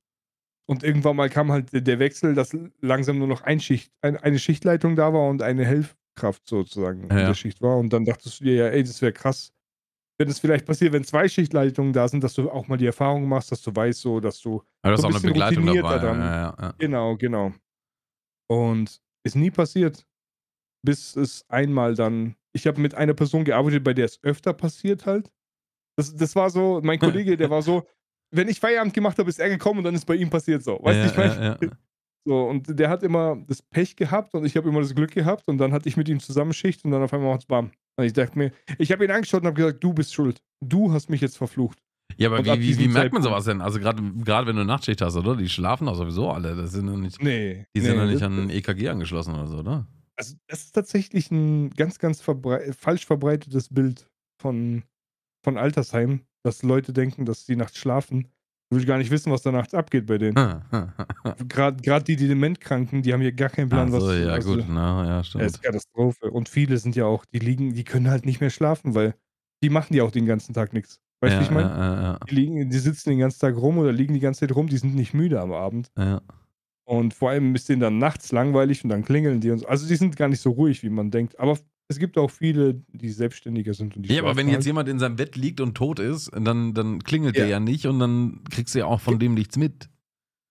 und 0.69 0.83
irgendwann 0.83 1.17
mal 1.17 1.29
kam 1.31 1.51
halt 1.53 1.69
der- 1.73 1.99
Wechsel, 1.99 2.35
dass 2.35 2.57
langsam 2.81 3.19
nur 3.19 3.29
noch 3.29 3.43
ein 3.43 3.61
Schicht, 3.61 3.93
ein, 4.01 4.17
eine 4.17 4.39
Schichtleitung 4.39 4.97
da 4.97 5.13
war 5.13 5.29
und 5.29 5.43
eine 5.43 5.65
Helfkraft 5.65 6.47
sozusagen 6.49 7.05
in 7.05 7.11
Ja. 7.11 7.27
der 7.29 7.35
Schicht 7.35 7.61
war. 7.63 7.77
Und 7.79 7.93
dann 7.93 8.05
dachtest 8.05 8.41
du 8.41 8.45
dir 8.45 8.55
ja, 8.55 8.67
ey, 8.69 8.83
das 8.83 9.01
wäre 9.03 9.13
krass, 9.13 9.53
wenn 10.19 10.29
es 10.29 10.39
vielleicht 10.39 10.67
passiert, 10.67 10.93
wenn 10.93 11.05
zwei 11.05 11.27
Schichtleitungen 11.29 11.93
da 11.93 12.07
sind, 12.07 12.23
dass 12.23 12.35
du 12.35 12.51
auch 12.51 12.69
mal 12.69 12.77
die 12.77 12.87
Erfahrung 12.87 13.29
machst, 13.29 13.51
dass 13.51 13.63
du 13.63 13.75
weißt, 13.75 14.01
so, 14.01 14.21
dass 14.21 14.41
du 14.41 14.63
Aber 14.83 14.93
das 14.97 15.01
ist 15.01 15.03
So 15.03 15.09
auch 15.09 15.11
ein 15.11 15.17
eine 15.17 15.33
Begleitung 15.33 15.67
dabei. 15.67 15.97
Ja, 15.97 16.15
ja, 16.15 16.57
ja. 16.61 16.75
Genau, 16.79 17.17
genau. 17.17 17.53
Und 18.49 19.01
ist 19.25 19.37
nie 19.37 19.51
passiert, 19.51 20.05
bis 20.85 21.17
es 21.17 21.45
einmal 21.49 21.95
dann. 21.95 22.35
Ich 22.53 22.67
habe 22.67 22.81
mit 22.81 22.95
einer 22.95 23.15
Person 23.15 23.45
gearbeitet, 23.45 23.83
bei 23.85 23.95
der 23.95 24.05
es 24.07 24.23
öfter 24.23 24.53
passiert 24.53 25.07
halt. 25.07 25.31
Das, 25.97 26.15
das 26.15 26.35
war 26.37 26.51
so, 26.51 26.81
mein 26.83 26.99
Kollege, 26.99 27.37
der 27.37 27.51
war 27.51 27.63
so, 27.63 27.87
wenn 28.35 28.49
ich 28.49 28.61
Feierabend 28.61 28.95
gemacht 28.95 29.19
habe, 29.19 29.29
ist 29.29 29.39
er 29.39 29.49
gekommen 29.49 29.79
und 29.79 29.85
dann 29.85 29.95
ist 29.95 30.07
bei 30.07 30.17
ihm 30.17 30.31
passiert 30.31 30.63
so. 30.65 30.79
Weißt 30.83 31.17
du, 31.17 31.21
ja, 31.21 31.27
ich 31.27 31.37
ja, 31.37 31.45
ja. 31.45 31.59
So, 32.25 32.45
und 32.45 32.79
der 32.79 32.89
hat 32.89 33.03
immer 33.03 33.37
das 33.49 33.61
Pech 33.63 33.97
gehabt 33.97 34.33
und 34.35 34.45
ich 34.45 34.57
habe 34.57 34.69
immer 34.69 34.81
das 34.81 34.95
Glück 34.95 35.11
gehabt 35.11 35.49
und 35.49 35.59
dann 35.59 35.73
hatte 35.73 35.89
ich 35.89 35.97
mit 35.97 36.09
ihm 36.09 36.21
zusammen 36.21 36.53
Schicht 36.53 36.85
und 36.85 36.93
dann 36.93 37.03
auf 37.03 37.13
einmal 37.13 37.33
macht's 37.33 37.47
bam. 37.47 37.73
Und 37.97 38.05
ich 38.05 38.13
dachte 38.13 38.39
mir, 38.39 38.53
ich 38.79 38.93
habe 38.93 39.05
ihn 39.05 39.11
angeschaut 39.11 39.41
und 39.41 39.49
habe 39.49 39.57
gesagt, 39.57 39.83
du 39.83 39.93
bist 39.93 40.15
schuld. 40.15 40.41
Du 40.65 40.93
hast 40.93 41.11
mich 41.11 41.21
jetzt 41.21 41.37
verflucht. 41.37 41.79
Ja, 42.17 42.29
aber 42.29 42.39
Und 42.39 42.47
wie, 42.47 42.61
wie, 42.61 42.79
wie 42.79 42.87
merkt 42.89 43.13
man 43.13 43.23
sowas 43.23 43.45
denn? 43.47 43.61
Also 43.61 43.81
gerade 43.81 44.01
gerade 44.25 44.47
wenn 44.47 44.55
du 44.55 44.63
Nachtschicht 44.65 45.01
hast, 45.01 45.17
oder? 45.17 45.35
Die 45.35 45.49
schlafen 45.49 45.87
doch 45.87 45.97
sowieso 45.97 46.31
alle. 46.31 46.55
Das 46.55 46.71
sind 46.71 46.87
ja 46.87 46.97
nicht, 46.97 47.21
Nee. 47.21 47.67
die 47.75 47.81
sind 47.81 47.97
ja 47.97 48.05
nee, 48.05 48.13
nicht 48.13 48.23
das- 48.23 48.29
an 48.31 48.51
EKG 48.51 48.89
angeschlossen 48.91 49.35
oder 49.35 49.49
so, 49.49 49.59
oder? 49.59 49.87
Also, 50.23 50.37
das 50.49 50.65
ist 50.65 50.73
tatsächlich 50.73 51.31
ein 51.31 51.71
ganz, 51.71 51.99
ganz 51.99 52.21
verbrei 52.21 52.73
falsch 52.73 53.07
verbreitetes 53.07 53.69
Bild 53.69 54.09
von, 54.41 54.85
von 55.45 55.57
Altersheim, 55.59 56.23
dass 56.45 56.63
Leute 56.63 56.93
denken, 56.93 57.25
dass 57.25 57.47
sie 57.47 57.57
nachts 57.57 57.79
schlafen. 57.79 58.29
Du 58.71 58.77
willst 58.77 58.87
gar 58.89 58.97
nicht 58.99 59.11
wissen, 59.11 59.31
was 59.31 59.43
da 59.43 59.53
nachts 59.53 59.75
abgeht 59.75 60.07
bei 60.07 60.17
denen. 60.17 60.35
Gerade 61.49 62.05
die, 62.05 62.17
die 62.17 62.29
Dementkranken, 62.29 63.03
die 63.03 63.13
haben 63.13 63.21
hier 63.21 63.33
gar 63.33 63.51
keinen 63.51 63.69
Plan, 63.69 63.91
so, 63.93 63.99
was. 63.99 64.19
ja, 64.19 64.33
also, 64.33 64.55
gut. 64.57 64.65
Na, 64.69 65.05
ja, 65.05 65.09
Ja, 65.17 65.25
stimmt. 65.25 65.45
ist 65.45 65.63
Katastrophe. 65.63 66.31
Und 66.31 66.49
viele 66.49 66.79
sind 66.79 66.97
ja 66.97 67.05
auch, 67.05 67.25
die 67.27 67.39
liegen, 67.39 67.75
die 67.75 67.85
können 67.85 68.09
halt 68.09 68.25
nicht 68.25 68.41
mehr 68.41 68.51
schlafen, 68.51 68.95
weil 68.95 69.15
die 69.63 69.69
machen 69.69 69.95
ja 69.95 70.05
auch 70.05 70.11
den 70.11 70.25
ganzen 70.27 70.55
Tag 70.55 70.73
nichts. 70.73 71.01
Weißt 71.21 71.33
du, 71.33 71.37
ja, 71.37 71.41
wie 71.41 71.45
ich 71.45 71.51
meine? 71.51 71.69
Ja, 71.69 72.03
ja, 72.03 72.19
Die, 72.29 72.35
liegen, 72.35 72.71
die 72.71 72.79
sitzen 72.79 73.11
den 73.11 73.19
ganzen 73.19 73.41
Tag 73.41 73.57
rum 73.57 73.79
oder 73.79 73.93
liegen 73.93 74.15
die 74.15 74.21
ganze 74.21 74.41
Zeit 74.41 74.57
rum, 74.57 74.69
die 74.69 74.79
sind 74.79 74.95
nicht 74.95 75.15
müde 75.15 75.41
am 75.41 75.53
Abend. 75.53 75.91
ja, 75.99 76.05
ja. 76.05 76.21
Und 76.85 77.15
vor 77.15 77.31
allem 77.31 77.55
ist 77.55 77.69
denen 77.69 77.81
dann 77.81 77.99
nachts 77.99 78.33
langweilig 78.33 78.83
und 78.83 78.91
dann 78.91 79.05
klingeln 79.05 79.41
die 79.41 79.51
und 79.51 79.59
so. 79.59 79.67
Also 79.67 79.87
die 79.87 79.97
sind 79.97 80.17
gar 80.17 80.29
nicht 80.29 80.41
so 80.41 80.51
ruhig, 80.51 80.83
wie 80.83 80.91
man 80.91 81.11
denkt. 81.11 81.39
Aber 81.39 81.59
es 81.89 81.99
gibt 81.99 82.19
auch 82.19 82.31
viele, 82.31 82.83
die 82.93 83.11
selbstständiger 83.11 83.75
sind 83.75 83.97
und 83.97 84.03
die 84.03 84.15
Ja, 84.15 84.23
aber 84.23 84.37
wenn 84.37 84.49
jetzt 84.49 84.67
jemand 84.67 84.89
in 84.89 84.99
seinem 84.99 85.17
Bett 85.17 85.37
liegt 85.37 85.61
und 85.61 85.75
tot 85.75 85.99
ist, 85.99 86.31
dann, 86.35 86.75
dann 86.75 87.03
klingelt 87.05 87.37
der 87.37 87.45
Ja. 87.45 87.53
ja 87.53 87.61
nicht 87.61 87.87
und 87.87 87.99
dann 87.99 88.43
kriegst 88.51 88.75
du 88.75 88.81
ja 88.81 88.87
auch 88.87 89.01
von 89.01 89.19
dem 89.19 89.35
nichts 89.35 89.57
mit. 89.57 89.89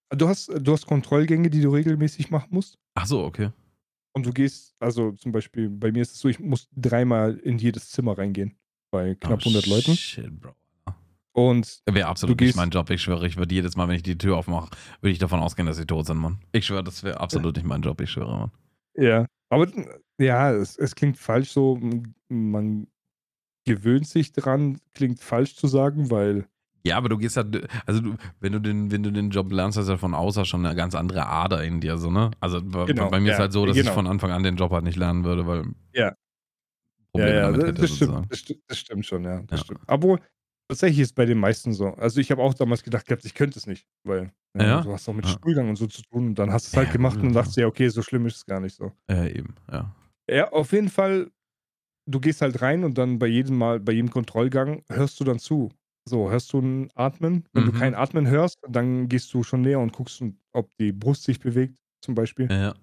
Du 0.09 0.27
hast, 0.27 0.51
du 0.53 0.71
hast 0.73 0.85
Kontrollgänge, 0.85 1.49
die 1.49 1.61
du 1.61 1.69
regelmäßig 1.69 2.31
machen 2.31 2.49
musst. 2.51 2.77
Ach 2.95 3.05
so, 3.05 3.23
okay. 3.23 3.49
Und 4.13 4.25
du 4.25 4.31
gehst, 4.31 4.75
also 4.79 5.11
zum 5.13 5.31
Beispiel, 5.31 5.69
bei 5.69 5.91
mir 5.91 6.01
ist 6.01 6.13
es 6.13 6.19
so, 6.19 6.27
ich 6.27 6.39
muss 6.39 6.67
dreimal 6.75 7.37
in 7.37 7.57
jedes 7.57 7.89
Zimmer 7.89 8.17
reingehen. 8.17 8.55
Bei 8.91 9.15
knapp 9.15 9.39
oh, 9.45 9.49
100 9.49 9.67
Leuten. 9.67 9.95
Shit, 9.95 10.39
Bro. 10.39 10.53
Und 11.33 11.81
Wäre 11.89 12.07
absolut 12.07 12.39
nicht 12.41 12.55
mein 12.55 12.69
Job. 12.69 12.89
Ich 12.89 13.01
schwöre, 13.01 13.25
ich 13.25 13.37
würde 13.37 13.55
jedes 13.55 13.75
Mal, 13.77 13.87
wenn 13.87 13.95
ich 13.95 14.03
die 14.03 14.17
Tür 14.17 14.37
aufmache, 14.37 14.69
würde 14.99 15.11
ich 15.13 15.19
davon 15.19 15.39
ausgehen, 15.39 15.65
dass 15.65 15.77
sie 15.77 15.85
tot 15.85 16.05
sind, 16.05 16.17
Mann. 16.17 16.39
Ich 16.51 16.65
schwöre, 16.65 16.83
das 16.83 17.03
wäre 17.03 17.19
absolut 17.19 17.55
nicht 17.55 17.65
mein 17.65 17.81
Job. 17.81 18.01
Ich 18.01 18.11
schwöre, 18.11 18.37
Mann. 18.37 18.51
ja, 18.97 19.25
aber 19.49 19.67
ja, 20.19 20.51
es, 20.51 20.77
es 20.77 20.93
klingt 20.95 21.17
falsch 21.17 21.51
so. 21.51 21.79
Man 22.29 22.87
gewöhnt 23.65 24.07
sich 24.07 24.33
dran, 24.33 24.79
klingt 24.93 25.19
falsch 25.19 25.55
zu 25.55 25.67
sagen, 25.67 26.09
weil 26.11 26.47
Ja, 26.85 26.97
aber 26.97 27.09
du 27.09 27.17
gehst 27.17 27.37
halt, 27.37 27.67
also 27.85 28.01
du, 28.01 28.15
wenn 28.39 28.51
du 28.53 28.59
den, 28.59 28.91
wenn 28.91 29.03
du 29.03 29.11
den 29.11 29.29
Job 29.29 29.51
lernst, 29.51 29.77
hast 29.77 29.87
du 29.87 29.91
ja 29.93 29.97
von 29.97 30.13
außer 30.15 30.45
schon 30.45 30.65
eine 30.65 30.75
ganz 30.75 30.95
andere 30.95 31.27
Ader 31.27 31.63
in 31.63 31.79
dir, 31.79 31.97
so, 31.97 32.09
ne? 32.11 32.31
Also 32.39 32.61
bei, 32.61 32.85
Genau, 32.85 33.09
bei 33.09 33.19
mir 33.19 33.29
ist 33.31 33.37
ja, 33.37 33.39
halt 33.43 33.53
so, 33.53 33.65
dass 33.65 33.75
genau. 33.77 33.89
ich 33.89 33.93
von 33.93 34.07
Anfang 34.07 34.31
an 34.31 34.43
den 34.43 34.55
Job 34.57 34.71
halt 34.71 34.83
nicht 34.83 34.97
lernen 34.97 35.23
würde, 35.23 35.45
weil 35.47 35.63
Ja. 35.93 36.13
Probleme 37.11 37.35
ja, 37.35 37.51
damit 37.51 37.61
das, 37.61 37.67
hätte, 37.69 37.81
das, 37.81 37.95
stimmt, 37.95 38.31
das, 38.31 38.43
das 38.67 38.77
stimmt 38.79 39.05
schon, 39.05 39.23
ja. 39.25 39.41
Das 39.47 39.59
Ja. 39.59 39.65
stimmt. 39.65 39.81
Aber 39.87 40.19
tatsächlich 40.69 40.99
ist 41.01 41.15
bei 41.15 41.25
den 41.25 41.37
meisten 41.39 41.73
so. 41.73 41.87
Also 41.95 42.19
ich 42.21 42.31
habe 42.31 42.41
auch 42.41 42.53
damals 42.53 42.83
gedacht, 42.83 43.05
gehabt, 43.07 43.25
ich 43.25 43.33
könnte 43.35 43.59
es 43.59 43.67
nicht, 43.67 43.87
weil 44.03 44.31
ja, 44.55 44.63
Ja? 44.65 44.81
du 44.81 44.91
hast 44.93 45.07
auch 45.09 45.13
mit 45.13 45.25
Ja. 45.25 45.27
Stuhlgang 45.27 45.69
und 45.69 45.75
so 45.77 45.87
zu 45.87 46.01
tun. 46.03 46.27
Und 46.29 46.35
dann 46.39 46.51
hast 46.51 46.67
du 46.67 46.69
es 46.69 46.77
halt 46.77 46.89
Ja, 46.89 46.91
gemacht 46.91 47.21
gut, 47.21 47.23
und 47.23 47.33
dachtest, 47.33 47.57
ja, 47.57 47.67
okay, 47.67 47.89
so 47.89 48.01
schlimm 48.01 48.25
ist 48.25 48.37
es 48.37 48.45
gar 48.45 48.59
nicht 48.59 48.75
so. 48.75 48.91
Ja, 49.09 49.25
eben, 49.27 49.55
ja. 49.71 49.95
Ja, 50.29 50.49
auf 50.51 50.71
jeden 50.71 50.89
Fall, 50.89 51.31
du 52.07 52.19
gehst 52.21 52.41
halt 52.41 52.61
rein 52.61 52.83
und 52.83 52.97
dann 52.97 53.19
bei 53.19 53.27
jedem 53.27 53.57
Mal, 53.57 53.79
bei 53.81 53.93
jedem 53.93 54.11
Kontrollgang 54.11 54.83
hörst 54.89 55.19
du 55.19 55.25
dann 55.25 55.39
zu. 55.39 55.69
So, 56.09 56.31
hörst 56.31 56.53
du 56.53 56.59
ein 56.59 56.89
Atmen? 56.95 57.47
Wenn 57.53 57.65
du 57.65 57.71
Mhm. 57.71 57.73
kein 57.73 57.95
Atmen 57.95 58.27
hörst, 58.27 58.57
dann 58.69 59.09
gehst 59.09 59.33
du 59.33 59.43
schon 59.43 59.61
näher 59.61 59.79
und 59.79 59.93
guckst, 59.93 60.23
ob 60.53 60.75
die 60.79 60.93
Brust 60.93 61.23
sich 61.25 61.39
bewegt, 61.39 61.79
zum 62.01 62.15
Beispiel. 62.15 62.49
Ja, 62.49 62.75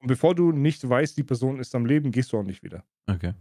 Und 0.00 0.08
bevor 0.08 0.34
du 0.34 0.52
nicht 0.52 0.88
weißt, 0.88 1.16
die 1.18 1.24
Person 1.24 1.60
ist 1.60 1.74
am 1.74 1.86
Leben, 1.86 2.12
gehst 2.12 2.32
du 2.32 2.38
auch 2.38 2.44
nicht 2.44 2.62
wieder 2.64 2.84
okay. 3.08 3.34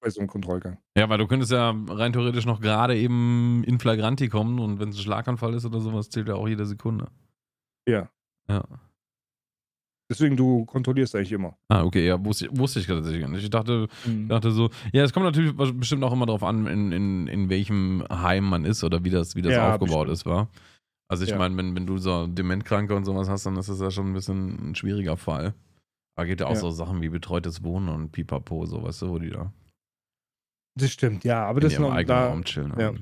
Bei 0.00 0.10
so 0.10 0.20
einem 0.20 0.28
Kontrollgang. 0.28 0.78
Ja, 0.96 1.08
weil 1.08 1.18
du 1.18 1.26
könntest 1.26 1.52
ja 1.52 1.74
rein 1.88 2.12
theoretisch 2.12 2.46
noch 2.46 2.60
gerade 2.60 2.96
eben 2.96 3.62
in 3.64 3.78
Flagranti 3.78 4.28
kommen 4.28 4.58
und 4.58 4.80
wenn 4.80 4.88
es 4.90 4.96
ein 4.96 5.02
Schlaganfall 5.02 5.54
ist 5.54 5.64
oder 5.66 5.80
sowas, 5.80 6.08
zählt 6.10 6.28
ja 6.28 6.34
auch 6.34 6.48
jede 6.48 6.64
Sekunde. 6.66 7.08
Ja. 7.88 8.08
Ja. 8.48 8.64
Deswegen, 10.10 10.36
du 10.36 10.64
kontrollierst 10.64 11.14
eigentlich 11.14 11.30
immer. 11.30 11.56
Ah, 11.68 11.84
okay, 11.84 12.04
ja, 12.06 12.22
wusste, 12.24 12.46
ich- 12.46 12.58
wusste 12.58 12.80
ich 12.80 12.86
tatsächlich 12.86 13.28
nicht. 13.28 13.44
Ich 13.44 13.50
dachte, 13.50 13.86
dachte 14.26 14.50
so, 14.50 14.70
ja, 14.92 15.04
es 15.04 15.12
kommt 15.12 15.24
natürlich 15.26 15.54
bestimmt 15.54 16.02
auch 16.02 16.12
immer 16.12 16.26
darauf 16.26 16.42
an, 16.42 16.66
in, 16.66 16.90
in, 16.90 17.26
in 17.28 17.48
welchem 17.48 18.02
Heim 18.10 18.44
man 18.48 18.64
ist 18.64 18.82
oder 18.82 19.04
wie 19.04 19.10
das, 19.10 19.36
wie 19.36 19.42
das 19.42 19.52
Ja, 19.52 19.68
aufgebaut 19.72 20.08
bestimmt. 20.08 20.12
ist, 20.12 20.26
war. 20.26 20.48
Also 21.08 21.22
ich 21.24 21.30
Ja. 21.30 21.38
meine, 21.38 21.56
wenn, 21.56 21.76
wenn 21.76 21.86
du 21.86 21.98
so 21.98 22.26
Dementkranke 22.26 22.94
und 22.96 23.04
sowas 23.04 23.28
hast, 23.28 23.46
dann 23.46 23.56
ist 23.56 23.68
das 23.68 23.80
ja 23.80 23.90
schon 23.92 24.08
ein 24.10 24.14
bisschen 24.14 24.70
ein 24.70 24.74
schwieriger 24.74 25.16
Fall. 25.16 25.54
Da 26.16 26.24
geht 26.24 26.40
ja 26.40 26.46
auch 26.46 26.50
Ja. 26.54 26.56
so 26.56 26.70
Sachen 26.72 27.00
wie 27.02 27.08
betreutes 27.08 27.62
Wohnen 27.62 27.88
und 27.88 28.10
Pipapo, 28.10 28.66
so, 28.66 28.82
weißt 28.82 29.02
du, 29.02 29.08
wo 29.10 29.18
die 29.20 29.30
da 29.30 29.52
Das 30.80 30.90
stimmt, 30.90 31.24
ja, 31.24 31.44
aber 31.44 31.58
in 31.58 31.64
das 31.64 31.72
ihrem 31.74 31.82
noch, 31.82 31.92
eigenen 31.92 32.06
da, 32.18 32.26
Raum 32.28 32.44
chillen. 32.44 32.74
ja. 32.78 32.92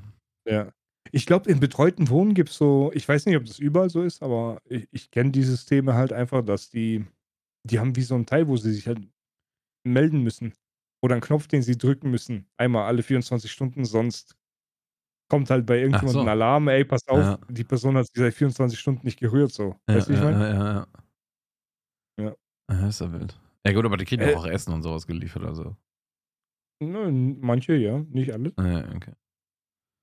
ja. 0.45 0.71
Ich 1.11 1.25
glaube, 1.25 1.49
in 1.49 1.59
betreuten 1.59 2.09
Wohnen 2.09 2.33
gibt 2.35 2.49
es 2.49 2.57
so, 2.57 2.91
ich 2.93 3.07
weiß 3.07 3.25
nicht, 3.25 3.35
ob 3.37 3.45
das 3.45 3.57
überall 3.57 3.89
so 3.89 4.03
ist, 4.03 4.21
aber 4.21 4.61
ich, 4.65 4.87
ich 4.91 5.09
kenne 5.09 5.31
die 5.31 5.41
Systeme 5.43 5.95
halt 5.95 6.13
einfach, 6.13 6.43
dass 6.45 6.69
die, 6.69 7.03
die 7.63 7.79
haben 7.79 7.95
wie 7.95 8.03
so 8.03 8.13
ein 8.15 8.27
Teil, 8.27 8.47
wo 8.47 8.57
sie 8.57 8.71
sich 8.73 8.85
halt 8.87 8.99
melden 9.83 10.21
müssen. 10.21 10.53
Oder 11.01 11.15
einen 11.15 11.21
Knopf, 11.21 11.47
den 11.47 11.61
sie 11.63 11.77
drücken 11.77 12.11
müssen. 12.11 12.45
Einmal 12.57 12.85
alle 12.85 13.01
24 13.01 13.51
Stunden, 13.51 13.85
sonst 13.85 14.35
kommt 15.31 15.49
halt 15.49 15.65
bei 15.65 15.77
irgendjemandem 15.77 16.13
so. 16.13 16.21
ein 16.21 16.27
Alarm, 16.29 16.67
ey, 16.67 16.83
pass 16.85 17.07
auf, 17.07 17.19
Ja. 17.19 17.39
die 17.49 17.63
Person 17.63 17.95
hat 17.97 18.05
sich 18.07 18.15
seit 18.17 18.33
24 18.33 18.77
Stunden 18.79 19.05
nicht 19.05 19.19
gerührt, 19.19 19.51
so. 19.51 19.75
Ja, 19.87 19.95
weißt 19.95 20.09
du, 20.09 20.11
wie 20.11 20.17
ich 20.17 20.23
ja, 20.23 20.31
meine? 20.31 20.49
ja, 20.49 20.53
ja, 20.53 20.73
ja. 20.73 20.87
Ja. 22.25 22.35
Ja, 22.81 22.87
ist 22.89 23.01
ja 23.01 23.11
wild. 23.11 23.39
Ja 23.65 23.73
gut, 23.73 23.85
aber 23.85 23.97
die 23.97 24.05
kriegen 24.05 24.21
Äh. 24.23 24.35
auch 24.35 24.45
Essen 24.45 24.73
und 24.73 24.83
sowas 24.83 25.07
geliefert, 25.07 25.43
also. 25.43 25.75
Ne, 26.81 27.11
manche, 27.41 27.75
ja, 27.75 27.99
nicht 28.09 28.31
alle. 28.31 28.53
Ja, 28.57 28.79
okay. 28.95 29.13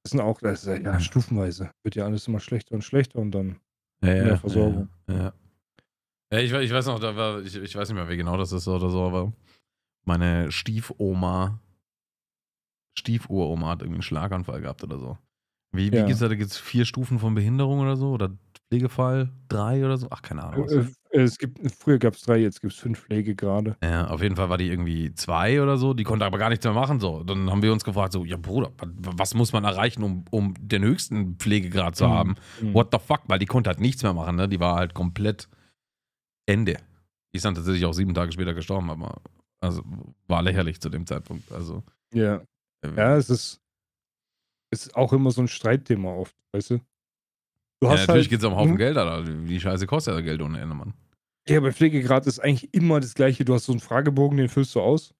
Das 0.04 0.12
sind 0.12 0.20
auch, 0.20 0.40
das 0.40 0.64
ist 0.64 0.68
ja, 0.68 0.76
ja 0.92 1.00
stufenweise. 1.00 1.70
Wird 1.82 1.96
ja 1.96 2.04
alles 2.04 2.28
immer 2.28 2.38
schlechter 2.38 2.74
und 2.74 2.82
schlechter 2.82 3.18
und 3.18 3.32
dann. 3.32 3.60
Ja, 4.02 4.14
ja, 4.14 4.24
Mehr 4.24 4.36
Versorgung. 4.36 4.88
Ja, 5.08 5.32
ich, 6.40 6.52
ich 6.52 6.72
weiß 6.72 6.86
noch, 6.86 6.98
da 6.98 7.16
war, 7.16 7.40
ich, 7.40 7.56
ich 7.56 7.74
weiß 7.74 7.88
nicht 7.88 7.96
mehr, 7.96 8.08
wie 8.08 8.16
genau 8.16 8.36
das 8.36 8.52
ist 8.52 8.66
oder 8.68 8.90
so, 8.90 9.02
aber 9.02 9.32
meine 10.04 10.50
Stiefoma, 10.50 11.60
Stiefuroma 12.98 13.68
hat 13.68 13.82
irgendwie 13.82 13.96
einen 13.96 14.02
Schlaganfall 14.02 14.60
gehabt 14.60 14.82
oder 14.84 14.98
so. 14.98 15.18
Wie, 15.72 15.92
wie 15.92 15.96
Ja. 15.96 16.04
gibt's 16.06 16.20
da? 16.20 16.28
Da 16.28 16.34
gibt 16.34 16.50
es 16.50 16.58
vier 16.58 16.84
Stufen 16.84 17.18
von 17.18 17.34
Behinderung 17.34 17.80
oder 17.80 17.96
so? 17.96 18.10
Oder 18.10 18.36
Pflegefall? 18.68 19.32
Drei 19.48 19.84
oder 19.84 19.96
so? 19.98 20.08
Ach, 20.10 20.22
keine 20.22 20.44
Ahnung. 20.44 20.68
Äh, 21.16 21.22
es 21.22 21.38
gibt, 21.38 21.58
früher 21.72 21.98
gab 21.98 22.14
es 22.14 22.22
drei, 22.22 22.36
jetzt 22.38 22.60
gibt 22.60 22.72
es 22.74 22.78
fünf 22.78 23.00
Pflegegrade. 23.00 23.76
Ja, 23.82 24.08
auf 24.08 24.22
jeden 24.22 24.36
Fall 24.36 24.48
war 24.50 24.58
die 24.58 24.68
irgendwie 24.68 25.14
zwei 25.14 25.62
oder 25.62 25.76
so. 25.78 25.94
Die 25.94 26.04
konnte 26.04 26.24
aber 26.26 26.38
gar 26.38 26.50
nichts 26.50 26.64
mehr 26.64 26.74
machen. 26.74 27.00
So. 27.00 27.22
Dann 27.22 27.50
haben 27.50 27.62
wir 27.62 27.72
uns 27.72 27.84
gefragt: 27.84 28.12
so, 28.12 28.24
ja, 28.24 28.36
Bruder, 28.36 28.70
wa- 28.78 29.12
was 29.16 29.34
muss 29.34 29.52
man 29.52 29.64
erreichen, 29.64 30.02
um, 30.02 30.24
um 30.30 30.54
den 30.60 30.84
höchsten 30.84 31.36
Pflegegrad 31.36 31.96
zu 31.96 32.08
haben? 32.08 32.36
Mhm. 32.60 32.74
What 32.74 32.88
the 32.92 32.98
fuck? 32.98 33.22
Weil 33.28 33.38
die 33.38 33.46
konnte 33.46 33.68
halt 33.68 33.80
nichts 33.80 34.02
mehr 34.02 34.12
machen, 34.12 34.36
ne? 34.36 34.48
Die 34.48 34.60
war 34.60 34.76
halt 34.76 34.94
komplett 34.94 35.48
Ende. 36.46 36.74
Die 37.32 37.36
ist 37.38 37.44
dann 37.44 37.54
tatsächlich 37.54 37.84
auch 37.86 37.92
sieben 37.94 38.14
Tage 38.14 38.32
später 38.32 38.54
gestorben, 38.54 38.90
aber 38.90 39.20
also 39.60 39.82
war 40.28 40.42
lächerlich 40.42 40.80
zu 40.80 40.90
dem 40.90 41.06
Zeitpunkt. 41.06 41.50
Also 41.50 41.82
Ja. 42.12 42.42
äh, 42.82 42.94
ja, 42.96 43.16
es 43.16 43.30
ist, 43.30 43.60
ist 44.70 44.94
auch 44.96 45.12
immer 45.12 45.30
so 45.30 45.40
ein 45.42 45.48
Streitthema 45.48 46.10
oft, 46.10 46.36
weißt 46.52 46.70
du? 46.70 46.78
Du 47.80 47.88
ja, 47.88 47.92
natürlich 47.96 48.08
halt, 48.08 48.28
geht 48.30 48.38
es 48.38 48.44
um 48.44 48.54
Haufen 48.56 48.72
Mhm. 48.72 48.76
Geld, 48.78 48.96
Alter. 48.96 49.22
Die 49.30 49.60
Scheiße 49.60 49.86
kostet 49.86 50.14
ja 50.14 50.20
Geld 50.20 50.40
ohne 50.40 50.60
Ende, 50.60 50.74
Mann. 50.74 50.94
Ja, 51.48 51.60
bei 51.60 51.72
Pflegegrad 51.72 52.26
ist 52.26 52.40
eigentlich 52.40 52.72
immer 52.74 53.00
das 53.00 53.14
Gleiche. 53.14 53.44
Du 53.44 53.54
hast 53.54 53.66
so 53.66 53.72
einen 53.72 53.80
Fragebogen, 53.80 54.36
den 54.38 54.48
füllst 54.48 54.74
du 54.74 54.80
aus. 54.80 55.14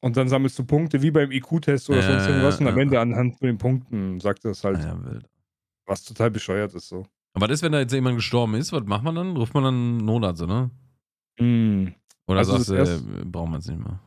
Und 0.00 0.16
dann 0.16 0.28
sammelst 0.28 0.58
du 0.58 0.64
Punkte, 0.64 1.02
wie 1.02 1.10
beim 1.10 1.32
IQ-Test 1.32 1.90
oder 1.90 2.00
Ja, 2.00 2.06
sonst 2.06 2.26
irgendwas. 2.26 2.60
Und 2.60 2.68
am 2.68 2.76
ja. 2.76 2.82
Ende 2.82 3.00
anhand 3.00 3.38
von 3.38 3.46
den 3.46 3.58
Punkten 3.58 4.20
sagt 4.20 4.44
das 4.44 4.62
halt, 4.62 4.78
Ja, 4.78 4.98
was 5.86 6.04
total 6.04 6.30
bescheuert 6.30 6.74
ist 6.74 6.88
so. 6.88 7.06
Aber 7.34 7.48
das, 7.48 7.62
wenn 7.62 7.72
da 7.72 7.80
jetzt 7.80 7.92
jemand 7.92 8.16
gestorben 8.16 8.54
ist, 8.54 8.72
was 8.72 8.84
macht 8.84 9.04
man 9.04 9.14
dann? 9.14 9.36
Ruft 9.36 9.54
man 9.54 9.64
dann 9.64 9.96
Notarzt, 9.98 10.46
ne? 10.46 10.70
Mhm. 11.38 11.94
Oder 12.26 12.38
Also 12.38 12.58
sagst 12.58 12.70
du, 12.70 12.74
äh, 12.74 13.24
braucht 13.24 13.50
man 13.50 13.60
es 13.60 13.68
nicht 13.68 13.78
mehr? 13.78 14.00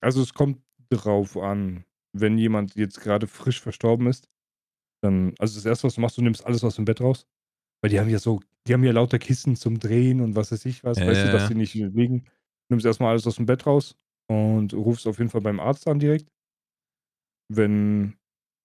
Also 0.00 0.22
es 0.22 0.32
kommt 0.32 0.60
drauf 0.90 1.36
an, 1.36 1.84
wenn 2.12 2.38
jemand 2.38 2.74
jetzt 2.76 3.00
gerade 3.00 3.26
frisch 3.26 3.60
verstorben 3.60 4.06
ist, 4.06 4.28
dann, 5.02 5.34
also 5.38 5.56
das 5.56 5.66
erste, 5.66 5.86
was 5.86 5.94
du 5.94 6.00
machst, 6.00 6.16
du 6.16 6.22
nimmst 6.22 6.46
alles 6.46 6.64
aus 6.64 6.76
dem 6.76 6.84
Bett 6.84 7.00
raus. 7.00 7.26
Weil 7.82 7.90
die 7.90 8.00
haben 8.00 8.08
ja 8.08 8.18
so, 8.18 8.40
die 8.66 8.74
haben 8.74 8.84
ja 8.84 8.92
lauter 8.92 9.18
Kissen 9.18 9.56
zum 9.56 9.78
Drehen 9.78 10.20
und 10.20 10.34
was 10.36 10.52
weiß 10.52 10.64
ich 10.66 10.84
was, 10.84 10.98
Ja, 10.98 11.06
weißt 11.06 11.24
ja, 11.24 11.26
du, 11.26 11.28
dass 11.28 11.48
die 11.48 11.54
nicht 11.54 11.74
liegen. 11.74 12.24
Du 12.24 12.30
nimmst 12.74 12.86
erstmal 12.86 13.10
alles 13.12 13.26
aus 13.26 13.36
dem 13.36 13.46
Bett 13.46 13.66
raus 13.66 13.96
und 14.28 14.74
rufst 14.74 15.06
auf 15.06 15.18
jeden 15.18 15.30
Fall 15.30 15.40
beim 15.40 15.60
Arzt 15.60 15.86
an 15.88 15.98
direkt. 15.98 16.28
Wenn 17.48 18.16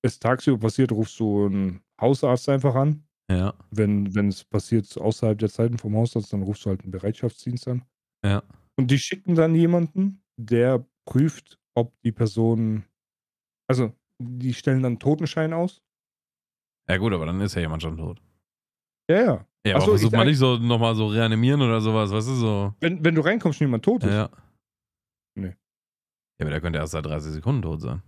es 0.03 0.19
tagsüber 0.19 0.57
passiert, 0.59 0.91
rufst 0.91 1.19
du 1.19 1.45
einen 1.45 1.81
Hausarzt 1.99 2.49
einfach 2.49 2.75
an. 2.75 3.03
Ja, 3.29 3.53
Wenn, 3.71 4.15
wenn 4.15 4.29
es 4.29 4.43
passiert 4.45 4.97
außerhalb 4.97 5.39
der 5.39 5.49
Zeiten 5.49 5.77
vom 5.77 5.95
Hausarzt, 5.95 6.33
dann 6.33 6.43
rufst 6.43 6.65
du 6.65 6.69
halt 6.71 6.83
einen 6.83 6.91
Bereitschaftsdienst 6.91 7.67
an. 7.67 7.85
ja. 8.23 8.43
Und 8.77 8.91
die 8.91 8.99
schicken 8.99 9.35
dann 9.35 9.55
jemanden, 9.55 10.23
der 10.37 10.85
prüft, 11.05 11.59
ob 11.75 11.93
die 12.03 12.11
Person. 12.13 12.85
Also, 13.69 13.93
die 14.19 14.53
stellen 14.53 14.83
dann 14.83 14.93
einen 14.93 14.99
Totenschein 14.99 15.53
aus. 15.53 15.81
Ja, 16.87 16.97
gut, 16.97 17.13
aber 17.13 17.25
dann 17.25 17.41
ist 17.41 17.55
ja 17.55 17.61
jemand 17.61 17.81
schon 17.81 17.97
tot. 17.97 18.21
Ja, 19.11 19.21
ja. 19.23 19.45
Ja, 19.65 19.75
aber 19.75 19.85
so, 19.85 19.91
versucht 19.91 20.11
ich- 20.13 20.17
man 20.17 20.27
nicht 20.27 20.37
so 20.39 20.57
nochmal 20.57 20.95
so 20.95 21.05
reanimieren 21.07 21.61
oder 21.61 21.79
sowas, 21.81 22.11
weißt 22.11 22.29
du, 22.29 22.33
so. 22.33 22.73
Wenn, 22.79 23.03
wenn 23.05 23.13
du 23.15 23.21
reinkommst 23.21 23.61
und 23.61 23.65
jemand 23.67 23.85
tot 23.85 24.03
ist, 24.03 24.09
Ja, 24.09 24.15
ja. 24.15 24.21
ja. 24.23 24.29
Nee. 25.35 25.47
Ja, 25.47 25.53
aber 26.45 26.49
der 26.49 26.61
könnte 26.61 26.79
erst 26.79 26.93
seit 26.93 27.05
30 27.05 27.31
Sekunden 27.33 27.61
tot 27.61 27.81
sein. 27.81 28.01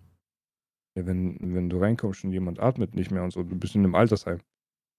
wenn, 0.96 1.38
wenn 1.42 1.70
du 1.70 1.80
reinkommst 1.80 2.24
und 2.24 2.32
jemand 2.32 2.60
atmet 2.60 2.96
nicht 2.96 3.12
mehr 3.12 3.24
und 3.24 3.32
so, 3.32 3.44
du 3.44 3.56
bist 3.56 3.76
in 3.76 3.84
einem 3.84 3.96
Altersheim. 3.96 4.40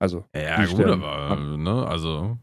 Also, 0.00 0.24
Ja, 0.34 0.58
gut, 0.64 0.70
sterben 0.74 1.02
aber, 1.02 1.12
ab. 1.30 1.38
ne, 1.40 1.86
also. 1.86 2.36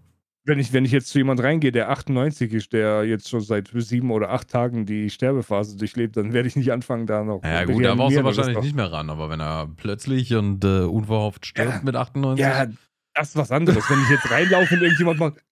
wenn 0.45 0.57
ich, 0.59 0.71
wenn 0.73 0.85
ich 0.85 0.91
jetzt 0.91 1.07
zu 1.09 1.17
jemand 1.17 1.41
reingehe, 1.43 1.71
der 1.71 1.89
98 1.89 2.51
ist, 2.53 2.73
der 2.73 3.03
jetzt 3.05 3.29
schon 3.29 3.41
seit 3.41 3.69
sieben 3.73 4.09
oder 4.11 4.29
acht 4.31 4.49
Tagen 4.49 4.85
die 4.85 5.09
Sterbephase 5.09 5.77
durchlebt, 5.77 6.15
dann 6.17 6.33
werde 6.33 6.47
ich 6.47 6.55
nicht 6.55 6.71
anfangen, 6.71 7.07
da 7.07 7.23
noch. 7.23 7.43
Ja, 7.43 7.63
gut, 7.65 7.83
da 7.85 7.95
brauchst 7.95 8.17
du 8.17 8.23
wahrscheinlich 8.23 8.61
nicht 8.61 8.75
mehr 8.75 8.91
ran, 8.91 9.09
aber 9.09 9.29
wenn 9.29 9.39
er 9.41 9.67
plötzlich 9.75 10.33
und 10.35 10.63
äh, 10.63 10.81
unverhofft 10.83 11.45
stirbt 11.45 11.69
Ja. 11.75 11.81
mit 11.83 11.95
98. 11.95 12.43
Ja, 12.45 12.65
das 13.13 13.29
ist 13.29 13.35
was 13.35 13.51
anderes. 13.51 13.89
Wenn 13.89 14.01
ich 14.03 14.09
jetzt 14.09 14.29
reinlaufe 14.31 14.75
und 14.75 14.81
irgendjemand 14.81 15.19
macht 15.19 15.43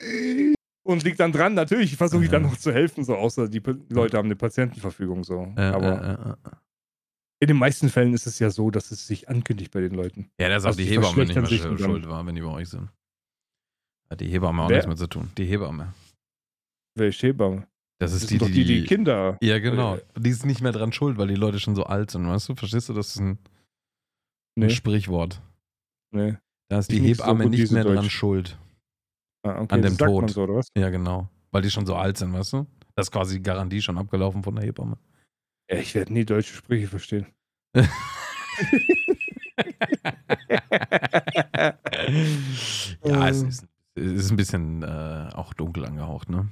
und 0.83 1.03
liegt 1.03 1.19
dann 1.19 1.31
dran, 1.31 1.53
natürlich 1.53 1.95
versuche 1.97 2.23
ich 2.25 2.29
dann 2.29 2.43
noch 2.43 2.57
zu 2.57 2.71
helfen, 2.73 3.03
so 3.03 3.15
außer 3.15 3.47
die 3.49 3.61
Leute 3.89 4.17
haben 4.17 4.25
eine 4.27 4.35
Patientenverfügung 4.35 5.23
so. 5.23 5.51
Aber 5.55 6.37
in 7.41 7.47
den 7.47 7.57
meisten 7.57 7.89
Fällen 7.89 8.13
ist 8.13 8.27
es 8.27 8.39
ja 8.39 8.49
so, 8.49 8.69
dass 8.71 8.91
es 8.91 9.07
sich 9.07 9.29
ankündigt 9.29 9.71
bei 9.71 9.79
den 9.81 9.93
Leuten. 9.93 10.29
ja, 10.39 10.49
der 10.49 10.59
sagt, 10.59 10.77
Also 10.77 10.79
die 10.81 10.89
Hebamme 10.89 11.25
nicht 11.25 11.35
mehr 11.35 11.45
schuld, 11.47 11.79
dann- 11.81 12.09
war, 12.09 12.25
wenn 12.25 12.35
die 12.35 12.41
bei 12.41 12.47
euch 12.47 12.69
sind. 12.69 12.89
Hat 14.09 14.19
die 14.21 14.27
Hebamme 14.27 14.63
auch 14.63 14.69
Wer? 14.69 14.77
nichts 14.77 14.87
mehr 14.87 14.97
zu 14.97 15.07
tun. 15.07 15.29
Die 15.37 15.45
Hebamme. 15.45 15.93
Welche 16.95 17.27
Hebamme? 17.27 17.67
Das 17.99 18.11
Das 18.11 18.13
ist 18.23 18.29
sind 18.29 18.31
die, 18.31 18.37
doch 18.39 18.47
die, 18.47 18.63
die 18.65 18.81
die, 18.81 18.83
Kinder. 18.87 19.37
Ja, 19.41 19.59
genau. 19.59 19.95
Äh, 19.97 20.01
Die 20.17 20.29
ist 20.31 20.45
nicht 20.45 20.61
mehr 20.61 20.71
dran 20.71 20.91
schuld, 20.93 21.17
weil 21.17 21.27
die 21.27 21.35
Leute 21.35 21.59
schon 21.59 21.75
so 21.75 21.83
alt 21.83 22.09
sind, 22.11 22.25
weißt 22.27 22.49
du? 22.49 22.55
Verstehst 22.55 22.89
du? 22.89 22.93
Das 22.93 23.09
ist 23.09 23.17
ein, 23.19 23.29
ein 23.31 23.37
Nee, 24.55 24.69
Sprichwort. 24.71 25.41
nee. 26.11 26.37
Da 26.69 26.79
ist 26.79 26.91
die 26.91 26.99
Hebamme 27.01 27.47
nicht 27.47 27.71
mehr 27.71 27.83
dran 27.83 27.95
Deutsch. 27.95 28.11
schuld. 28.11 28.57
Ah, 29.43 29.61
okay, 29.61 29.73
An 29.75 29.81
dem 29.81 29.97
Tod. 29.97 30.29
so? 30.29 30.61
Ja, 30.77 30.89
genau. 30.89 31.29
Weil 31.51 31.61
die 31.63 31.71
schon 31.71 31.85
so 31.85 31.95
alt 31.95 32.17
sind, 32.17 32.31
weißt 32.33 32.53
du? 32.53 32.67
Das 32.95 33.07
ist 33.07 33.11
quasi 33.11 33.37
die 33.37 33.43
Garantie 33.43 33.81
schon 33.81 33.97
abgelaufen 33.97 34.43
von 34.43 34.55
der 34.55 34.65
Hebamme. 34.65 34.97
Ja, 35.69 35.77
ich 35.77 35.95
werde 35.95 36.13
nie 36.13 36.25
deutsche 36.25 36.53
Sprüche 36.53 36.87
verstehen. 36.87 37.25
ja, 43.03 43.27
es 43.29 43.41
Ähm. 43.41 43.47
ist, 43.49 43.67
es 43.95 44.11
ist 44.13 44.31
ein 44.31 44.37
bisschen 44.37 44.83
äh, 44.83 45.29
auch 45.33 45.53
dunkel 45.53 45.85
angehaucht, 45.85 46.29
ne? 46.29 46.47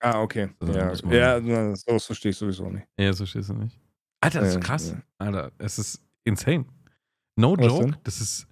Ah, 0.00 0.20
okay. 0.22 0.48
So, 0.60 0.72
ja, 0.72 0.92
man- 1.04 1.12
ja 1.14 1.40
na, 1.40 1.76
sowas 1.76 2.06
verstehe 2.06 2.30
ich 2.30 2.36
sowieso 2.38 2.68
nicht. 2.70 2.86
Ja, 2.98 3.12
so 3.12 3.26
stehst 3.26 3.50
du 3.50 3.54
nicht. 3.54 3.78
Alter, 4.22 4.40
das 4.40 4.54
ist 4.54 4.60
krass. 4.62 4.90
ja. 4.90 5.02
Alter, 5.18 5.52
es 5.58 5.78
ist 5.78 6.02
insane. 6.24 6.64
No 7.36 7.56
Was 7.56 7.66
joke. 7.66 7.84
denn? 7.84 7.96
Das 8.04 8.20
ist. 8.20 8.46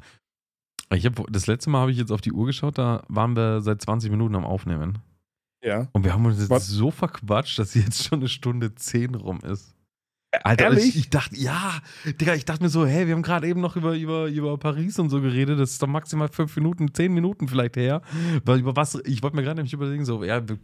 Ich 0.95 1.05
hab, 1.05 1.23
das 1.31 1.47
letzte 1.47 1.71
Mal 1.71 1.81
habe 1.81 1.91
ich 1.91 1.99
jetzt 1.99 2.13
auf 2.13 2.21
die 2.21 2.33
Uhr 2.33 2.47
geschaut, 2.47 2.79
da 2.79 3.05
waren 3.09 3.37
wir 3.37 3.61
seit 3.61 3.83
20 3.83 4.11
Minuten 4.11 4.35
am 4.35 4.45
Aufnehmen. 4.45 4.99
Ja. 5.63 5.89
Und 5.93 6.05
wir 6.05 6.13
haben 6.13 6.25
uns 6.25 6.39
jetzt 6.39 6.51
Was? 6.51 6.67
so 6.67 6.91
verquatscht, 6.91 7.59
dass 7.59 7.75
jetzt 7.75 8.05
schon 8.05 8.21
eine 8.21 8.29
Stunde 8.29 8.75
10 8.75 9.15
rum 9.15 9.41
ist. 9.41 9.75
Alter, 10.45 10.65
Ehrlich? 10.65 10.89
ich, 10.89 10.97
ich 10.97 11.11
dachte, 11.11 11.37
ja, 11.37 11.81
Digga, 12.05 12.35
ich 12.35 12.45
dachte 12.45 12.63
mir 12.63 12.69
so, 12.69 12.87
hey, 12.87 13.07
wir 13.07 13.15
haben 13.15 13.23
gerade 13.23 13.49
eben 13.49 13.61
noch 13.61 13.77
über, 13.77 13.97
über, 13.97 14.27
über 14.27 14.59
Paris 14.59 14.99
und 14.99 15.09
so 15.09 15.23
geredet. 15.23 15.59
Das 15.59 15.71
ist 15.71 15.83
doch 15.83 15.87
maximal 15.87 16.29
fünf 16.29 16.55
Minuten, 16.55 16.93
zehn 16.93 17.15
Minuten 17.15 17.49
vielleicht 17.49 17.77
her. 17.77 18.03
Weil 18.45 18.61
über 18.61 18.77
was, 18.77 19.01
ich 19.07 19.23
wollte 19.23 19.37
mir 19.37 19.43
gerade 19.43 19.57
nämlich 19.57 19.73
überlegen, 19.73 20.05
so, 20.05 20.23
ja, 20.25 20.41
können 20.41 20.61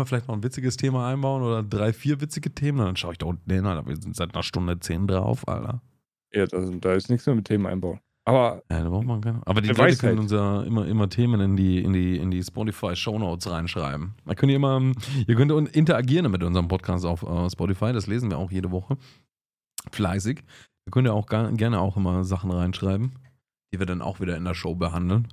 wir 0.00 0.06
vielleicht 0.06 0.28
noch 0.28 0.36
ein 0.36 0.44
witziges 0.44 0.76
Thema 0.76 1.08
einbauen 1.08 1.42
oder 1.42 1.64
drei, 1.64 1.92
vier 1.92 2.20
witzige 2.20 2.54
Themen? 2.54 2.78
Und 2.78 2.86
dann 2.86 2.96
schaue 2.96 3.12
ich 3.12 3.18
da 3.18 3.26
unten 3.26 3.50
hin, 3.50 3.66
Alter, 3.66 3.88
wir 3.88 3.96
sind 3.96 4.14
seit 4.14 4.34
einer 4.34 4.44
Stunde 4.44 4.78
zehn 4.78 5.08
drauf, 5.08 5.46
Alter. 5.48 5.82
Ja, 6.32 6.46
da, 6.46 6.60
da 6.60 6.92
ist 6.94 7.10
nichts 7.10 7.26
mehr 7.26 7.34
mit 7.34 7.46
Themen 7.46 7.66
einbauen. 7.66 7.98
Aber 8.28 8.62
Ja, 8.70 8.82
da 8.82 8.90
braucht 8.90 9.06
man 9.06 9.22
keine. 9.22 9.40
Aber 9.46 9.62
die 9.62 9.68
Leute 9.68 9.80
weiß 9.80 10.00
können 10.00 10.18
halt. 10.18 10.20
uns 10.24 10.32
ja 10.32 10.62
immer, 10.62 10.86
immer 10.86 11.08
Themen 11.08 11.40
in 11.40 11.56
die, 11.56 11.82
in 11.82 11.94
die, 11.94 12.18
in 12.18 12.30
die 12.30 12.42
Spotify 12.42 12.94
Shownotes 12.94 13.50
reinschreiben. 13.50 14.12
Da 14.26 14.34
könnt 14.34 14.50
ihr 14.50 14.56
immer, 14.56 14.76
ähm, 14.76 14.92
ihr 15.26 15.34
könnt 15.34 15.50
interagieren 15.74 16.30
mit 16.30 16.42
unserem 16.42 16.68
Podcast 16.68 17.06
auf 17.06 17.22
äh, 17.22 17.48
Spotify. 17.48 17.94
Das 17.94 18.06
lesen 18.06 18.28
wir 18.28 18.36
auch 18.36 18.50
jede 18.50 18.70
Woche. 18.70 18.98
Fleißig. 19.92 20.42
Da 20.84 20.90
könnt 20.90 21.08
ihr 21.08 21.14
auch 21.14 21.24
gar, 21.24 21.50
gerne 21.52 21.80
auch 21.80 21.96
immer 21.96 22.22
Sachen 22.22 22.50
reinschreiben, 22.50 23.12
die 23.72 23.78
wir 23.78 23.86
dann 23.86 24.02
auch 24.02 24.20
wieder 24.20 24.36
in 24.36 24.44
der 24.44 24.54
Show 24.54 24.74
behandeln. 24.74 25.28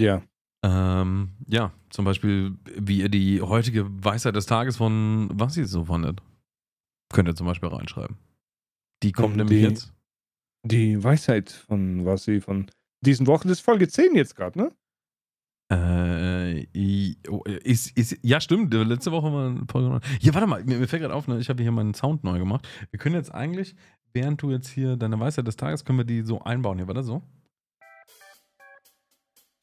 ja, 0.00 0.22
Ähm, 0.62 1.30
ja, 1.48 1.72
zum 1.90 2.04
Beispiel, 2.04 2.56
wie 2.78 3.00
ihr 3.00 3.08
die 3.08 3.42
heutige 3.42 3.86
Weisheit 4.04 4.36
des 4.36 4.46
Tages 4.46 4.76
von 4.76 5.30
was 5.32 5.56
ihr 5.56 5.66
so 5.66 5.86
fandet. 5.86 6.22
Könnt 7.12 7.28
ihr 7.28 7.34
zum 7.34 7.48
Beispiel 7.48 7.70
reinschreiben. 7.70 8.16
Die 9.02 9.10
kommt 9.10 9.36
nämlich 9.36 9.62
jetzt. 9.62 9.92
Die 10.64 11.02
Weisheit 11.02 11.50
von 11.50 12.04
was 12.04 12.24
sie 12.24 12.40
von 12.40 12.66
diesen 13.00 13.26
Wochen 13.26 13.48
das 13.48 13.58
ist 13.58 13.64
Folge 13.64 13.86
10 13.86 14.14
jetzt 14.14 14.34
gerade, 14.34 14.58
ne? 14.58 14.72
Äh, 15.70 17.16
oh, 17.28 17.42
ist, 17.44 17.96
ist, 17.96 18.18
ja, 18.22 18.40
stimmt. 18.40 18.72
Letzte 18.74 19.12
Woche 19.12 19.32
war 19.32 19.56
Folge. 19.70 20.00
Hier, 20.20 20.34
warte 20.34 20.46
mal, 20.46 20.62
mir, 20.64 20.78
mir 20.78 20.88
fällt 20.88 21.02
gerade 21.02 21.14
auf, 21.14 21.26
ne, 21.26 21.38
ich 21.38 21.48
habe 21.48 21.62
hier 21.62 21.72
meinen 21.72 21.94
Sound 21.94 22.22
neu 22.22 22.38
gemacht. 22.38 22.68
Wir 22.90 22.98
können 22.98 23.14
jetzt 23.14 23.34
eigentlich, 23.34 23.74
während 24.12 24.42
du 24.42 24.50
jetzt 24.50 24.68
hier 24.68 24.96
deine 24.96 25.18
Weisheit 25.18 25.46
des 25.46 25.56
Tages, 25.56 25.84
können 25.84 25.98
wir 25.98 26.04
die 26.04 26.22
so 26.22 26.42
einbauen 26.42 26.78
hier, 26.78 26.86
warte 26.86 27.02
so. 27.02 27.22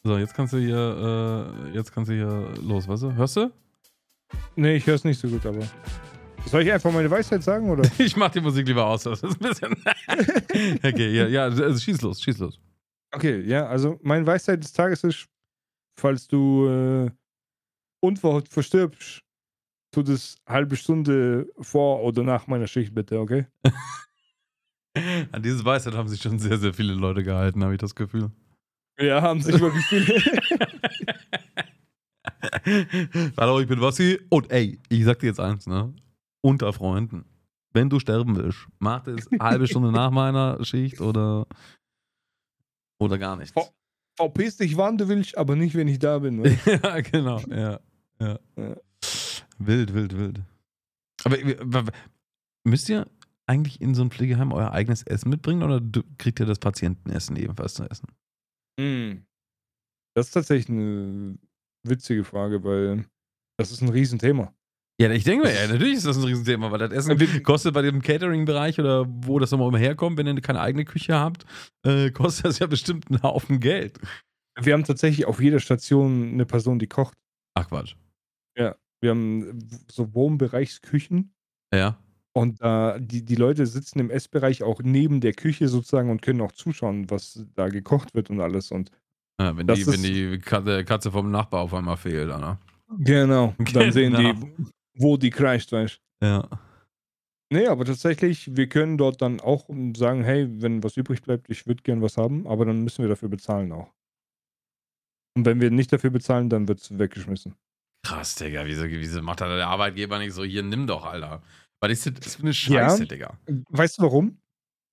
So, 0.04 0.18
jetzt 0.18 0.34
kannst 0.34 0.54
du 0.54 0.58
hier, 0.58 1.66
äh, 1.70 1.76
jetzt 1.76 1.92
kannst 1.92 2.10
du 2.10 2.16
hier 2.16 2.54
los, 2.64 2.88
weißt 2.88 3.04
du? 3.04 3.14
Hörst 3.14 3.38
du? 3.38 3.52
Nee, 4.56 4.76
ich 4.76 4.88
höre 4.88 4.96
es 4.96 5.04
nicht 5.04 5.20
so 5.20 5.28
gut, 5.28 5.46
aber. 5.46 5.68
Soll 6.46 6.64
ich 6.64 6.72
einfach 6.72 6.92
meine 6.92 7.10
Weisheit 7.10 7.44
sagen 7.44 7.70
oder? 7.70 7.90
Ich 7.98 8.16
mach 8.16 8.30
die 8.32 8.42
Musik 8.42 8.68
lieber 8.68 8.86
aus, 8.86 9.04
das 9.04 9.24
ist 9.24 9.42
ein 9.42 9.50
bisschen. 9.50 9.74
okay, 10.84 11.16
ja, 11.16 11.28
ja, 11.28 11.44
also 11.44 11.78
schieß 11.78 12.02
los, 12.02 12.22
schieß 12.22 12.40
los. 12.40 12.60
Okay, 13.14 13.42
ja, 13.42 13.68
also 13.68 14.00
meine 14.02 14.26
Weisheit 14.26 14.64
des 14.64 14.74
Tages 14.74 15.04
ist, 15.04 15.28
falls 16.00 16.28
du 16.28 16.68
äh, 16.68 17.12
unverhofft 18.02 18.50
verstirbst, 18.50 19.22
tu 19.92 20.02
das 20.04 20.38
halbe 20.48 20.76
Stunde 20.76 21.48
vor 21.60 22.02
oder 22.04 22.24
nach 22.24 22.48
meiner 22.48 22.68
Schicht 22.68 22.94
bitte, 22.94 23.20
okay? 23.20 23.48
An 25.32 25.42
diese 25.42 25.64
Weisheit 25.64 25.94
haben 25.94 26.10
sich 26.10 26.22
schon 26.22 26.40
sehr, 26.40 26.58
sehr 26.58 26.74
viele 26.74 26.94
Leute 26.94 27.24
gehalten, 27.24 27.64
habe 27.64 27.74
ich 27.74 27.80
das 27.80 27.96
Gefühl. 27.96 28.32
Ja, 29.00 29.22
haben 29.22 29.42
sich 29.42 29.60
wirklich 29.60 29.86
viele. 29.86 30.22
Hallo, 33.38 33.60
ich 33.60 33.68
bin 33.68 33.82
Wassi. 33.82 34.20
Und 34.30 34.52
ey, 34.52 34.80
ich 34.90 35.06
sag 35.06 35.20
dir 35.20 35.28
jetzt 35.28 35.40
eins, 35.40 35.66
ne? 35.66 35.94
Unter 36.42 36.74
Freunden. 36.74 37.26
Wenn 37.74 37.90
du 37.90 38.00
sterben 38.00 38.36
willst, 38.36 38.68
mach 38.80 39.04
das 39.04 39.28
eine 39.32 39.40
halbe 39.44 39.68
Stunde 39.68 39.92
nach 39.92 40.12
meiner 40.12 40.64
Schicht 40.66 41.00
oder, 41.00 41.48
oder 43.00 43.18
gar 43.18 43.36
nicht. 43.36 43.54
Vor- 43.54 43.74
Verpiss 44.18 44.58
dich, 44.58 44.76
wann 44.76 44.98
du 44.98 45.08
willst, 45.08 45.38
aber 45.38 45.56
nicht, 45.56 45.74
wenn 45.74 45.88
ich 45.88 45.98
da 45.98 46.20
bin. 46.20 46.44
ja, 46.66 47.00
genau. 47.02 47.40
Ja, 47.48 47.80
ja. 48.20 48.40
Ja. 48.58 48.76
Wild, 49.58 49.94
wild, 49.94 50.18
wild. 50.18 50.42
Aber 51.24 51.86
müsst 52.66 52.90
ihr 52.90 53.08
eigentlich 53.48 53.80
in 53.82 53.96
so 53.96 54.04
ein 54.04 54.12
Pflegeheim 54.12 54.52
euer 54.52 54.72
eigenes 54.72 55.04
Essen 55.04 55.30
mitbringen 55.30 55.64
oder 55.64 55.82
kriegt 56.18 56.40
ihr 56.40 56.46
das 56.46 56.60
Patientenessen 56.60 57.36
ebenfalls 57.38 57.76
zu 57.76 57.84
essen? 57.90 58.08
Mm. 58.80 59.24
Das 60.14 60.28
ist 60.28 60.34
tatsächlich 60.34 60.70
eine 60.70 61.38
witzige 61.88 62.24
Frage, 62.24 62.64
weil 62.64 63.06
das 63.58 63.72
ist 63.72 63.82
ein 63.82 63.90
Riesenthema. 63.90 64.54
Ja, 65.02 65.10
ich 65.12 65.24
denke 65.24 65.48
mir, 65.48 65.54
ja, 65.54 65.68
natürlich 65.68 65.96
ist 65.96 66.06
das 66.06 66.18
ein 66.18 66.24
Riesenthema, 66.24 66.72
weil 66.72 66.78
das 66.80 66.92
Essen 66.92 67.44
kostet 67.44 67.74
bei 67.74 67.82
dem 67.82 68.02
Catering-Bereich 68.02 68.80
oder 68.80 69.06
wo 69.08 69.40
das 69.40 69.50
nochmal 69.52 69.80
herkommt, 69.80 70.18
wenn 70.18 70.28
ihr 70.28 70.40
keine 70.42 70.62
eigene 70.62 70.86
Küche 70.86 71.16
habt, 71.16 71.46
äh, 71.84 72.12
kostet 72.12 72.46
das 72.46 72.60
ja 72.60 72.68
bestimmt 72.68 73.08
einen 73.10 73.24
Haufen 73.24 73.60
Geld. 73.60 74.00
Wir 74.62 74.74
haben 74.74 74.84
tatsächlich 74.84 75.26
auf 75.26 75.42
jeder 75.42 75.60
Station 75.60 76.34
eine 76.34 76.46
Person, 76.46 76.78
die 76.78 76.88
kocht. 76.88 77.16
Ach 77.56 77.68
Quatsch. 77.68 77.96
Wir 79.04 79.10
haben 79.10 79.68
so 79.90 80.14
Wohnbereichsküchen 80.14 81.34
Ja. 81.74 81.98
und 82.34 82.62
da 82.62 83.00
die, 83.00 83.26
die 83.26 83.34
Leute 83.34 83.66
sitzen 83.66 83.98
im 83.98 84.12
Essbereich 84.12 84.62
auch 84.62 84.82
neben 84.84 85.22
der 85.22 85.34
Küche 85.34 85.68
sozusagen 85.70 86.12
und 86.12 86.22
können 86.22 86.42
auch 86.42 86.52
zuschauen, 86.52 87.10
was 87.10 87.44
da 87.56 87.70
gekocht 87.70 88.14
wird 88.14 88.30
und 88.30 88.42
alles. 88.42 88.70
Und 88.70 88.92
ja 89.40 89.58
wenn, 89.58 89.66
die, 89.66 89.88
wenn 89.88 90.04
die 90.04 90.38
Katze, 90.38 90.86
Katze 90.86 91.10
vom 91.12 91.32
Nachbar 91.32 91.62
auf 91.62 91.74
einmal 91.74 91.98
fehlt, 91.98 92.30
Anna. 92.30 92.60
genau, 93.00 93.56
dann 93.74 93.92
sehen 93.92 94.14
Genau. 94.14 94.34
die, 94.34 94.66
wo 94.98 95.18
die 95.18 95.30
kreischt, 95.30 95.72
weißt 95.72 96.02
Ja. 96.24 96.48
Nee, 97.54 97.68
aber 97.68 97.84
tatsächlich, 97.84 98.56
wir 98.56 98.70
können 98.70 98.98
dort 98.98 99.22
dann 99.22 99.42
auch 99.42 99.68
sagen, 99.98 100.24
hey, 100.24 100.48
wenn 100.62 100.84
was 100.84 100.96
übrig 100.96 101.22
bleibt, 101.22 101.50
ich 101.50 101.68
würde 101.68 101.84
gern 101.84 102.02
was 102.02 102.16
haben, 102.18 102.48
aber 102.48 102.66
dann 102.66 102.82
müssen 102.82 103.02
wir 103.04 103.10
dafür 103.10 103.28
bezahlen 103.28 103.74
auch. 103.74 103.92
Und 105.36 105.46
wenn 105.46 105.60
wir 105.60 105.70
nicht 105.70 105.92
dafür 105.92 106.12
bezahlen, 106.12 106.50
dann 106.50 106.68
wird 106.68 106.80
es 106.80 106.98
weggeschmissen. 106.98 107.56
Krass, 108.06 108.36
Digga. 108.36 108.66
Wieso, 108.66 108.84
wieso 108.86 109.22
macht 109.22 109.42
da 109.42 109.54
der 109.54 109.68
Arbeitgeber 109.68 110.18
nicht 110.20 110.34
so, 110.34 110.44
hier, 110.44 110.64
nimm 110.64 110.88
doch, 110.88 111.06
Alter. 111.06 111.42
Was 111.82 111.92
ist 111.92 112.26
das 112.26 112.36
für 112.36 112.44
eine 112.44 112.54
Scheiße, 112.54 113.04
Ja. 113.04 113.06
Digga? 113.06 113.38
Weißt 113.70 113.98
du 113.98 114.04
warum? 114.04 114.40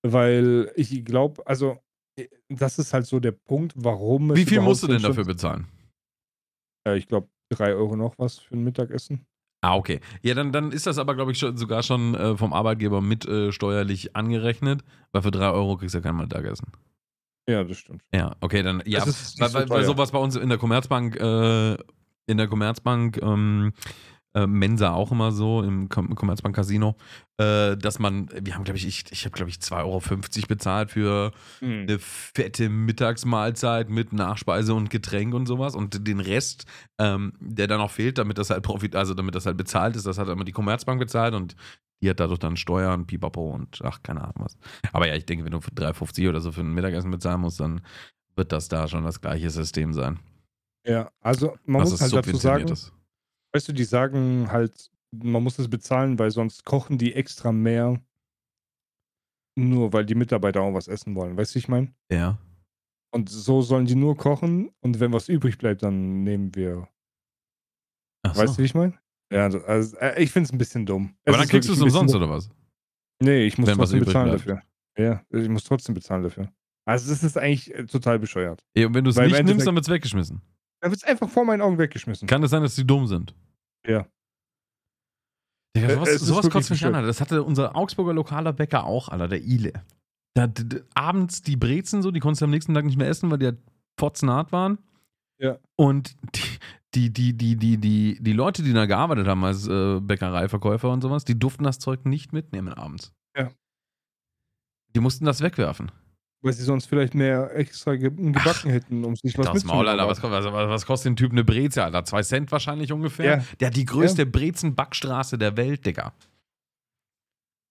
Weil 0.06 0.72
ich 0.74 1.04
glaube, 1.04 1.46
also 1.46 1.78
äh, 2.18 2.28
das 2.48 2.78
ist 2.78 2.92
halt 2.92 3.06
so 3.06 3.20
der 3.20 3.32
Punkt, 3.32 3.72
warum 3.76 4.30
es 4.32 4.36
Wie 4.36 4.44
viel 4.44 4.60
musst 4.60 4.82
du 4.82 4.86
denn 4.88 5.02
dafür 5.02 5.24
bezahlen? 5.24 5.66
Ja, 6.86 6.94
ich 6.94 7.06
glaube, 7.06 7.28
drei 7.52 7.74
Euro 7.74 7.96
noch 7.96 8.18
was 8.18 8.38
für 8.38 8.56
ein 8.56 8.64
Mittagessen. 8.64 9.26
Ah, 9.60 9.74
okay. 9.76 10.00
Ja, 10.22 10.34
dann, 10.34 10.52
dann 10.52 10.70
ist 10.70 10.86
das 10.86 10.98
aber, 10.98 11.14
glaube 11.14 11.32
ich, 11.32 11.38
schon, 11.38 11.56
sogar 11.56 11.82
schon 11.82 12.14
äh, 12.14 12.36
vom 12.36 12.52
Arbeitgeber 12.52 13.00
mit 13.00 13.26
äh, 13.26 13.50
steuerlich 13.50 14.14
angerechnet, 14.14 14.84
weil 15.12 15.22
für 15.22 15.30
drei 15.30 15.50
Euro 15.50 15.76
kriegst 15.76 15.94
du 15.94 15.98
ja 15.98 16.02
kein 16.02 16.16
Mittagessen. 16.16 16.70
Ja, 17.48 17.64
das 17.64 17.78
stimmt. 17.78 18.02
Ja, 18.14 18.36
okay, 18.40 18.62
dann, 18.62 18.82
ja, 18.86 19.00
weil, 19.00 19.12
so 19.12 19.54
weil, 19.54 19.68
weil 19.70 19.84
sowas 19.84 20.12
bei 20.12 20.18
uns 20.18 20.36
in 20.36 20.48
der 20.48 20.58
Commerzbank, 20.58 21.16
äh, 21.16 21.74
in 22.26 22.36
der 22.36 22.46
Commerzbank, 22.46 23.20
ähm, 23.22 23.72
äh, 24.38 24.46
Mensa 24.46 24.92
auch 24.92 25.10
immer 25.10 25.32
so, 25.32 25.62
im 25.62 25.88
Com 25.88 26.14
Commerzbank 26.14 26.54
Casino, 26.54 26.96
äh, 27.38 27.76
dass 27.76 27.98
man, 27.98 28.28
wir 28.32 28.54
haben, 28.54 28.64
glaube 28.64 28.78
ich, 28.78 28.86
ich, 28.86 29.04
ich 29.10 29.24
habe, 29.24 29.34
glaube 29.34 29.50
ich, 29.50 29.56
2,50 29.56 29.76
Euro 29.84 30.46
bezahlt 30.48 30.90
für 30.90 31.32
Hm. 31.60 31.82
eine 31.82 31.98
fette 31.98 32.68
Mittagsmahlzeit 32.68 33.90
mit 33.90 34.12
Nachspeise 34.12 34.74
und 34.74 34.90
Getränk 34.90 35.34
und 35.34 35.46
sowas. 35.46 35.74
Und 35.74 36.06
den 36.06 36.20
Rest, 36.20 36.66
ähm, 36.98 37.32
der 37.40 37.66
dann 37.66 37.78
noch 37.78 37.90
fehlt, 37.90 38.18
damit 38.18 38.38
das 38.38 38.50
halt 38.50 38.62
profit, 38.62 38.94
also 38.94 39.14
damit 39.14 39.34
das 39.34 39.46
halt 39.46 39.56
bezahlt 39.56 39.96
ist, 39.96 40.06
das 40.06 40.18
hat 40.18 40.28
immer 40.28 40.44
die 40.44 40.52
Commerzbank 40.52 41.00
bezahlt 41.00 41.34
und 41.34 41.56
die 42.00 42.10
hat 42.10 42.20
dadurch 42.20 42.38
dann 42.38 42.56
Steuern, 42.56 43.06
Pipapo 43.06 43.50
und 43.50 43.80
ach, 43.82 44.02
keine 44.02 44.20
Ahnung 44.20 44.36
was. 44.36 44.56
Aber 44.92 45.08
ja, 45.08 45.16
ich 45.16 45.26
denke, 45.26 45.44
wenn 45.44 45.52
du 45.52 45.60
für 45.60 45.70
3,50 45.70 46.28
oder 46.28 46.40
so 46.40 46.52
für 46.52 46.60
ein 46.60 46.72
Mittagessen 46.72 47.10
bezahlen 47.10 47.40
musst, 47.40 47.58
dann 47.58 47.80
wird 48.36 48.52
das 48.52 48.68
da 48.68 48.86
schon 48.86 49.04
das 49.04 49.20
gleiche 49.20 49.50
System 49.50 49.92
sein. 49.92 50.20
Ja, 50.86 51.10
also 51.20 51.56
man 51.64 51.82
was 51.82 51.90
muss 51.90 52.00
es 52.00 52.12
halt 52.12 52.26
dazu 52.26 52.36
sagen, 52.36 52.68
ist. 52.68 52.92
Weißt 53.58 53.68
du, 53.68 53.72
die 53.72 53.84
sagen 53.84 54.52
halt, 54.52 54.88
man 55.10 55.42
muss 55.42 55.58
es 55.58 55.68
bezahlen, 55.68 56.16
weil 56.16 56.30
sonst 56.30 56.64
kochen 56.64 56.96
die 56.96 57.12
extra 57.14 57.50
mehr, 57.50 58.00
nur 59.58 59.92
weil 59.92 60.06
die 60.06 60.14
Mitarbeiter 60.14 60.60
auch 60.60 60.74
was 60.74 60.86
essen 60.86 61.16
wollen. 61.16 61.36
Weißt 61.36 61.50
du, 61.50 61.54
wie 61.56 61.58
ich 61.58 61.68
meine? 61.68 61.92
Ja. 62.08 62.38
Und 63.10 63.28
so 63.28 63.60
sollen 63.62 63.86
die 63.86 63.96
nur 63.96 64.16
kochen 64.16 64.70
und 64.80 65.00
wenn 65.00 65.12
was 65.12 65.28
übrig 65.28 65.58
bleibt, 65.58 65.82
dann 65.82 66.22
nehmen 66.22 66.54
wir. 66.54 66.86
Ach 68.22 68.36
so. 68.36 68.42
Weißt 68.42 68.58
du, 68.58 68.62
wie 68.62 68.66
ich 68.66 68.74
meine? 68.76 68.96
Ja, 69.32 69.44
also, 69.44 69.58
also 69.64 69.96
äh, 69.96 70.22
ich 70.22 70.30
finde 70.30 70.46
es 70.46 70.52
ein 70.52 70.58
bisschen 70.58 70.86
dumm. 70.86 71.16
Es 71.24 71.30
Aber 71.30 71.38
dann 71.38 71.44
ist 71.44 71.50
kriegst 71.50 71.68
du 71.68 71.72
es 71.72 71.80
umsonst, 71.80 72.14
oder 72.14 72.30
was? 72.30 72.48
Nee, 73.20 73.44
ich 73.44 73.58
muss 73.58 73.68
wenn 73.68 73.76
trotzdem 73.76 74.04
bezahlen 74.04 74.28
bleibt. 74.28 74.48
dafür. 74.48 74.62
Ja, 74.96 75.24
ich 75.30 75.48
muss 75.48 75.64
trotzdem 75.64 75.96
bezahlen 75.96 76.22
dafür. 76.22 76.48
Also 76.84 77.10
das 77.10 77.24
ist 77.24 77.36
eigentlich 77.36 77.74
äh, 77.74 77.86
total 77.86 78.20
bescheuert. 78.20 78.64
Ja, 78.76 78.86
und 78.86 78.94
wenn 78.94 79.02
du 79.02 79.10
es 79.10 79.16
nicht 79.16 79.44
nimmst, 79.44 79.66
dann 79.66 79.74
wird 79.74 79.84
es 79.84 79.90
weggeschmissen. 79.92 80.42
Dann 80.80 80.92
wird 80.92 81.02
es 81.02 81.08
einfach 81.08 81.28
vor 81.28 81.44
meinen 81.44 81.60
Augen 81.60 81.76
weggeschmissen. 81.76 82.28
Kann 82.28 82.42
es 82.44 82.52
sein, 82.52 82.62
dass 82.62 82.76
die 82.76 82.86
dumm 82.86 83.08
sind? 83.08 83.34
Ja. 83.88 84.06
Digga, 85.76 85.94
sowas, 85.94 86.08
es 86.08 86.20
sowas 86.22 86.50
kotzt 86.50 86.70
mich 86.70 86.84
an. 86.84 86.92
bescheuert. 86.92 86.94
Alter. 86.96 87.06
Das 87.06 87.20
hatte 87.20 87.42
unser 87.42 87.76
Augsburger 87.76 88.12
lokaler 88.12 88.52
Bäcker 88.52 88.84
auch, 88.84 89.08
Alter, 89.08 89.28
der 89.28 89.42
Ile. 89.42 89.72
Da, 90.34 90.48
abends 90.94 91.42
die 91.42 91.56
Brezen 91.56 92.02
so, 92.02 92.10
die 92.10 92.20
konntest 92.20 92.42
du 92.42 92.44
am 92.44 92.50
nächsten 92.50 92.74
Tag 92.74 92.84
nicht 92.84 92.98
mehr 92.98 93.08
essen, 93.08 93.30
weil 93.30 93.38
die 93.38 93.46
halt 93.46 93.58
fotzenhart 93.98 94.52
waren. 94.52 94.78
Ja. 95.40 95.58
Und 95.76 96.16
die, 96.94 97.12
die, 97.12 97.36
die, 97.36 97.56
die, 97.56 97.78
die, 97.78 98.18
die 98.20 98.32
Leute, 98.32 98.62
die 98.62 98.72
da 98.72 98.86
gearbeitet 98.86 99.26
haben 99.26 99.44
als 99.44 99.66
äh, 99.66 100.00
Bäckereiverkäufer 100.00 100.90
und 100.90 101.02
sowas, 101.02 101.24
die 101.24 101.38
durften 101.38 101.64
das 101.64 101.78
Zeug 101.78 102.04
nicht 102.04 102.32
mitnehmen 102.32 102.72
abends. 102.72 103.12
Ja. 103.36 103.50
Die 104.94 105.00
mussten 105.00 105.24
das 105.24 105.40
wegwerfen. 105.40 105.90
Weil 106.40 106.52
sie 106.52 106.62
sonst 106.62 106.86
vielleicht 106.86 107.14
mehr 107.14 107.50
extra 107.56 107.96
ge 107.96 108.10
gebacken 108.10 108.70
hätten, 108.70 109.04
um 109.04 109.16
sich 109.16 109.36
was 109.36 109.64
Maul. 109.64 109.88
Alter, 109.88 110.06
was, 110.06 110.22
was, 110.22 110.44
was 110.44 110.86
kostet 110.86 111.10
den 111.10 111.16
Typ 111.16 111.32
eine 111.32 111.42
Breze, 111.42 111.82
Alter? 111.82 112.04
Zwei 112.04 112.22
Cent 112.22 112.52
wahrscheinlich 112.52 112.92
ungefähr. 112.92 113.38
Ja. 113.38 113.44
Der 113.58 113.66
hat 113.68 113.76
die 113.76 113.84
größte 113.84 114.24
Brezenbackstraße 114.24 115.36
der 115.36 115.56
Welt, 115.56 115.84
Digga. 115.84 116.12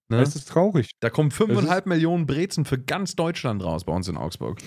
Ne? 0.10 0.18
Das 0.18 0.35
ist 0.35 0.49
traurig. 0.49 0.91
Da 0.99 1.10
kommen 1.10 1.31
5,5 1.31 1.88
Millionen 1.88 2.26
Brezen 2.26 2.65
für 2.65 2.77
ganz 2.77 3.15
Deutschland 3.15 3.64
raus 3.64 3.85
bei 3.85 3.94
uns 3.94 4.07
in 4.07 4.18
Augsburg. 4.18 4.60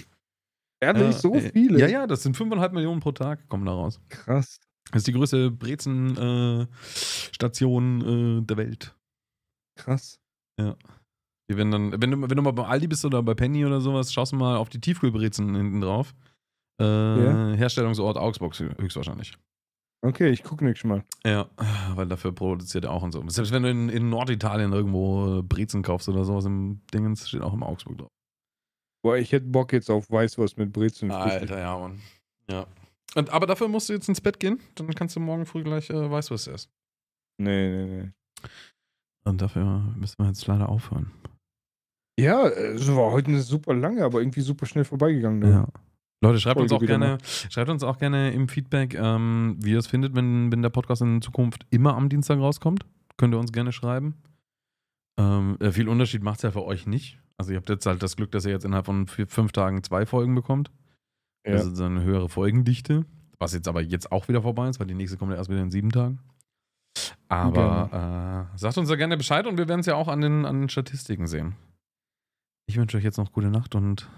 Ehrlich, 0.80 1.08
Äh, 1.08 1.12
so 1.12 1.34
äh, 1.34 1.50
viele? 1.52 1.78
Ja, 1.78 1.88
ja, 1.88 2.06
das 2.06 2.22
sind 2.22 2.36
5,5 2.36 2.72
Millionen 2.72 3.00
pro 3.00 3.12
Tag, 3.12 3.48
kommen 3.48 3.66
da 3.66 3.72
raus. 3.72 4.00
Krass. 4.08 4.60
Das 4.90 5.00
ist 5.00 5.06
die 5.06 5.12
größte 5.12 5.50
Brezen-Station 5.50 8.40
äh, 8.40 8.46
der 8.46 8.56
Welt. 8.56 8.96
Krass. 9.76 10.18
Die 10.58 10.72
werden 11.56 11.70
dann, 11.70 12.02
wenn 12.02 12.10
du, 12.10 12.20
wenn 12.22 12.36
du 12.36 12.42
mal 12.42 12.52
bei 12.52 12.64
Aldi 12.64 12.88
bist 12.88 13.04
oder 13.04 13.22
bei 13.22 13.34
Penny 13.34 13.64
oder 13.64 13.80
sowas, 13.80 14.12
schaust 14.12 14.32
du 14.32 14.36
mal 14.36 14.56
auf 14.56 14.68
die 14.68 14.80
Tiefkühlbrezen 14.80 15.54
hinten 15.54 15.80
drauf. 15.80 16.14
Äh, 16.80 16.84
Ja. 16.84 17.52
Herstellungsort 17.54 18.16
Augsburg 18.16 18.58
höchstwahrscheinlich. 18.58 19.36
Okay, 20.02 20.30
ich 20.30 20.42
gucke 20.42 20.64
nächstes 20.64 20.88
Mal. 20.88 21.04
Ja, 21.26 21.48
weil 21.94 22.06
dafür 22.06 22.32
produziert 22.32 22.84
er 22.84 22.92
auch 22.92 23.02
und 23.02 23.12
so. 23.12 23.22
Selbst 23.28 23.52
wenn 23.52 23.62
du 23.62 23.70
in, 23.70 23.88
in 23.90 24.08
Norditalien 24.08 24.72
irgendwo 24.72 25.42
Brezen 25.42 25.82
kaufst 25.82 26.08
oder 26.08 26.24
sowas 26.24 26.46
im 26.46 26.80
Dingens, 26.92 27.28
steht 27.28 27.42
auch 27.42 27.52
immer 27.52 27.66
Augsburg 27.66 27.98
drauf. 27.98 28.08
Boah, 29.02 29.16
ich 29.16 29.32
hätte 29.32 29.46
Bock 29.46 29.72
jetzt 29.72 29.90
auf 29.90 30.10
Weißwurst 30.10 30.58
mit 30.58 30.72
Brezeln. 30.72 31.10
Alter, 31.10 31.58
ja, 31.58 31.78
Mann. 31.78 32.00
Ja. 32.50 32.66
Und, 33.14 33.30
aber 33.30 33.46
dafür 33.46 33.68
musst 33.68 33.88
du 33.88 33.92
jetzt 33.92 34.08
ins 34.08 34.20
Bett 34.20 34.38
gehen, 34.38 34.60
dann 34.74 34.88
kannst 34.94 35.16
du 35.16 35.20
morgen 35.20 35.44
früh 35.46 35.62
gleich 35.64 35.90
äh, 35.90 36.10
Weißwurst 36.10 36.48
essen. 36.48 36.70
Nee, 37.38 37.70
nee, 37.70 38.02
nee. 38.02 38.10
Und 39.24 39.40
dafür 39.40 39.64
müssen 39.96 40.16
wir 40.18 40.26
jetzt 40.28 40.46
leider 40.46 40.68
aufhören. 40.68 41.10
Ja, 42.20 42.46
es 42.48 42.86
war 42.88 43.12
heute 43.12 43.28
eine 43.28 43.40
super 43.40 43.74
lange, 43.74 44.04
aber 44.04 44.20
irgendwie 44.20 44.40
super 44.40 44.66
schnell 44.66 44.84
vorbeigegangen. 44.84 45.38
ne? 45.40 45.50
Ja. 45.50 45.68
Leute, 46.22 46.38
schreibt 46.38 46.60
uns 46.60 46.72
auch 46.72 46.80
gerne, 46.80 47.16
schreibt 47.48 47.70
uns 47.70 47.82
auch 47.82 47.98
gerne 47.98 48.32
im 48.32 48.48
Feedback, 48.48 48.94
ähm, 48.94 49.56
wie 49.58 49.72
ihr 49.72 49.78
es 49.78 49.86
findet, 49.86 50.14
wenn, 50.14 50.52
wenn 50.52 50.60
der 50.60 50.68
Podcast 50.68 51.00
in 51.00 51.22
Zukunft 51.22 51.64
immer 51.70 51.96
am 51.96 52.10
Dienstag 52.10 52.38
rauskommt. 52.38 52.84
Könnt 53.16 53.34
ihr 53.34 53.38
uns 53.38 53.52
gerne 53.52 53.72
schreiben. 53.72 54.16
Ähm, 55.18 55.56
äh, 55.60 55.72
viel 55.72 55.88
Unterschied 55.88 56.22
macht 56.22 56.38
es 56.38 56.42
ja 56.42 56.50
für 56.50 56.64
euch 56.64 56.86
nicht. 56.86 57.18
Also 57.38 57.52
ihr 57.52 57.56
habt 57.56 57.70
jetzt 57.70 57.86
halt 57.86 58.02
das 58.02 58.16
Glück, 58.16 58.30
dass 58.32 58.44
ihr 58.44 58.52
jetzt 58.52 58.66
innerhalb 58.66 58.84
von 58.84 59.06
vier, 59.06 59.26
fünf 59.26 59.52
Tagen 59.52 59.82
zwei 59.82 60.04
Folgen 60.04 60.34
bekommt. 60.34 60.70
Ja. 61.46 61.52
Das 61.52 61.66
ist 61.66 61.80
eine 61.80 62.02
höhere 62.02 62.28
Folgendichte. 62.28 63.06
Was 63.38 63.54
jetzt 63.54 63.66
aber 63.66 63.80
jetzt 63.80 64.12
auch 64.12 64.28
wieder 64.28 64.42
vorbei 64.42 64.68
ist, 64.68 64.78
weil 64.78 64.86
die 64.86 64.94
nächste 64.94 65.16
kommt 65.16 65.32
ja 65.32 65.38
erst 65.38 65.48
wieder 65.48 65.62
in 65.62 65.70
sieben 65.70 65.90
Tagen. 65.90 66.18
Aber 67.28 68.48
äh, 68.54 68.58
sagt 68.58 68.76
uns 68.76 68.90
da 68.90 68.96
gerne 68.96 69.16
Bescheid 69.16 69.46
und 69.46 69.56
wir 69.56 69.68
werden 69.68 69.80
es 69.80 69.86
ja 69.86 69.94
auch 69.94 70.08
an 70.08 70.20
den, 70.20 70.44
an 70.44 70.60
den 70.60 70.68
Statistiken 70.68 71.26
sehen. 71.26 71.54
Ich 72.70 72.76
wünsche 72.76 72.98
euch 72.98 73.02
jetzt 73.02 73.16
noch 73.16 73.32
gute 73.32 73.50
Nacht 73.50 73.74
und 73.74 74.08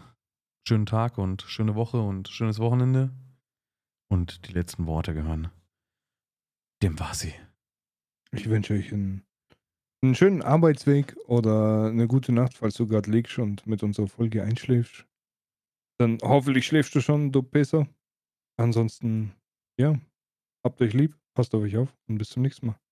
schönen 0.69 0.85
Tag 0.85 1.17
und 1.17 1.41
schöne 1.41 1.75
Woche 1.75 2.03
und 2.03 2.29
schönes 2.29 2.59
Wochenende. 2.59 3.11
Und 4.11 4.47
die 4.47 4.53
letzten 4.53 4.85
Worte 4.85 5.15
gehören 5.15 5.51
dem 6.83 7.01
Vasi. 7.01 7.33
Ich 8.31 8.51
wünsche 8.51 8.75
euch 8.75 8.93
einen, 8.93 9.25
einen 10.05 10.15
schönen 10.15 10.43
Arbeitsweg 10.43 11.17
oder 11.29 11.87
eine 11.87 12.07
gute 12.07 12.33
Nacht, 12.33 12.53
falls 12.53 12.75
du 12.75 12.87
gerade 12.87 13.11
liegst 13.11 13.39
und 13.39 13.67
mit 13.67 13.83
unserer 13.83 14.07
Folge 14.09 14.43
einschläfst. 14.43 15.07
Dann 15.99 16.19
hoffentlich 16.21 16.67
schläfst 16.67 16.95
du 16.95 17.01
schon, 17.01 17.33
du 17.33 17.43
Pisser. 17.43 17.89
Ansonsten, 18.59 19.33
ja, 19.81 19.99
habt 20.63 20.83
euch 20.83 20.93
lieb, 20.93 21.19
passt 21.33 21.55
auf 21.55 21.63
euch 21.63 21.79
auf 21.79 21.97
und 22.07 22.19
bis 22.19 22.29
zum 22.29 22.43
nächsten 22.43 22.67
Mal. 22.67 22.79